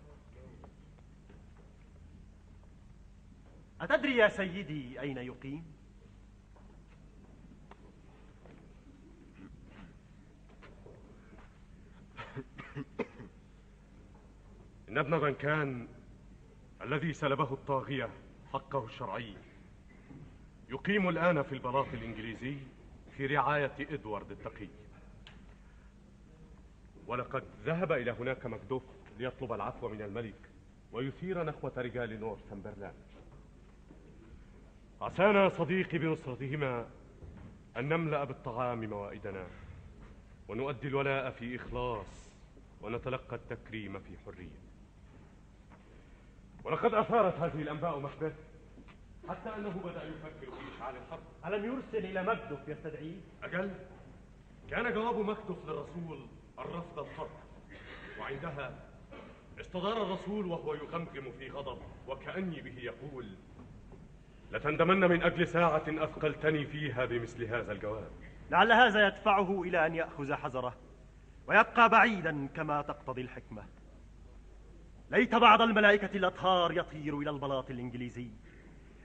أتدري 3.81 4.17
يا 4.17 4.29
سيدي 4.29 5.01
أين 5.01 5.19
يقيم؟ 5.19 5.65
إن 14.89 14.99
ابن 14.99 15.21
دنكان 15.21 15.89
الذي 16.83 17.13
سلبه 17.13 17.53
الطاغية 17.53 18.11
حقه 18.53 18.85
الشرعي. 18.85 19.37
يقيم 20.71 21.09
الآن 21.09 21.43
في 21.43 21.53
البلاط 21.53 21.87
الإنجليزي 21.93 22.57
في 23.17 23.27
رعاية 23.27 23.73
إدوارد 23.81 24.31
التقي. 24.31 24.69
ولقد 27.07 27.43
ذهب 27.65 27.93
إلى 27.93 28.11
هناك 28.11 28.47
مكدوف 28.47 28.83
ليطلب 29.19 29.53
العفو 29.53 29.89
من 29.89 30.03
الملك 30.03 30.35
ويثير 30.93 31.43
نخوة 31.45 31.73
رجال 31.77 32.21
نورثمبرلاند 32.21 32.95
عسانا 35.01 35.49
صديقي 35.49 35.99
بنصرتهما 35.99 36.87
أن 37.77 37.89
نملأ 37.89 38.25
بالطعام 38.25 38.85
موائدنا 38.85 39.47
ونؤدي 40.49 40.89
الولاء 40.89 41.31
في 41.31 41.57
إخلاص 41.57 42.07
ونتلقى 42.83 43.37
التكريم 43.37 43.99
في 43.99 44.19
حرية. 44.27 44.65
ولقد 46.65 46.95
أثارت 46.95 47.35
هذه 47.35 47.63
الأنباء 47.63 47.99
مكبث 47.99 48.54
حتى 49.29 49.57
أنه 49.57 49.71
بدأ 49.85 50.05
يفكر 50.05 50.53
في 50.53 50.77
إشعال 50.77 50.95
الحرب. 50.97 51.23
ألم 51.47 51.65
يرسل 51.65 52.07
إلى 52.07 52.23
مكدف 52.23 52.69
يستدعيه؟ 52.69 53.17
أجل 53.43 53.71
كان 54.71 54.93
جواب 54.93 55.19
مكدف 55.19 55.65
للرسول 55.67 56.27
الرفض 56.59 56.99
الحرب. 56.99 57.31
وعندها 58.21 58.75
استدار 59.61 60.03
الرسول 60.03 60.47
وهو 60.47 60.75
يغمغم 60.75 61.33
في 61.39 61.51
غضب 61.51 61.79
وكأني 62.09 62.61
به 62.61 62.79
يقول 62.79 63.37
لتندمن 64.53 65.01
من 65.01 65.23
أجل 65.23 65.49
ساعة 65.49 65.85
أثقلتني 65.89 66.67
فيها 66.67 67.05
بمثل 67.05 67.45
هذا 67.45 67.73
الجواب. 67.73 68.11
لعل 68.51 68.73
هذا 68.73 69.07
يدفعه 69.07 69.63
إلى 69.63 69.87
أن 69.87 69.95
يأخذ 69.95 70.35
حذره 70.35 70.77
ويبقى 71.47 71.89
بعيدا 71.89 72.49
كما 72.57 72.83
تقتضي 72.83 73.21
الحكمة. 73.21 73.65
ليت 75.11 75.35
بعض 75.35 75.63
الملائكة 75.63 76.17
الأطهار 76.17 76.73
يطير 76.73 77.19
إلى 77.19 77.31
البلاط 77.31 77.71
الإنجليزي. 77.71 78.31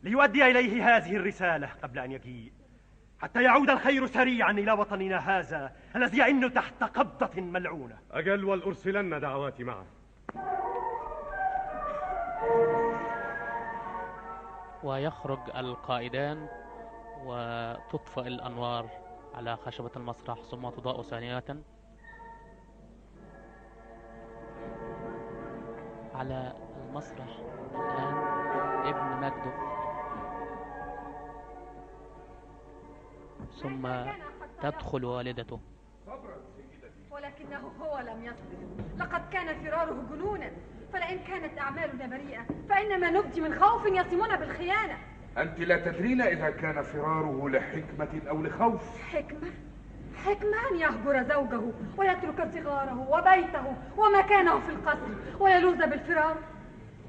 ليؤدي 0.04 0.46
إليه 0.52 0.98
هذه 0.98 1.16
الرسالة 1.16 1.70
قبل 1.84 2.00
أن 2.00 2.12
يجيء. 2.12 2.52
حتى 3.20 3.44
يعود 3.44 3.70
الخير 3.70 4.06
سريعا 4.06 4.52
إلى 4.52 4.72
وطننا 4.72 5.18
هذا 5.18 5.72
الذي 5.96 6.18
يئن 6.18 6.54
تحت 6.54 6.84
قبضة 6.84 7.42
ملعونة. 7.42 7.98
أجل 8.12 8.46
والأرسلن 8.46 9.20
دعواتي 9.20 9.64
معه 9.64 9.86
ويخرج 14.84 15.40
القائدان 15.56 16.48
وتطفئ 17.26 18.28
الأنوار 18.28 18.90
على 19.36 19.56
خشبة 19.56 19.92
المسرح 19.96 20.40
ثم 20.52 20.70
تضاء 20.70 21.02
ثانية 21.02 21.44
على 26.16 26.54
المسرح 26.78 27.28
الآن 27.76 28.14
ابن 28.88 29.22
مجده 29.22 29.79
ثم 33.62 33.90
تدخل 34.62 35.06
والدته. 35.06 35.60
ولكنه 37.12 37.72
هو 37.82 38.00
لم 38.00 38.26
يصبر. 38.26 38.58
لقد 38.98 39.30
كان 39.32 39.64
فراره 39.64 40.06
جنونا 40.12 40.52
فلئن 40.94 41.20
كانت 41.20 41.60
أعمالنا 41.60 42.08
بريئة 42.08 42.46
فإنما 42.70 43.10
نبدي 43.10 43.42
من 43.42 43.54
خوف 43.60 43.86
يصمنا 43.86 44.36
بالخيانة. 44.36 44.98
أنت 45.38 45.60
لا 45.60 45.78
تدرين 45.78 46.22
إذا 46.22 46.50
كان 46.50 46.82
فراره 46.84 47.50
لحكمة 47.50 48.22
أو 48.30 48.44
لخوف. 48.44 49.02
حكمة؟ 49.02 49.52
حكمة 50.26 50.70
أن 50.72 50.80
يهجر 50.80 51.24
زوجه 51.24 51.62
ويترك 51.98 52.52
صغاره 52.54 53.10
وبيته 53.10 53.76
ومكانه 53.98 54.60
في 54.60 54.70
القصر 54.70 55.10
ويلوذ 55.40 55.90
بالفرار. 55.90 56.38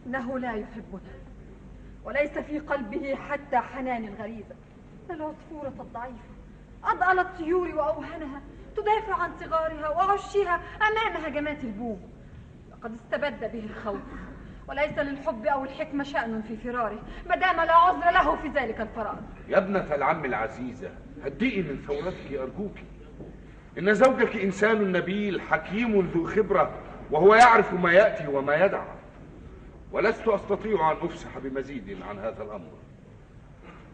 إنه 0.07 0.39
لا 0.39 0.53
يحبنا 0.53 1.13
وليس 2.05 2.39
في 2.39 2.59
قلبه 2.59 3.15
حتى 3.15 3.57
حنان 3.57 4.05
الغريزة. 4.05 4.55
العصفورة 5.11 5.75
الضعيفة. 5.81 6.30
أضأل 6.85 7.19
الطيور 7.19 7.75
وأوهنها 7.75 8.41
تدافع 8.77 9.23
عن 9.23 9.31
صغارها 9.41 9.89
وعشها 9.89 10.61
أمام 10.83 11.25
هجمات 11.25 11.65
البوم. 11.65 12.11
لقد 12.71 12.95
استبد 12.95 13.53
به 13.53 13.65
الخوف 13.65 14.01
وليس 14.69 14.99
للحب 14.99 15.47
أو 15.47 15.65
الحكمة 15.65 16.05
شأن 16.05 16.43
في 16.43 16.57
فراره 16.57 16.99
ما 17.29 17.37
دام 17.37 17.57
لا 17.57 17.77
عذر 17.77 18.11
له 18.11 18.37
في 18.37 18.49
ذلك 18.49 18.81
الفرار. 18.81 19.19
يا 19.49 19.59
ابنة 19.59 19.95
العم 19.95 20.25
العزيزة 20.25 20.91
هدئي 21.25 21.63
من 21.63 21.85
ثورتك 21.87 22.33
أرجوك. 22.33 22.75
إن 23.79 23.95
زوجك 23.95 24.37
إنسان 24.37 24.93
نبيل 24.93 25.41
حكيم 25.41 26.01
ذو 26.01 26.27
خبرة 26.27 26.71
وهو 27.11 27.35
يعرف 27.35 27.73
ما 27.73 27.93
يأتي 27.93 28.27
وما 28.27 28.65
يدع 28.65 28.85
ولست 29.93 30.29
أستطيع 30.29 30.93
أن 30.93 30.97
أفسح 31.03 31.39
بمزيد 31.39 32.03
عن 32.09 32.19
هذا 32.19 32.43
الأمر. 32.43 32.73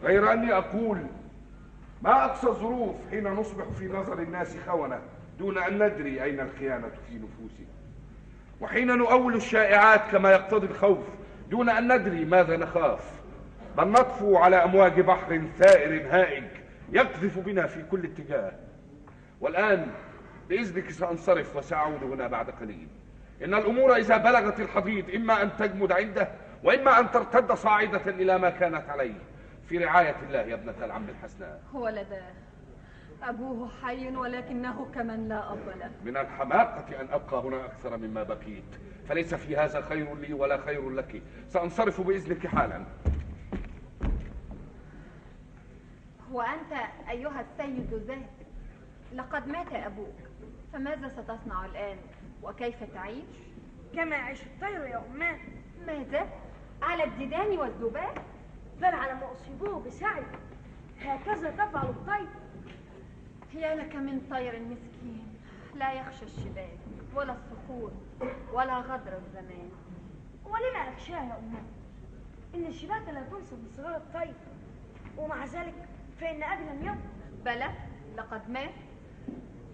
غير 0.03 0.33
أني 0.33 0.53
أقول 0.53 0.97
ما 2.01 2.25
أقصى 2.25 2.47
الظروف 2.47 2.95
حين 3.11 3.27
نصبح 3.27 3.65
في 3.79 3.87
نظر 3.87 4.19
الناس 4.19 4.57
خونة 4.67 4.99
دون 5.39 5.57
أن 5.57 5.83
ندري 5.83 6.23
أين 6.23 6.39
الخيانة 6.39 6.87
في 7.07 7.15
نفوسنا 7.15 7.67
وحين 8.61 8.97
نؤول 8.97 9.35
الشائعات 9.35 10.01
كما 10.11 10.31
يقتضي 10.31 10.67
الخوف 10.67 11.05
دون 11.49 11.69
أن 11.69 11.93
ندري 11.93 12.25
ماذا 12.25 12.57
نخاف. 12.57 13.11
بل 13.77 13.87
نطفو 13.87 14.37
على 14.37 14.55
أمواج 14.55 15.01
بحر 15.01 15.41
ثائر 15.59 16.07
هائج 16.09 16.43
يقذف 16.91 17.39
بنا 17.39 17.67
في 17.67 17.83
كل 17.91 18.05
اتجاه. 18.05 18.51
والآن 19.41 19.87
بإذنك 20.49 20.91
سأنصرف 20.91 21.55
وسأعود 21.55 22.03
هنا 22.03 22.27
بعد 22.27 22.49
قليل. 22.49 22.87
إن 23.43 23.53
الأمور 23.53 23.95
إذا 23.95 24.17
بلغت 24.17 24.59
الحضيض 24.59 25.15
إما 25.15 25.41
أن 25.41 25.49
تجمد 25.59 25.91
عنده 25.91 26.27
وإما 26.63 26.99
أن 26.99 27.11
ترتد 27.11 27.53
صاعدة 27.53 28.01
إلى 28.07 28.37
ما 28.37 28.49
كانت 28.49 28.89
عليه. 28.89 29.19
في 29.69 29.77
رعاية 29.77 30.15
الله 30.27 30.39
يا 30.39 30.53
ابنة 30.53 30.85
العم 30.85 31.09
الحسناء. 31.09 31.63
ولداه 31.73 32.31
أبوه 33.23 33.69
حي 33.83 34.15
ولكنه 34.15 34.91
كمن 34.95 35.27
لا 35.27 35.53
أب 35.53 35.69
له. 35.79 35.91
من 36.05 36.17
الحماقة 36.17 37.01
أن 37.01 37.07
أبقى 37.11 37.41
هنا 37.41 37.65
أكثر 37.65 37.97
مما 37.97 38.23
بقيت. 38.23 38.63
فليس 39.09 39.35
في 39.35 39.57
هذا 39.57 39.81
خير 39.81 40.15
لي 40.15 40.33
ولا 40.33 40.57
خير 40.57 40.89
لك. 40.89 41.21
سأنصرف 41.49 42.01
بإذنك 42.01 42.47
حالا. 42.47 42.83
وأنت 46.31 46.73
أيها 47.09 47.41
السيد 47.41 47.93
ذات 47.93 48.17
لقد 49.13 49.47
مات 49.47 49.73
أبوك. 49.73 50.15
فماذا 50.73 51.07
ستصنع 51.07 51.65
الآن؟ 51.65 51.97
وكيف 52.43 52.83
تعيش؟ 52.93 53.23
كما 53.95 54.15
يعيش 54.15 54.43
الطير 54.43 54.87
يا 54.87 55.03
أمان 55.11 55.39
ماذا؟ 55.87 56.27
على 56.81 57.03
الديدان 57.03 57.57
والذباب؟ 57.57 58.17
بل 58.81 58.85
على 58.85 59.13
ما 59.13 59.31
أصيبوه 59.31 59.79
بسعي. 59.79 60.23
هكذا 61.01 61.49
تفعل 61.51 61.85
الطير. 61.85 62.27
يا 63.53 63.75
لك 63.75 63.95
من 63.95 64.27
طير 64.31 64.59
مسكين. 64.59 65.27
لا 65.75 65.93
يخشى 65.93 66.25
الشباب 66.25 66.77
ولا 67.15 67.33
الصخور 67.33 67.91
ولا 68.53 68.77
غدر 68.77 69.17
الزمان. 69.17 69.69
ولما 70.45 70.93
أخشاها 70.93 71.23
يا 71.23 71.37
أمان 71.37 71.65
إن 72.55 72.65
الشباك 72.65 73.09
لا 73.09 73.21
تنصب 73.21 73.57
بصغار 73.57 73.95
الطير. 73.95 74.33
ومع 75.17 75.45
ذلك 75.45 75.75
فإن 76.19 76.43
أبي 76.43 76.63
لم 76.63 76.85
يمت 76.85 77.03
بلى 77.45 77.69
لقد 78.17 78.49
مات. 78.49 78.73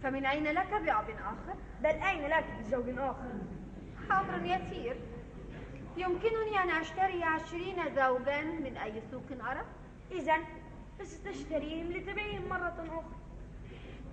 فمن 0.04 0.26
أين 0.26 0.44
لك 0.44 0.74
بأب 0.74 1.10
آخر؟ 1.10 1.56
بل 1.84 1.90
أين 1.90 2.28
لك 2.28 2.46
بزوج 2.60 2.90
آخر؟ 2.98 3.32
أمر 4.12 4.46
يسير. 4.46 4.96
يمكنني 5.98 6.64
أن 6.64 6.70
أشتري 6.70 7.24
عشرين 7.24 7.76
زوجا 7.96 8.42
من 8.42 8.78
أي 8.78 9.02
سوق 9.12 9.48
أرى؟ 9.50 9.62
إذا 10.12 10.38
فستشتريهم 11.00 11.92
لتبيعهم 11.92 12.50
مرة 12.50 12.86
أخرى 12.88 13.04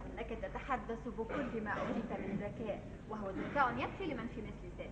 أنك 0.07 0.39
تتحدث 0.43 1.09
بكل 1.19 1.65
ما 1.65 1.71
أوتيت 1.71 2.21
من 2.21 2.37
ذكاء 2.41 2.83
وهو 3.11 3.31
ذكاء 3.31 3.75
يكفي 3.79 4.05
لمن 4.07 4.29
في 4.35 4.41
مثل 4.41 4.75
ذلك 4.79 4.91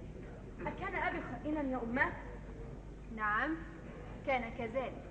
أكان 0.66 0.94
أبي 0.94 1.19
خائنا 1.20 1.60
يا 1.60 1.81
أماه؟ 1.82 2.12
نعم 3.16 3.56
كان 4.27 4.51
كذلك 4.59 5.05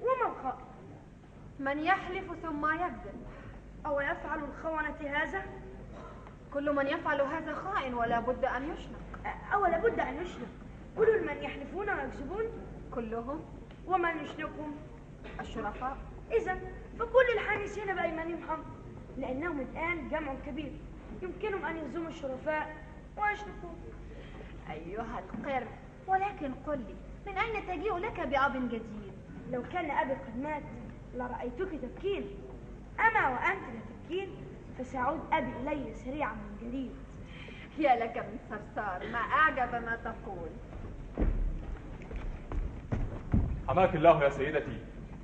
وما 0.00 0.32
الخائن؟ 0.32 0.66
من 1.58 1.78
يحلف 1.78 2.32
ثم 2.42 2.74
يكذب 2.74 3.26
أو 3.86 4.00
يفعل 4.00 4.44
الخونة 4.44 4.96
هذا؟ 5.16 5.42
كل 6.54 6.74
من 6.74 6.86
يفعل 6.86 7.20
هذا 7.20 7.54
خائن 7.54 7.94
ولا 7.94 8.20
بد 8.20 8.44
أن 8.44 8.70
يشنق 8.72 9.00
أو 9.52 9.66
لابد 9.66 10.00
أن 10.00 10.22
يشنق 10.22 10.65
كل 10.96 11.26
من 11.26 11.42
يحلفون 11.42 11.90
ويكذبون 11.90 12.44
كلهم 12.94 13.44
ومن 13.86 14.24
يشنقهم 14.24 14.76
الشرفاء. 15.40 15.96
إذا 16.32 16.60
فكل 16.98 17.26
الحانسين 17.34 17.94
بأيمانهم 17.94 18.48
حق 18.48 18.64
لأنهم 19.18 19.60
الآن 19.60 20.08
جمع 20.08 20.34
كبير. 20.46 20.72
يمكنهم 21.22 21.64
أن 21.64 21.76
يهزموا 21.76 22.08
الشرفاء 22.08 22.76
ويشنقون 23.16 23.76
أيها 24.70 25.18
القر 25.18 25.66
ولكن 26.06 26.52
قل 26.66 26.78
لي 26.78 26.94
من 27.26 27.38
أين 27.38 27.66
تجيء 27.66 27.96
لك 27.96 28.20
بأب 28.20 28.68
جديد؟ 28.68 29.12
لو 29.52 29.62
كان 29.62 29.90
أبي 29.90 30.12
قد 30.12 30.38
مات 30.42 30.62
لرأيتك 31.14 31.80
تبكين. 31.82 32.30
أما 33.00 33.28
وأنت 33.28 33.62
لا 33.62 33.80
تبكين 33.88 34.28
فسيعود 34.78 35.20
أبي 35.32 35.52
إلي 35.62 35.94
سريعا 35.94 36.32
من 36.32 36.58
جديد. 36.62 36.94
يا 37.78 37.96
لك 37.96 38.16
من 38.16 38.38
صرصار 38.50 39.10
ما 39.12 39.18
أعجب 39.18 39.72
ما 39.84 39.96
تقول. 40.04 40.48
حماك 43.68 43.94
الله 43.94 44.24
يا 44.24 44.28
سيدتي. 44.28 44.78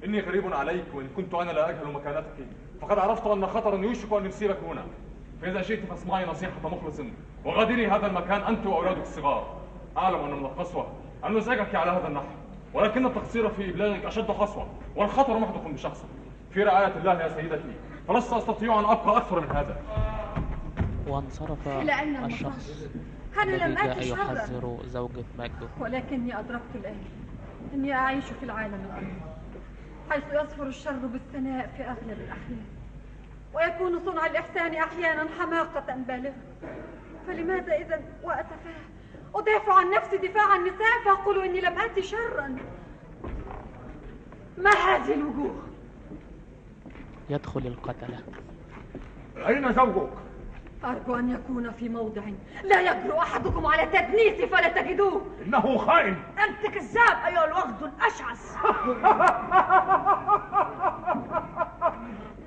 إني 0.05 0.21
غريب 0.21 0.55
عليك 0.55 0.85
وإن 0.95 1.09
كنت 1.17 1.35
أنا 1.35 1.51
لا 1.51 1.71
أجهل 1.71 1.93
مكانتك. 1.93 2.47
فقد 2.81 2.99
عرفت 2.99 3.27
أن 3.27 3.47
خطرا 3.47 3.77
يوشك 3.77 4.13
أن 4.13 4.27
يصيبك 4.27 4.59
هنا. 4.69 4.85
فإذا 5.43 5.63
شئت 5.63 5.87
فاسمعي 5.87 6.27
نصيحة 6.27 6.69
مخلص. 6.69 7.01
وغادري 7.45 7.87
هذا 7.87 8.07
المكان 8.07 8.41
أنت 8.41 8.67
وأولادك 8.67 9.03
الصغار. 9.03 9.57
أعلم 9.97 10.19
أن 10.19 10.31
من 10.31 10.45
القسوة 10.45 10.87
أن 11.25 11.37
نزعجك 11.37 11.75
على 11.75 11.91
هذا 11.91 12.09
النحو. 12.09 12.27
ولكن 12.75 13.07
التقصير 13.07 13.49
في 13.49 13.71
إبلاغك 13.71 14.05
أشد 14.05 14.31
قسوة. 14.31 14.67
والخطر 14.97 15.39
محدق 15.39 15.69
بشخصك 15.69 16.09
في 16.51 16.63
رعاية 16.63 16.97
الله 16.97 17.23
يا 17.23 17.29
سيدتي. 17.29 17.73
فلست 18.09 18.33
أستطيع 18.33 18.81
أن 18.81 18.85
أبقى 18.85 19.17
أكثر 19.17 19.41
من 19.41 19.51
هذا. 19.51 19.77
وانصرف 21.09 21.69
الشخص 22.27 22.89
أنا 23.43 23.51
لم 23.51 23.79
الذي 23.79 24.09
جاء 24.09 24.13
يحذر 24.13 24.79
زوجة 24.87 25.25
ماجده 25.39 25.69
ولكني 25.81 26.39
أدركت 26.39 26.75
الآن 26.75 26.97
أني 27.75 27.93
أعيش 27.93 28.25
في 28.25 28.43
العالم 28.43 28.75
الأرضي 28.75 29.21
حيث 30.11 30.25
يصفر 30.33 30.67
الشر 30.67 30.93
بالثناء 30.93 31.67
في 31.77 31.83
أغلب 31.83 32.19
الأحيان 32.21 32.65
ويكون 33.55 34.05
صنع 34.05 34.27
الإحسان 34.27 34.75
أحيانا 34.75 35.29
حماقة 35.41 35.95
بالغة. 35.97 36.35
فلماذا 37.27 37.77
إذا 37.77 38.01
وأتفاه 38.23 38.83
أدافع 39.35 39.75
عن 39.75 39.91
نفسي 39.91 40.17
دفاع 40.17 40.57
النساء 40.57 41.05
فأقول 41.05 41.43
إني 41.43 41.61
لم 41.61 41.79
آتي 41.79 42.03
شرا. 42.03 42.57
ما 44.59 44.71
هذه 44.71 45.15
الوجوه؟ 45.15 45.63
يدخل 47.31 47.61
القتلة. 47.61 48.19
أين 49.37 49.73
زوجك؟ 49.73 50.13
أرجو 50.85 51.17
أن 51.17 51.31
يكون 51.31 51.71
في 51.71 51.89
موضع 51.89 52.23
لا 52.65 52.81
يجرؤ 52.81 53.19
أحدكم 53.19 53.67
على 53.67 53.87
تدنيسي 53.87 54.47
فلا 54.47 54.69
تجدوه. 54.69 55.23
إنه 55.47 55.79
خائن. 55.79 56.17
أنت 56.39 56.67
كذاب 56.75 57.17
أيها 57.27 57.45
الوغد 57.45 57.83
الأشعث. 57.83 58.57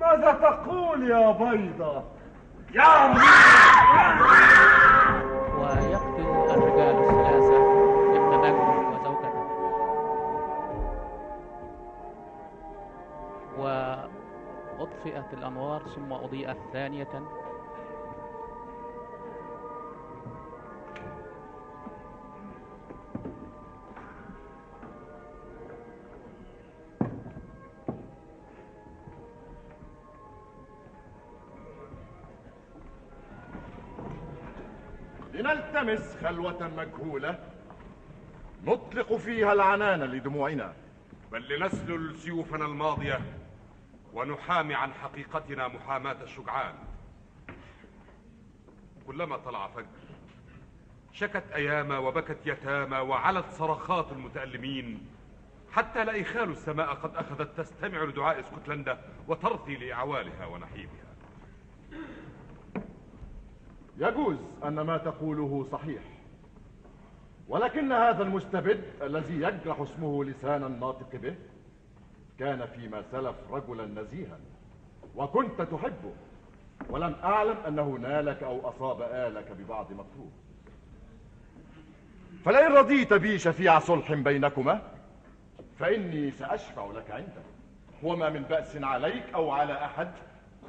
ماذا 0.00 0.32
تقول 0.32 1.10
يا 1.10 1.30
بيضة؟ 1.30 2.04
يا 2.74 3.14
ويقتل 5.58 6.26
الرجال 6.50 6.96
الثلاثة 6.98 7.56
ابن 8.16 8.36
ماجده 8.38 8.76
وزوجته. 8.90 9.32
وأطفئت 14.78 15.32
الأنوار 15.32 15.82
ثم 15.82 16.12
أضيئت 16.12 16.58
ثانية. 16.72 17.22
لنلتمس 35.36 36.16
خلوة 36.24 36.70
مجهولة. 36.76 37.38
نطلق 38.64 39.16
فيها 39.16 39.52
العنان 39.52 40.00
لدموعنا. 40.00 40.74
بل 41.32 41.48
لنسلل 41.48 42.18
سيوفنا 42.18 42.64
الماضية 42.66 43.20
ونحامي 44.12 44.74
عن 44.74 44.92
حقيقتنا 44.92 45.68
محاماة 45.68 46.16
الشجعان. 46.22 46.74
كلما 49.06 49.36
طلع 49.36 49.68
فجر 49.68 49.86
شكت 51.12 51.44
أياما 51.54 51.98
وبكت 51.98 52.38
يتامى 52.46 52.96
وعلت 52.96 53.46
صرخات 53.50 54.12
المتألمين. 54.12 55.06
حتى 55.72 56.04
لا 56.04 56.20
إخال 56.20 56.50
السماء 56.50 56.94
قد 56.94 57.16
أخذت 57.16 57.60
تستمع 57.60 58.02
لدعاء 58.02 58.40
اسكتلندا 58.40 58.98
وترثي 59.28 59.76
لأعوالها 59.76 60.46
ونحيبها 60.46 61.05
يجوز 63.98 64.36
أن 64.64 64.80
ما 64.80 64.96
تقوله 64.96 65.66
صحيح. 65.72 66.02
ولكن 67.48 67.92
هذا 67.92 68.22
المستبد 68.22 68.84
الذي 69.02 69.34
يجرح 69.34 69.80
اسمه 69.80 70.24
لسان 70.24 70.64
الناطق 70.64 71.16
به 71.16 71.34
كان 72.38 72.66
فيما 72.66 73.02
سلف 73.12 73.36
رجلا 73.50 73.86
نزيها 73.86 74.38
وكنت 75.16 75.62
تحبه 75.62 76.12
ولم 76.90 77.16
أعلم 77.24 77.56
أنه 77.68 77.98
نالك 78.02 78.42
أو 78.42 78.68
أصاب 78.68 79.02
آلك 79.02 79.52
ببعض 79.52 79.92
مكروه. 79.92 80.30
فلئن 82.44 82.72
رضيت 82.72 83.12
بي 83.12 83.38
شفيع 83.38 83.78
صلح 83.78 84.12
بينكما 84.12 84.82
فإني 85.78 86.30
سأشفع 86.30 86.86
لك 86.92 87.10
عنده 87.10 87.42
وما 88.02 88.30
من 88.30 88.42
بأس 88.42 88.76
عليك 88.76 89.24
أو 89.34 89.50
على 89.50 89.84
أحد 89.84 90.10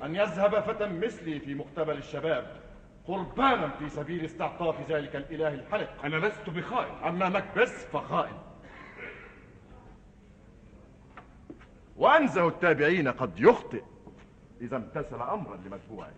أن 0.03 0.15
يذهب 0.15 0.59
فتى 0.59 0.85
مثلي 0.87 1.39
في 1.39 1.55
مقتبل 1.55 1.97
الشباب. 1.97 2.66
قربانا 3.07 3.69
في 3.69 3.89
سبيل 3.89 4.25
استعطاف 4.25 4.91
ذلك 4.91 5.15
الإله 5.15 5.53
الحلق. 5.53 6.05
أنا 6.05 6.15
لست 6.15 6.49
بخائن. 6.49 6.95
أما 7.03 7.29
مكبس 7.29 7.85
فخائن. 7.85 8.37
وأنزه 11.97 12.47
التابعين 12.47 13.07
قد 13.07 13.39
يخطئ. 13.39 13.83
إذا 14.61 14.77
امتثل 14.77 15.21
أمرا 15.21 15.55
لمتبوعه. 15.55 16.13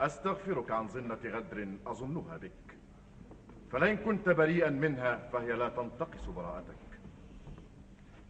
أستغفرك 0.00 0.70
عن 0.70 0.88
ظنة 0.88 1.18
غدر 1.24 1.68
أظنها 1.86 2.36
بك. 2.36 2.76
فلئن 3.72 3.96
كنت 3.96 4.28
بريئا 4.28 4.70
منها 4.70 5.16
فهي 5.16 5.52
لا 5.52 5.68
تنتقص 5.68 6.24
براءتك. 6.24 6.76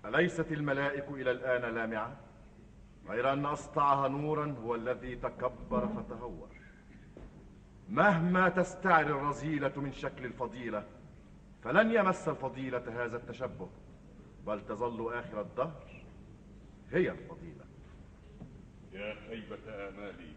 أليست 0.05 0.53
الملائك 0.53 1.05
إلى 1.11 1.31
الآن 1.31 1.75
لامعة؟ 1.75 2.26
غير 3.09 3.33
أن 3.33 3.47
أسطعها 3.47 4.09
نورا 4.09 4.57
هو 4.65 4.75
الذي 4.75 5.17
تكبر 5.17 5.89
فتهور. 5.89 6.49
مهما 7.89 8.49
تستعر 8.49 9.07
الرذيلة 9.07 9.73
من 9.77 9.93
شكل 9.93 10.25
الفضيلة 10.25 10.85
فلن 11.65 11.91
يمس 11.91 12.29
الفضيلة 12.29 13.05
هذا 13.05 13.17
التشبه 13.17 13.69
بل 14.47 14.67
تظل 14.67 15.15
آخر 15.15 15.41
الدهر 15.41 16.05
هي 16.93 17.11
الفضيلة. 17.11 17.65
يا 18.93 19.15
خيبة 19.29 19.89
آمالي. 19.89 20.37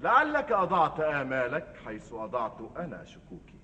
لعلك 0.00 0.52
أضعت 0.52 1.00
آمالك 1.00 1.76
حيث 1.84 2.12
أضعت 2.12 2.60
أنا 2.76 3.04
شكوكي. 3.04 3.58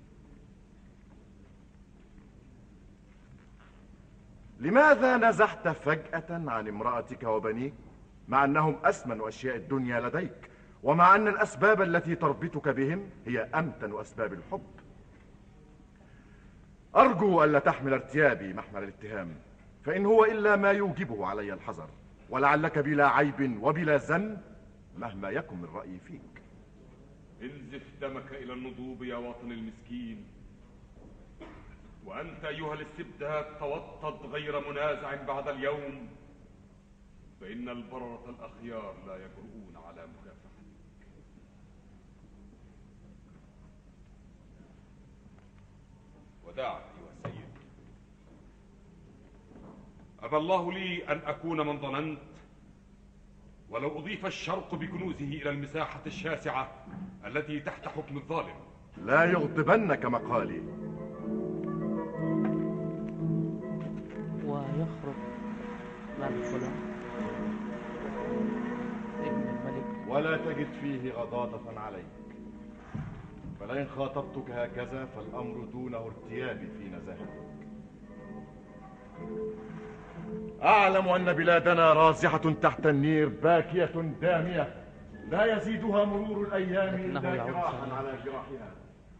لماذا 4.59 5.17
نزحت 5.17 5.67
فجأة 5.67 6.25
عن 6.29 6.67
امرأتك 6.67 7.23
وبنيك؟ 7.23 7.73
مع 8.27 8.43
أنهم 8.43 8.75
أسمن 8.83 9.21
أشياء 9.21 9.55
الدنيا 9.55 9.99
لديك 9.99 10.49
ومع 10.83 11.15
أن 11.15 11.27
الأسباب 11.27 11.81
التي 11.81 12.15
تربطك 12.15 12.69
بهم 12.69 13.09
هي 13.25 13.39
أمتن 13.39 13.99
أسباب 13.99 14.33
الحب. 14.33 14.67
أرجو 16.95 17.43
ألا 17.43 17.59
تحمل 17.59 17.93
ارتيابي 17.93 18.53
محمل 18.53 18.83
الاتهام 18.83 19.35
فإن 19.85 20.05
هو 20.05 20.25
إلا 20.25 20.55
ما 20.55 20.71
يوجبه 20.71 21.25
علي 21.25 21.53
الحذر 21.53 21.89
ولعلك 22.29 22.79
بلا 22.79 23.07
عيب 23.09 23.63
وبلا 23.63 23.97
ذنب 23.97 24.41
مهما 24.97 25.29
يكن 25.29 25.57
من 25.57 25.69
رأيي 25.73 25.99
فيك. 25.99 26.41
انزف 27.41 27.83
دمك 28.01 28.31
إلى 28.31 28.53
النضوب 28.53 29.03
يا 29.03 29.15
وطن 29.15 29.51
المسكين 29.51 30.25
وأنت 32.05 32.45
أيها 32.45 32.73
الاستبداد 32.73 33.45
توطد 33.59 34.25
غير 34.25 34.69
منازع 34.69 35.23
بعد 35.23 35.47
اليوم. 35.47 36.07
فإن 37.41 37.69
البررة 37.69 38.29
الأخيار 38.29 38.95
لا 39.07 39.15
يجرؤون 39.15 39.75
على 39.87 40.07
مكافحتك 40.07 40.55
وداعك 46.47 46.83
أيها 46.83 47.11
السيد. 47.25 47.45
أبى 50.19 50.37
الله 50.37 50.71
لي 50.71 51.07
أن 51.07 51.17
أكون 51.17 51.67
من 51.67 51.79
ظننت 51.79 52.19
ولو 53.69 53.99
أضيف 53.99 54.25
الشرق 54.25 54.75
بكنوزه 54.75 55.25
إلى 55.25 55.49
المساحة 55.49 56.01
الشاسعة 56.05 56.85
التي 57.25 57.59
تحت 57.59 57.87
حكم 57.87 58.17
الظالم. 58.17 58.55
لا 58.97 59.23
يغضبنك 59.23 60.05
مقالي. 60.05 60.61
ويخرج 64.45 65.15
مدخلا 66.19 66.67
ابن 66.67 66.94
ولا 70.07 70.37
تجد 70.37 70.67
فيه 70.81 71.11
غضاضة 71.11 71.79
عليك. 71.79 72.05
فلئن 73.59 73.87
خاطبتك 73.87 74.51
هكذا 74.51 75.05
فالأمر 75.05 75.65
دونه 75.65 75.97
ارتيابي 75.97 76.67
في 76.67 76.89
نزاهتك. 76.89 77.45
أعلم 80.63 81.07
أن 81.07 81.33
بلادنا 81.33 81.93
رازحة 81.93 82.53
تحت 82.61 82.85
النير 82.85 83.29
باكية 83.29 84.15
دامية. 84.21 84.73
لا 85.29 85.57
يزيدها 85.57 86.05
مرور 86.05 86.47
الأيام 86.47 86.95
إلا 86.95 87.19
جراحا. 87.19 87.93
على 87.93 88.13
جراحها. 88.25 88.71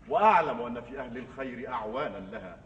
وأعلم 0.09 0.61
أن 0.61 0.81
في 0.81 0.99
أهل 0.99 1.17
الخير 1.17 1.69
أعوانا 1.69 2.17
لها. 2.17 2.57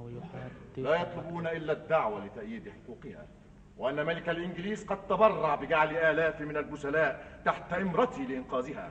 يحارب 0.00 0.52
لا 0.76 0.94
يطلبون 0.94 1.46
إلا 1.46 1.72
الدعوة 1.72 2.24
لتأييد 2.24 2.68
حقوقها. 2.68 3.26
وأن 3.76 4.06
ملك 4.06 4.28
الإنجليز 4.28 4.84
قد 4.84 5.06
تبرع 5.06 5.54
بجعل 5.54 5.96
آلاف 5.96 6.40
من 6.40 6.56
البسلاء 6.56 7.24
تحت 7.44 7.72
إمرتي 7.72 8.26
لإنقاذها 8.26 8.90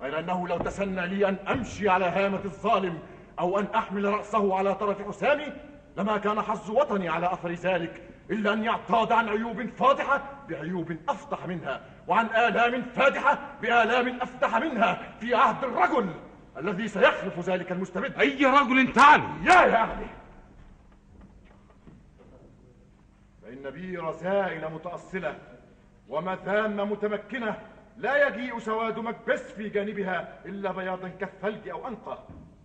غير 0.00 0.18
أنه 0.18 0.48
لو 0.48 0.58
تسنى 0.58 1.06
لي 1.06 1.28
أن 1.28 1.36
أمشي 1.48 1.88
على 1.88 2.04
هامة 2.04 2.40
الظالم 2.44 2.98
أو 3.38 3.58
أن 3.58 3.66
أحمل 3.74 4.04
رأسه 4.04 4.56
على 4.56 4.74
طرف 4.74 5.08
حسامي 5.08 5.52
لما 5.96 6.18
كان 6.18 6.40
حظ 6.42 6.70
وطني 6.70 7.08
على 7.08 7.32
أثر 7.32 7.52
ذلك 7.52 8.02
إلا 8.30 8.52
أن 8.52 8.64
يعتاض 8.64 9.12
عن 9.12 9.28
عيوب 9.28 9.66
فاضحة 9.66 10.22
بعيوب 10.48 10.96
أفضح 11.08 11.46
منها 11.46 11.80
وعن 12.08 12.26
آلام 12.26 12.82
فادحة 12.82 13.38
بآلام 13.62 14.20
أفتح 14.20 14.56
منها 14.58 14.98
في 15.20 15.34
عهد 15.34 15.64
الرجل 15.64 16.10
الذي 16.58 16.88
سيخلف 16.88 17.40
ذلك 17.48 17.72
المستبد. 17.72 18.18
أي 18.20 18.46
رجل 18.46 18.92
تعني 18.92 19.24
يا 19.44 19.52
يا 19.52 19.82
أهلي 19.82 20.06
فإن 23.64 23.72
بي 23.72 23.96
رسائل 23.96 24.72
متأصلة 24.72 25.38
ومثام 26.08 26.90
متمكنة 26.90 27.56
لا 27.96 28.28
يجيء 28.28 28.58
سواد 28.58 28.98
مكبس 28.98 29.52
في 29.52 29.68
جانبها 29.68 30.40
إلا 30.46 30.72
بياضا 30.72 31.08
كالثلج 31.08 31.68
أو 31.68 31.88
أنقى. 31.88 32.18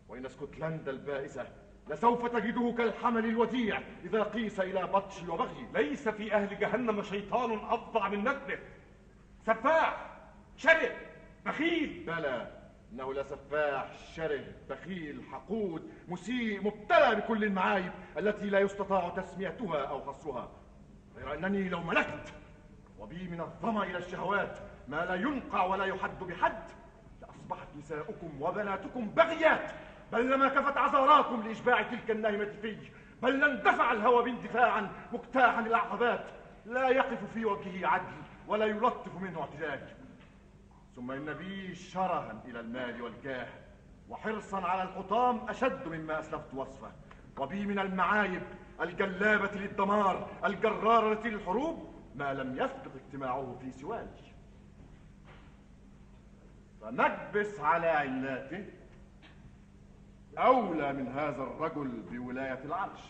وإن 0.10 0.26
اسكتلندا 0.26 0.92
البائسة 0.92 1.48
لسوف 1.90 2.26
تجده 2.26 2.74
كالحمل 2.78 3.26
الوديع 3.26 3.82
إذا 4.04 4.24
قيس 4.24 4.60
إلى 4.60 4.84
بطش 4.84 5.24
وبغي. 5.24 5.68
ليس 5.74 6.10
في 6.10 6.34
أهل 6.34 6.60
جهنم 6.60 7.02
شيطان 7.04 7.60
أفظع 7.70 8.10
من 8.10 8.24
نكبه 8.24 8.60
سفاح 9.46 10.10
شرب 10.58 10.92
بخيل. 11.46 12.04
بلى 12.08 12.60
إنه 12.94 13.14
لسفاح 13.14 13.98
شره 14.16 14.46
بخيل 14.70 15.22
حقود 15.32 15.90
مسيء 16.08 16.64
مبتلى 16.64 17.16
بكل 17.16 17.44
المعايب 17.44 17.92
التي 18.18 18.46
لا 18.46 18.60
يستطاع 18.60 19.10
تسميتها 19.10 19.86
أو 19.86 20.02
خصها 20.02 20.50
غير 21.20 21.34
أنني 21.34 21.70
لو 21.70 21.84
ملكت 21.84 22.34
وبي 23.00 23.28
من 23.28 23.42
الظمأ 23.42 23.84
إلى 23.84 23.98
الشهوات 23.98 24.60
ما 24.88 25.06
لا 25.06 25.16
ينقع 25.16 25.66
ولا 25.66 25.86
يحد 25.86 26.24
بحد 26.24 26.64
لأصبحت 27.22 27.68
نساؤكم 27.78 28.42
وبناتكم 28.42 29.10
بغيات 29.10 29.72
بل 30.12 30.32
لما 30.32 30.48
كفت 30.48 30.78
عذاراكم 30.78 31.44
لإشباع 31.44 31.82
تلك 31.82 32.12
الناهمة 32.12 32.46
في 32.62 32.78
بل 33.22 33.40
لاندفع 33.40 33.92
الهوى 33.92 34.24
بي 34.24 34.46
اندفاعا 34.46 34.92
مجتاحا 35.14 35.60
العقبات 35.60 36.26
لا 36.66 36.90
يقف 36.90 37.34
في 37.34 37.46
وجهه 37.46 37.88
عدل 37.88 38.14
ولا 38.48 38.66
يلطف 38.66 39.16
منه 39.16 39.42
اعتدال. 39.42 39.88
ثم 40.96 41.12
إن 41.12 41.34
بي 41.34 41.76
شرها 41.76 42.42
إلى 42.46 42.60
المال 42.60 43.02
والجاه 43.02 43.48
وحرصا 44.10 44.62
على 44.62 44.84
الحطام 44.84 45.50
أشد 45.50 45.88
مما 45.88 46.20
أسلفت 46.20 46.54
وصفه 46.54 46.92
وبي 47.38 47.66
من 47.66 47.80
المعايب 47.80 48.42
الجلابة 48.82 49.52
للدمار 49.52 50.30
الجرارة 50.46 51.28
للحروب 51.28 51.90
ما 52.16 52.34
لم 52.34 52.54
يسبق 52.56 52.92
اجتماعه 53.06 53.58
في 53.62 53.72
سواي 53.72 54.08
فنكبس 56.82 57.60
على 57.60 57.88
علاته 57.88 58.66
أولى 60.38 60.94
من 60.94 61.08
هذا 61.08 61.44
الرجل 61.44 61.88
بولاية 62.12 62.64
العرش. 62.66 63.02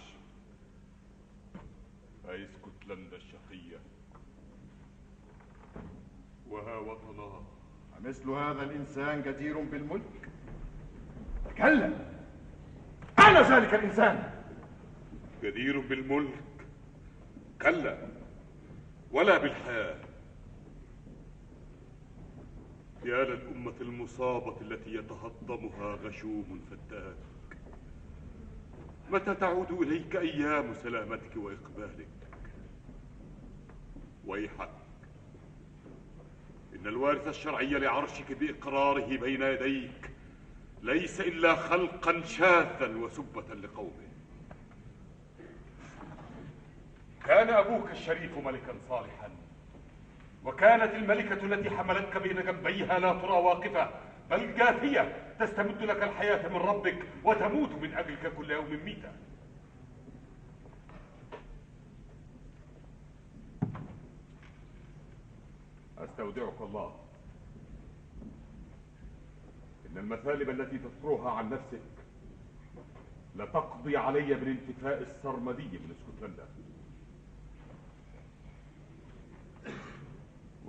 أي 2.30 2.46
اسكتلندا 2.46 3.16
الشقية. 3.16 3.78
وها 6.50 6.78
وطنها. 6.78 7.42
مثل 8.04 8.30
هذا 8.30 8.64
الإنسان 8.64 9.22
جدير 9.22 9.60
بالملك. 9.60 10.30
تكلم! 11.46 12.06
أنا 13.20 13.42
ذلك 13.42 13.74
الإنسان؟ 13.74 14.39
جدير 15.44 15.80
بالملك. 15.80 16.44
كلا 17.62 18.08
ولا 19.12 19.38
بالحياة 19.38 20.00
يا 23.06 23.24
للأمة 23.24 23.74
المصابة 23.82 24.62
التي 24.62 24.96
يتهضمها 24.96 25.96
غشوم 25.96 26.62
فتاك. 26.72 27.16
متى 29.12 29.36
تعود 29.36 29.72
إليك 29.72 30.16
أيام 30.16 30.74
سلامتك 30.74 31.36
وإقبالك؟ 31.36 32.08
ويحك. 34.26 34.70
إن 36.76 36.88
الوارث 36.88 37.28
الشرعي 37.28 37.80
لعرشك 37.80 38.32
بإقراره 38.32 39.18
بين 39.18 39.42
يديك 39.42 40.12
ليس 40.84 41.22
إلا 41.22 41.56
خلقا 41.56 42.22
شاذا 42.24 42.96
وسبة 42.96 43.56
لقومه. 43.56 44.09
كان 47.26 47.50
أبوك 47.50 47.92
الشريف 47.92 48.38
ملكا 48.38 48.76
صالحا. 48.90 49.30
وكانت 50.46 50.96
الملكة 50.96 51.44
التي 51.44 51.70
حملتك 51.70 52.18
بين 52.18 52.46
جنبيها 52.46 53.00
لا 53.00 53.14
ترى 53.14 53.32
واقفة 53.32 53.90
بل 54.30 54.56
جاثية 54.56 55.36
تستمد 55.40 55.82
لك 55.84 56.04
الحياة 56.04 56.48
من 56.50 56.56
ربك 56.56 57.04
وتموت 57.24 57.72
من 57.72 57.94
أجلك 57.94 58.34
كل 58.34 58.52
يوم 58.52 58.80
ميتة 58.86 59.12
أستودعك 65.98 66.62
الله. 66.62 66.96
إن 69.92 69.98
المثالب 69.98 70.50
التي 70.50 70.78
تذكرها 70.78 71.32
عن 71.32 71.50
نفسك 71.50 71.82
لتقضي 73.36 73.98
علي 73.98 74.34
بالانتفاء 74.34 75.02
السرمدي 75.02 75.64
من 75.78 75.96
اسكتلندا. 75.98 76.46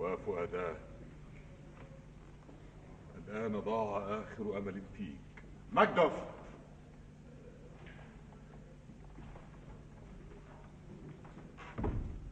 وفؤاداه 0.00 0.76
الآن 3.18 3.60
ضاع 3.60 3.98
آخر 3.98 4.58
أمل 4.58 4.82
فيك. 4.96 5.44
مجدف 5.72 6.12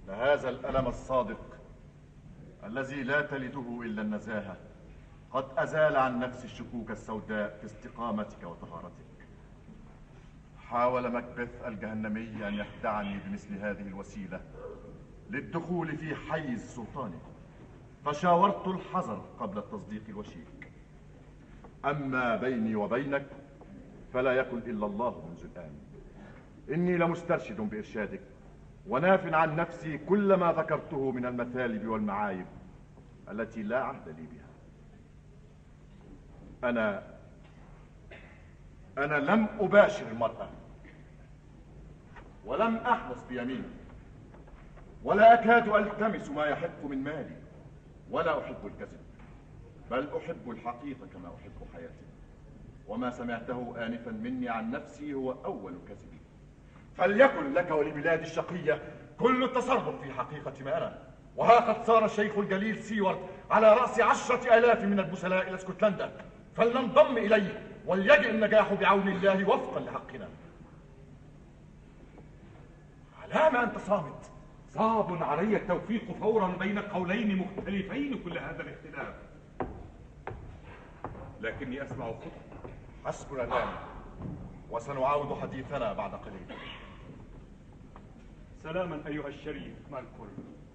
لهذا 0.09 0.49
الألم 0.49 0.87
الصادق 0.87 1.59
الذي 2.65 3.03
لا 3.03 3.21
تلده 3.21 3.81
إلا 3.83 4.03
النزاهة 4.03 4.57
قد 5.31 5.45
أزال 5.59 5.97
عن 5.97 6.21
نفس 6.21 6.45
الشكوك 6.45 6.91
السوداء 6.91 7.59
في 7.59 7.67
استقامتك 7.67 8.43
وطهارتك. 8.43 9.09
حاول 10.59 11.13
مكبث 11.13 11.65
الجهنمي 11.67 12.49
أن 12.49 12.55
يخدعني 12.55 13.19
بمثل 13.19 13.55
هذه 13.55 13.89
الوسيلة 13.89 14.41
للدخول 15.31 15.97
في 15.97 16.15
حيز 16.15 16.75
سلطانه 16.75 17.21
فشاورت 18.09 18.69
الحذر 18.69 19.25
قبل 19.41 19.59
التصديق 19.59 20.03
الوشيك. 20.09 20.73
أما 21.85 22.37
بيني 22.37 22.75
وبينك 22.75 23.27
فلا 24.13 24.33
يكن 24.33 24.59
إلا 24.59 24.87
الله 24.87 25.29
منذ 25.29 25.45
الآن. 25.45 25.71
إني 26.71 26.97
لمسترشد 26.97 27.61
بإرشادك 27.61 28.21
وناف 28.87 29.35
عن 29.35 29.57
نفسي 29.57 29.99
كل 29.99 30.35
ما 30.35 30.53
ذكرته 30.53 31.11
من 31.13 31.27
المثالب 31.27 31.89
والمعايب 31.89 32.47
التي 33.31 33.63
لا 33.63 33.85
عهد 33.85 34.09
لي 34.09 34.27
بها. 34.27 34.49
أنا 36.71 37.03
أنا 38.99 39.15
لم 39.15 39.47
أباشر 39.61 40.09
المرأة 40.09 40.49
ولم 42.45 42.77
أحنص 42.77 43.25
بيميني 43.29 43.69
ولا 45.05 45.35
أكاد 45.35 45.69
ألتمس 45.69 46.31
ما 46.31 46.47
يحق 46.47 46.85
من 46.85 47.05
مالي. 47.05 47.38
ولا 48.11 48.39
أحب 48.39 48.67
الكذب 48.67 49.01
بل 49.91 50.09
أحب 50.17 50.51
الحقيقة 50.51 51.07
كما 51.13 51.29
أحب 51.29 51.67
حياتي. 51.75 52.09
وما 52.89 53.11
سمعته 53.11 53.87
آنفا 53.87 54.11
مني 54.11 54.49
عن 54.49 54.71
نفسي 54.71 55.15
هو 55.15 55.33
أول 55.45 55.75
كذب. 55.89 56.19
فليكن 56.97 57.53
لك 57.53 57.71
ولبلادي 57.71 58.23
الشقية 58.23 58.83
كل 59.19 59.45
التصرف 59.45 60.03
في 60.03 60.13
حقيقة 60.13 60.53
ما 60.65 60.77
أنا. 60.77 60.99
وها 61.37 61.73
قد 61.73 61.85
صار 61.85 62.05
الشيخ 62.05 62.39
الجليل 62.39 62.83
سيوارد 62.83 63.19
على 63.51 63.73
رأس 63.73 64.01
عشرة 64.01 64.59
آلاف 64.59 64.85
من 64.85 64.99
البسلاء 65.01 65.49
إلى 65.49 65.55
اسكتلندا. 65.55 66.13
فلننضم 66.57 67.17
إليه 67.17 67.63
وليجئ 67.87 68.31
النجاح 68.31 68.73
بعون 68.73 69.09
الله 69.09 69.49
وفقا 69.49 69.81
لحقنا. 69.81 70.29
على 73.23 73.51
ما 73.51 73.63
أنت 73.63 73.79
صامت. 73.79 74.31
صعب 74.79 75.23
علي 75.23 75.57
التوفيق 75.57 76.13
فورا 76.13 76.57
بين 76.57 76.79
قولين 76.79 77.37
مختلفين 77.37 78.23
كل 78.25 78.39
هذا 78.39 78.63
الاختلاف. 78.63 79.15
لكني 81.41 81.83
أسمع 81.83 82.07
خطأ 82.07 82.31
حسبنا 83.05 83.45
الآن 83.45 83.69
وسنعاود 84.71 85.39
حديثنا 85.39 85.93
بعد 85.93 86.15
قليل. 86.15 86.59
سلاما 88.63 89.07
أيها 89.07 89.29
الشريف 89.29 89.75
مالكول. 89.93 90.29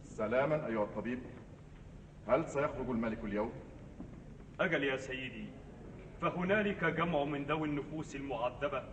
سلاما 0.04 0.68
أيها 0.68 0.84
الطبيب. 0.84 1.20
هل 2.28 2.50
سيخرج 2.50 2.90
الملك 2.90 3.24
اليوم؟ 3.24 3.52
أجل 4.60 4.84
يا 4.84 4.98
سيدي. 4.98 5.46
فهنالك 6.22 6.84
جمع 6.84 7.24
من 7.24 7.44
ذوي 7.44 7.68
النفوس 7.68 8.16
المعذبة 8.16 8.84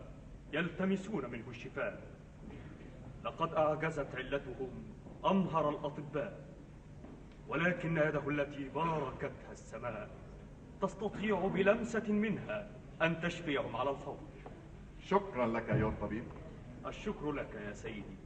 يلتمسون 0.53 1.31
منه 1.31 1.45
الشفاء. 1.49 2.01
لقد 3.25 3.55
أعجزت 3.55 4.15
علتهم 4.15 4.90
أمهر 5.27 5.69
الأطباء 5.71 6.41
ولكن 7.49 7.97
يده 7.97 8.29
التي 8.29 8.69
باركتها 8.69 9.53
السماء 9.53 10.11
تستطيع 10.83 11.47
بلمسة 11.47 12.13
منها 12.13 12.69
أن 13.03 13.21
تشفيهم 13.21 13.77
على 13.77 13.91
الفور. 13.91 14.19
شكرا 15.01 15.47
لك 15.47 15.71
أيها 15.71 15.89
الطبيب 15.89 16.25
الشكر 16.87 17.33
لك 17.33 17.55
يا 17.67 17.73
سيدي. 17.73 18.17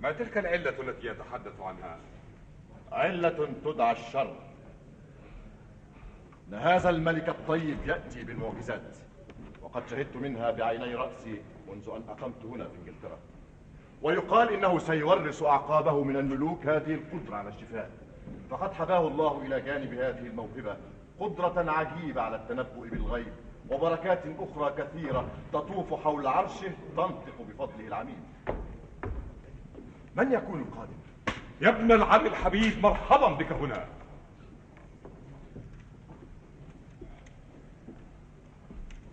ما 0.00 0.12
تلك 0.12 0.38
العلة 0.38 0.80
التي 0.80 1.06
يتحدث 1.06 1.60
عنها؟ 1.60 1.98
علة 2.92 3.48
تدعى 3.64 3.92
الشر. 3.92 4.36
إن 6.48 6.54
هذا 6.54 6.90
الملك 6.90 7.28
الطيب 7.28 7.78
يأتي 7.86 8.24
بالمعجزات. 8.24 8.96
وقد 9.74 9.88
شهدت 9.88 10.16
منها 10.16 10.50
بعيني 10.50 10.94
رأسي 10.94 11.42
منذ 11.68 11.88
أن 11.88 12.02
أقمت 12.08 12.44
هنا 12.44 12.64
في 12.64 12.76
إنجلترا. 12.78 13.18
ويقال 14.02 14.52
إنه 14.52 14.78
سيورث 14.78 15.42
أعقابه 15.42 16.04
من 16.04 16.16
الملوك 16.16 16.66
هذه 16.66 16.94
القدرة 16.94 17.36
على 17.36 17.48
الشفاء. 17.48 17.90
فقد 18.50 18.72
حباه 18.72 19.08
الله 19.08 19.42
إلى 19.42 19.60
جانب 19.60 19.92
هذه 19.92 20.26
الموهبة 20.26 20.76
قدرة 21.20 21.70
عجيبة 21.70 22.22
على 22.22 22.36
التنبؤ 22.36 22.88
بالغيب 22.88 23.32
وبركات 23.70 24.22
أخرى 24.38 24.74
كثيرة 24.78 25.28
تطوف 25.52 25.94
حول 25.94 26.26
عرشه 26.26 26.72
تنطق 26.96 27.42
بفضله 27.48 27.86
العميد. 27.86 28.18
من 30.16 30.32
يكون 30.32 30.60
القادم؟ 30.60 30.94
يا 31.60 31.68
ابن 31.68 31.92
العم 31.92 32.26
الحبيب 32.26 32.82
مرحبا 32.82 33.28
بك 33.28 33.52
هنا. 33.52 33.86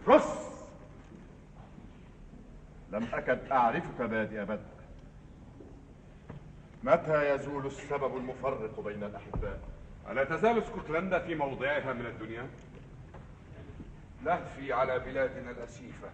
رس! 0.08 0.49
لم 2.92 3.08
أكد 3.14 3.51
أعرفك 3.51 4.01
بادئ 4.01 4.45
بدء. 4.45 4.80
متى 6.84 7.35
يزول 7.35 7.66
السبب 7.66 8.18
المفرق 8.18 8.80
بين 8.80 9.03
الأحباء؟ 9.03 9.59
ألا 10.11 10.24
تزال 10.24 10.58
اسكتلندا 10.58 11.19
في 11.19 11.35
موضعها 11.35 11.93
من 11.93 12.06
الدنيا؟ 12.06 12.48
لهفي 14.24 14.74
على 14.74 15.00
بلادنا 15.00 15.51
الأسيفة. 15.51 16.09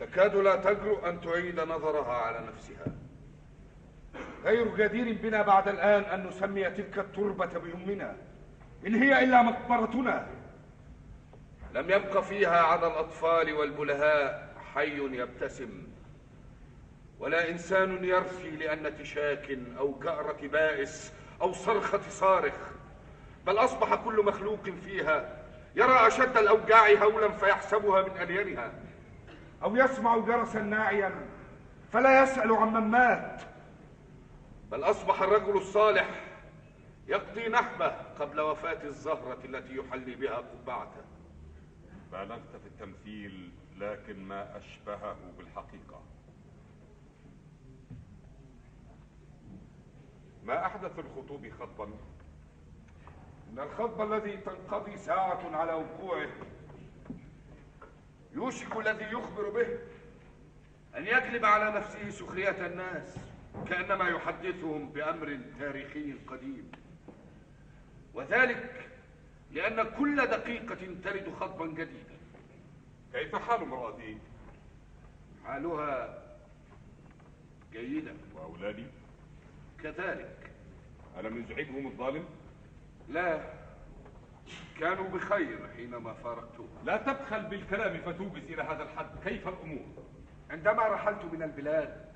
تكاد 0.00 0.36
لا 0.36 0.56
تجرؤ 0.56 1.08
أن 1.08 1.20
تعيد 1.20 1.60
نظرها 1.60 2.12
على 2.12 2.46
نفسها. 2.46 2.86
غير 4.44 4.76
جدير 4.76 5.18
بنا 5.22 5.42
بعد 5.42 5.68
الآن 5.68 6.02
أن 6.02 6.26
نسمي 6.26 6.70
تلك 6.70 6.98
التربة 6.98 7.58
بأمنا. 7.58 8.16
إن 8.86 8.94
هي 8.94 9.24
إلا 9.24 9.42
مقبرتنا. 9.42 10.26
لم 11.74 11.90
يبق 11.90 12.20
فيها 12.20 12.60
على 12.60 12.86
الأطفال 12.86 13.52
والبلهاء 13.52 14.47
حي 14.78 14.98
يبتسم 14.98 15.86
ولا 17.18 17.50
إنسان 17.50 18.04
يرثي 18.04 18.50
لأنة 18.50 19.02
شاك 19.02 19.58
أو 19.78 19.98
كأرة 19.98 20.46
بائس 20.46 21.12
أو 21.40 21.52
صرخة 21.52 22.00
صارخ 22.08 22.54
بل 23.46 23.58
أصبح 23.58 23.94
كل 23.94 24.24
مخلوق 24.24 24.70
فيها 24.70 25.44
يرى 25.76 26.06
أشد 26.06 26.36
الأوجاع 26.36 26.92
هولا 26.92 27.28
فيحسبها 27.28 28.02
من 28.02 28.16
ألينها 28.22 28.72
أو 29.62 29.76
يسمع 29.76 30.18
جرسا 30.18 30.60
ناعيا 30.60 31.26
فلا 31.92 32.22
يسأل 32.22 32.52
عمن 32.52 32.90
مات 32.90 33.42
بل 34.70 34.82
أصبح 34.82 35.22
الرجل 35.22 35.56
الصالح 35.56 36.08
يقضي 37.08 37.48
نحبه 37.48 37.88
قبل 38.20 38.40
وفاة 38.40 38.84
الزهرة 38.84 39.38
التي 39.44 39.76
يحلي 39.76 40.14
بها 40.14 40.36
قبعته. 40.36 41.04
بالغت 42.12 42.56
في 42.62 42.66
التمثيل 42.66 43.57
لكن 43.80 44.24
ما 44.24 44.58
أشبهه 44.58 45.16
بالحقيقة. 45.38 46.02
ما 50.44 50.66
أحدث 50.66 50.98
الخطوب 50.98 51.48
خطبا؟ 51.60 51.84
إن 53.52 53.58
الخطب 53.58 54.12
الذي 54.12 54.36
تنقضي 54.36 54.96
ساعة 54.96 55.56
على 55.56 55.72
وقوعه 55.72 56.30
يوشك 58.32 58.76
الذي 58.76 59.04
يخبر 59.04 59.50
به 59.50 59.78
أن 60.96 61.06
يجلب 61.06 61.44
على 61.44 61.78
نفسه 61.78 62.10
سخرية 62.10 62.66
الناس 62.66 63.16
كأنما 63.68 64.08
يحدثهم 64.08 64.88
بأمر 64.88 65.40
تاريخي 65.58 66.12
قديم. 66.12 66.70
وذلك 68.14 68.90
لأن 69.50 69.82
كل 69.82 70.26
دقيقة 70.26 70.74
تلد 71.04 71.34
خطبا 71.40 71.66
جديدا. 71.66 72.17
كيف 73.18 73.36
حال 73.36 73.62
امرأتي؟ 73.62 74.18
حالها 75.46 76.22
جيدا 77.72 78.16
وأولادي؟ 78.34 78.86
كذلك 79.82 80.50
ألم 81.18 81.42
يزعجهم 81.42 81.86
الظالم؟ 81.86 82.24
لا 83.08 83.40
كانوا 84.80 85.08
بخير 85.08 85.68
حينما 85.76 86.12
فارقتهم 86.12 86.68
لا 86.84 86.96
تبخل 86.96 87.42
بالكلام 87.42 88.00
فتوجز 88.00 88.42
إلى 88.44 88.62
هذا 88.62 88.82
الحد 88.82 89.10
كيف 89.24 89.48
الأمور؟ 89.48 89.86
عندما 90.50 90.82
رحلت 90.88 91.24
من 91.24 91.42
البلاد 91.42 92.08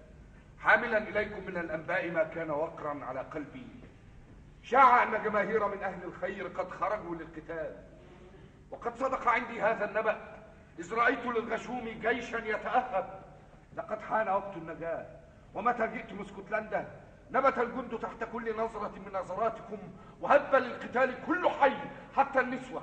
حاملا 0.58 0.98
إليكم 0.98 1.46
من 1.46 1.56
الأنباء 1.56 2.10
ما 2.10 2.24
كان 2.24 2.50
وقرا 2.50 3.04
على 3.04 3.20
قلبي 3.20 3.66
شاع 4.62 5.02
أن 5.02 5.24
جماهير 5.24 5.68
من 5.68 5.82
أهل 5.82 6.04
الخير 6.04 6.48
قد 6.48 6.70
خرجوا 6.70 7.14
للقتال 7.14 7.76
وقد 8.70 8.96
صدق 8.96 9.28
عندي 9.28 9.62
هذا 9.62 9.84
النبأ 9.84 10.41
إذ 10.82 10.94
رأيت 10.94 11.26
للغشوم 11.26 11.88
جيشا 11.88 12.36
يتأهب. 12.36 13.22
لقد 13.76 14.00
حان 14.00 14.28
وقت 14.28 14.56
النجاة. 14.56 15.06
ومتى 15.54 15.86
جئت 15.86 16.12
من 16.12 16.20
اسكتلندا؟ 16.20 16.86
نبت 17.30 17.58
الجند 17.58 17.98
تحت 17.98 18.24
كل 18.32 18.56
نظرة 18.56 18.92
من 19.06 19.12
نظراتكم 19.12 19.78
وهب 20.20 20.54
للقتال 20.54 21.24
كل 21.26 21.48
حي 21.48 21.76
حتى 22.16 22.40
النسوة. 22.40 22.82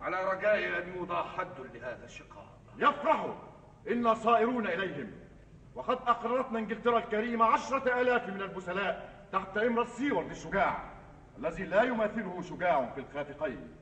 على 0.00 0.24
رجاء 0.24 0.82
أن 0.82 0.96
يوضع 0.96 1.24
حد 1.24 1.60
لهذا 1.74 2.04
الشقاء. 2.04 2.46
يفرحوا. 2.76 3.34
إنا 3.88 4.14
صائرون 4.14 4.66
إليهم. 4.66 5.10
وقد 5.74 5.98
أقررتنا 6.06 6.58
إنجلترا 6.58 6.98
الكريمة 6.98 7.44
عشرة 7.44 8.00
آلاف 8.00 8.28
من 8.28 8.42
البسلاء 8.42 9.26
تحت 9.32 9.58
إمرة 9.58 9.84
سيورد 9.84 10.30
الشجاع 10.30 10.92
الذي 11.38 11.64
لا 11.64 11.82
يماثله 11.82 12.42
شجاع 12.42 12.86
في 12.86 13.00
الخافقين. 13.00 13.81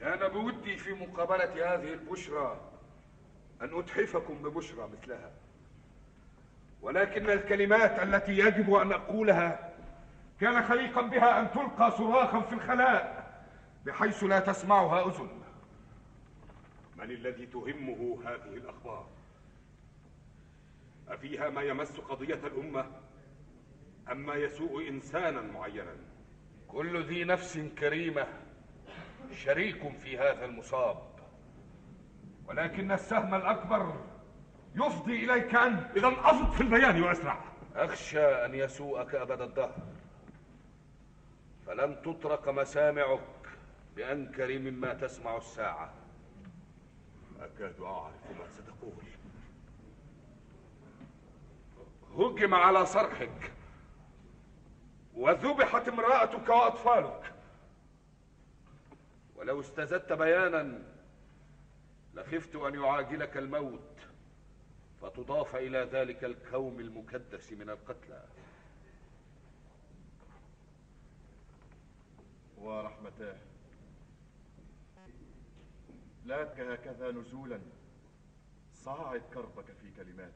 كان 0.00 0.28
بودي 0.28 0.76
في 0.76 0.92
مقابلة 0.92 1.74
هذه 1.74 1.92
البشرى 1.92 2.60
أن 3.62 3.78
أتحفكم 3.78 4.34
ببشرى 4.34 4.88
مثلها 4.88 5.30
ولكن 6.82 7.30
الكلمات 7.30 8.02
التي 8.02 8.38
يجب 8.38 8.74
أن 8.74 8.92
أقولها 8.92 9.74
كان 10.40 10.64
خليقا 10.64 11.02
بها 11.02 11.40
أن 11.40 11.50
تلقى 11.50 11.90
صراخا 11.90 12.40
في 12.40 12.52
الخلاء 12.52 13.28
بحيث 13.86 14.24
لا 14.24 14.40
تسمعها 14.40 15.06
أذن 15.08 15.28
من 16.96 17.10
الذي 17.10 17.46
تهمه 17.46 18.18
هذه 18.24 18.56
الأخبار؟ 18.56 19.06
أفيها 21.08 21.50
ما 21.50 21.62
يمس 21.62 22.00
قضية 22.00 22.34
الأمة 22.46 22.86
أم 24.12 24.26
ما 24.26 24.34
يسوء 24.34 24.88
إنسانا 24.88 25.40
معينا؟ 25.40 25.96
كل 26.68 27.04
ذي 27.04 27.24
نفس 27.24 27.58
كريمة 27.58 28.26
شريك 29.32 29.98
في 29.98 30.18
هذا 30.18 30.44
المصاب. 30.44 31.08
ولكن 32.46 32.92
السهم 32.92 33.34
الأكبر 33.34 34.00
يفضي 34.74 35.24
إليك 35.24 35.54
أنت 35.54 35.96
إذا 35.96 36.16
أصد 36.18 36.50
في 36.50 36.60
البيان 36.60 37.02
وأسرع 37.02 37.44
أخشى 37.76 38.44
أن 38.44 38.54
يسوءك 38.54 39.14
أبد 39.14 39.40
الدهر. 39.40 39.76
فلن 41.66 42.02
تطرق 42.02 42.48
مسامعك 42.48 43.20
بأنكر 43.96 44.58
مما 44.58 44.94
تسمع 44.94 45.36
الساعة. 45.36 45.92
أكاد 47.40 47.80
أعرف 47.80 48.30
ما 48.38 48.46
ستقول. 48.48 49.04
هجم 52.18 52.54
على 52.54 52.86
صرحك 52.86 53.52
وذبحت 55.14 55.88
امرأتك 55.88 56.48
وأطفالك. 56.48 57.32
ولو 59.38 59.60
استزدت 59.60 60.12
بيانا 60.12 60.82
لخفت 62.14 62.56
أن 62.56 62.74
يعاجلك 62.74 63.36
الموت 63.36 63.80
فتضاف 65.00 65.56
إلى 65.56 65.78
ذلك 65.78 66.24
الكوم 66.24 66.80
المكدس 66.80 67.52
من 67.52 67.70
القتلى. 67.70 68.24
ورحمتاه 72.58 73.36
لا 76.24 76.74
هكذا 76.74 77.10
نزولا. 77.10 77.60
صاعد 78.74 79.22
كربك 79.34 79.64
في 79.82 79.90
كلمات. 79.96 80.32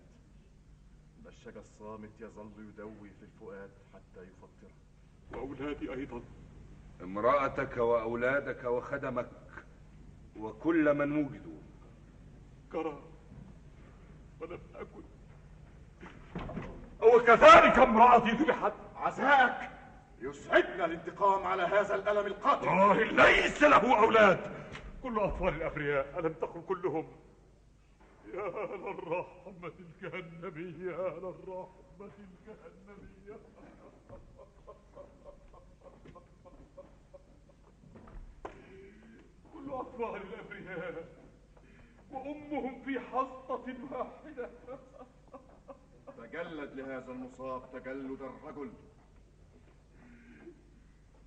الشجا 1.27 1.61
الصامت 1.61 2.11
يظل 2.21 2.53
يدوي 2.59 3.11
في 3.11 3.23
الفؤاد 3.23 3.71
حتى 3.95 4.23
يفطره. 4.23 4.73
وأولادي 5.33 5.93
أيضا. 5.93 6.23
امرأتك 7.03 7.77
وأولادك 7.77 8.65
وخدمك 8.65 9.31
وكل 10.37 10.95
من 10.95 11.25
وجدوا 11.25 11.59
كرى 12.73 13.03
ولم 14.41 14.61
أكن. 14.75 15.03
وكذلك 17.03 17.79
امرأتي 17.79 18.31
ذبحت. 18.31 18.73
عزاءك 18.97 19.71
يسعدنا 20.21 20.85
الانتقام 20.85 21.47
على 21.47 21.63
هذا 21.63 21.95
الألم 21.95 22.27
القاتل. 22.27 22.69
آه 22.69 22.95
ليس 22.95 23.63
له 23.63 23.99
أولاد. 23.99 24.39
كل 25.03 25.19
أطفال 25.19 25.49
الأبرياء 25.49 26.19
ألم 26.19 26.33
تكن 26.33 26.63
كلهم؟ 26.63 27.09
يا 28.35 28.49
للرحمة 28.77 29.73
الجهنمية 29.79 30.93
يا 30.93 31.09
للرحمة 31.09 32.11
الجهنمية 32.19 33.39
كل 39.53 39.62
أطفال 39.81 40.23
الأبرياء. 40.23 41.23
وأمهم 42.11 42.83
في 42.85 43.01
حصة 43.01 43.77
واحدة. 43.91 44.51
تجلد 46.17 46.73
لهذا 46.75 47.13
المصاب 47.13 47.73
تجلد 47.73 48.23
الرجل. 48.23 48.73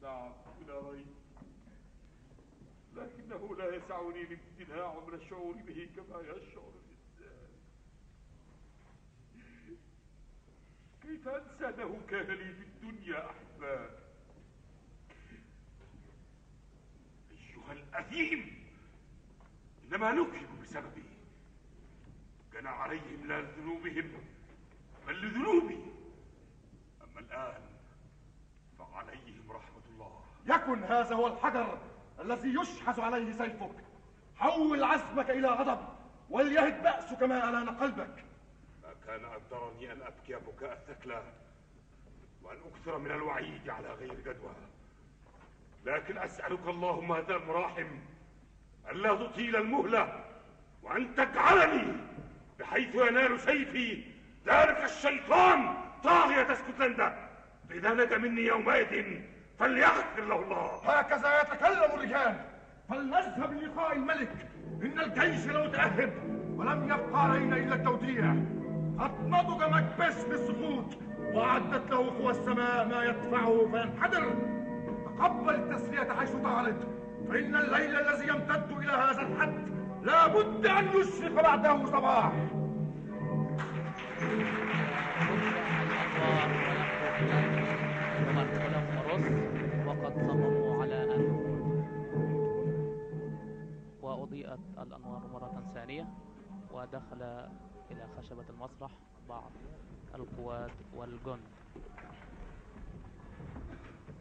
نعم 0.02 0.34
بلا 0.60 0.90
ريب 0.90 1.08
لكنه 2.96 3.56
لا 3.56 3.76
يسعني 3.76 4.22
الامتناع 4.22 5.00
من 5.08 5.14
الشعور 5.14 5.54
به 5.54 5.90
كما 5.96 6.20
يشعر 6.22 6.72
الإنسان. 6.76 7.48
كيف 11.02 11.28
أنسى 11.28 11.70
أنه 11.70 12.02
كان 12.10 12.28
لي 12.28 12.54
في 12.54 12.64
الدنيا 12.64 13.30
أحباب؟ 13.30 14.05
أيها 17.66 17.74
الأثيم 17.74 18.66
إنما 19.84 20.12
نكذب 20.12 20.62
بسببه. 20.62 21.04
كان 22.54 22.68
عليهم 22.68 23.28
لا 23.28 23.42
لذنوبهم 23.42 24.12
بل 25.08 25.22
لذنوبي. 25.22 25.80
أما 27.04 27.20
الآن 27.20 27.62
فعليهم 28.80 29.52
رحمة 29.52 29.82
الله. 29.90 30.22
يكن 30.46 30.84
هذا 30.84 31.16
هو 31.16 31.28
الحجر 31.28 31.82
الذي 32.20 32.56
يشحذ 32.62 33.02
عليه 33.02 33.32
سيفك. 33.32 33.76
حول 34.36 34.84
عزمك 34.84 35.30
إلى 35.30 35.48
غضب 35.48 35.88
وليهد 36.30 36.84
بأسك 36.84 37.24
ما 37.24 37.50
ألان 37.50 37.70
قلبك. 37.70 38.26
ما 38.84 38.94
كان 39.06 39.26
أقدرني 39.26 39.92
أن 39.92 40.02
أبكي 40.02 40.36
بكاء 40.36 40.74
الثكلى 40.74 41.34
وأن 42.42 42.58
أكثر 42.58 42.98
من 42.98 43.12
الوعيد 43.12 43.70
على 43.70 43.94
غير 43.94 44.20
جدوى. 44.20 44.56
لكن 45.86 46.18
أسألك 46.18 46.68
اللهم 46.68 47.12
هذا 47.12 47.36
المراحم 47.36 47.88
ألا 48.92 49.16
تطيل 49.16 49.56
المهلة 49.56 50.24
وأن 50.84 51.16
تجعلني 51.16 51.94
بحيث 52.60 52.96
ينال 52.96 53.40
سيفي 53.40 54.04
ذلك 54.48 54.84
الشيطان 54.84 55.74
طاغية 56.04 56.52
اسكتلندا. 56.52 57.30
فإذا 57.70 57.94
نجا 57.94 58.18
مني 58.18 58.42
يومئذ 58.42 59.20
فليغفر 59.60 60.22
له 60.22 60.44
الله. 60.44 60.82
هكذا 60.86 61.42
يتكلم 61.42 61.92
الرجال. 61.94 62.36
فلنذهب 62.90 63.54
للقاء 63.54 63.96
الملك. 63.96 64.32
إن 64.84 65.00
الجيش 65.00 65.46
لو 65.48 65.68
تأهب 65.68 66.14
ولم 66.56 66.84
يبقى 66.84 67.24
علينا 67.24 67.58
إلا 67.58 67.76
التوديع. 67.76 68.36
قد 69.00 69.28
نضج 69.28 69.64
مكبس 69.64 70.24
بالسقوط 70.24 70.98
وأعدت 71.34 71.92
له 71.92 71.98
قوى 71.98 72.32
السماء 72.32 72.88
ما 72.88 73.04
يدفعه 73.04 73.68
فينحدر. 73.72 74.55
تقبل 75.18 75.56
التسلية 75.56 76.14
حيث 76.14 76.36
طالت. 76.36 76.88
فإن 77.30 77.56
الليل 77.56 77.96
الذي 77.96 78.28
يمتد 78.28 78.72
إلى 78.72 78.92
هذا 78.92 79.22
الحد 79.22 79.68
لا 80.04 80.28
بد 80.28 80.66
أن 80.66 80.88
يشرق 80.88 81.42
بعده 81.44 81.86
صباح 81.86 82.32
ومرحلهم 88.28 88.98
ورص 88.98 89.26
وقد 89.88 90.14
صمموا 90.28 90.82
على 90.82 91.04
أن 91.04 91.24
وأضيئت 94.02 94.60
الأنوار 94.82 95.22
مرة 95.34 95.64
ثانية 95.74 96.08
ودخل 96.72 97.22
إلى 97.92 98.08
خشبة 98.18 98.46
المسرح 98.50 98.92
بعض 99.30 99.52
القوات 100.16 100.72
والجند. 100.96 101.55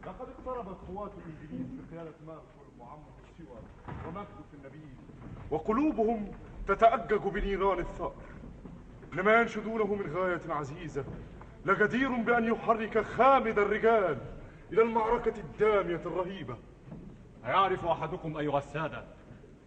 لقد 0.07 0.28
اقتربت 0.28 0.76
قوات 0.89 1.10
الإنجليز 1.18 1.66
بقياده 1.70 2.15
مارشال 2.26 2.78
معمر 2.78 3.12
ستيوارت 3.34 3.65
ومكدوف 4.07 4.55
النبيل 4.55 4.94
وقلوبهم 5.50 6.33
تتأجج 6.68 7.28
بنيران 7.28 7.78
الثأر. 7.78 8.15
لما 9.12 9.41
ينشدونه 9.41 9.94
من 9.94 10.16
غاية 10.16 10.41
عزيزة 10.49 11.05
لجدير 11.66 12.08
بأن 12.08 12.44
يحرك 12.44 13.05
خامد 13.05 13.58
الرجال 13.58 14.18
إلى 14.73 14.83
المعركة 14.83 15.41
الدامية 15.41 16.00
الرهيبة. 16.07 16.57
أيعرف 17.44 17.84
أحدكم 17.84 18.36
أيها 18.36 18.58
السادة 18.58 19.05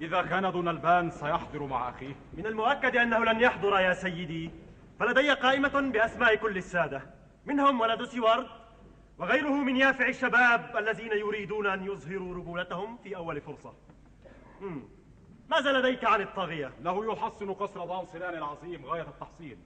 إذا 0.01 0.22
كان 0.22 0.51
دونالبان 0.51 1.11
سيحضر 1.11 1.64
مع 1.64 1.90
أخيه؟ 1.90 2.16
من 2.33 2.45
المؤكد 2.45 2.95
أنه 2.95 3.25
لن 3.25 3.40
يحضر 3.40 3.80
يا 3.80 3.93
سيدي 3.93 4.51
فلدي 4.99 5.33
قائمة 5.33 5.91
بأسماء 5.91 6.35
كل 6.35 6.57
السادة 6.57 7.01
منهم 7.45 7.82
ولد 7.82 8.03
سيوارد 8.03 8.48
وغيره 9.20 9.54
من 9.54 9.76
يافع 9.76 10.08
الشباب 10.08 10.78
الذين 10.78 11.12
يريدون 11.12 11.68
أن 11.68 11.86
يظهروا 11.86 12.36
رجولتهم 12.36 12.98
في 12.98 13.16
أول 13.16 13.42
فرصة. 13.42 13.74
مم. 14.62 14.84
ماذا 15.50 15.80
لديك 15.80 16.06
عن 16.06 16.22
الطاغية؟ 16.22 16.74
إنه 16.80 17.12
يحصن 17.12 17.54
قصر 17.54 17.86
ضان 17.86 18.06
سنان 18.06 18.34
العظيم 18.34 18.86
غاية 18.86 19.02
التحصين 19.10 19.58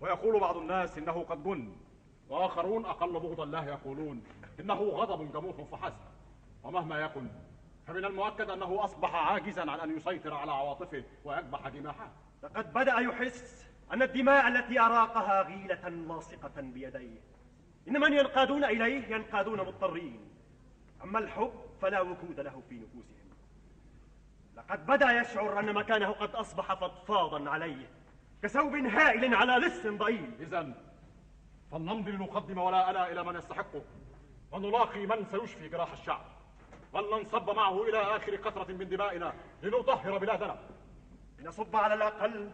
ويقول 0.00 0.40
بعض 0.40 0.56
الناس 0.56 0.98
إنه 0.98 1.24
قد 1.28 1.44
جن 1.44 1.76
وآخرون 2.28 2.84
أقل 2.84 3.12
بغضا 3.12 3.44
له 3.44 3.66
يقولون 3.66 4.22
إنه 4.60 4.74
غضب 4.74 5.32
جموح 5.32 5.56
فحسب. 5.56 6.08
ومهما 6.64 6.98
يكن 7.00 7.28
فمن 7.86 8.04
المؤكد 8.04 8.50
أنه 8.50 8.84
أصبح 8.84 9.14
عاجزا 9.14 9.70
عن 9.70 9.80
أن 9.80 9.96
يسيطر 9.96 10.34
على 10.34 10.52
عواطفه 10.52 11.04
ويكبح 11.24 11.68
جماحه 11.68 12.10
لقد 12.42 12.72
بدأ 12.72 12.98
يحس 12.98 13.66
أن 13.92 14.02
الدماء 14.02 14.48
التي 14.48 14.80
أراقها 14.80 15.42
غيلة 15.42 15.88
لاصقة 15.88 16.60
بيديه. 16.60 17.20
إن 17.88 18.00
من 18.00 18.12
ينقادون 18.12 18.64
إليه 18.64 19.14
ينقادون 19.14 19.58
مضطرين. 19.58 20.20
أما 21.04 21.18
الحب 21.18 21.52
فلا 21.82 22.00
وجود 22.00 22.40
له 22.40 22.62
في 22.68 22.74
نفوسهم. 22.74 23.28
لقد 24.56 24.86
بدأ 24.86 25.20
يشعر 25.20 25.60
أن 25.60 25.74
مكانه 25.74 26.12
قد 26.12 26.34
أصبح 26.34 26.74
فضفاضا 26.74 27.50
عليه 27.50 27.90
كثوب 28.42 28.74
هائل 28.74 29.34
على 29.34 29.66
لص 29.66 29.86
ضئيل. 29.86 30.30
إذا 30.40 30.74
فلنمضي 31.72 32.10
لنقدم 32.10 32.58
ولاءنا 32.58 33.12
إلى 33.12 33.24
من 33.24 33.36
يستحقه 33.36 33.82
ونلاقي 34.52 35.06
من 35.06 35.24
سيشفي 35.24 35.68
جراح 35.68 35.92
الشعب 35.92 36.24
ولننصب 36.92 37.50
معه 37.50 37.82
إلى 37.82 37.98
آخر 37.98 38.36
قطرة 38.36 38.72
من 38.72 38.88
دمائنا 38.88 39.34
لنطهر 39.62 40.18
بلادنا 40.18 40.58
لنصب 41.38 41.76
على 41.76 41.94
الأقل 41.94 42.50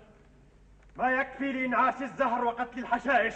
ما 0.96 1.10
يكفي 1.10 1.52
لإنعاش 1.52 2.02
الزهر 2.02 2.44
وقتل 2.44 2.78
الحشائش. 2.78 3.34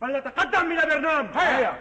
فلنتقدم 0.00 0.66
من 0.68 0.76
برنام 0.76 1.26
هيا. 1.26 1.56
هيا. 1.58 1.74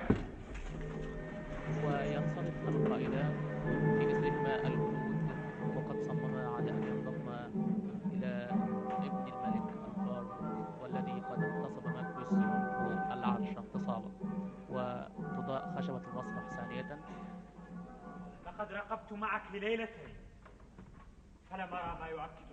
وينصرف 1.85 2.69
القائدان 2.69 3.33
في 3.99 4.05
إسرهما 4.11 4.55
الجنود 4.67 5.29
وقد 5.75 6.01
صمم 6.01 6.35
على 6.55 6.69
أن 6.71 6.83
ينضم 6.83 7.29
إلى 8.13 8.49
ابن 9.05 9.27
الملك 9.27 9.69
الفار 9.87 10.25
والذي 10.81 11.11
قد 11.11 11.43
اغتصب 11.43 11.87
مجلس 11.87 12.33
العرش 13.13 13.57
اغتصابا 13.57 14.11
وتضاء 14.69 15.75
خشبة 15.77 15.97
المسرح 15.97 16.49
ثانية. 16.59 16.99
لقد 18.45 18.71
رقبت 18.71 19.13
معك 19.13 19.41
لليلتين. 19.53 20.15
فلم 21.51 21.73
أرى 21.73 21.97
ما 21.99 22.07
يؤكد. 22.07 22.44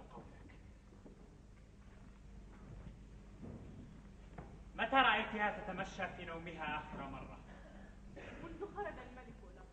متى 4.74 4.96
رأيتها 4.96 5.58
تتمشى 5.58 6.08
في 6.16 6.24
نومها 6.24 6.78
آخر 6.78 7.10
مرة؟ 7.10 7.38
منذ 8.44 8.74
خرج 8.76 8.94
الملك 9.08 9.34
ولها 9.42 9.64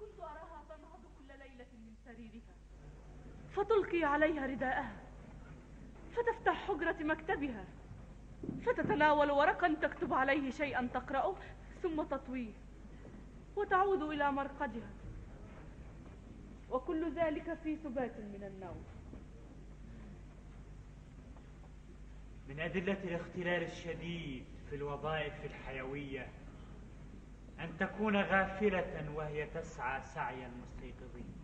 كنت 0.00 0.20
أراها 0.20 0.64
تنهض 0.68 1.02
كل 1.18 1.38
ليلة 1.38 1.66
من 1.72 1.94
سريرها. 2.04 2.54
فتلقي 3.50 4.04
عليها 4.04 4.46
رداءها. 4.46 4.96
فتفتح 6.12 6.66
حجرة 6.68 6.96
مكتبها. 7.02 7.64
فتتناول 8.66 9.30
ورقا 9.30 9.76
تكتب 9.82 10.14
عليه 10.14 10.50
شيئا 10.50 10.88
تقرأه 10.94 11.36
ثم 11.82 12.02
تطويه. 12.02 12.52
وتعود 13.56 14.02
إلى 14.02 14.32
مرقدها. 14.32 14.90
وكل 16.70 17.12
ذلك 17.12 17.54
في 17.54 17.76
سبات 17.76 18.16
من 18.16 18.44
النوم. 18.44 18.84
من 22.48 22.60
أدلة 22.60 22.96
الاختلال 23.04 23.62
الشديد 23.62 24.44
في 24.70 24.76
الوظائف 24.76 25.44
الحيوية 25.44 26.26
أن 27.60 27.78
تكون 27.78 28.16
غافلة 28.16 29.12
وهي 29.14 29.46
تسعى 29.46 30.02
سعي 30.02 30.46
المستيقظين. 30.46 31.34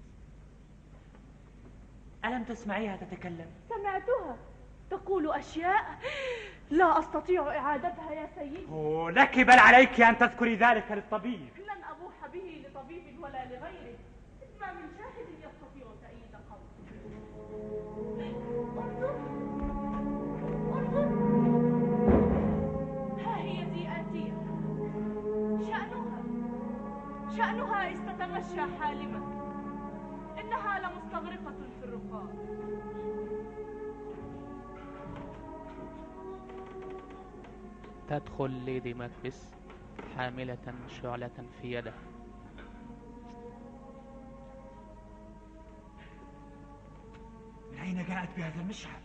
ألم 2.25 2.45
تسمعيها 2.45 2.97
تتكلم؟ 2.97 3.47
سمعتها. 3.69 4.37
تقول 4.91 5.33
أشياء 5.33 5.99
لا 6.71 6.99
أستطيع 6.99 7.57
إعادتها 7.57 8.13
يا 8.13 8.29
سيدي. 8.35 8.67
لك 9.21 9.39
بل 9.39 9.59
عليك 9.59 10.01
أن 10.01 10.19
تذكري 10.19 10.57
ذلك 10.57 10.93
للطبيب. 10.93 11.49
لن 11.57 11.85
أبوح 11.85 12.27
به 12.33 12.65
لطبيب 12.67 13.23
ولا 13.23 13.45
لغيره. 13.45 13.99
شأنها 27.43 27.91
إذ 27.91 27.99
تتمشى 28.07 28.61
حالمة 28.81 29.21
إنها 30.41 30.79
لمستغرقة 30.79 31.55
في 31.81 31.85
الرقاد. 31.85 32.29
تدخل 38.09 38.51
ليدي 38.51 38.95
ماكبس 38.95 39.55
حاملة 40.17 40.75
شعلة 40.89 41.47
في 41.61 41.73
يدها 41.73 41.95
من 47.71 47.79
أين 47.79 48.05
جاءت 48.09 48.37
بهذا 48.37 48.61
المشعل؟ 48.61 49.03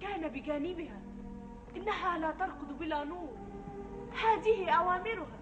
كان 0.00 0.28
بجانبها. 0.28 1.00
إنها 1.76 2.18
لا 2.18 2.30
ترقد 2.30 2.78
بلا 2.78 3.04
نور. 3.04 3.36
هذه 4.12 4.70
أوامرها. 4.70 5.41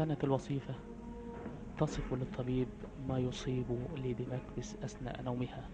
كانت 0.00 0.24
الوصيفة 0.24 0.74
تصف 1.78 2.12
للطبيب 2.14 2.68
ما 3.08 3.18
يصيب 3.18 3.66
ليدي 3.96 4.26
ماكبس 4.26 4.76
أثناء 4.76 5.22
نومها. 5.22 5.68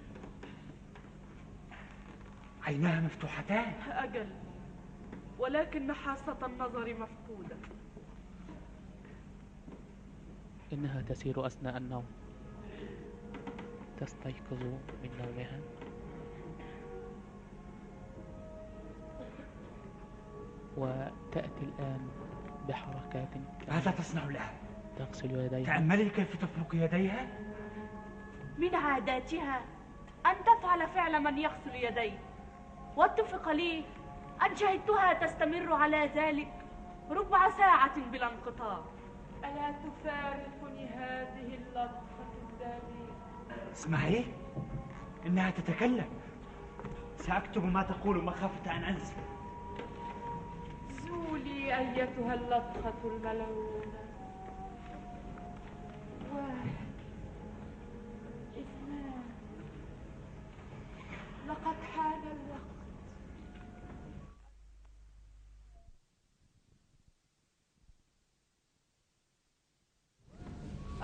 عيناها 2.63 3.01
مفتوحتان؟ 3.01 3.73
أجل 3.91 4.31
ولكن 5.39 5.93
حاسة 5.93 6.47
النظر 6.47 6.95
مفقودة. 6.95 7.57
إنها 10.73 11.03
تسير 11.03 11.47
أثناء 11.47 11.77
النوم. 11.77 12.07
تستيقظ 14.01 14.63
من 15.03 15.11
نومها. 15.19 15.61
وتأتي 20.77 21.65
الآن 21.65 22.09
بحركات 22.69 23.29
ماذا 23.69 23.91
تصنع 23.91 24.25
لها؟ 24.25 24.53
تغسل 24.99 25.31
يديها. 25.31 25.67
تأملي 25.67 26.11
كيف 26.11 26.37
تطلق 26.37 26.75
يديها؟ 26.75 27.27
من 28.59 28.75
عاداتها 28.75 29.61
أن 30.27 30.35
تفعل 30.45 30.89
فعل 30.89 31.23
من 31.23 31.39
يغسل 31.39 31.75
يديه 31.75 32.19
واتفق 32.97 33.49
لي 33.49 33.85
أن 34.47 34.57
شهدتها 34.57 35.13
تستمر 35.13 35.73
على 35.73 36.11
ذلك 36.15 36.53
ربع 37.11 37.51
ساعة 37.51 38.01
بلا 38.13 38.33
انقطاع. 38.33 38.81
ألا 39.45 39.73
تفارقني 39.73 40.89
هذه 40.89 41.55
اللطفة 41.55 42.27
الدامية 42.51 43.13
اسمعي 43.73 44.25
إنها 45.27 45.51
تتكلم. 45.51 46.07
سأكتب 47.17 47.65
ما 47.65 47.83
تقول 47.83 48.25
مخافة 48.25 48.77
أن 48.77 48.85
أنسى. 48.85 49.17
زولي 51.17 51.79
أيتها 51.79 52.35
اللطخة 52.35 53.01
الملعونة. 53.05 53.93
واحد 56.33 56.77
اثنان. 58.57 59.23
لقد 61.49 61.77
حان 61.95 62.23
الوقت. 62.23 62.77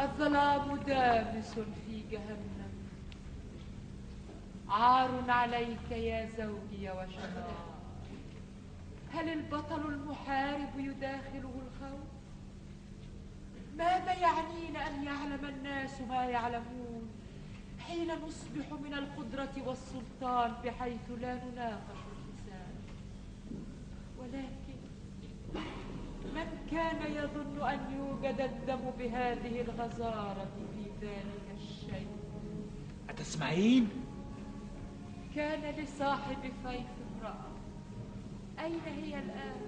الظلام 0.00 0.76
دامس 0.76 1.58
في 1.58 2.02
جهنم. 2.10 2.73
عار 4.68 5.31
عليك 5.31 5.91
يا 5.91 6.26
زوجي 6.26 6.91
وشمال 6.91 7.72
هل 9.12 9.28
البطل 9.28 9.86
المحارب 9.86 10.68
يداخله 10.78 11.55
الخوف؟ 11.66 12.08
ماذا 13.76 14.12
يعنينا 14.12 14.86
أن 14.89 15.05
يعلم 15.05 15.44
الناس 15.44 16.00
ما 16.00 16.24
يعلمون؟ 16.24 17.10
حين 17.81 18.08
نصبح 18.26 18.73
من 18.84 18.94
القدرة 18.94 19.52
والسلطان 19.66 20.52
بحيث 20.65 21.10
لا 21.20 21.34
نناقش 21.44 21.99
الحساب 22.12 22.74
ولكن 24.18 24.78
من 26.34 26.66
كان 26.70 27.12
يظن 27.12 27.68
أن 27.68 27.81
يوجد 27.99 28.41
الدم 28.41 28.91
بهذه 28.99 29.60
الغزارة 29.60 30.44
في 30.74 31.07
ذلك 31.07 31.57
الشيء؟ 31.58 32.07
أتسمعين؟ 33.10 33.89
كان 35.36 35.74
لصاحب 35.74 36.42
فيف 36.42 36.62
امرأة 36.65 37.01
أين 38.60 38.81
هي 38.86 39.18
الآن؟ 39.18 39.60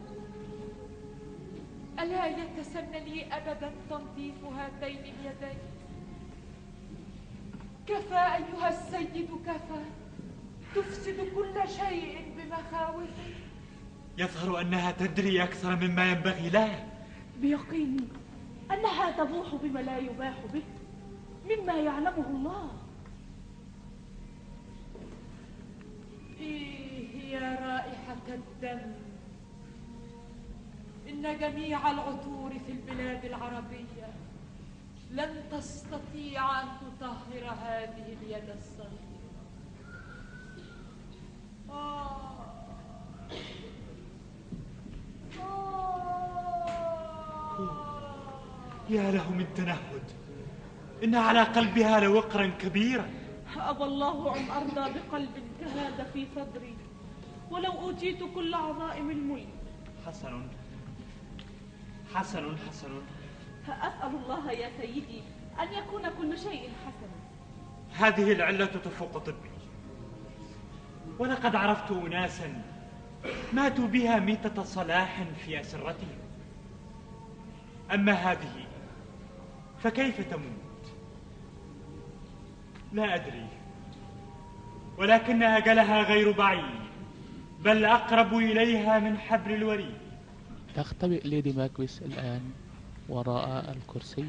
ألا 2.00 2.26
يتسنى 2.26 3.00
لي 3.00 3.24
أبدا 3.32 3.72
تنظيف 3.90 4.44
هاتين 4.44 4.98
اليدين؟ 4.98 5.58
كفى 7.86 8.14
أيها 8.14 8.68
السيد 8.68 9.28
كفى 9.46 9.84
تفسد 10.74 11.16
كل 11.34 11.68
شيء 11.68 12.32
بمخاوفك 12.36 13.34
يظهر 14.18 14.60
أنها 14.60 14.90
تدري 14.92 15.42
أكثر 15.42 15.76
مما 15.76 16.10
ينبغي 16.10 16.48
لها 16.50 16.86
بيقيني 17.40 18.04
أنها 18.70 19.10
تبوح 19.10 19.54
بما 19.62 19.80
لا 19.80 19.98
يباح 19.98 20.34
به 20.54 20.62
مما 21.50 21.72
يعلمه 21.72 22.26
الله 22.30 22.70
إيه 26.40 26.83
يا 27.30 27.48
رائحة 27.60 28.26
الدم. 28.28 28.92
إن 31.08 31.38
جميع 31.38 31.90
العطور 31.90 32.52
في 32.66 32.72
البلاد 32.72 33.24
العربية 33.24 34.08
لن 35.10 35.42
تستطيع 35.52 36.62
أن 36.62 36.68
تطهر 36.80 37.44
هذه 37.62 38.16
اليد 38.22 38.48
الصغيرة. 38.50 39.14
آه. 41.70 42.34
يا 48.88 49.10
له 49.10 49.30
من 49.30 49.46
تنهد 49.56 50.02
إن 51.04 51.14
على 51.14 51.42
قلبها 51.42 52.00
لوقرا 52.00 52.46
كبيرا. 52.46 53.10
أبى 53.56 53.84
الله 53.84 54.36
أن 54.36 54.50
أرضى 54.50 54.98
بقلب 54.98 55.30
كهذا 55.60 56.04
في 56.12 56.26
صدري. 56.36 56.73
ولو 57.54 57.72
أوتيت 57.72 58.18
كل 58.34 58.54
عظائم 58.54 59.10
الملك. 59.10 59.48
حسن. 60.06 60.42
حسن 62.14 62.56
حسن. 62.68 63.02
أسأل 63.68 64.14
الله 64.24 64.52
يا 64.52 64.70
سيدي 64.80 65.22
أن 65.60 65.72
يكون 65.72 66.02
كل 66.18 66.38
شيء 66.38 66.70
حسنا. 66.86 67.18
هذه 68.06 68.32
العلة 68.32 68.66
تفوق 68.66 69.18
طبي. 69.18 69.54
ولقد 71.18 71.56
عرفت 71.56 71.90
أناسا 71.90 72.62
ماتوا 73.52 73.86
بها 73.86 74.18
ميتة 74.18 74.62
صلاح 74.62 75.22
في 75.44 75.60
أسرتهم. 75.60 76.18
أما 77.94 78.12
هذه 78.12 78.66
فكيف 79.78 80.20
تموت؟ 80.30 80.92
لا 82.92 83.14
أدري. 83.14 83.46
ولكن 84.98 85.42
أجلها 85.42 86.02
غير 86.02 86.32
بعيد. 86.32 86.83
بل 87.64 87.84
أقرب 87.84 88.34
إليها 88.34 88.98
من 88.98 89.18
حبل 89.18 89.54
الوريد. 89.54 89.94
تختبئ 90.74 91.28
ليدي 91.28 91.52
ماكبث 91.52 92.02
الآن 92.02 92.50
وراء 93.08 93.70
الكرسي 93.70 94.24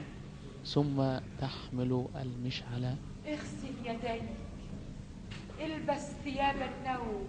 ثم 0.66 1.18
تحمل 1.42 2.08
المشعل. 2.22 2.96
اغسل 3.28 3.76
يديك. 3.86 4.24
البس 5.62 6.12
ثياب 6.24 6.56
النوم. 6.56 7.28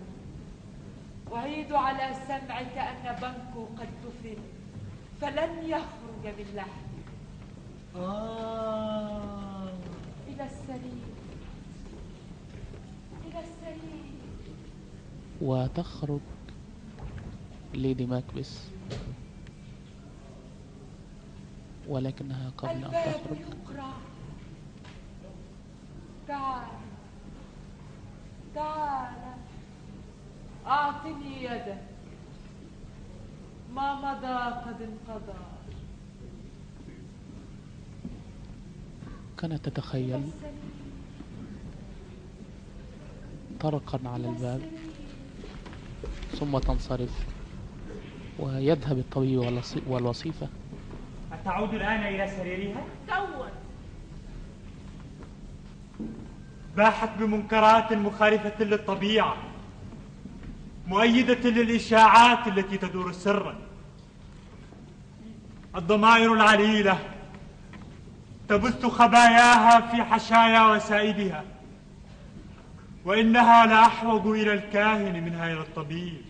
وعيد 1.30 1.72
على 1.72 2.14
سمعك 2.28 2.78
أن 2.78 3.16
بنكو 3.22 3.64
قد 3.64 3.88
دفن 4.04 4.40
فلن 5.20 5.64
يخرج 5.64 6.24
من 6.38 6.46
لحمه 6.54 7.06
آه. 7.96 9.68
إلى 10.28 10.44
السرير. 10.44 11.06
إلى 13.26 13.40
السرير. 13.40 14.05
وتخرج 15.40 16.20
ليدي 17.74 18.06
ماكبث 18.06 18.70
ولكنها 21.88 22.50
قبل 22.58 22.84
أن 22.84 22.90
تخرج. 22.90 23.38
تعال 28.54 29.12
أعطني 30.66 31.44
يدك 31.44 31.82
ما 33.74 33.94
مضى 33.94 34.36
قد 34.66 34.82
انقضى؟ 34.82 35.38
كانت 39.38 39.68
تتخيل. 39.68 40.30
طرقا 43.60 44.00
على 44.04 44.28
الباب. 44.28 44.60
ثم 46.38 46.58
تنصرف 46.58 47.10
ويذهب 48.38 48.98
الطبيب 48.98 49.38
والوصي- 49.38 49.82
والوصيفة. 49.86 50.48
أتعود 51.32 51.74
الآن 51.74 52.00
إلى 52.14 52.30
سريرها؟ 52.36 52.82
توا 53.08 53.46
باحت 56.76 57.08
بمنكرات 57.18 57.92
مخالفة 57.92 58.64
للطبيعة 58.64 59.36
مؤيدة 60.86 61.50
للإشاعات 61.50 62.46
التي 62.48 62.76
تدور 62.78 63.12
سرا 63.12 63.54
الضمائر 65.76 66.32
العليلة 66.32 66.98
تبث 68.48 68.86
خباياها 68.86 69.80
في 69.80 70.02
حشايا 70.02 70.66
وسائدها. 70.66 71.44
وإنها 73.06 73.66
لأحوج 73.66 74.26
إلى 74.26 74.52
الكاهن 74.52 75.24
منها 75.24 75.52
إلى 75.52 75.60
الطبيب. 75.60 76.22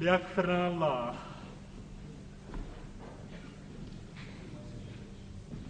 ليغفر 0.00 0.46
لنا 0.46 0.68
الله. 0.68 1.14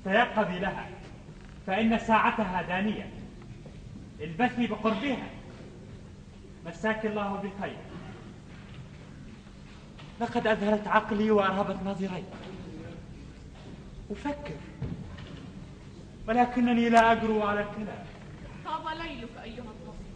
تيقظي 0.04 0.58
لها. 0.58 0.88
فإن 1.66 1.98
ساعتها 1.98 2.62
دانية. 2.62 3.10
البثي 4.20 4.66
بقربها. 4.66 5.28
مساك 6.66 7.06
الله 7.06 7.36
بخير 7.36 7.76
لقد 10.20 10.46
أذهلت 10.46 10.88
عقلي 10.88 11.30
وأرهبت 11.30 11.76
نظري. 11.84 12.24
أفكر. 14.10 14.54
ولكنني 16.28 16.88
لا 16.88 17.12
أجرؤ 17.12 17.42
على 17.42 17.60
الكلام. 17.60 18.15
أيها 19.04 19.64
الطفل 19.64 20.06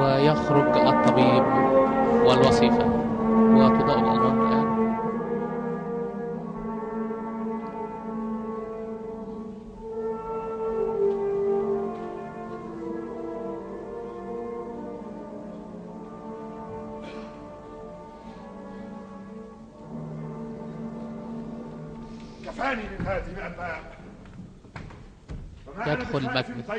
ويخرج 0.00 0.76
الطبيب 0.78 1.44
والوصيفة 2.26 2.86
وتضاء 3.56 3.98
الأنوار 3.98 4.25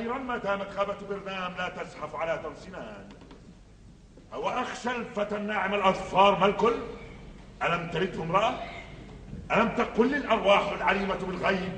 طيرا 0.07 0.19
ما 0.19 0.37
دامت 0.37 0.69
خابة 0.69 0.95
برنام 1.09 1.53
لا 1.57 1.69
تزحف 1.69 2.15
على 2.15 2.39
درسنان 2.43 3.09
أو 4.33 4.49
أخشى 4.49 4.91
الفتى 4.91 5.35
الناعم 5.35 5.73
الأظفار 5.73 6.39
ما 6.39 6.45
الكل؟ 6.45 6.75
ألم 7.63 7.89
تلده 7.89 8.23
امرأة؟ 8.23 8.53
ألم 9.51 9.69
تقل 9.69 10.15
الأرواح 10.15 10.71
العليمة 10.71 11.15
بالغيب 11.15 11.71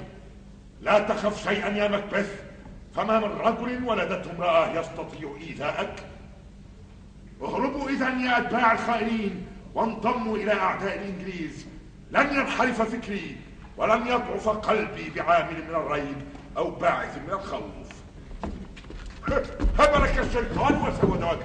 لا 0.82 1.00
تخف 1.00 1.44
شيئا 1.50 1.70
يا 1.70 1.88
مكبث 1.88 2.44
فما 2.96 3.20
من 3.20 3.38
رجل 3.38 3.84
ولدته 3.84 4.32
امرأة 4.32 4.80
يستطيع 4.80 5.36
إيذاءك؟ 5.42 6.04
اهربوا 7.42 7.90
إذا 7.90 8.10
يا 8.10 8.38
أتباع 8.38 8.72
الخائنين 8.72 9.48
وانضموا 9.74 10.38
إلى 10.38 10.54
أعداء 10.54 10.96
الإنجليز. 10.96 11.68
لن 12.12 12.28
ينحرف 12.28 12.82
فكري 12.82 13.38
ولن 13.78 14.08
يضعف 14.08 14.50
قلبي 14.50 15.10
بعامل 15.10 15.64
من 15.70 15.76
الريب 15.76 16.18
أو 16.58 16.72
باعث 16.72 17.18
من 17.18 17.30
الخوف. 17.30 17.89
هبلك 19.80 20.20
الشيطان 20.20 20.82
وسود 20.82 21.24
وجهك 21.24 21.40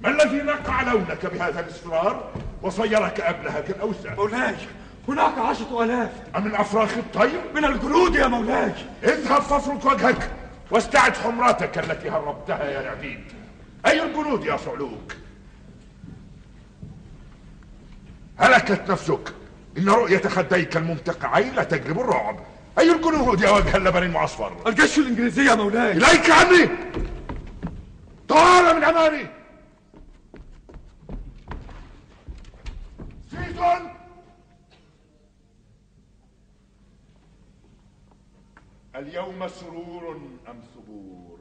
ما 0.00 0.08
الذي 0.08 0.36
نقع 0.36 0.82
لونك 0.82 1.26
بهذا 1.26 1.60
الاصفرار 1.60 2.30
وصيرك 2.62 3.20
أبلهة 3.20 3.64
الأوسع؟ 3.68 4.14
مولاي 4.14 4.54
هناك 5.08 5.38
عشرة 5.38 5.84
آلاف. 5.84 6.10
أمن 6.36 6.54
أفراخ 6.54 6.96
الطير؟ 6.96 7.40
من 7.54 7.64
الجنود 7.64 8.14
يا 8.14 8.26
مولاي. 8.26 8.72
اذهب 9.02 9.42
فافرك 9.42 9.84
وجهك 9.84 10.30
واستعد 10.70 11.16
حمرتك 11.16 11.78
التي 11.78 12.10
هربتها 12.10 12.64
يا 12.64 12.80
العبيد 12.80 13.20
أي 13.86 14.02
الجنود 14.02 14.44
يا 14.44 14.56
صعلوك؟ 14.56 15.12
هلكت 18.38 18.90
نفسك. 18.90 19.34
إن 19.78 19.88
رؤية 19.88 20.22
خديك 20.22 20.76
الممتقعين 20.76 21.54
لا 21.54 21.64
تجلب 21.64 22.00
الرعب. 22.00 22.40
أي 22.78 22.92
الجنود 22.92 23.40
يا 23.40 23.50
وجه 23.50 23.76
اللبن 23.76 24.02
المعصفر؟ 24.02 24.68
الجيش 24.68 24.98
الإنجليزي 24.98 25.44
يا 25.44 25.54
مولاي. 25.54 25.92
إليك 25.92 26.30
عني! 26.30 26.68
طال 28.28 28.76
من 28.76 28.84
أمامي 28.84 29.26
سيتون 33.30 33.90
اليوم 38.96 39.48
سرور 39.48 40.20
أم 40.48 40.60
ثبور 40.74 41.38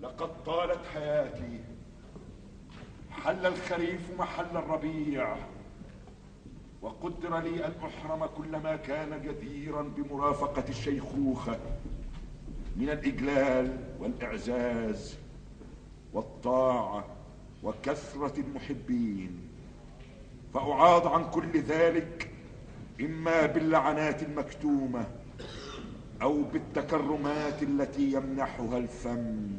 لقد 0.00 0.44
طالت 0.44 0.80
حياتي. 0.94 1.60
حل 3.10 3.46
الخريف 3.46 4.00
محل 4.18 4.56
الربيع. 4.56 5.36
وقدر 6.82 7.38
لي 7.38 7.66
أن 7.66 7.72
أحرم 7.84 8.26
كل 8.26 8.56
ما 8.56 8.76
كان 8.76 9.22
جديرا 9.22 9.82
بمرافقة 9.82 10.64
الشيخوخة 10.68 11.58
من 12.76 12.90
الإجلال 12.90 13.76
والإعزاز 14.00 15.16
والطاعة 16.12 17.04
وكثرة 17.62 18.40
المحبين. 18.40 19.38
فأعاض 20.54 21.06
عن 21.06 21.30
كل 21.30 21.60
ذلك 21.60 22.30
إما 23.00 23.46
باللعنات 23.46 24.22
المكتومة 24.22 25.06
أو 26.22 26.42
بالتكرمات 26.42 27.62
التي 27.62 28.12
يمنحها 28.12 28.78
الفم 28.78 29.50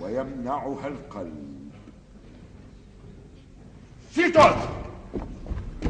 ويمنعها 0.00 0.88
القلب. 0.88 1.70
سيتوس 4.10 4.82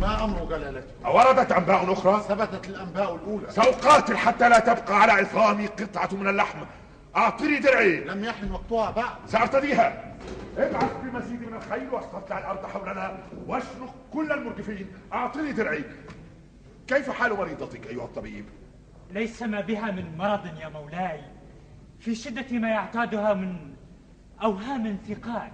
ما 0.01 0.25
أمر 0.25 0.45
جلالته 0.45 1.07
أوردت 1.07 1.53
أنباء 1.53 1.93
أخرى؟ 1.93 2.23
ثبتت 2.29 2.69
الأنباء 2.69 3.15
الأولى. 3.15 3.51
سأقاتل 3.51 4.17
حتى 4.17 4.49
لا 4.49 4.59
تبقى 4.59 5.01
على 5.01 5.13
عظامي 5.13 5.67
قطعة 5.67 6.09
من 6.13 6.29
اللحم. 6.29 6.59
أعطني 7.17 7.59
درعي. 7.59 8.01
لم 8.05 8.25
يحن 8.25 8.53
وقتها 8.53 8.91
بعد. 8.91 9.17
سأرتديها. 9.27 10.17
ابعث 10.59 10.91
بمزيد 11.03 11.43
من 11.43 11.55
الخيل 11.55 11.89
واستطلع 11.93 12.39
الأرض 12.39 12.67
حولنا 12.67 13.19
واشنق 13.47 13.95
كل 14.13 14.33
المرجفين. 14.33 14.87
أعطني 15.13 15.53
درعي. 15.53 15.85
كيف 16.87 17.11
حال 17.11 17.37
مريضتك 17.37 17.87
أيها 17.87 18.05
الطبيب؟ 18.05 18.45
ليس 19.11 19.43
ما 19.43 19.61
بها 19.61 19.91
من 19.91 20.17
مرض 20.19 20.47
يا 20.61 20.69
مولاي. 20.69 21.21
في 22.01 22.15
شدة 22.15 22.59
ما 22.59 22.69
يعتادها 22.69 23.35
من 23.35 23.57
أوهام 24.43 24.99
ثقال 25.09 25.51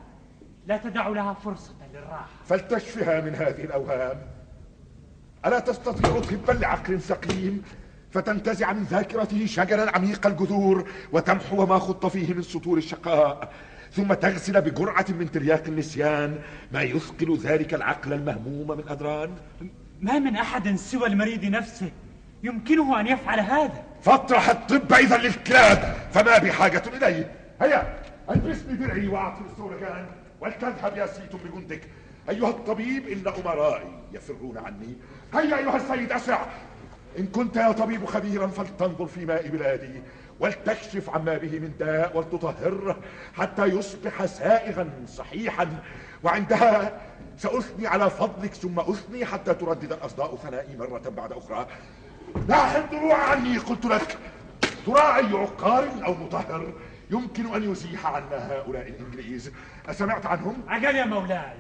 لا 0.66 0.76
تدع 0.76 1.08
لها 1.08 1.32
فرصة. 1.32 1.77
فلتشفها 2.48 3.20
من 3.20 3.34
هذه 3.34 3.64
الأوهام. 3.64 4.18
ألا 5.46 5.58
تستطيع 5.58 6.20
طبا 6.20 6.52
لعقل 6.52 7.00
سقيم 7.00 7.62
فتنتزع 8.10 8.72
من 8.72 8.82
ذاكرته 8.82 9.46
شجرا 9.46 9.90
عميق 9.90 10.26
الجذور 10.26 10.88
وتمحو 11.12 11.66
ما 11.66 11.78
خط 11.78 12.06
فيه 12.06 12.34
من 12.34 12.42
سطور 12.42 12.78
الشقاء 12.78 13.52
ثم 13.92 14.14
تغسل 14.14 14.60
بجرعة 14.60 15.06
من 15.08 15.30
ترياق 15.30 15.62
النسيان. 15.68 16.38
ما 16.72 16.82
يثقل 16.82 17.38
ذلك 17.38 17.74
العقل 17.74 18.12
المهموم 18.12 18.76
من 18.78 18.88
أدران؟ 18.88 19.30
ما 20.00 20.18
من 20.18 20.36
أحد 20.36 20.76
سوى 20.76 21.06
المريض 21.06 21.44
نفسه 21.44 21.90
يمكنه 22.42 23.00
أن 23.00 23.06
يفعل 23.06 23.40
هذا. 23.40 23.82
فاطرح 24.02 24.48
الطب 24.48 24.92
إذا 24.92 25.16
للكلاب 25.16 25.96
فما 26.12 26.38
بحاجة 26.38 26.82
إليه. 26.96 27.30
هيا 27.60 27.98
ألبسني 28.30 28.76
درعي 28.76 29.08
وأعطني 29.08 29.46
السولجان 29.52 30.06
ولتذهب 30.41 30.97
يا 30.97 31.07
سيت 31.07 31.36
بجندك. 31.36 31.81
أيها 32.31 32.49
الطبيب 32.49 33.08
إن 33.08 33.33
أمرائي 33.44 33.99
يفرون 34.12 34.58
عني. 34.58 34.97
هيا 35.34 35.58
أيها 35.58 35.76
السيد 35.76 36.12
أسرع. 36.12 36.47
إن 37.18 37.26
كنت 37.26 37.57
يا 37.57 37.73
طبيب 37.73 38.05
خبيرا 38.05 38.47
فلتنظر 38.47 39.07
في 39.07 39.25
ماء 39.26 39.49
بلادي 39.49 40.02
ولتكشف 40.41 41.10
عما 41.10 41.36
به 41.36 41.58
من 41.58 41.73
داء 41.78 42.17
ولتطهره 42.17 42.97
حتى 43.34 43.65
يصبح 43.65 44.26
سائغا 44.26 44.91
صحيحا. 45.07 45.83
وعندها 46.23 47.00
سأثني 47.39 47.86
على 47.86 48.10
فضلك 48.10 48.55
ثم 48.55 48.81
أثني 48.81 49.25
حتى 49.25 49.55
تردد 49.55 49.92
الأصداء 49.92 50.36
ثنائي 50.36 50.76
مرة 50.76 51.08
بعد 51.17 51.33
أخرى. 51.33 51.67
لا 52.49 52.78
الضلوع 52.78 53.15
عني 53.15 53.58
قلت 53.58 53.84
لك. 53.84 54.18
ترى 54.86 55.17
أي 55.17 55.33
عقار 55.33 55.89
أو 56.07 56.15
مطهر 56.15 56.73
يمكن 57.10 57.55
أن 57.55 57.73
يزيح 57.73 58.07
عنا 58.07 58.52
هؤلاء 58.52 58.89
الإنجليز. 58.89 59.52
أسمعت 59.89 60.26
عنهم؟ 60.26 60.62
أجل 60.68 60.97
يا 60.97 61.05
مولاي 61.05 61.52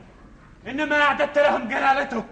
إنما 0.68 1.00
أعددت 1.02 1.38
لهم 1.38 1.68
جلالتك. 1.68 2.24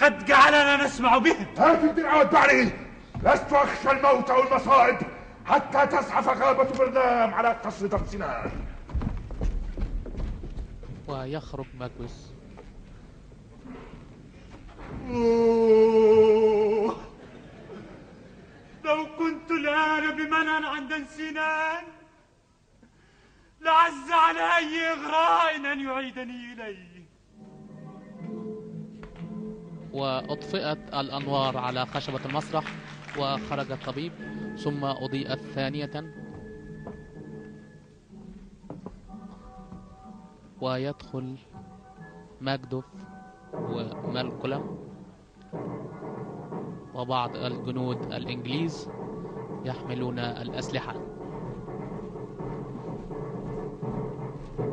قد 0.00 0.24
جعلنا 0.24 0.84
نسمع 0.84 1.18
بهم. 1.18 1.46
هات 1.58 1.84
الدرع 1.84 2.14
واتبعني 2.16 2.70
لست 3.22 3.52
أخشى 3.52 3.90
الموت 3.90 4.30
أو 4.30 4.42
المصائب 4.42 4.96
حتى 5.46 5.86
تزحف 5.86 6.28
غابة 6.28 6.78
برنام 6.78 7.34
على 7.34 7.48
قصر 7.48 7.86
دمسنان 7.86 8.50
ويخرج 11.08 11.66
ماكبس 11.80 12.12
لو 18.84 19.06
كنت 19.18 19.50
الآن 19.50 20.16
بمنع 20.16 20.68
عند 20.68 20.92
سنان 21.16 21.84
لعز 23.66 24.10
على 24.10 24.56
أي 24.56 24.92
إغراء 24.92 25.72
أن 25.72 25.80
يعيدني 25.80 26.52
إليه. 26.52 27.06
وأطفئت 29.92 30.94
الأنوار 30.94 31.58
على 31.58 31.86
خشبة 31.86 32.24
المسرح 32.24 32.64
وخرج 33.18 33.72
الطبيب 33.72 34.12
ثم 34.56 34.84
أضيئت 34.84 35.38
ثانية. 35.38 36.14
ويدخل 40.60 41.36
ماجدوف 42.40 42.84
ومالكولم 43.54 44.78
وبعض 46.94 47.36
الجنود 47.36 48.12
الإنجليز 48.12 48.90
يحملون 49.64 50.18
الأسلحة. 50.18 51.05
يا 54.56 54.64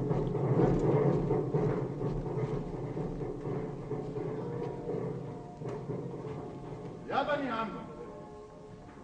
بني 7.24 7.52
عم 7.52 7.70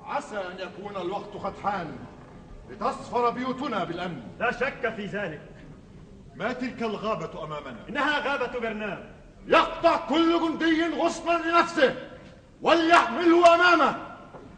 عسى 0.06 0.38
أن 0.38 0.60
يكون 0.60 0.98
الوقت 1.02 1.34
قد 1.44 1.54
حان 1.64 1.96
لتصفر 2.70 3.30
بيوتنا 3.30 3.84
بالأمن. 3.84 4.22
لا 4.40 4.52
شك 4.52 4.94
في 4.96 5.06
ذلك. 5.06 5.42
ما 6.36 6.54
تلك 6.54 6.84
الغابة 6.84 7.44
أمامنا؟ 7.44 7.78
إنها 7.90 8.20
غابة 8.20 8.60
برنام. 8.60 9.12
يقطع 9.48 9.98
كل 9.98 10.40
جندي 10.40 10.96
غصنا 10.96 11.32
لنفسه 11.32 11.96
وليحمله 12.62 13.56
أمامه. 13.56 13.96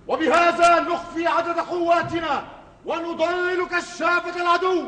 وبهذا 0.08 0.80
نخفي 0.80 1.28
عدد 1.28 1.60
قواتنا 1.60 2.44
ونضلل 2.86 3.66
كشافة 3.66 4.42
العدو. 4.42 4.86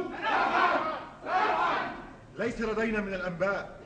ليس 2.37 2.61
لدينا 2.61 3.01
من 3.01 3.13
الأنباء 3.13 3.79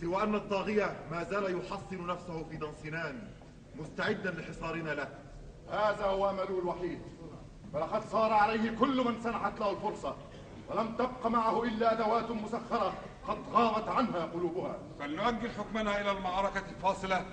سوى 0.00 0.22
أن 0.22 0.34
الطاغية 0.34 0.96
ما 1.10 1.24
زال 1.24 1.58
يحصن 1.58 2.06
نفسه 2.06 2.44
في 2.50 2.56
دنسنان 2.56 3.28
مستعدا 3.76 4.30
لحصارنا 4.30 4.90
له. 4.90 5.08
هذا 5.70 6.04
هو 6.04 6.30
أمله 6.30 6.58
الوحيد. 6.58 6.98
فلقد 7.72 8.02
صار 8.12 8.32
عليه 8.32 8.70
كل 8.70 9.04
من 9.04 9.20
سنحت 9.20 9.60
له 9.60 9.70
الفرصة 9.70 10.16
ولم 10.68 10.94
تبق 10.98 11.26
معه 11.26 11.62
إلا 11.64 11.92
أدوات 11.92 12.30
مسخرة 12.30 12.92
قد 13.28 13.38
غابت 13.52 13.88
عنها 13.88 14.24
قلوبها. 14.24 14.78
فلنؤجل 15.00 15.50
حكمنا 15.50 16.00
إلى 16.00 16.10
المعركة 16.10 16.62
الفاصلة 16.70 17.24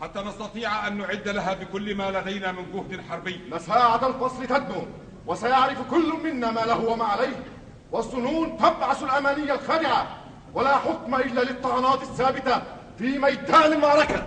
حتى 0.00 0.22
نستطيع 0.22 0.86
أن 0.86 0.98
نعد 0.98 1.28
لها 1.28 1.54
بكل 1.54 1.94
ما 1.94 2.10
لدينا 2.10 2.52
من 2.52 2.72
جهد 2.72 3.00
حربي. 3.00 3.40
مساعة 3.52 4.06
الفصل 4.06 4.46
تدنو 4.46 4.86
وسيعرف 5.26 5.90
كل 5.90 6.12
منا 6.24 6.50
ما 6.50 6.60
له 6.60 6.84
وما 6.84 7.04
عليه. 7.04 7.44
والظنون 7.92 8.56
تبعث 8.56 9.02
الأماني 9.02 9.52
الخادعة 9.52 10.06
ولا 10.54 10.76
حكم 10.76 11.14
إلا 11.14 11.40
للطعنات 11.40 12.02
الثابتة 12.02 12.62
في 12.98 13.18
ميدان 13.18 13.72
المعركة. 13.72 14.26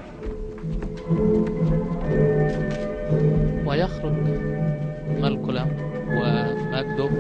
ويخرج 3.66 4.14
مالكولم 5.22 5.78
وماكدوف 6.10 7.12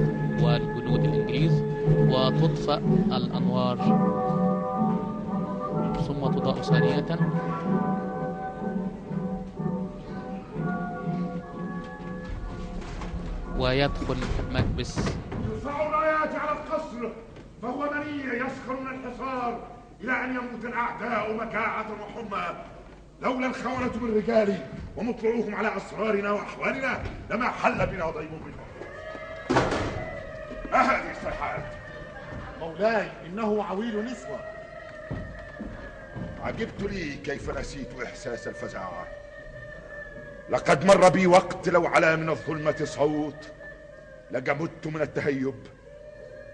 والجنود 0.43 1.03
الإنجليز 1.03 1.63
وتطفأ 1.89 2.77
الأنوار. 3.11 3.77
ثم 6.07 6.27
تضاء 6.39 6.61
ثانية. 6.61 7.19
ويدخل 13.59 14.17
مكبس. 14.53 14.99
الرايات 16.25 16.41
على 16.41 16.51
القصر 16.51 17.09
فهو 17.61 17.89
منيع 17.91 18.33
يسخر 18.33 18.79
من 18.79 18.87
الحصار 18.87 19.67
إلى 20.01 20.23
أن 20.23 20.29
يموت 20.29 20.65
الأعداء 20.65 21.33
مكاعة 21.33 21.85
وحمى. 22.01 22.55
لولا 23.21 23.47
الخونة 23.47 23.91
من 24.01 24.17
رجالي 24.17 24.57
ومطلعوهم 24.97 25.55
على 25.55 25.77
أسرارنا 25.77 26.31
وأحوالنا 26.31 27.03
لما 27.29 27.49
حل 27.49 27.85
بنا 27.87 28.09
ضيم 28.09 28.31
منهم. 28.45 28.65
ما 30.71 30.81
هذه 30.81 31.11
الصيحات؟ 31.11 31.63
مولاي 32.59 33.07
إنه 33.25 33.63
عويل 33.63 34.05
نسوة. 34.05 34.39
عجبت 36.43 36.81
لي 36.81 37.15
كيف 37.15 37.57
نسيت 37.59 38.01
إحساس 38.03 38.47
الفزع 38.47 38.89
لقد 40.49 40.85
مر 40.85 41.09
بي 41.09 41.27
وقت 41.27 41.69
لو 41.69 41.87
علا 41.87 42.15
من 42.15 42.29
الظلمة 42.29 42.85
صوت 42.85 43.51
لجمدت 44.31 44.87
من 44.87 45.01
التهيب. 45.01 45.55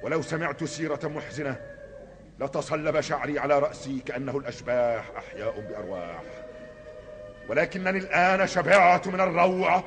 ولو 0.03 0.21
سمعت 0.21 0.63
سيرة 0.63 0.99
محزنة 1.03 1.59
لتصلب 2.39 3.01
شعري 3.01 3.39
على 3.39 3.59
رأسي 3.59 3.99
كأنه 3.99 4.37
الأشباح 4.37 5.11
أحياء 5.17 5.59
بأرواح. 5.59 6.23
ولكنني 7.49 7.97
الآن 7.97 8.47
شبعت 8.47 9.07
من 9.07 9.21
الروع 9.21 9.83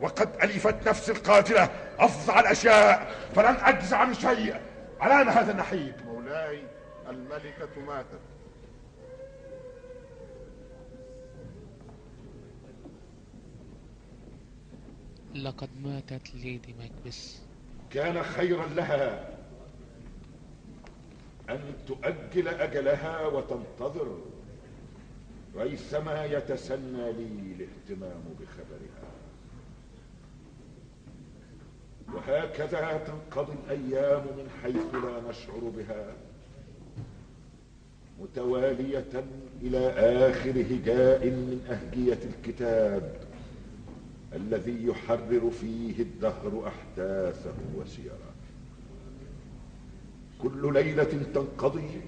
وقد 0.00 0.28
ألفت 0.42 0.88
نفسي 0.88 1.12
القاتلة. 1.12 1.68
أفظع 1.98 2.40
الأشياء 2.40 3.14
فلن 3.34 3.56
أجزع 3.60 4.04
من 4.04 4.14
شيء. 4.14 4.60
علام 5.00 5.28
هذا 5.28 5.52
النحيب؟ 5.52 5.94
مولاي 6.06 6.62
الملكة 7.08 7.80
ماتت. 7.86 8.20
لقد 15.34 15.68
ماتت 15.82 16.34
ليدي 16.34 16.74
ماكبس. 16.78 17.42
كان 17.90 18.22
خيرا 18.22 18.66
لها. 18.66 19.31
أن 21.52 21.60
تؤجل 21.86 22.48
أجلها 22.48 23.26
وتنتظر. 23.26 24.18
ريثما 25.56 26.24
يتسنى 26.24 27.12
لي 27.12 27.54
الاهتمام 27.56 28.22
بخبرها. 28.40 29.12
وهكذا 32.14 33.00
تنقضي 33.06 33.52
الأيام 33.64 34.22
من 34.22 34.48
حيث 34.62 34.94
لا 34.94 35.30
نشعر 35.30 35.72
بها. 35.76 36.12
متوالية 38.20 39.24
إلى 39.62 39.88
آخر 40.30 40.50
هجاء 40.50 41.26
من 41.26 41.66
أهجية 41.70 42.18
الكتاب 42.24 43.20
الذي 44.32 44.86
يحرر 44.86 45.50
فيه 45.60 46.02
الدهر 46.02 46.66
أحداثه 46.66 47.54
وسيره 47.76 48.31
كل 50.42 50.72
ليلة 50.72 51.04
تنقضي. 51.34 52.00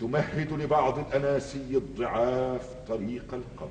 تمهد 0.00 0.52
لبعض 0.52 0.98
الأناسي 0.98 1.76
الضعاف 1.76 2.74
طريق 2.88 3.34
القبر 3.34 3.70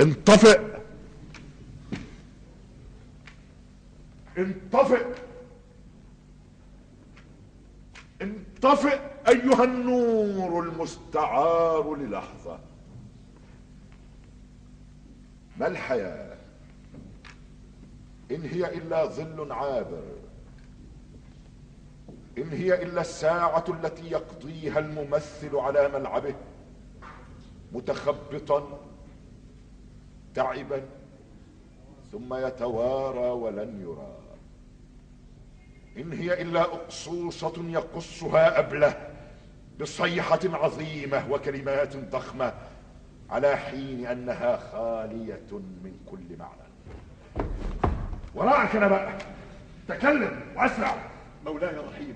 انطفئ. 0.00 0.60
انطفئ. 4.38 5.06
انطفئ 8.22 9.00
أيها 9.28 9.64
النور 9.64 10.62
المستعار 10.62 11.94
للحظة. 11.96 12.58
ما 15.56 15.66
الحياة؟ 15.66 16.36
إن 18.30 18.42
هي 18.42 18.74
إلا 18.74 19.04
ظل 19.04 19.52
عابر. 19.52 20.02
إن 22.38 22.48
هي 22.48 22.82
إلا 22.82 23.00
الساعة 23.00 23.64
التي 23.68 24.10
يقضيها 24.10 24.78
الممثل 24.78 25.56
على 25.56 25.88
ملعبه. 25.88 26.34
متخبطا 27.72 28.80
تعبا 30.34 30.82
ثم 32.12 32.34
يتوارى 32.34 33.30
ولن 33.30 33.80
يرى. 33.80 34.16
إن 35.98 36.12
هي 36.12 36.42
إلا 36.42 36.60
أقصوصة 36.60 37.54
يقصها 37.58 38.58
أبله 38.58 39.10
بصيحة 39.80 40.40
عظيمة 40.44 41.30
وكلمات 41.30 41.96
ضخمة. 41.96 42.54
على 43.30 43.56
حين 43.56 44.06
أنها 44.06 44.56
خالية 44.56 45.52
من 45.52 45.92
كل 46.10 46.38
معنى. 46.38 47.48
وراءك 48.34 48.76
بقى. 48.76 49.12
تكلم 49.88 50.40
وأسرع. 50.56 50.96
مولاي 51.46 51.76
رحيم 51.76 52.14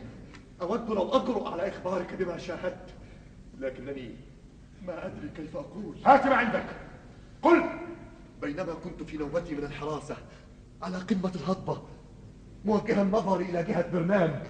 أود 0.61 0.91
لو 0.91 1.09
أجرؤ 1.09 1.49
على 1.49 1.69
إخبارك 1.69 2.15
بما 2.15 2.39
شاهدت 2.39 2.91
لكنني 3.59 4.15
ما 4.87 5.07
أدري 5.07 5.29
كيف 5.37 5.57
أقول. 5.57 5.97
هات 6.07 6.27
ما 6.27 6.35
عندك. 6.35 6.65
قل. 7.43 7.63
بينما 8.41 8.75
كنت 8.85 9.03
في 9.03 9.17
نوبتي 9.17 9.55
من 9.55 9.65
الحراسة 9.65 10.17
على 10.83 10.97
قمة 10.97 11.33
الهضبة 11.35 11.83
موجها 12.65 13.05
نظري 13.05 13.45
إلى 13.45 13.63
جهة 13.63 13.93
برنامج 13.93 14.41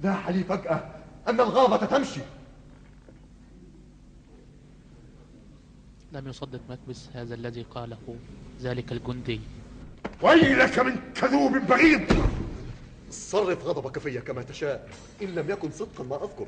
لاح 0.00 0.28
لي 0.28 0.44
فجأة 0.44 0.80
أن 1.28 1.40
الغابة 1.40 1.76
تمشي. 1.76 2.20
لم 6.12 6.28
يصدق 6.28 6.60
مكبس 6.70 7.08
هذا 7.14 7.34
الذي 7.34 7.62
قاله 7.62 8.16
ذلك 8.62 8.92
الجندي. 8.92 9.40
ويلك 10.22 10.78
من 10.78 10.96
كذوب 11.14 11.52
بغيض! 11.52 12.30
صرف 13.10 13.64
غضبك 13.64 13.98
في 13.98 14.20
كما 14.20 14.42
تشاء. 14.42 14.88
إن 15.22 15.28
لم 15.28 15.50
يكن 15.50 15.70
صدقا 15.70 16.04
ما 16.04 16.24
أذكر. 16.24 16.46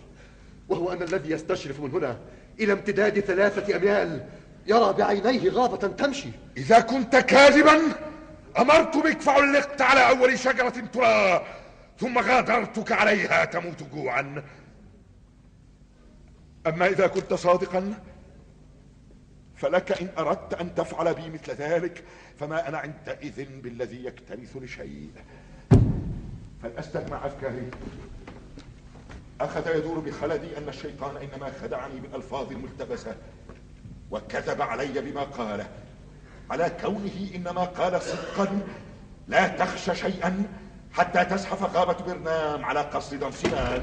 وهو 0.68 0.92
أن 0.92 1.02
الذي 1.02 1.30
يستشرف 1.30 1.80
من 1.80 1.90
هنا 1.90 2.18
إلى 2.60 2.72
امتداد 2.72 3.20
ثلاثة 3.20 3.76
أميال 3.76 4.26
يرى 4.66 4.92
بعينيه 4.92 5.50
غابة 5.50 5.88
تمشي. 5.88 6.28
إذا 6.56 6.80
كنت 6.80 7.16
كاذبا 7.16 7.80
أمرت 8.58 8.96
بك 8.96 9.20
فعلقت 9.20 9.82
على 9.82 10.08
أول 10.08 10.38
شجرة 10.38 10.68
ترى 10.92 11.46
ثم 11.98 12.18
غادرتك 12.18 12.92
عليها 12.92 13.44
تموت 13.44 13.82
جوعا. 13.94 14.44
أما 16.66 16.86
إذا 16.86 17.06
كنت 17.06 17.34
صادقا 17.34 17.94
فلك 19.62 20.02
إن 20.02 20.08
أردت 20.18 20.54
أن 20.54 20.74
تفعل 20.74 21.14
بي 21.14 21.30
مثل 21.30 21.52
ذلك 21.52 22.04
فما 22.40 22.68
أنا 22.68 22.78
عندئذ 22.78 23.60
بالذي 23.62 24.04
يكترث 24.04 24.56
لشيء. 24.56 25.10
فلأستجمع 26.62 27.26
أفكاري 27.26 27.70
أخذ 29.40 29.76
يدور 29.76 29.98
بخلدي 29.98 30.58
أن 30.58 30.68
الشيطان 30.68 31.16
إنما 31.16 31.52
خدعني 31.62 32.00
بالألفاظ 32.00 32.52
الملتبسة 32.52 33.14
وكذب 34.10 34.62
علي 34.62 35.00
بما 35.00 35.22
قاله 35.22 35.66
على 36.50 36.70
كونه 36.80 37.30
إنما 37.34 37.64
قال 37.64 38.02
صدقا 38.02 38.60
لا 39.28 39.48
تخشى 39.48 39.94
شيئا 39.94 40.42
حتى 40.92 41.24
تزحف 41.24 41.76
غابة 41.76 42.12
برنام 42.12 42.64
على 42.64 42.80
قصر 42.80 43.16
دمسنان 43.16 43.82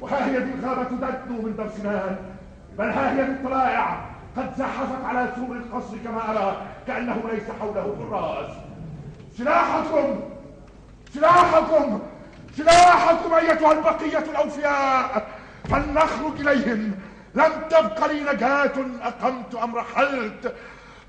وها 0.00 0.30
هي 0.30 0.38
ذي 0.38 0.50
الغابة 0.54 0.84
تدنو 0.84 1.42
من 1.42 1.56
دمسنان 1.56 2.33
بل 2.78 2.84
ها 2.90 3.12
هي 3.12 3.24
بالطلائع 3.24 4.04
قد 4.36 4.54
زحفت 4.58 5.04
على 5.04 5.32
سور 5.36 5.56
القصر 5.56 5.96
كما 6.04 6.30
أرى 6.30 6.56
كأنه 6.86 7.22
ليس 7.32 7.42
حوله 7.60 7.96
حراس 8.10 8.50
سلاحكم! 9.38 10.20
سلاحكم! 11.14 12.00
سلاحكم 12.56 13.34
أيتها 13.34 13.72
البقية 13.72 14.18
الأوفياء! 14.18 15.26
فلنخرج 15.70 16.40
إليهم. 16.48 16.92
لم 17.34 17.52
تبق 17.70 18.06
لي 18.06 18.20
نجاة 18.20 18.72
أقمت 19.02 19.54
أم 19.54 19.74
رحلت 19.76 20.54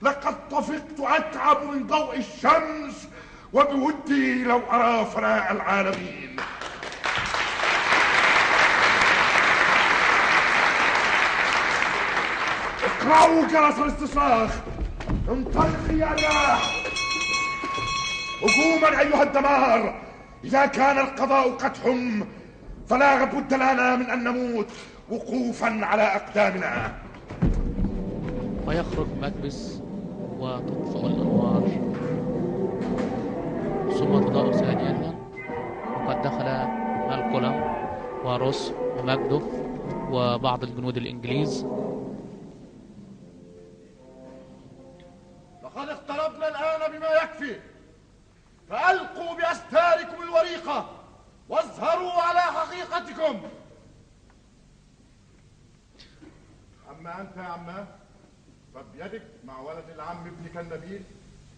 لقد 0.01 0.35
طفقت 0.51 0.99
أتعب 0.99 1.63
من 1.63 1.87
ضوء 1.87 2.17
الشمس 2.17 3.07
وبودي 3.53 4.43
لو 4.43 4.61
أرى 4.71 5.05
فناء 5.05 5.51
العالمين. 5.51 6.35
اقرأوا 13.05 13.47
جرس 13.47 13.79
الاستصراخ 13.79 14.61
انطلقي 15.29 15.97
يا 15.97 16.07
رياح 16.13 16.83
هجوما 18.43 18.99
أيها 18.99 19.23
الدمار 19.23 19.95
إذا 20.43 20.65
كان 20.65 20.97
القضاء 20.97 21.51
قد 21.51 21.77
حم 21.77 22.23
فلا 22.87 23.23
بد 23.23 23.53
لنا 23.53 23.95
من 23.95 24.05
أن 24.05 24.23
نموت 24.23 24.67
وقوفا 25.11 25.85
على 25.85 26.01
أقدامنا 26.01 26.93
ويخرج 28.67 29.07
مكبس 29.21 29.81
وتطفأ 30.39 31.07
الأنوار. 31.07 31.63
ثم 33.99 34.19
تضاء 34.19 34.51
ثانية 34.51 35.15
وقد 35.95 36.21
دخل 36.21 36.45
مالكولم 37.09 37.63
وروس 38.23 38.71
وماكدوف 38.99 39.43
وبعض 40.11 40.63
الجنود 40.63 40.97
الإنجليز. 40.97 41.65
يكفي. 47.23 47.59
فألقوا 48.69 49.35
بأستاركم 49.35 50.23
الوريقة 50.23 50.89
واظهروا 51.49 52.11
على 52.11 52.39
حقيقتكم. 52.39 53.41
أما 56.89 57.21
أنت 57.21 57.37
يا 57.37 57.41
عماه 57.41 57.85
فبيدك 58.75 59.21
مع 59.43 59.59
ولد 59.59 59.89
العم 59.95 60.27
ابنك 60.27 60.57
النبيل 60.57 61.03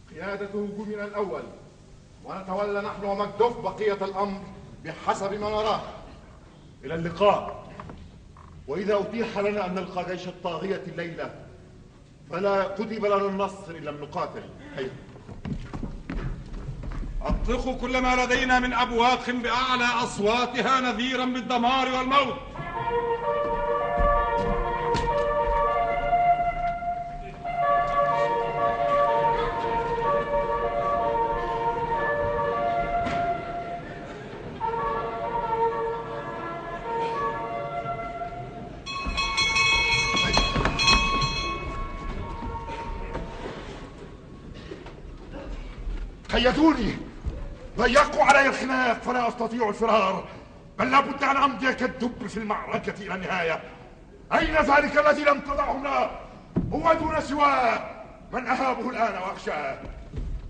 قيادة 0.09 0.45
هجومنا 0.45 1.05
الأول 1.05 1.43
ونتولى 2.25 2.81
نحن 2.81 3.05
ومكدوف 3.05 3.57
بقية 3.57 4.05
الأمر 4.05 4.41
بحسب 4.83 5.33
ما 5.33 5.49
نراه. 5.49 5.81
إلى 6.83 6.95
اللقاء. 6.95 7.67
وإذا 8.67 8.99
أتيح 8.99 9.37
لنا 9.37 9.65
أن 9.65 9.75
نلقى 9.75 10.05
جيش 10.05 10.27
الطاغية 10.27 10.83
الليلة 10.87 11.47
فلا 12.29 12.67
كتب 12.67 13.05
لنا 13.05 13.15
النصر 13.15 13.75
إن 13.77 13.83
لم 13.83 14.03
نقاتل. 14.03 14.49
هيا 14.75 14.89
اطلقوا 17.27 17.77
كل 17.81 18.01
ما 18.01 18.15
لدينا 18.15 18.59
من 18.59 18.73
أبواق 18.73 19.29
بأعلى 19.29 19.85
أصواتها 20.03 20.81
نذيرا 20.81 21.25
بالدمار 21.25 21.91
والموت. 21.91 22.35
قيدوني 46.33 46.96
ضيقوا 47.77 48.23
علي 48.23 48.45
الخناق 48.45 49.01
فلا 49.01 49.27
أستطيع 49.27 49.69
الفرار 49.69 50.27
بل 50.79 50.91
لابد 50.91 51.23
أن 51.23 51.37
امضي 51.37 51.73
كالدب 51.73 52.27
في 52.27 52.37
المعركة 52.37 52.93
إلى 53.01 53.15
النهاية. 53.15 53.63
أين 54.33 54.55
ذلك 54.55 54.97
الذي 54.97 55.23
لم 55.23 55.39
تضعهنا 55.39 56.11
هو 56.73 56.93
دون 56.93 57.21
سواه. 57.21 57.97
من 58.31 58.47
أهابه 58.47 58.89
الآن 58.89 59.21
وأخشاه. 59.21 59.77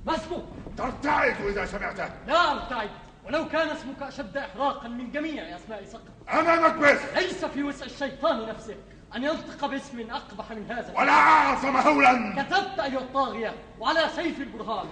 ما 0.06 0.16
اسمه؟ 0.16 0.46
ترتعد 0.78 1.42
إذا 1.42 1.66
سمعته. 1.66 2.10
لا 2.28 2.52
أرتعد. 2.52 2.90
ولو 3.26 3.48
كان 3.48 3.70
اسمك 3.70 4.02
أشد 4.02 4.38
إحراقا 4.38 4.88
من 4.88 5.12
جميع 5.12 5.56
أسماء 5.56 5.84
سقط. 5.86 6.02
أنا 6.30 6.68
مكبث 6.68 7.18
ليس 7.18 7.46
في 7.46 7.64
وسع 7.64 7.86
الشيطان 7.86 8.50
نفسه 8.50 8.76
أن 9.16 9.24
ينطق 9.24 9.66
باسم 9.66 10.00
أقبح 10.12 10.52
من 10.52 10.72
هذا 10.72 10.94
ولا 10.98 11.12
أعظم 11.12 11.78
هولا. 11.78 12.36
كذبت 12.36 12.80
أيها 12.80 13.00
الطاغية 13.00 13.54
وعلى 13.80 14.10
سيف 14.16 14.40
البرهان. 14.40 14.88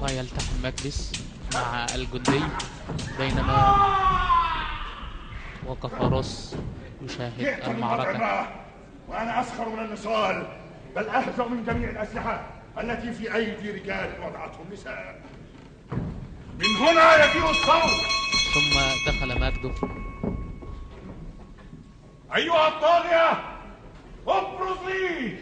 ويلتحم 0.00 0.64
مكبس 0.64 1.12
مع 1.54 1.86
الجندي 1.94 2.40
بينما 3.18 3.76
وقف 5.66 6.00
روس 6.02 6.54
يشاهد 7.02 7.68
المعركة. 7.68 8.48
وأنا 9.08 9.40
أسخر 9.40 9.68
من 9.68 9.84
النصال 9.84 10.46
بل 10.96 11.08
أهزأ 11.08 11.44
من 11.44 11.64
جميع 11.64 11.90
الأسلحة 11.90 12.46
التي 12.78 13.12
في 13.12 13.34
أيدي 13.34 13.70
رجال 13.70 14.10
وضعتهم 14.22 14.72
نساء. 14.72 15.22
من 16.58 16.76
هنا 16.80 17.24
يجيء 17.24 17.50
الصوت. 17.50 18.02
ثم 18.54 19.10
دخل 19.10 19.40
ماكدوف 19.40 19.84
أيها 22.34 22.68
الطاغية 22.68 23.30
ابرز 24.26 24.78
لي 24.88 25.36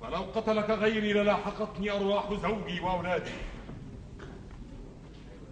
فلو 0.00 0.22
قتلك 0.34 0.70
غيري 0.70 1.12
للاحقتني 1.12 1.90
أرواح 1.90 2.24
زوجي 2.42 2.80
وأولادي. 2.80 3.30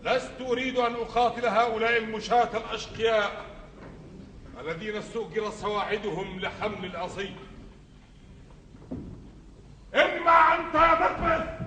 لست 0.02 0.40
أريد 0.40 0.76
أن 0.76 0.94
أقاتل 0.94 1.46
هؤلاء 1.46 1.96
المشاة 1.96 2.56
الأشقياء 2.56 3.46
الذين 4.60 4.96
استؤجر 4.96 5.50
سواعدهم 5.50 6.40
لحمل 6.40 6.84
الأصيل. 6.84 7.34
إما 9.94 10.30
أنت 10.30 10.74
يا 10.74 10.94
مكبث 10.94 11.62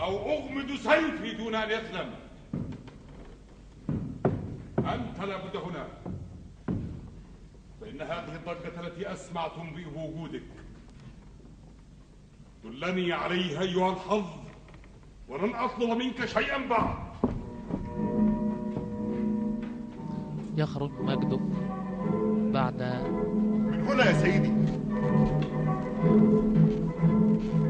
أو 0.00 0.32
أغمد 0.32 0.76
سيفي 0.76 1.34
دون 1.34 1.54
أن 1.54 1.70
يسلم. 1.70 2.14
أنت 4.78 5.20
لابد 5.20 5.56
هنا. 5.56 5.88
فإن 7.80 8.00
هذه 8.02 8.36
الضجة 8.36 8.80
التي 8.80 9.12
أسمع 9.12 9.48
تنبئ 9.48 9.84
بوجودك 9.84 10.42
دلني 12.64 13.12
عليها 13.12 13.62
أيها 13.62 13.92
الحظ. 13.92 14.47
ولن 15.28 15.54
أطلب 15.54 15.90
منك 15.90 16.24
شيئا 16.24 16.58
بعد. 16.68 16.94
يخرج 20.56 20.90
ماكدوف 21.00 21.40
بعد. 22.52 22.82
من 23.70 23.80
هنا 23.88 24.04
يا 24.04 24.12
سيدي. 24.12 24.52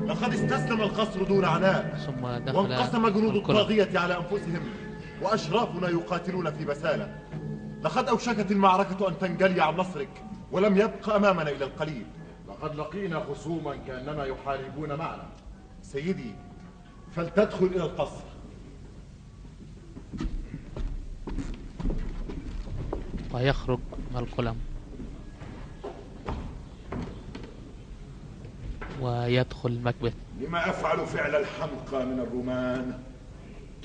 لقد 0.07 0.33
استسلم 0.33 0.81
القصر 0.81 1.23
دون 1.23 1.45
عناء 1.45 1.97
ثم 2.07 2.27
دخل 2.45 2.57
وانقسم 2.57 3.09
جنود. 3.09 3.35
الطاغية 3.35 3.99
على 3.99 4.17
أنفسهم 4.17 4.61
وأشرافنا 5.23 5.89
يقاتلون 5.89 6.51
في 6.51 6.65
بسالة. 6.65 7.19
لقد 7.83 8.09
أوشكت 8.09 8.53
المعركة 8.53 9.09
أن 9.09 9.19
تنجلي 9.19 9.63
عن 9.63 9.77
نصرك 9.77 10.23
ولم 10.53 10.77
يبق 10.77 11.15
أمامنا 11.15 11.51
إلا 11.51 11.65
القليل. 11.65 12.07
لقد 12.49 12.75
لقينا 12.75 13.21
خصوما 13.21 13.77
كأنما 13.77 14.25
يحاربون 14.25 14.89
معنا. 14.89 15.29
سيدي 15.83 16.35
فلتدخل 17.19 17.67
إلى 17.67 17.85
القصر. 17.85 18.23
ويخرج 23.33 23.79
القلم. 24.17 24.57
ويدخل 29.01 29.81
مكبث 29.83 30.15
لما 30.41 30.71
أفعل 30.71 31.07
فعل 31.07 31.35
الحمقى 31.35 32.07
من 32.07 32.21
الرومان 32.21 32.99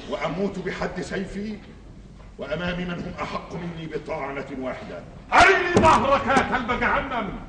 وأموت 0.09 0.59
بحد 0.59 1.01
سيفي 1.01 1.57
وأمامي 2.37 2.85
من 2.85 2.91
هم 2.91 3.13
أحق 3.21 3.53
مني 3.55 3.87
بطعنة 3.87 4.45
واحدة. 4.59 5.03
أرني 5.33 5.73
ظهرك 5.73 6.27
يا 6.27 6.57
كلب 6.57 6.79
جهنم! 6.79 7.39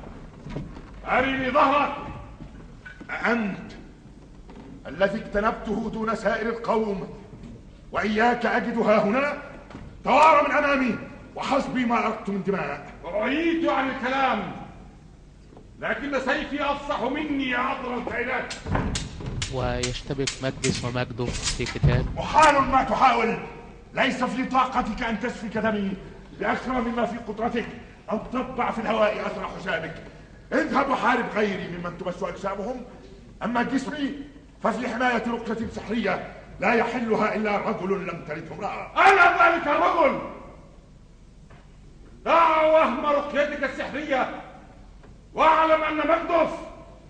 أرني 1.05 1.51
ظهرك! 1.51 1.95
أنت 3.09 3.71
الذي 4.87 5.17
اجتنبته 5.17 5.89
دون 5.93 6.15
سائر 6.15 6.49
القوم. 6.49 7.07
وإياك 7.91 8.45
أجد 8.45 8.77
ها 8.77 9.03
هنا 9.03 9.37
توارى 10.03 10.47
من 10.47 10.51
أمامي 10.55 10.95
وحسبي 11.35 11.85
ما 11.85 12.07
أردت 12.07 12.29
من 12.29 12.43
دماء. 12.43 12.93
رأيت 13.03 13.69
عن 13.69 13.89
الكلام 13.89 14.51
لكن 15.79 16.19
سيفي 16.19 16.63
أفصح 16.63 17.01
مني 17.01 17.49
يا 17.49 17.57
عطر 17.57 17.97
الكائنات 17.97 18.53
ويشتبك 19.53 20.29
مكبث 20.43 20.85
وماكدوف 20.85 21.55
في 21.55 21.65
قتال 21.65 22.05
محال 22.15 22.61
ما 22.61 22.83
تحاول 22.83 23.37
ليس 23.93 24.23
في 24.23 24.45
طاقتك 24.45 25.03
أن 25.03 25.19
تسفك 25.19 25.57
دمي 25.57 25.93
بأكثر 26.39 26.81
مما 26.81 27.05
في 27.05 27.17
قدرتك. 27.17 27.65
أو 28.11 28.17
تطبع 28.17 28.71
في 28.71 28.81
الهواء 28.81 29.25
أثر 29.25 29.47
حسامك 29.47 29.95
اذهب 30.53 30.89
وحارب 30.89 31.25
غيري 31.35 31.67
ممن 31.67 31.97
تمس 31.97 32.23
أجسامهم. 32.23 32.81
أما 33.43 33.63
جسمي 33.63 34.11
ففي 34.65 34.87
حماية 34.87 35.23
رقية 35.27 35.67
سحرية 35.69 36.27
لا 36.59 36.73
يحلها 36.73 37.35
إلا 37.35 37.57
رجل 37.57 38.07
لم 38.07 38.25
تلده 38.27 38.55
امرأة. 38.55 38.87
أنا 38.97 39.23
ذلك 39.55 39.67
الرجل! 39.67 40.19
دع 42.25 42.61
وهم 42.63 43.05
رقيتك 43.05 43.63
السحرية 43.63 44.29
واعلم 45.33 45.83
أن 45.83 45.97
مكدف 45.97 46.51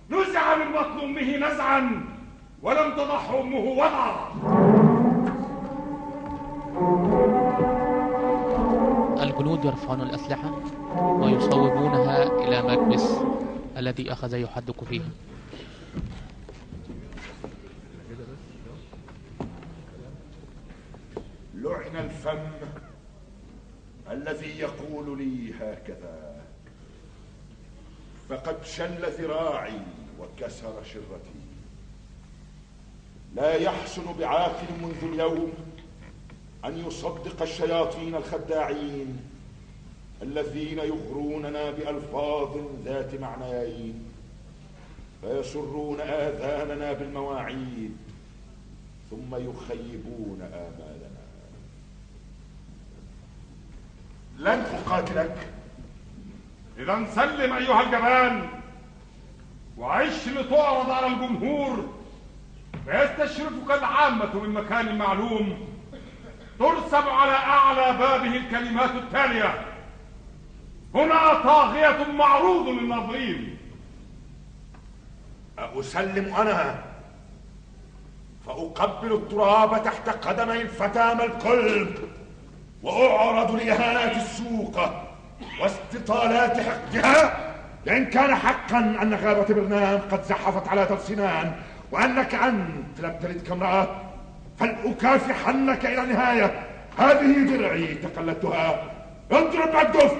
نزع 0.09 0.56
من 0.56 0.72
بطن 0.74 1.00
أمه 1.00 1.38
نزعا 1.38 2.01
ولم 2.61 2.92
تضح 2.95 3.30
أمه 3.30 3.59
وضعا. 3.59 4.16
الجنود 9.24 9.66
يرفعون 9.66 10.01
الأسلحة 10.01 10.51
ويصوبونها 10.98 12.24
إلى 12.24 12.61
مكبث 12.61 13.22
الذي 13.77 14.11
أخذ 14.11 14.34
يحدق 14.34 14.84
فيها 14.84 15.09
لعن 21.95 22.06
الفم 22.06 22.51
الذي 24.11 24.59
يقول 24.59 25.17
لي 25.17 25.53
هكذا. 25.53 26.35
فقد 28.30 28.65
شل 28.65 29.11
ذراعي 29.19 29.80
وكسر 30.19 30.83
شرتي. 30.83 31.45
لا 33.35 33.56
يحسن 33.56 34.14
بعاقل 34.19 34.67
منذ 34.82 35.14
اليوم 35.14 35.53
أن 36.65 36.85
يصدق 36.88 37.41
الشياطين 37.41 38.15
الخداعين 38.15 39.19
الذين 40.22 40.80
يغروننا 40.80 41.72
بألفاظ 41.72 42.57
ذات 42.85 43.15
معنيين. 43.15 44.06
فيسرون 45.22 46.01
آذاننا 46.01 46.93
بالمواعيد 46.93 47.98
ثم 49.09 49.35
يخيبون 49.35 50.41
آمالنا. 50.41 51.14
لن 54.38 54.65
أقاتلك. 54.73 55.47
إذا 56.77 57.07
سلم 57.15 57.53
أيها 57.53 57.81
الجبان 57.81 58.49
وعش 59.77 60.27
لتعرض 60.27 60.89
على 60.89 61.07
الجمهور. 61.07 61.93
فيستشرفك 62.85 63.72
العامة 63.72 64.39
من 64.39 64.49
مكان 64.49 64.97
معلوم. 64.97 65.67
ترسم 66.59 67.09
على 67.09 67.31
أعلى 67.31 67.97
بابه 67.97 68.38
الكلمات 68.38 68.91
التالية. 68.91 69.65
هنا 70.95 71.33
طاغية 71.33 72.11
معروض 72.11 72.67
للناظرين. 72.67 73.57
أسلم 75.59 76.35
أنا. 76.35 76.83
فأقبل 78.45 79.14
التراب 79.14 79.83
تحت 79.83 80.09
قدمي 80.09 80.61
الفتى 80.61 81.11
الكلب 81.11 82.09
وأعرض 82.85 83.55
لإهانات 83.55 84.15
السوق 84.17 84.80
واستطالات 85.61 86.57
حقدها 86.59 87.38
لأن 87.85 88.05
كان 88.05 88.35
حقا 88.35 88.77
أن 88.77 89.14
غابة 89.14 89.53
برنام 89.53 90.01
قد 90.11 90.23
زحفت 90.23 90.67
على 90.67 90.88
ذا 90.89 90.97
سنان 91.07 91.51
وأنك 91.91 92.35
أنت 92.35 92.99
لم 92.99 93.15
تلدك 93.22 93.51
امرأة 93.51 93.88
فلأكافحنك 94.59 95.85
إلى 95.85 96.01
النهاية. 96.01 96.64
هذه 96.97 97.57
درعي 97.57 97.95
تقلدتها. 97.95 98.83
اضرب 99.31 99.88
الدف 99.88 100.14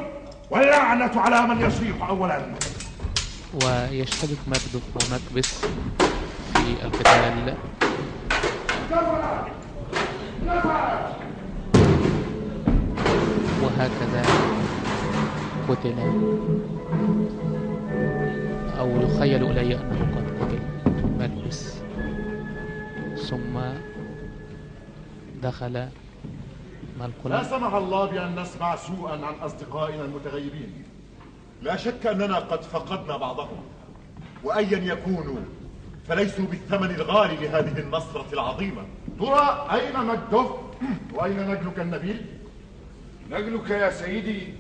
واللعنة 0.50 1.22
على 1.22 1.42
من 1.42 1.62
يصيح 1.62 2.10
أولا. 2.10 2.42
ويشتبك 3.54 4.40
مكدوف 4.48 4.84
ومكبث 4.96 5.66
في 6.54 6.86
القتال. 6.86 7.56
وهكذا 13.64 14.24
قتل 15.70 15.96
أو 18.80 18.90
يخيل 19.02 19.52
إلي 19.52 19.76
أنه 19.76 20.00
قد 20.16 20.28
قتل. 20.42 20.60
مكبث 21.20 21.84
ثم 23.30 23.60
دخل 25.44 25.74
لا 25.74 25.90
ملك 27.00 27.44
سمح 27.44 27.74
الله 27.74 28.06
بأن 28.06 28.40
نسمع 28.40 28.76
سوءا 28.76 29.26
عن 29.26 29.34
أصدقائنا 29.42 30.06
المتغيبين. 30.06 30.84
لا 31.62 31.76
شك 31.76 32.08
أننا 32.08 32.40
قد 32.40 32.62
فقدنا 32.62 33.18
بعضهم. 33.18 33.64
وأيا 34.44 34.94
يكونوا 34.94 35.38
فليسوا 36.08 36.46
بالثمن 36.46 36.96
الغالي 36.96 37.48
لهذه 37.48 37.80
النصرة 37.80 38.26
العظيمة. 38.34 38.82
ترى 39.20 39.68
أين 39.72 40.06
مكدوف 40.06 40.52
وأين 41.14 41.52
نجلك 41.52 41.80
النبيل 41.80 42.26
نجلك 43.32 43.70
يا 43.70 43.90
سيدي 43.90 44.54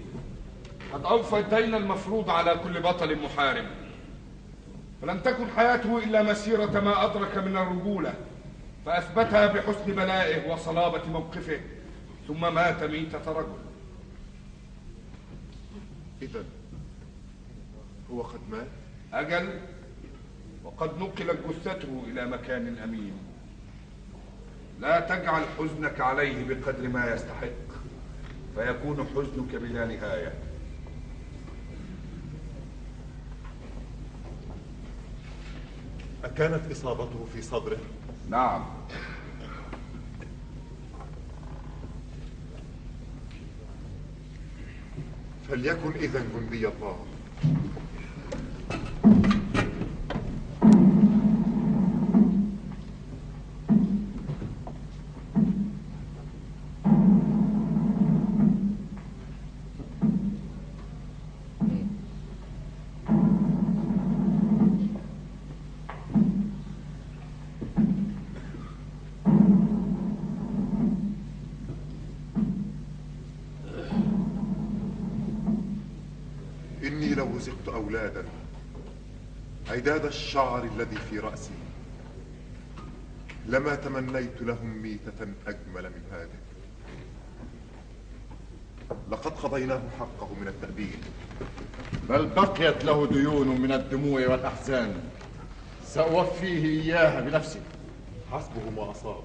قد 0.93 1.05
أوفى 1.05 1.39
الدين 1.39 1.75
المفروض 1.75 2.29
على 2.29 2.59
كل 2.63 2.81
بطل 2.81 3.21
محارب. 3.21 3.65
فلم 5.01 5.19
تكن 5.19 5.47
حياته 5.49 5.97
إلا 5.97 6.23
مسيرة 6.23 6.79
ما 6.79 7.05
أدرك 7.05 7.37
من 7.37 7.57
الرجولة 7.57 8.13
فأثبتها 8.85 9.47
بحسن 9.47 9.85
بلائه 9.85 10.51
وصلابة 10.51 11.05
موقفه 11.05 11.59
ثم 12.27 12.53
مات 12.53 12.83
ميتة 12.83 13.31
رجل 13.31 13.57
إذا 16.21 16.43
هو 18.11 18.21
قد 18.21 18.39
مات؟ 18.51 18.67
أجل 19.13 19.59
وقد 20.63 20.99
نقلت 20.99 21.39
جثته 21.49 22.03
إلى 22.07 22.25
مكان 22.25 22.77
أمين. 22.77 23.13
لا 24.79 24.99
تجعل 24.99 25.43
حزنك 25.59 26.01
عليه 26.01 26.47
بقدر 26.47 26.87
ما 26.87 27.13
يستحق. 27.13 27.64
فيكون 28.55 29.07
حزنك 29.15 29.55
بلا 29.55 29.85
نهاية. 29.85 30.33
أكانت 36.23 36.71
إصابته 36.71 37.25
في 37.33 37.41
صدره؟ 37.41 37.77
نعم. 38.29 38.65
فليكن 45.49 45.91
إذا 45.91 46.25
جندي 46.33 46.67
الله. 46.67 47.05
عداد 79.85 80.05
الشعر 80.05 80.63
الذي 80.63 80.95
في 80.95 81.19
رأسي. 81.19 81.53
لما 83.45 83.75
تمنيت 83.75 84.41
لهم 84.41 84.81
ميتة 84.81 85.27
أجمل 85.47 85.89
من 85.89 86.01
هذه. 86.11 86.39
لقد 89.11 89.31
قضيناه 89.31 89.81
حقه 89.99 90.33
من 90.41 90.47
التأبيد. 90.47 90.99
بل 92.09 92.25
بقيت 92.25 92.85
له 92.85 93.07
ديون 93.07 93.61
من 93.61 93.71
الدموع 93.71 94.27
والأحزان. 94.27 95.03
سأوفيه 95.85 96.65
إياها 96.65 97.21
بنفسي. 97.21 97.61
حسبه 98.31 98.69
ما 98.69 98.91
أصاب 98.91 99.23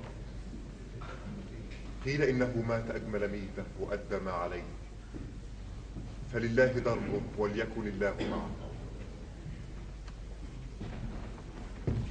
قيل 2.05 2.23
إنه 2.23 2.65
مات 2.69 2.91
أجمل 2.91 3.29
ميتة 3.29 3.65
وأدى 3.81 4.25
ما 4.25 4.33
عليه. 4.33 4.65
فلله 6.33 6.73
دره 6.73 7.21
وليكن 7.39 7.87
الله 7.87 8.15
معه. 8.31 8.60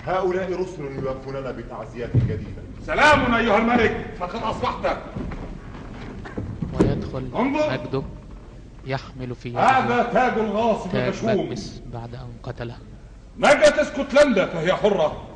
هؤلاء 0.05 0.61
رسل 0.61 0.81
يوافوننا 1.03 1.51
بتعزيات 1.51 2.17
جديدة. 2.17 2.61
سلام 2.85 3.33
أيها 3.33 3.57
الملك. 3.57 4.05
فقد 4.19 4.43
أصبحت. 4.43 4.97
ويدخل 6.73 7.29
انظر. 7.35 7.71
مجدب 7.71 8.03
يحمل 8.85 9.35
في 9.35 9.49
يده 9.49 9.59
هذا 9.59 10.03
تاج 10.03 10.39
الغاصب 10.39 10.95
المشؤوم 10.95 11.55
بعد 11.93 12.15
أن 12.15 12.31
قتله. 12.43 12.77
نجت 13.37 13.79
اسكتلندا 13.79 14.45
فهي 14.45 14.73
حرة. 14.73 15.27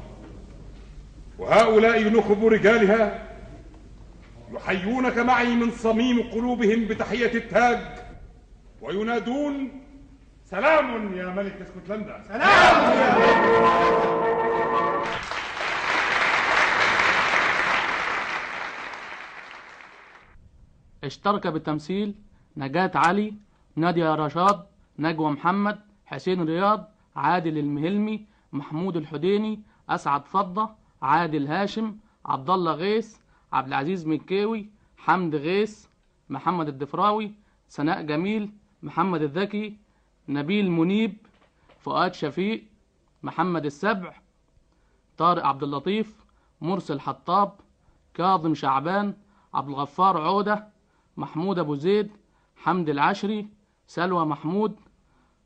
وهؤلاء 1.40 2.10
نخب 2.10 2.46
رجالها 2.46 3.24
يحيونك 4.54 5.18
معي 5.18 5.56
من 5.56 5.72
صميم 5.72 6.22
قلوبهم 6.22 6.86
بتحية 6.86 7.34
التاج. 7.38 7.80
وينادون 8.82 9.83
سلام 10.54 11.14
يا 11.18 11.26
ملك 11.30 11.62
اسكتلندا. 11.62 12.24
سلام 12.28 12.42
يا 21.04 21.08
اشترك 21.08 21.48
بالتمثيل 21.48 22.16
نجاة 22.58 22.92
علي 22.96 23.34
نادية 23.76 24.16
رشاد 24.16 24.66
نجوى 25.00 25.32
محمد 25.32 25.80
حسين 26.06 26.42
رياض 26.46 26.92
عادل 27.16 27.58
المهلمي 27.58 28.26
محمود 28.52 28.98
الحديني 28.98 29.62
أسعد 29.90 30.26
فضة 30.26 30.70
عادل 31.02 31.48
هاشم 31.48 31.98
عبد 32.26 32.50
الله 32.50 32.74
غيث 32.74 33.18
عبد 33.54 33.68
العزيز 33.68 34.08
مكاوي 34.08 34.70
حمد 34.98 35.36
غيث 35.36 35.86
محمد 36.30 36.68
الدفراوي 36.68 37.32
سناء 37.68 38.02
جميل 38.02 38.52
محمد 38.84 39.22
الذكي 39.22 39.83
نبيل 40.30 40.72
منيب 40.72 41.18
فؤاد 41.80 42.14
شفيق 42.14 42.64
محمد 43.24 43.66
السبع 43.66 44.14
طارق 45.18 45.46
عبد 45.46 45.64
اللطيف 45.64 46.26
مرسل 46.62 47.00
حطاب 47.00 47.60
كاظم 48.14 48.54
شعبان 48.54 49.14
عبد 49.54 49.70
الغفار 49.70 50.22
عودة 50.22 50.68
محمود 51.18 51.60
أبو 51.60 51.76
زيد 51.76 52.12
حمد 52.56 52.90
العشري 52.90 53.48
سلوى 53.88 54.26
محمود 54.26 54.76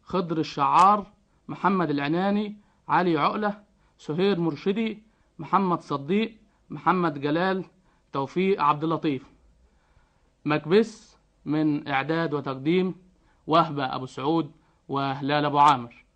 خضر 0.03 0.37
الشعار 0.37 1.07
محمد 1.47 1.89
العناني 1.89 2.57
علي 2.87 3.17
عقلة 3.17 3.63
سهير 3.97 4.39
مرشدي 4.39 5.03
محمد 5.39 5.81
صديق 5.81 6.37
محمد 6.69 7.21
جلال 7.21 7.65
توفيق 8.13 8.61
عبد 8.61 8.83
اللطيف. 8.83 9.25
مكبس 10.45 11.17
من 11.45 11.87
إعداد 11.87 12.33
وتقديم 12.33 12.95
وهبة 13.47 13.95
أبو 13.95 14.05
سعود. 14.05 14.51
وهلال 14.87 15.45
أبو 15.45 15.59
عامر. 15.59 16.06